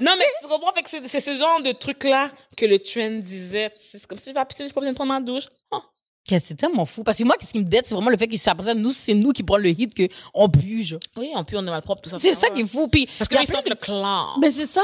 Non, 0.00 0.14
mais 0.18 0.24
tu 0.40 0.48
comprends, 0.48 0.72
fait 0.72 0.82
que 0.82 1.08
c'est, 1.08 1.20
ce 1.20 1.36
genre 1.36 1.60
de 1.60 1.72
truc-là 1.72 2.30
que 2.56 2.64
le 2.64 2.78
trend 2.78 3.20
disait. 3.20 3.70
C'est 3.78 4.06
comme 4.06 4.18
si 4.18 4.30
je 4.30 4.30
vais 4.30 4.38
à 4.38 4.40
la 4.40 4.46
piscine, 4.46 4.66
j'ai 4.68 4.72
pas 4.72 4.80
besoin 4.80 4.92
de 4.92 4.96
prendre 4.96 5.12
ma 5.12 5.20
douche. 5.20 5.44
Oh. 5.72 5.82
Que 6.28 6.38
C'est 6.38 6.54
tellement 6.54 6.84
fou. 6.84 7.02
Parce 7.02 7.18
que 7.18 7.24
moi, 7.24 7.34
qu'est-ce 7.38 7.50
qui 7.52 7.58
me 7.58 7.64
dette, 7.64 7.86
c'est 7.88 7.94
vraiment 7.94 8.10
le 8.10 8.16
fait 8.16 8.28
que 8.28 8.48
après 8.48 8.74
nous, 8.74 8.92
c'est 8.92 9.14
nous 9.14 9.32
qui 9.32 9.42
prenons 9.42 9.62
le 9.64 9.70
hit 9.70 9.92
que 9.92 10.06
on 10.34 10.48
pue, 10.48 10.82
genre. 10.84 11.00
Oui, 11.16 11.32
en 11.34 11.42
plus, 11.44 11.56
on 11.56 11.66
est 11.66 11.70
mal 11.70 11.82
propre, 11.82 12.00
tout 12.02 12.10
ça. 12.10 12.18
C'est 12.18 12.34
ça 12.34 12.48
qui 12.50 12.60
est 12.60 12.66
fou. 12.66 12.86
Puis, 12.88 13.06
Parce 13.18 13.28
il 13.30 13.34
y 13.34 13.36
a 13.36 13.40
qu'ils 13.40 13.48
plein 13.48 13.56
sentent 13.56 13.64
de- 13.66 13.70
le 13.70 13.76
chlore. 13.76 14.38
Mais 14.40 14.50
c'est 14.50 14.66
ça. 14.66 14.82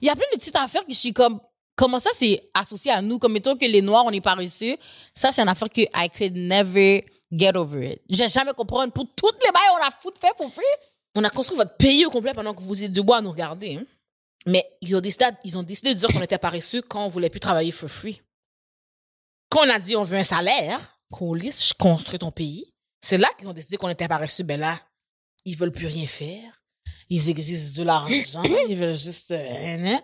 Il 0.00 0.06
y 0.08 0.10
a 0.10 0.14
plein 0.16 0.24
de 0.32 0.38
petites 0.38 0.56
affaires 0.56 0.84
que 0.84 0.92
je 0.92 0.98
suis 0.98 1.12
comme, 1.12 1.38
comment 1.76 2.00
ça, 2.00 2.10
c'est 2.14 2.42
associé 2.54 2.90
à 2.90 3.00
nous? 3.00 3.18
Comme, 3.20 3.32
mettons 3.32 3.56
que 3.56 3.64
les 3.64 3.80
Noirs, 3.80 4.04
on 4.06 4.10
est 4.10 4.20
paresseux. 4.20 4.76
Ça, 5.14 5.30
c'est 5.30 5.40
une 5.42 5.48
affaire 5.48 5.70
que 5.70 5.82
I 5.82 6.08
could 6.16 6.34
never 6.34 7.04
get 7.30 7.56
over 7.56 7.92
it. 7.92 8.02
J'ai 8.10 8.26
jamais 8.28 8.52
compris. 8.52 8.90
Pour 8.90 9.06
toutes 9.14 9.38
les 9.44 9.52
bails, 9.52 9.62
on 9.80 9.86
a 9.86 9.90
foutu 10.02 10.18
fait 10.20 10.34
pour 10.36 10.52
free. 10.52 10.64
On 11.14 11.22
a 11.22 11.30
construit 11.30 11.56
votre 11.58 11.76
pays 11.76 12.04
au 12.06 12.10
complet 12.10 12.32
pendant 12.34 12.54
que 12.54 12.62
vous 12.62 12.82
êtes 12.82 12.92
debout 12.92 13.14
à 13.14 13.20
nous 13.20 13.30
regarder. 13.30 13.76
hein. 13.80 13.84
Mais 14.46 14.66
ils 14.80 14.96
ont, 14.96 15.00
décidé, 15.00 15.26
ils 15.44 15.56
ont 15.56 15.62
décidé 15.62 15.94
de 15.94 15.98
dire 16.00 16.08
qu'on 16.08 16.22
était 16.22 16.38
paresseux 16.38 16.82
quand 16.82 17.04
on 17.04 17.08
voulait 17.08 17.30
plus 17.30 17.38
travailler 17.38 17.70
for 17.70 17.88
free. 17.88 18.20
Quand 19.52 19.66
on 19.66 19.70
a 19.70 19.78
dit 19.78 19.96
on 19.96 20.04
veut 20.04 20.16
un 20.16 20.22
salaire, 20.24 20.96
qu'on 21.12 21.34
lisse, 21.34 21.68
je 21.68 21.74
construis 21.78 22.18
ton 22.18 22.30
pays, 22.30 22.72
c'est 23.02 23.18
là 23.18 23.28
qu'ils 23.38 23.46
ont 23.48 23.52
décidé 23.52 23.76
qu'on 23.76 23.90
était 23.90 24.08
paresseux. 24.08 24.44
Ben 24.44 24.58
là, 24.58 24.78
ils 25.44 25.56
veulent 25.56 25.72
plus 25.72 25.86
rien 25.88 26.06
faire. 26.06 26.62
Ils 27.10 27.28
exigent 27.28 27.74
de 27.76 27.82
l'argent. 27.82 28.42
ils 28.68 28.76
veulent 28.76 28.96
juste... 28.96 29.30
euh, 29.32 29.48
hein, 29.50 29.84
hein. 29.84 30.00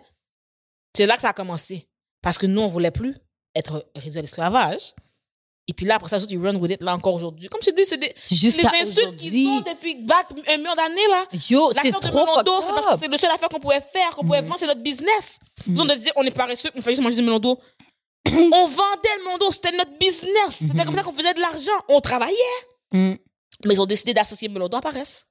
C'est 0.95 1.07
là 1.07 1.15
que 1.15 1.21
ça 1.21 1.29
a 1.29 1.33
commencé. 1.33 1.87
Parce 2.21 2.37
que 2.37 2.45
nous, 2.45 2.61
on 2.61 2.67
voulait 2.67 2.91
plus 2.91 3.15
être 3.55 3.89
réduits 3.95 4.19
à 4.19 4.21
l'esclavage. 4.21 4.93
Et 5.67 5.73
puis 5.73 5.85
là, 5.85 5.95
après 5.95 6.09
ça, 6.09 6.17
ils 6.29 6.37
run 6.39 6.55
with 6.55 6.71
it, 6.71 6.81
là, 6.83 6.93
encore 6.95 7.13
aujourd'hui. 7.13 7.47
Comme 7.47 7.61
je 7.63 7.71
dis, 7.71 7.85
c'est 7.85 7.97
des, 7.97 8.13
les 8.31 8.65
insultes 8.81 9.15
qu'ils 9.15 9.47
ont 9.47 9.61
depuis 9.61 9.95
back 10.03 10.27
un 10.47 10.57
million 10.57 10.75
d'années, 10.75 11.07
là. 11.09 11.25
Yo, 11.49 11.71
c'est 11.73 11.91
trop 11.91 12.25
fucked 12.25 12.47
c'est 12.61 12.73
parce 12.73 12.85
que 12.87 12.99
c'est 12.99 13.07
le 13.07 13.17
seul 13.17 13.29
affaire 13.31 13.49
qu'on 13.49 13.59
pouvait 13.59 13.81
faire, 13.81 14.11
qu'on 14.15 14.23
pouvait 14.25 14.41
Mhm. 14.41 14.47
vendre, 14.47 14.59
c'est 14.59 14.67
notre 14.67 14.81
business. 14.81 15.39
Nous, 15.67 15.79
on 15.81 15.85
Mhm. 15.85 15.93
disait, 15.95 16.11
on 16.15 16.23
est 16.23 16.31
paresseux, 16.35 16.69
on 16.75 16.81
fallait 16.81 16.95
juste 16.95 17.03
manger 17.03 17.17
du 17.17 17.21
melon 17.21 17.39
d'eau. 17.39 17.59
on 18.53 18.67
vendait 18.67 19.09
le 19.17 19.25
melon 19.25 19.37
d'eau, 19.37 19.51
c'était 19.51 19.71
notre 19.71 19.97
business. 19.99 20.49
C'était 20.51 20.73
Mhm. 20.73 20.85
comme 20.85 20.95
ça 20.95 21.03
qu'on 21.03 21.11
faisait 21.11 21.33
de 21.33 21.39
l'argent. 21.41 21.71
On 21.89 21.99
travaillait. 22.01 22.35
Mm. 22.91 23.13
Mais 23.65 23.73
ils 23.73 23.81
ont 23.81 23.85
décidé 23.85 24.13
d'associer 24.13 24.47
le 24.47 24.53
melon 24.53 24.67
d'eau 24.69 24.77
à 24.77 24.81
paresse. 24.81 25.25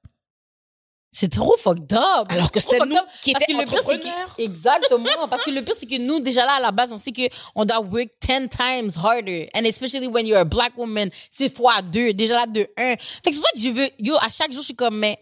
C'est 1.11 1.31
trop 1.31 1.57
fucked 1.57 1.91
up. 1.91 2.27
Alors 2.29 2.51
que 2.51 2.59
c'était 2.59 2.77
nous 2.85 2.95
qui 3.23 3.31
étions 3.31 3.57
entrepreneurs. 3.57 4.35
que, 4.37 4.43
exactement. 4.43 5.27
Parce 5.27 5.43
que 5.43 5.49
le 5.49 5.63
pire, 5.65 5.73
c'est 5.79 5.87
que 5.87 5.97
nous, 5.97 6.19
déjà 6.19 6.45
là, 6.45 6.53
à 6.53 6.59
la 6.59 6.71
base, 6.71 6.91
on 6.93 6.99
sait 6.99 7.11
que 7.11 7.23
on 7.55 7.65
doit 7.65 7.79
work 7.81 8.09
10 8.21 8.47
times 8.49 8.91
harder. 9.03 9.49
And 9.55 9.63
especially 9.65 10.05
when 10.07 10.27
you're 10.27 10.37
a 10.39 10.45
black 10.45 10.77
woman, 10.77 11.09
c'est 11.31 11.51
fois 11.55 11.81
deux. 11.81 12.13
Déjà 12.13 12.35
là, 12.35 12.45
de 12.45 12.61
un. 12.77 12.95
Fait 12.95 12.97
que 13.25 13.31
c'est 13.33 13.39
pour 13.39 13.45
ça 13.45 13.51
que 13.55 13.59
je 13.59 13.69
veux, 13.69 13.89
yo, 13.97 14.15
à 14.21 14.29
chaque 14.29 14.51
jour, 14.51 14.61
je 14.61 14.65
suis 14.67 14.75
comme, 14.75 14.99
mais, 14.99 15.17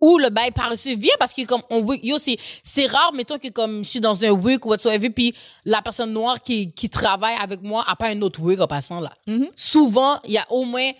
où 0.00 0.18
le 0.18 0.30
bail 0.30 0.50
paresseux 0.50 0.96
vient 0.96 1.14
parce 1.18 1.32
que 1.32 1.44
comme 1.46 1.62
on 1.70 1.92
yo, 1.94 2.18
c'est, 2.18 2.36
c'est 2.62 2.86
rare, 2.86 3.12
mettons 3.14 3.38
que 3.38 3.48
comme 3.48 3.84
je 3.84 3.88
suis 3.90 4.00
dans 4.00 4.24
un 4.24 4.30
work 4.30 4.64
ou 4.66 4.70
whatsoever, 4.70 5.10
puis 5.10 5.34
la 5.64 5.82
personne 5.82 6.12
noire 6.12 6.40
qui, 6.42 6.72
qui 6.72 6.88
travaille 6.90 7.36
avec 7.40 7.62
moi 7.62 7.84
a 7.88 7.96
pas 7.96 8.08
un 8.08 8.20
autre 8.22 8.40
work 8.40 8.60
en 8.60 8.66
passant 8.66 9.00
là. 9.00 9.12
Mhm. 9.26 9.48
Souvent, 9.56 10.18
il 10.24 10.32
y 10.32 10.38
a 10.38 10.46
au 10.50 10.64
moins 10.64 10.90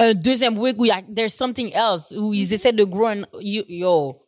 un 0.00 0.14
deuxième 0.14 0.58
week 0.58 0.76
où 0.80 0.84
il 0.84 0.88
y 0.88 0.92
a 0.92 1.00
there's 1.14 1.34
something 1.34 1.70
else 1.74 2.10
où 2.16 2.34
ils 2.34 2.52
essaient 2.52 2.72
de 2.72 2.84
grow 2.84 3.06
un- 3.06 3.22
yo, 3.40 3.62
yo 3.68 4.22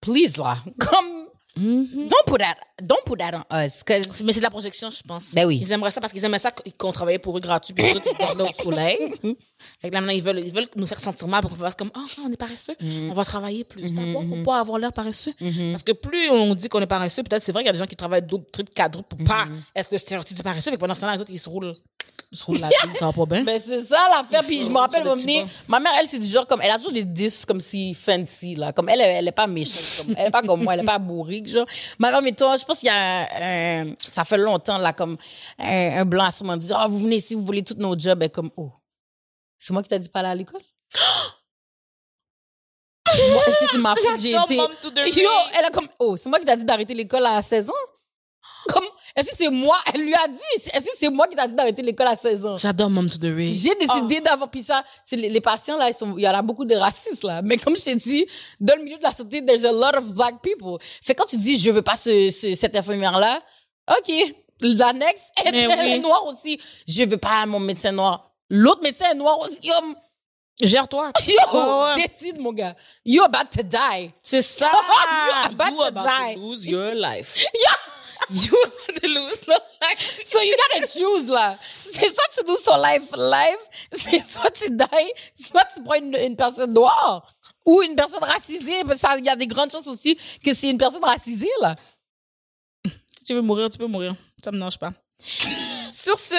please 0.00 0.36
là 0.36 0.58
comme 0.78 1.24
Mhm. 1.58 2.08
don't 2.08 2.26
put 2.26 2.36
that 2.36 2.54
don't 2.82 3.02
put 3.06 3.16
that 3.16 3.30
on 3.50 3.64
us 3.64 3.82
Mais 4.22 4.32
c'est 4.34 4.40
de 4.40 4.42
la 4.42 4.50
projection, 4.50 4.90
je 4.90 5.00
pense. 5.08 5.32
Ben 5.34 5.46
oui. 5.46 5.58
Ils 5.62 5.72
aimeraient 5.72 5.90
ça 5.90 6.02
parce 6.02 6.12
qu'ils 6.12 6.22
aimaient 6.22 6.38
ça 6.38 6.50
qu'on 6.76 6.92
travaillait 6.92 7.18
pour 7.18 7.34
eux 7.34 7.40
gratuit, 7.40 7.72
puis 7.72 7.92
autres, 7.92 8.06
ils 8.34 8.42
au 8.42 8.46
soleil. 8.62 9.14
Fait 9.80 9.88
que 9.88 9.94
là, 9.94 10.00
maintenant, 10.00 10.14
ils 10.14 10.22
veulent, 10.22 10.40
ils 10.40 10.52
veulent 10.52 10.68
nous 10.76 10.86
faire 10.86 11.00
sentir 11.00 11.28
mal 11.28 11.42
pour 11.42 11.50
qu'on 11.50 11.56
fasse 11.56 11.74
comme, 11.74 11.90
ah, 11.94 12.04
on 12.24 12.32
est 12.32 12.36
paresseux. 12.36 12.74
On 12.80 13.12
va 13.12 13.24
travailler 13.24 13.64
plus 13.64 13.92
d'abord 13.92 14.24
pour 14.26 14.42
pas 14.42 14.60
avoir 14.60 14.78
l'air 14.78 14.92
paresseux. 14.92 15.32
Parce 15.38 15.82
que 15.82 15.92
plus 15.92 16.30
on 16.30 16.54
dit 16.54 16.68
qu'on 16.68 16.80
est 16.80 16.86
paresseux, 16.86 17.22
peut-être 17.22 17.42
c'est 17.42 17.52
vrai 17.52 17.62
qu'il 17.62 17.68
y 17.68 17.70
a 17.70 17.72
des 17.72 17.78
gens 17.78 17.86
qui 17.86 17.96
travaillent 17.96 18.22
double, 18.22 18.46
triple, 18.52 18.72
quadruple 18.74 19.16
pour 19.16 19.26
pas 19.26 19.46
être 19.74 19.90
le 19.90 19.98
stéréotype 19.98 20.36
du 20.36 20.42
paresseux. 20.42 20.70
Fait 20.70 20.76
que 20.76 20.80
pendant 20.80 20.94
ce 20.94 21.00
temps-là, 21.00 21.14
les 21.14 21.20
autres, 21.20 21.32
ils 21.32 21.38
se 21.38 21.48
roulent, 21.48 21.74
ils 22.32 22.38
se 22.38 22.44
roulent 22.44 22.58
la 22.58 22.68
vie, 22.84 22.94
ça 22.94 23.06
va 23.06 23.12
pas 23.12 23.26
bien. 23.26 23.44
ben 23.44 23.60
c'est 23.64 23.82
ça 23.82 23.98
l'affaire. 24.14 24.42
Puis 24.46 24.62
je 24.62 24.70
me 24.70 24.78
rappelle 24.78 25.04
moment 25.04 25.48
ma 25.68 25.80
mère 25.80 25.92
elle 26.00 26.08
c'est 26.08 26.18
du 26.18 26.26
genre 26.26 26.46
comme 26.46 26.60
elle 26.62 26.70
a 26.70 26.78
toujours 26.78 26.92
des 26.92 27.04
disques 27.04 27.46
comme 27.46 27.60
si 27.60 27.94
fancy 27.94 28.54
là. 28.54 28.72
Comme 28.72 28.88
elle 28.88 29.00
elle 29.00 29.28
est 29.28 29.32
pas 29.32 29.46
méchante 29.46 30.06
elle 30.16 30.26
est 30.26 30.30
pas 30.30 30.42
comme 30.42 30.62
moi 30.62 30.74
elle 30.74 30.80
est 30.80 30.84
pas 30.84 30.98
bourrique 30.98 31.48
genre. 31.48 31.66
Ma 31.98 32.10
mère 32.10 32.22
mettons 32.22 32.56
je 32.56 32.64
pense 32.64 32.78
qu'il 32.78 32.88
y 32.88 32.90
a 32.90 33.82
un, 33.82 33.94
ça 33.98 34.24
fait 34.24 34.36
longtemps 34.38 34.78
là 34.78 34.92
comme 34.92 35.16
un, 35.58 36.04
blanc 36.04 36.24
a 36.24 36.30
sûrement 36.30 36.56
dit 36.56 36.70
ah 36.74 36.86
vous 36.88 36.98
venez 36.98 37.16
ici 37.16 37.34
vous 37.34 37.44
voulez 37.44 37.62
tous 37.62 37.76
nos 37.78 37.96
jobs. 37.98 38.22
Et 38.22 38.28
comme 38.28 38.50
oh 38.56 38.70
C'est 39.58 39.72
moi 39.72 39.82
qui 39.82 39.88
t'ai 39.88 39.98
dit 39.98 40.08
pas 40.08 40.20
aller 40.20 40.28
à 40.28 40.34
l'école? 40.34 40.60
Moi, 43.30 43.42
c'est 43.70 43.78
ma 43.78 43.94
que 43.94 44.00
j'ai 44.18 44.32
été... 44.34 44.56
Yo, 44.56 45.30
elle 45.58 45.64
a 45.64 45.70
comme... 45.70 45.88
Oh, 45.98 46.16
c'est 46.16 46.28
moi 46.28 46.38
qui 46.38 46.44
t'ai 46.44 46.56
dit 46.56 46.64
d'arrêter 46.64 46.92
l'école 46.92 47.24
à 47.24 47.40
16 47.40 47.70
ans? 47.70 47.72
Comme... 48.68 48.84
Est-ce 49.14 49.30
que 49.30 49.36
c'est 49.38 49.48
moi? 49.48 49.78
Elle 49.94 50.02
lui 50.02 50.14
a 50.14 50.28
dit. 50.28 50.38
Est-ce 50.56 50.84
que 50.84 50.90
c'est 50.98 51.08
moi 51.08 51.26
qui 51.26 51.36
t'ai 51.36 51.46
dit 51.48 51.54
d'arrêter 51.54 51.80
l'école 51.82 52.08
à 52.08 52.16
16 52.16 52.44
ans? 52.44 52.56
J'adore 52.58 52.90
Mom 52.90 53.08
to 53.08 53.16
the 53.16 53.32
Ring. 53.34 53.52
J'ai 53.52 53.74
décidé 53.76 54.20
d'avoir, 54.20 54.50
puis 54.50 54.62
ça, 54.62 54.84
c'est 55.06 55.16
les, 55.16 55.30
les 55.30 55.40
patients, 55.40 55.78
là, 55.78 55.88
ils 55.88 55.94
sont, 55.94 56.18
il 56.18 56.22
y 56.24 56.28
en 56.28 56.34
a 56.34 56.42
beaucoup 56.42 56.64
de 56.66 56.74
racistes, 56.74 57.22
là. 57.24 57.40
Mais 57.42 57.56
comme 57.56 57.74
je 57.76 57.82
t'ai 57.82 57.94
dit, 57.94 58.26
dans 58.60 58.76
le 58.76 58.82
milieu 58.84 58.98
de 58.98 59.02
la 59.02 59.12
santé, 59.12 59.42
there's 59.44 59.64
a 59.64 59.72
lot 59.72 59.96
of 59.96 60.08
black 60.08 60.42
people. 60.42 60.76
Fait 61.02 61.14
quand 61.14 61.24
tu 61.26 61.38
dis, 61.38 61.58
je 61.58 61.70
veux 61.70 61.80
pas 61.82 61.96
ce, 61.96 62.28
ce- 62.30 62.54
cette 62.54 62.76
infirmière-là, 62.76 63.40
OK. 63.96 64.12
L'annexe 64.60 65.30
est 65.44 65.94
oui. 65.94 65.98
noire 66.00 66.26
aussi. 66.26 66.60
Je 66.86 67.04
veux 67.04 67.18
pas 67.18 67.46
mon 67.46 67.60
médecin 67.60 67.92
noir. 67.92 68.22
L'autre 68.48 68.82
médecin 68.82 69.10
est 69.10 69.14
noir 69.14 69.38
aussi. 69.40 69.60
Comme, 69.68 69.94
Gère-toi. 70.60 71.12
yo, 71.26 71.34
ouais. 71.84 72.02
décide, 72.02 72.40
mon 72.40 72.52
gars. 72.52 72.74
You 73.04 73.22
about 73.22 73.50
to 73.52 73.62
die. 73.62 74.12
C'est 74.22 74.42
ça. 74.42 74.70
You 74.72 75.52
about 75.52 75.70
you 75.70 75.76
to 75.76 75.82
about 75.84 76.04
die. 76.04 76.34
to 76.34 76.40
lose 76.40 76.66
your 76.66 76.94
life. 76.94 77.36
Yeah. 77.54 77.76
You 78.30 78.56
about 78.64 79.00
to 79.00 79.06
lose 79.08 79.46
your 79.46 79.58
life. 79.82 80.20
So 80.24 80.40
you 80.40 80.56
gotta 80.56 80.86
choose, 80.88 81.28
là. 81.28 81.58
C'est 81.92 82.08
soit 82.08 82.24
tu 82.34 82.46
loses 82.46 82.62
ton 82.62 82.76
life 82.82 83.04
live, 83.14 83.58
c'est 83.92 84.22
soit 84.22 84.50
tu 84.50 84.70
die, 84.70 85.12
soit 85.34 85.64
tu 85.72 85.82
prends 85.82 85.94
une, 85.96 86.16
une 86.16 86.34
personne 86.34 86.72
noire 86.72 87.30
ou 87.64 87.82
une 87.82 87.94
personne 87.94 88.24
racisée. 88.24 88.80
Il 89.18 89.24
y 89.24 89.28
a 89.28 89.36
des 89.36 89.46
grandes 89.46 89.70
chances 89.70 89.86
aussi 89.86 90.18
que 90.42 90.54
c'est 90.54 90.70
une 90.70 90.78
personne 90.78 91.04
racisée, 91.04 91.50
là. 91.60 91.76
Si 93.18 93.24
tu 93.26 93.34
veux 93.34 93.42
mourir, 93.42 93.68
tu 93.68 93.78
peux 93.78 93.86
mourir. 93.86 94.14
Ça 94.42 94.50
me 94.50 94.56
dérange 94.56 94.78
pas. 94.78 94.90
Sur 95.90 96.18
ce, 96.18 96.34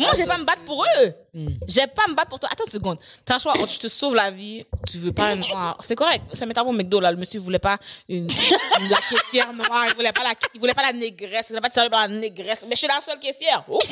moi, 0.00 0.10
je 0.14 0.18
vais 0.22 0.26
pas 0.26 0.38
me 0.38 0.44
battre 0.44 0.62
pour 0.64 0.84
eux. 0.84 1.14
Je 1.34 1.74
vais 1.76 1.86
pas 1.86 2.02
me 2.08 2.14
battre 2.14 2.28
pour 2.28 2.38
toi. 2.40 2.48
Attends 2.52 2.64
une 2.64 2.70
seconde. 2.72 2.98
T'as 3.24 3.36
un 3.36 3.38
choix 3.38 3.52
entre 3.58 3.72
je 3.72 3.78
te 3.78 3.88
sauve 3.88 4.14
la 4.14 4.30
vie, 4.30 4.64
tu 4.90 4.98
veux 4.98 5.12
pas 5.12 5.32
une 5.34 5.40
noire. 5.40 5.78
C'est 5.82 5.94
correct. 5.96 6.22
Ça 6.34 6.46
m'est 6.46 6.56
arrivé 6.58 6.72
au 6.74 6.76
McDo, 6.76 6.98
là. 7.00 7.10
Le 7.12 7.16
monsieur 7.16 7.38
voulait 7.40 7.58
pas 7.58 7.78
une, 8.08 8.24
une- 8.24 8.88
la 8.88 8.96
caissière 9.08 9.52
noire. 9.52 9.86
Il 9.88 9.94
voulait 9.94 10.12
pas 10.12 10.22
la, 10.24 10.34
il 10.54 10.60
voulait 10.60 10.74
pas 10.74 10.82
la 10.82 10.92
négresse. 10.92 11.46
Il 11.48 11.52
voulait 11.52 11.60
pas 11.60 11.68
te 11.68 11.74
servir 11.74 11.90
par 11.90 12.08
la 12.08 12.14
négresse. 12.14 12.64
Mais 12.66 12.72
je 12.72 12.78
suis 12.78 12.88
la 12.88 13.00
seule 13.00 13.18
caissière. 13.20 13.62
OK. 13.68 13.84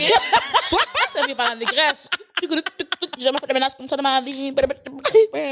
Sois 0.69 0.79
pas 0.93 1.19
servi 1.19 1.35
par 1.35 1.49
la 1.51 1.57
négresse. 1.57 2.09
J'ai 2.43 3.25
jamais 3.25 3.39
fait 3.39 3.47
de 3.47 3.55
menace 3.55 3.75
comme 3.75 3.89
ça 3.89 3.97
de 3.97 4.03
ma 4.03 4.21
vie. 4.21 4.53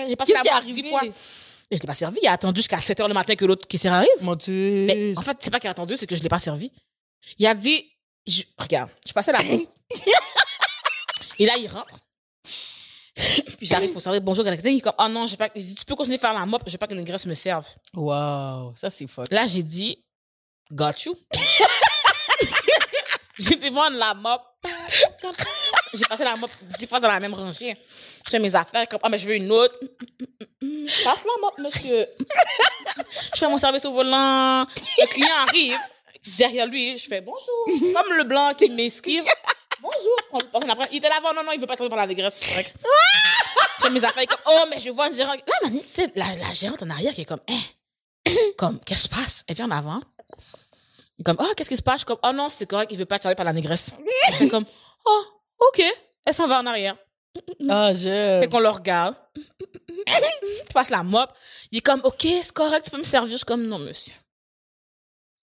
J'ai 0.09 0.17
passé 0.17 0.33
la 0.33 0.43
mort 0.53 0.63
dix 0.63 0.89
fois. 0.89 1.03
Mais 1.03 1.77
je 1.77 1.83
l'ai 1.83 1.87
pas 1.87 1.95
servi. 1.95 2.19
Il 2.23 2.29
a 2.29 2.33
attendu 2.33 2.59
jusqu'à 2.61 2.81
7 2.81 3.01
heures 3.01 3.09
le 3.09 3.15
matin 3.15 3.35
que 3.35 3.45
l'autre 3.45 3.67
caissière 3.67 3.93
arrive. 3.95 4.09
Mon 4.21 4.37
Dieu. 4.37 4.87
Mais 4.87 5.13
en 5.17 5.23
fait, 5.23 5.37
c'est 5.41 5.51
pas 5.51 5.59
qu'il 5.59 5.69
a 5.69 5.73
attendu, 5.73 5.97
c'est 5.97 6.07
que 6.07 6.15
je 6.15 6.23
l'ai 6.23 6.29
pas 6.29 6.39
servi. 6.39 6.71
Il 7.39 7.47
a 7.47 7.55
dit, 7.55 7.85
je- 8.27 8.43
regarde, 8.59 8.91
je 9.07 9.13
passais 9.13 9.33
la 9.33 9.43
mop. 9.43 9.61
Et 11.39 11.47
là, 11.47 11.55
il 11.59 11.69
rentre. 11.69 11.95
Puis 13.57 13.67
j'arrive 13.67 13.93
pour 13.93 14.03
servir 14.03 14.21
bonjour 14.21 14.45
quelqu'un. 14.45 14.69
Il 14.69 14.79
est 14.79 14.81
comme, 14.81 14.93
oh 14.99 15.09
non, 15.09 15.27
j'ai 15.27 15.37
pas, 15.37 15.49
tu 15.49 15.85
peux 15.87 15.95
continuer 15.97 16.19
à 16.19 16.21
faire 16.21 16.35
la 16.35 16.45
mop, 16.45 16.63
je 16.67 16.73
veux 16.73 16.79
pas 16.79 16.87
que 16.87 16.95
une 16.95 17.05
graisse 17.05 17.25
me 17.27 17.35
serve. 17.35 17.67
Wow, 17.95 18.75
ça 18.77 18.91
c'est 18.91 19.07
fuck. 19.07 19.31
Là, 19.31 19.47
j'ai 19.47 19.63
dit, 19.63 20.03
got 20.71 20.91
you. 21.07 21.17
j'ai 23.39 23.57
demandé 23.57 23.97
la 23.97 24.15
mop. 24.15 24.43
J'ai 25.95 26.05
passé 26.05 26.25
la 26.25 26.37
mop 26.37 26.51
dix 26.79 26.87
fois 26.87 27.01
dans 27.01 27.09
la 27.09 27.21
même 27.21 27.33
rangée. 27.35 27.77
Je 28.27 28.31
fais 28.31 28.39
mes 28.39 28.55
affaires, 28.55 28.87
comme, 28.89 29.01
ah, 29.03 29.09
mais 29.09 29.19
je 29.19 29.27
veux 29.29 29.37
une 29.37 29.51
autre. 29.51 29.77
Passe 31.05 31.25
la 31.25 31.41
mop, 31.41 31.55
monsieur. 31.59 32.07
je 33.35 33.39
fais 33.39 33.49
mon 33.49 33.59
service 33.59 33.85
au 33.87 33.93
volant. 33.93 34.67
Le 34.99 35.07
client 35.07 35.35
arrive. 35.49 35.79
Derrière 36.39 36.67
lui, 36.67 36.97
je 36.99 37.07
fais 37.07 37.21
bonjour. 37.21 37.67
Comme 37.95 38.13
le 38.17 38.25
blanc 38.25 38.53
qui 38.55 38.69
m'esquive. 38.71 39.25
Bonjour. 39.81 40.17
On 40.33 40.41
passe 40.41 40.69
après. 40.69 40.89
Il 40.91 40.99
était 40.99 41.09
là 41.09 41.17
avant, 41.19 41.33
non, 41.35 41.45
non, 41.45 41.53
il 41.53 41.61
veut 41.61 41.67
pas 41.67 41.77
travailler 41.77 41.91
par 41.91 42.07
la 42.07 42.31
correct. 42.31 42.75
Je 43.79 43.85
fais 43.85 43.91
mes 43.91 44.05
affaires, 44.05 44.27
comme, 44.27 44.39
oh, 44.47 44.65
mais 44.71 44.81
je 44.81 44.91
vois 44.91 45.09
une 45.09 45.15
gérante. 45.15 45.39
Là, 45.47 45.71
man, 45.71 45.81
tu 45.81 45.87
sais, 45.93 46.11
la, 46.15 46.35
la 46.37 46.53
gérante 46.53 46.83
en 46.83 46.91
arrière 46.91 47.15
qui 47.15 47.21
est 47.21 47.27
comme, 47.27 47.41
hein, 47.49 48.33
comme, 48.57 48.81
qu'est-ce 48.81 49.09
qui 49.09 49.15
se 49.15 49.21
passe? 49.21 49.45
Elle 49.47 49.55
vient 49.57 49.67
en 49.67 49.71
avant. 49.71 50.01
Il 51.19 51.21
est 51.21 51.25
comme, 51.25 51.37
oh, 51.39 51.53
qu'est-ce 51.57 51.69
qui 51.69 51.77
se 51.77 51.83
passe? 51.83 51.97
Je 51.97 51.99
suis 52.01 52.07
comme, 52.07 52.19
oh 52.25 52.33
non, 52.33 52.49
c'est 52.49 52.67
correct, 52.67 52.89
il 52.91 52.99
veut 52.99 53.05
pas 53.05 53.19
travailler 53.19 53.37
par 53.37 53.45
la 53.45 53.53
négresse. 53.53 53.91
Elle 54.41 54.51
comme, 54.51 54.67
oh, 55.05 55.23
ok. 55.69 55.83
Elle 56.25 56.35
s'en 56.35 56.49
va 56.49 56.59
en 56.61 56.67
arrière. 56.67 56.97
Ah, 57.69 57.93
je. 57.93 58.41
Fait 58.41 58.49
qu'on 58.51 58.61
le 58.61 58.71
regarde. 58.71 59.15
Tu 60.07 60.73
passes 60.73 60.91
la 60.91 61.03
mop. 61.03 61.31
Il 61.71 61.79
est 61.79 61.83
comme, 61.83 62.01
OK, 62.03 62.23
c'est 62.23 62.53
correct, 62.53 62.87
tu 62.87 62.91
peux 62.91 62.99
me 62.99 63.05
servir. 63.05 63.31
Je 63.31 63.37
suis 63.37 63.45
comme, 63.45 63.63
non, 63.63 63.79
monsieur. 63.79 64.15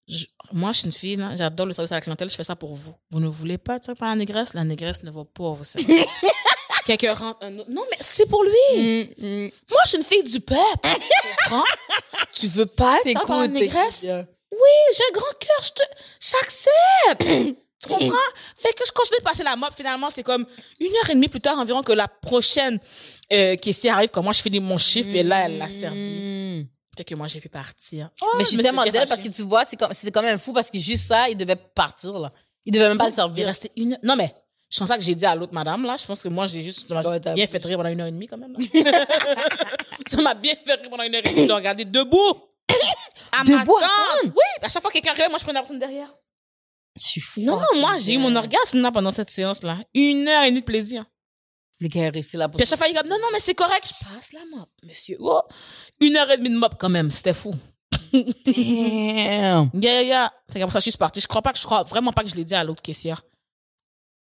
Je- 0.08 0.26
moi, 0.52 0.72
je 0.74 0.80
suis 0.80 0.86
une 0.88 0.92
fille, 0.94 1.16
là, 1.16 1.36
j'adore 1.36 1.66
le 1.66 1.74
service 1.74 1.92
à 1.92 1.96
la 1.96 2.02
clientèle, 2.02 2.30
je 2.30 2.36
fais 2.36 2.44
ça 2.44 2.56
pour 2.56 2.74
vous. 2.76 2.94
Vous 3.12 3.20
ne 3.20 3.28
voulez 3.28 3.58
pas 3.58 3.80
tirer 3.80 3.96
par 3.96 4.10
la 4.10 4.16
négresse? 4.16 4.54
La 4.54 4.64
négresse 4.64 5.02
ne 5.04 5.12
va 5.12 5.24
pas 5.24 5.52
vous 5.52 5.64
servir. 5.64 6.06
Quelqu'un 6.86 7.14
rentre, 7.14 7.42
un 7.44 7.60
autre. 7.60 7.70
Non, 7.72 7.84
mais 7.90 7.98
c'est 8.02 8.26
pour 8.26 8.44
lui. 8.44 8.52
Mm, 8.78 9.26
mm. 9.26 9.52
Moi, 9.70 9.80
je 9.86 9.90
suis 9.90 9.98
une 9.98 10.04
fille 10.04 10.24
du 10.24 10.40
peuple. 10.42 10.60
Tu 10.84 11.48
comprends? 11.48 11.64
tu 12.34 12.48
veux 12.48 12.66
pas 12.66 13.00
tirer 13.04 13.14
par 13.26 13.38
la 13.40 13.48
négresse? 13.48 14.04
Oui, 14.04 14.96
j'ai 14.98 15.04
un 15.10 15.14
grand 15.14 15.34
cœur, 15.40 15.64
je 15.64 15.70
te, 15.72 15.84
j'accepte. 16.20 17.58
tu 17.82 17.88
comprends? 17.88 18.18
Fait 18.60 18.74
que 18.74 18.84
je 18.86 18.92
continue 18.92 19.20
de 19.20 19.24
passer 19.24 19.44
la 19.44 19.56
mop. 19.56 19.72
Finalement, 19.76 20.10
c'est 20.10 20.24
comme 20.24 20.46
une 20.80 20.88
heure 20.88 21.10
et 21.10 21.14
demie 21.16 21.30
plus 21.30 21.40
tard 21.42 21.58
environ 21.58 21.82
que 21.84 21.94
la 21.94 22.08
prochaine 22.10 22.80
euh, 23.32 23.56
caissière 23.56 23.96
arrive. 23.96 24.10
Comme 24.10 24.26
moi, 24.26 24.34
je 24.34 24.42
finis 24.42 24.60
mon 24.60 24.78
chiffre 24.78 25.10
et 25.16 25.24
là, 25.24 25.46
elle 25.46 25.58
l'a 25.58 25.70
servi. 25.70 26.68
Fait 26.96 27.04
que 27.04 27.16
moi, 27.16 27.28
j'ai 27.28 27.40
pu 27.40 27.50
partir. 27.50 28.10
Mais 28.38 28.44
je 28.44 28.50
suis 28.50 28.58
me 28.58 28.62
tellement 28.64 28.84
d'elle 28.84 29.08
parce 29.08 29.22
que 29.22 29.30
tu 29.30 29.42
vois, 29.44 29.66
c'est 29.66 29.76
comme, 29.78 29.94
c'est 29.94 30.12
quand 30.12 30.22
même 30.22 30.38
fou 30.38 30.54
parce 30.54 30.70
que 30.70 30.78
juste 30.78 31.08
ça, 31.08 31.28
il 31.30 31.36
devait 31.38 31.56
partir, 31.56 32.20
là. 32.20 32.32
Il 32.66 32.72
devait 32.74 32.88
même 32.88 32.98
pas 32.98 33.06
le 33.06 33.12
Il 33.12 33.16
servir. 33.16 33.48
restait 33.48 33.72
une. 33.76 33.98
Non, 34.04 34.16
mais 34.16 34.34
je 34.70 34.80
pense 34.80 34.88
pas 34.88 34.98
que 34.98 35.04
j'ai 35.04 35.16
dit 35.16 35.26
à 35.26 35.34
l'autre 35.36 35.54
madame, 35.54 35.86
là. 35.86 35.96
Je 36.00 36.06
pense 36.06 36.22
que 36.22 36.28
moi, 36.30 36.46
j'ai 36.48 36.62
juste. 36.62 36.88
ça 36.88 36.94
m'a 36.94 37.02
Ouais, 37.10 37.20
bien 37.20 37.48
fait 37.48 37.64
rire 37.66 37.78
pendant 37.78 37.90
une 37.90 38.00
heure 38.02 38.08
et 38.08 38.12
demie, 38.12 38.28
quand 38.28 38.38
même. 38.38 38.54
là. 38.54 39.06
ça 40.08 40.22
m'a 40.22 40.34
bien 40.36 40.54
fait 40.66 40.74
rire 40.74 40.90
pendant 40.90 41.04
une 41.04 41.16
heure 41.16 41.22
et 41.26 41.30
demie 41.34 41.48
de 41.48 41.54
regarder 41.54 41.86
debout. 41.86 42.36
À 43.32 43.44
Debout? 43.44 43.78
Oui, 44.26 44.32
à 44.62 44.70
chaque 44.70 44.82
fois 44.82 44.92
que 44.92 45.00
quelqu'un 45.00 45.28
moi, 45.30 45.38
je 45.40 45.44
prenais 45.44 45.56
la 45.58 45.62
personne 45.62 45.80
derrière. 45.80 46.08
Je 46.96 47.20
suis 47.22 47.44
Non, 47.44 47.58
non, 47.58 47.80
moi, 47.80 47.94
j'ai 47.98 48.14
eu 48.14 48.18
mon 48.20 48.36
orgasme 48.36 48.82
là, 48.82 48.92
pendant 48.92 49.10
cette 49.12 49.32
séance-là. 49.32 49.78
Une 49.96 50.28
heure 50.28 50.44
et 50.44 50.50
demie 50.50 50.60
de 50.60 50.66
plaisir. 50.66 51.06
Le 51.84 51.90
gars 51.90 52.04
est 52.04 52.10
resté 52.12 52.38
là 52.38 52.48
pour 52.48 52.56
Puis 52.56 52.64
à 52.64 52.66
chaque 52.66 52.80
fois, 52.80 52.88
il 52.88 52.96
comme, 52.96 53.10
non, 53.10 53.18
non, 53.22 53.28
mais 53.34 53.40
c'est 53.40 53.56
correct, 53.56 53.86
je 53.86 54.06
passe 54.08 54.32
la 54.32 54.40
mop, 54.56 54.70
monsieur. 54.84 55.18
Oh, 55.20 55.42
une 56.00 56.16
heure 56.16 56.32
et 56.32 56.38
demie 56.38 56.50
de 56.50 56.56
mop 56.56 56.76
quand 56.80 56.88
même, 56.88 57.12
c'était 57.12 57.34
fou. 57.34 57.54
Damn. 58.14 59.70
Yeah, 59.74 59.92
yeah, 59.92 60.04
yeah. 60.04 60.34
Fait 60.50 60.60
qu'après 60.60 60.72
ça, 60.72 60.80
je 60.80 60.92
suis 60.92 60.98
partie. 60.98 61.20
Je 61.20 61.28
crois 61.28 61.42
pas 61.42 61.52
que, 61.52 61.60
je 61.60 61.66
crois 61.66 61.84
vraiment 61.84 62.14
pas 62.14 62.24
que 62.24 62.30
je 62.30 62.36
l'ai 62.36 62.46
dit 62.46 62.56
à 62.56 62.64
l'autre 62.64 62.82
caissière. 62.82 63.22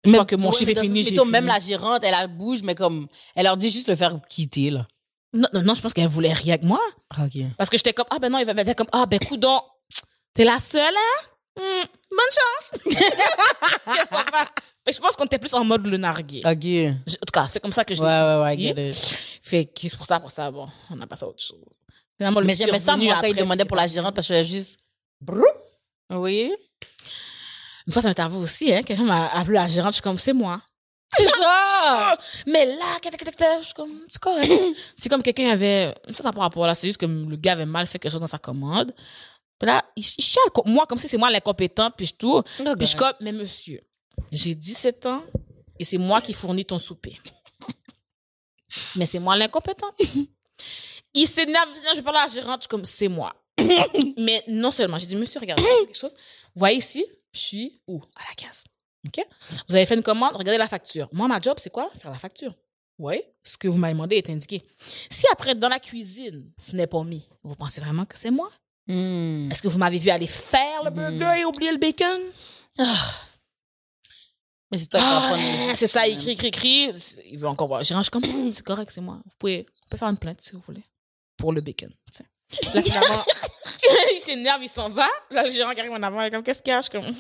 Je 0.05 0.11
Mais 0.11 0.17
crois 0.17 0.27
que 0.27 0.35
mon 0.35 0.51
ouais, 0.51 0.57
chiffre 0.57 0.73
est 0.73 0.81
fini, 0.81 1.05
j'ai 1.05 1.15
fini. 1.15 1.31
même 1.31 1.47
la 1.47 1.61
gérante, 1.61 2.03
elle 2.03 2.11
la 2.11 2.27
bouge, 2.27 2.63
mais 2.65 2.75
comme, 2.75 3.07
elle 3.37 3.45
leur 3.45 3.57
dit 3.57 3.71
juste 3.71 3.87
de 3.87 3.93
le 3.93 3.97
faire 3.97 4.19
quitter, 4.29 4.71
là. 4.71 4.89
Non, 5.33 5.49
non, 5.53 5.63
non, 5.63 5.75
je 5.75 5.83
pense 5.83 5.93
qu'elle 5.93 6.09
voulait 6.09 6.33
rien 6.33 6.55
avec 6.55 6.65
moi. 6.65 6.81
OK. 7.17 7.39
Parce 7.59 7.71
que 7.71 7.77
j'étais 7.77 7.93
comme, 7.93 8.07
ah 8.11 8.19
ben 8.19 8.33
non, 8.33 8.41
il 8.41 8.45
va 8.47 8.55
dire 8.65 8.75
comme, 8.75 8.89
ah 8.91 9.07
ben 9.07 9.21
coudon, 9.21 9.61
t'es 10.35 10.43
la 10.43 10.59
seule, 10.59 10.83
hein? 10.83 11.29
Hmm, 11.57 11.85
bonne 12.11 12.33
chance. 12.39 12.81
Mais 14.87 14.93
je 14.93 15.01
pense 15.01 15.17
qu'on 15.17 15.25
était 15.25 15.39
plus 15.39 15.53
en 15.55 15.65
mode 15.65 15.87
le 15.87 15.97
narguer. 15.97 16.43
OK. 16.45 16.63
Ouais, 16.65 16.95
Je- 17.07 17.15
En 17.17 17.27
tout 17.27 17.33
cas, 17.33 17.47
c'est 17.49 17.61
comme 17.61 17.73
ça 17.73 17.85
que 17.85 17.95
je 17.95 18.01
l'ai 18.03 18.07
ouais, 18.09 18.73
ouais. 18.75 18.93
Fait 19.43 19.65
que 19.65 19.89
c'est 19.89 19.97
pour 19.97 20.07
ça, 20.07 20.21
pour 20.21 20.31
ça, 20.31 20.51
bon, 20.51 20.69
on 20.91 21.01
a 21.01 21.07
passé 21.07 21.25
à 21.25 21.29
autre 21.29 21.43
chose. 21.43 21.59
Finalement, 22.17 22.41
Mais 22.43 22.55
j'aimais 22.55 22.79
ça, 22.79 22.97
moi, 22.97 23.19
quand 23.21 23.27
il 23.27 23.37
demandait 23.37 23.65
pour 23.65 23.77
la 23.77 23.87
gérante, 23.87 24.15
parce 24.15 24.29
que 24.29 24.35
faisais 24.35 24.45
juste... 24.59 24.79
Oui. 26.11 26.55
Une 27.87 27.93
fois, 27.93 28.03
ça 28.03 28.09
m'est 28.09 28.19
arrivé 28.21 28.39
aussi, 28.39 28.73
hein. 28.73 28.83
Quelqu'un 28.83 29.05
m'a 29.05 29.27
appelé 29.29 29.55
la 29.59 29.69
gérante, 29.69 29.93
je 29.93 29.97
suis 29.97 30.03
comme, 30.03 30.19
c'est 30.19 30.33
moi. 30.33 30.61
C'est 31.17 31.29
ça! 31.29 32.17
Mais 32.47 32.67
là, 32.67 32.85
je 33.61 33.65
suis 33.65 33.75
comme, 33.75 34.01
c'est 34.11 34.21
correct. 34.21 34.53
c'est 34.97 35.09
comme 35.09 35.23
quelqu'un 35.23 35.51
avait, 35.51 35.95
ça, 36.11 36.23
ça 36.25 36.33
par 36.33 36.43
rapport 36.43 36.67
là, 36.67 36.75
c'est 36.75 36.89
juste 36.89 36.99
que 37.01 37.07
le 37.07 37.37
gars 37.37 37.53
avait 37.53 37.65
mal 37.67 37.87
fait 37.87 37.99
quelque 37.99 38.13
chose 38.13 38.21
dans 38.21 38.27
sa 38.27 38.39
commande. 38.39 38.93
Puis 39.59 39.67
là, 39.67 39.85
il, 39.97 40.03
il 40.19 40.25
chiale, 40.25 40.51
comme- 40.55 40.71
moi, 40.71 40.87
comme 40.87 40.99
si 40.99 41.09
c'est 41.09 41.17
moi 41.17 41.31
l'incompétent, 41.31 41.91
puis 41.91 42.07
je 42.07 42.15
tout. 42.15 42.43
Puis 42.43 42.65
je 42.81 42.85
suis 42.91 42.97
comme, 42.99 43.15
mais 43.21 43.33
monsieur, 43.33 43.81
j'ai 44.33 44.55
17 44.55 45.07
ans 45.07 45.23
et 45.79 45.85
c'est 45.85 45.99
moi 45.99 46.21
qui 46.21 46.33
fournis 46.33 46.65
ton 46.65 46.79
souper. 46.79 47.19
mais 48.97 49.07
c'est 49.07 49.19
moi 49.19 49.37
l'incompétent. 49.37 49.91
il 51.15 51.27
s'énerve, 51.27 51.69
je 51.95 52.01
parle 52.01 52.17
à 52.19 52.27
la 52.27 52.33
gérante, 52.33 52.61
je 52.61 52.63
suis 52.65 52.69
comme, 52.69 52.85
c'est 52.85 53.09
moi. 53.09 53.35
mais 54.19 54.43
non 54.49 54.71
seulement, 54.71 54.99
j'ai 54.99 55.07
dit, 55.07 55.17
monsieur, 55.17 55.41
regardez, 55.41 55.63
quelque 55.63 55.97
chose. 55.97 56.13
Vous 56.55 56.59
voyez 56.61 56.79
ici, 56.79 57.05
je 57.33 57.39
suis 57.39 57.81
où? 57.87 58.03
À 58.17 58.23
la 58.29 58.35
caisse. 58.35 58.65
OK? 59.07 59.25
Vous 59.69 59.77
avez 59.77 59.87
fait 59.87 59.95
une 59.95 60.03
commande, 60.03 60.35
regardez 60.35 60.59
la 60.59 60.69
facture. 60.69 61.09
Moi, 61.13 61.29
ma 61.29 61.41
job, 61.41 61.59
c'est 61.59 61.71
quoi? 61.71 61.91
Faire 62.01 62.11
la 62.11 62.19
facture. 62.19 62.53
Oui. 62.99 63.23
Ce 63.43 63.57
que 63.57 63.69
vous 63.69 63.79
m'avez 63.79 63.93
demandé 63.95 64.17
est 64.17 64.29
indiqué. 64.31 64.63
Si 65.11 65.27
après, 65.33 65.55
dans 65.55 65.69
la 65.69 65.79
cuisine, 65.79 66.51
ce 66.59 66.75
n'est 66.77 66.87
pas 66.87 67.03
mis, 67.05 67.29
vous 67.43 67.55
pensez 67.55 67.81
vraiment 67.81 68.05
que 68.05 68.19
c'est 68.19 68.31
moi? 68.31 68.51
Hmm. 68.89 69.51
Est-ce 69.51 69.63
que 69.63 69.69
vous 69.69 69.79
m'avez 69.79 69.99
vu 69.99 70.11
aller 70.11 70.27
faire 70.27 70.85
le 70.85 70.91
burger 70.91 71.41
et 71.41 71.45
oublier 71.45 71.73
le 71.73 71.79
bacon? 71.79 72.21
Mais 74.71 74.79
c'est 74.79 74.89
toi 74.89 75.01
Ah, 75.03 75.37
c'est 75.75 75.87
ça, 75.87 76.07
il 76.07 76.17
crie, 76.17 76.37
crie, 76.37 76.51
crie. 76.51 76.91
Il 77.31 77.39
veut 77.39 77.49
encore 77.49 77.69
voir. 77.69 77.83
Je 77.83 77.95
suis 77.95 78.11
comme, 78.11 78.25
Hum, 78.25 78.53
c'est 78.53 78.65
correct, 78.65 78.91
c'est 78.93 79.01
moi. 79.01 79.19
Vous 79.25 79.37
pouvez, 79.39 79.67
on 79.87 79.89
peut 79.91 79.97
faire 79.97 80.09
une 80.09 80.19
plainte 80.19 80.41
si 80.41 80.53
vous 80.53 80.63
voulez. 80.67 80.83
Pour 81.37 81.53
le 81.53 81.61
bacon. 81.61 81.91
tu 82.13 82.19
sais. 82.19 82.75
Là, 82.75 82.83
finalement, 82.83 83.25
il 84.15 84.21
s'énerve, 84.21 84.63
il 84.63 84.69
s'en 84.69 84.89
va. 84.89 85.07
Là, 85.31 85.45
le 85.45 85.51
gérant 85.51 85.73
qui 85.73 85.81
arrive 85.81 85.93
en 85.93 86.03
avant, 86.03 86.21
il 86.23 86.27
est 86.27 86.31
comme, 86.31 86.43
qu'est-ce 86.43 86.63
qu'il 86.63 86.73
y 86.73 86.77
a? 86.77 86.81
Je 86.81 86.89
suis 86.89 86.93
comme, 86.93 87.05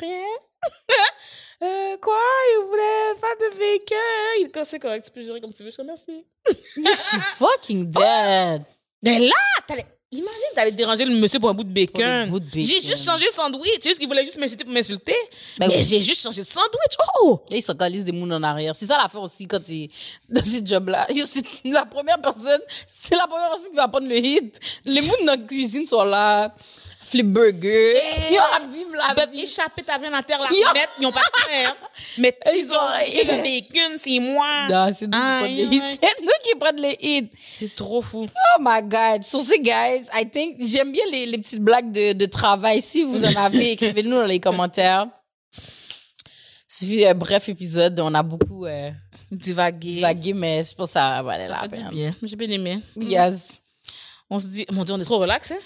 Rien. 0.00 0.24
euh, 1.62 1.96
quoi? 1.98 2.18
Il 2.50 2.66
voulait 2.66 3.20
pas 3.20 3.34
de 3.34 3.50
bacon. 3.58 4.40
Il 4.40 4.50
dit, 4.52 4.60
c'est 4.64 4.78
correct, 4.78 5.04
tu 5.06 5.10
peux 5.10 5.20
gérer 5.22 5.40
comme 5.40 5.52
tu 5.52 5.62
veux. 5.64 5.70
Je 5.70 5.76
te 5.76 5.82
remercie. 5.82 6.26
Je 6.46 6.96
suis 6.96 7.20
fucking 7.20 7.88
dead. 7.88 8.64
Mais 9.02 9.18
là, 9.18 9.34
t'allais, 9.66 9.84
imagine, 10.14 10.50
t'allais 10.54 10.72
déranger 10.72 11.04
le 11.04 11.14
monsieur 11.14 11.38
pour 11.38 11.48
un 11.50 11.54
bout 11.54 11.64
de 11.64 11.72
bacon. 11.72 12.40
J'ai 12.54 12.80
juste 12.80 13.04
changé 13.04 13.26
de 13.26 13.32
sandwich. 13.32 13.78
C'est 13.80 13.90
juste 13.90 13.98
qu'il 14.00 14.08
voulait 14.08 14.24
juste 14.24 14.38
m'insulter 14.38 14.64
pour 14.64 14.72
m'insulter. 14.72 15.14
Ben 15.58 15.68
mais 15.68 15.76
oui. 15.76 15.84
j'ai 15.84 16.00
juste 16.00 16.22
changé 16.22 16.40
de 16.42 16.46
sandwich. 16.46 16.96
Oh! 17.22 17.40
Et 17.50 17.58
ils 17.58 18.04
des 18.04 18.12
mounes 18.12 18.32
en 18.32 18.42
arrière. 18.42 18.74
C'est 18.74 18.86
ça 18.86 18.98
l'affaire 19.00 19.22
aussi 19.22 19.46
quand 19.46 19.62
tu 19.62 19.88
dans 20.28 20.44
ces 20.44 20.64
jobs-là. 20.64 21.06
Yo, 21.12 21.24
C'est 21.26 21.44
la 21.64 21.84
première 21.84 22.20
personne, 22.20 22.60
c'est 22.86 23.14
la 23.14 23.26
première 23.26 23.48
personne 23.50 23.70
qui 23.70 23.76
va 23.76 23.88
prendre 23.88 24.08
le 24.08 24.16
hit. 24.16 24.58
Les 24.84 25.00
mounes 25.02 25.26
dans 25.26 25.32
la 25.32 25.38
cuisine 25.38 25.86
sont 25.86 26.04
là. 26.04 26.54
Flip 27.04 27.26
burger. 27.26 27.94
Yo, 28.32 28.40
à 28.40 28.60
vivre 28.66 28.92
la 28.94 29.04
Ils 29.10 29.14
peuvent 29.14 29.30
vie. 29.30 29.42
échapper 29.42 29.82
ta 29.82 29.98
viande 29.98 30.14
à 30.14 30.22
terre, 30.22 30.40
la 30.40 30.48
mettre, 30.72 30.92
ils 30.98 31.06
ont 31.06 31.12
pas 31.12 31.20
pain, 31.20 31.68
hein. 31.68 31.74
Mais 32.18 32.36
Ils 32.46 32.60
ils 32.64 32.70
ont 32.72 33.36
le 33.36 33.42
bacon, 33.42 33.98
c'est 34.02 34.18
moi. 34.20 34.68
Non, 34.70 34.90
c'est 34.92 35.06
nous 35.06 35.12
qui 35.12 35.18
prennent 35.18 35.56
les 35.56 35.76
hits. 35.76 35.82
C'est 36.00 36.20
nous 36.22 36.30
qui 36.42 36.58
prennent 36.58 36.80
les 36.80 36.98
hits. 37.00 37.28
C'est 37.54 37.74
trop 37.76 38.00
fou. 38.00 38.26
Oh 38.26 38.58
my 38.60 38.82
God. 38.82 39.22
Sur 39.22 39.40
ces 39.40 39.58
guys, 39.60 40.04
I 40.14 40.26
think, 40.32 40.56
j'aime 40.60 40.92
bien 40.92 41.04
les, 41.12 41.26
les 41.26 41.38
petites 41.38 41.60
blagues 41.62 41.92
de, 41.92 42.14
de 42.14 42.26
travail. 42.26 42.80
Si 42.80 43.02
vous 43.02 43.22
en 43.24 43.36
avez, 43.36 43.72
écrivez-nous 43.72 44.10
dans 44.16 44.24
les 44.24 44.40
commentaires. 44.40 45.06
C'est 46.66 47.06
un 47.06 47.14
bref 47.14 47.48
épisode. 47.50 48.00
On 48.00 48.14
a 48.14 48.22
beaucoup 48.22 48.64
euh, 48.66 48.90
Divaguer. 49.30 49.90
divagué, 49.94 50.32
mais 50.32 50.62
je 50.64 50.74
pense 50.74 50.88
que 50.88 50.92
ça 50.94 51.22
valait 51.22 51.48
la 51.48 51.60
Ça 51.62 51.68
peine. 51.68 51.88
bien. 51.90 52.14
J'ai 52.22 52.36
bien 52.36 52.48
aimé. 52.48 52.78
Yes. 52.96 53.60
On 54.30 54.38
se 54.38 54.46
dit, 54.46 54.64
mon 54.72 54.84
Dieu, 54.84 54.94
on 54.94 55.00
est 55.00 55.04
trop 55.04 55.18
relax, 55.18 55.50
hein? 55.52 55.58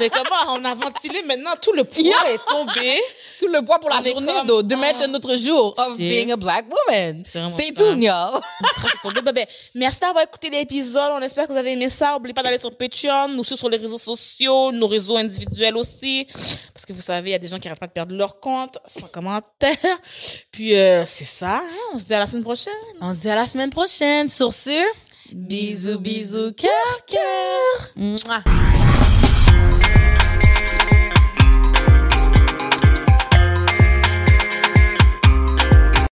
Mais 0.00 0.10
comment 0.10 0.52
on 0.54 0.64
a 0.64 0.74
ventilé 0.74 1.22
maintenant, 1.22 1.52
tout 1.62 1.72
le 1.72 1.84
poids 1.84 2.02
est 2.28 2.44
tombé. 2.46 3.00
Tout 3.38 3.46
le 3.46 3.64
poids 3.64 3.78
pour 3.78 3.88
la 3.88 3.98
On 3.98 4.02
journée 4.02 4.32
comme- 4.32 4.46
de 4.46 4.62
demain 4.62 4.88
est 4.88 5.04
un 5.04 5.14
autre 5.14 5.34
jour 5.36 5.74
of 5.78 5.96
being 5.96 6.30
a 6.32 6.36
black 6.36 6.66
woman. 6.68 7.24
Stay 7.24 7.72
tuned, 7.72 8.02
y'all. 8.02 8.40
Tombé. 9.02 9.46
Merci 9.74 10.00
d'avoir 10.00 10.24
écouté 10.24 10.50
l'épisode. 10.50 11.12
On 11.14 11.20
espère 11.20 11.46
que 11.46 11.52
vous 11.52 11.58
avez 11.58 11.72
aimé 11.72 11.88
ça. 11.88 12.12
N'oubliez 12.14 12.34
pas 12.34 12.42
d'aller 12.42 12.58
sur 12.58 12.76
Patreon, 12.76 13.28
nous 13.28 13.44
suivre 13.44 13.58
sur 13.60 13.68
les 13.70 13.76
réseaux 13.78 13.96
sociaux, 13.98 14.72
nos 14.72 14.88
réseaux 14.88 15.16
individuels 15.16 15.76
aussi. 15.76 16.26
Parce 16.74 16.84
que 16.86 16.92
vous 16.92 17.00
savez, 17.00 17.30
il 17.30 17.32
y 17.32 17.36
a 17.36 17.38
des 17.38 17.48
gens 17.48 17.58
qui 17.58 17.68
n'arrêtent 17.68 17.80
pas 17.80 17.86
de 17.86 17.92
perdre 17.92 18.14
leur 18.14 18.40
compte 18.40 18.78
sans 18.86 19.06
commentaire. 19.06 19.76
Puis, 20.50 20.76
euh, 20.76 21.04
c'est 21.06 21.24
ça. 21.24 21.58
hein. 21.58 21.62
On 21.94 21.98
se 21.98 22.04
dit 22.04 22.14
à 22.14 22.18
la 22.18 22.26
semaine 22.26 22.42
prochaine. 22.44 22.72
On 23.00 23.12
se 23.12 23.18
dit 23.18 23.30
à 23.30 23.36
la 23.36 23.46
semaine 23.46 23.70
prochaine. 23.70 24.28
Sur 24.28 24.52
ce, 24.52 24.84
Bisous, 25.34 25.98
bisous, 25.98 26.52
cœur, 26.54 26.70
cœur. 27.06 28.18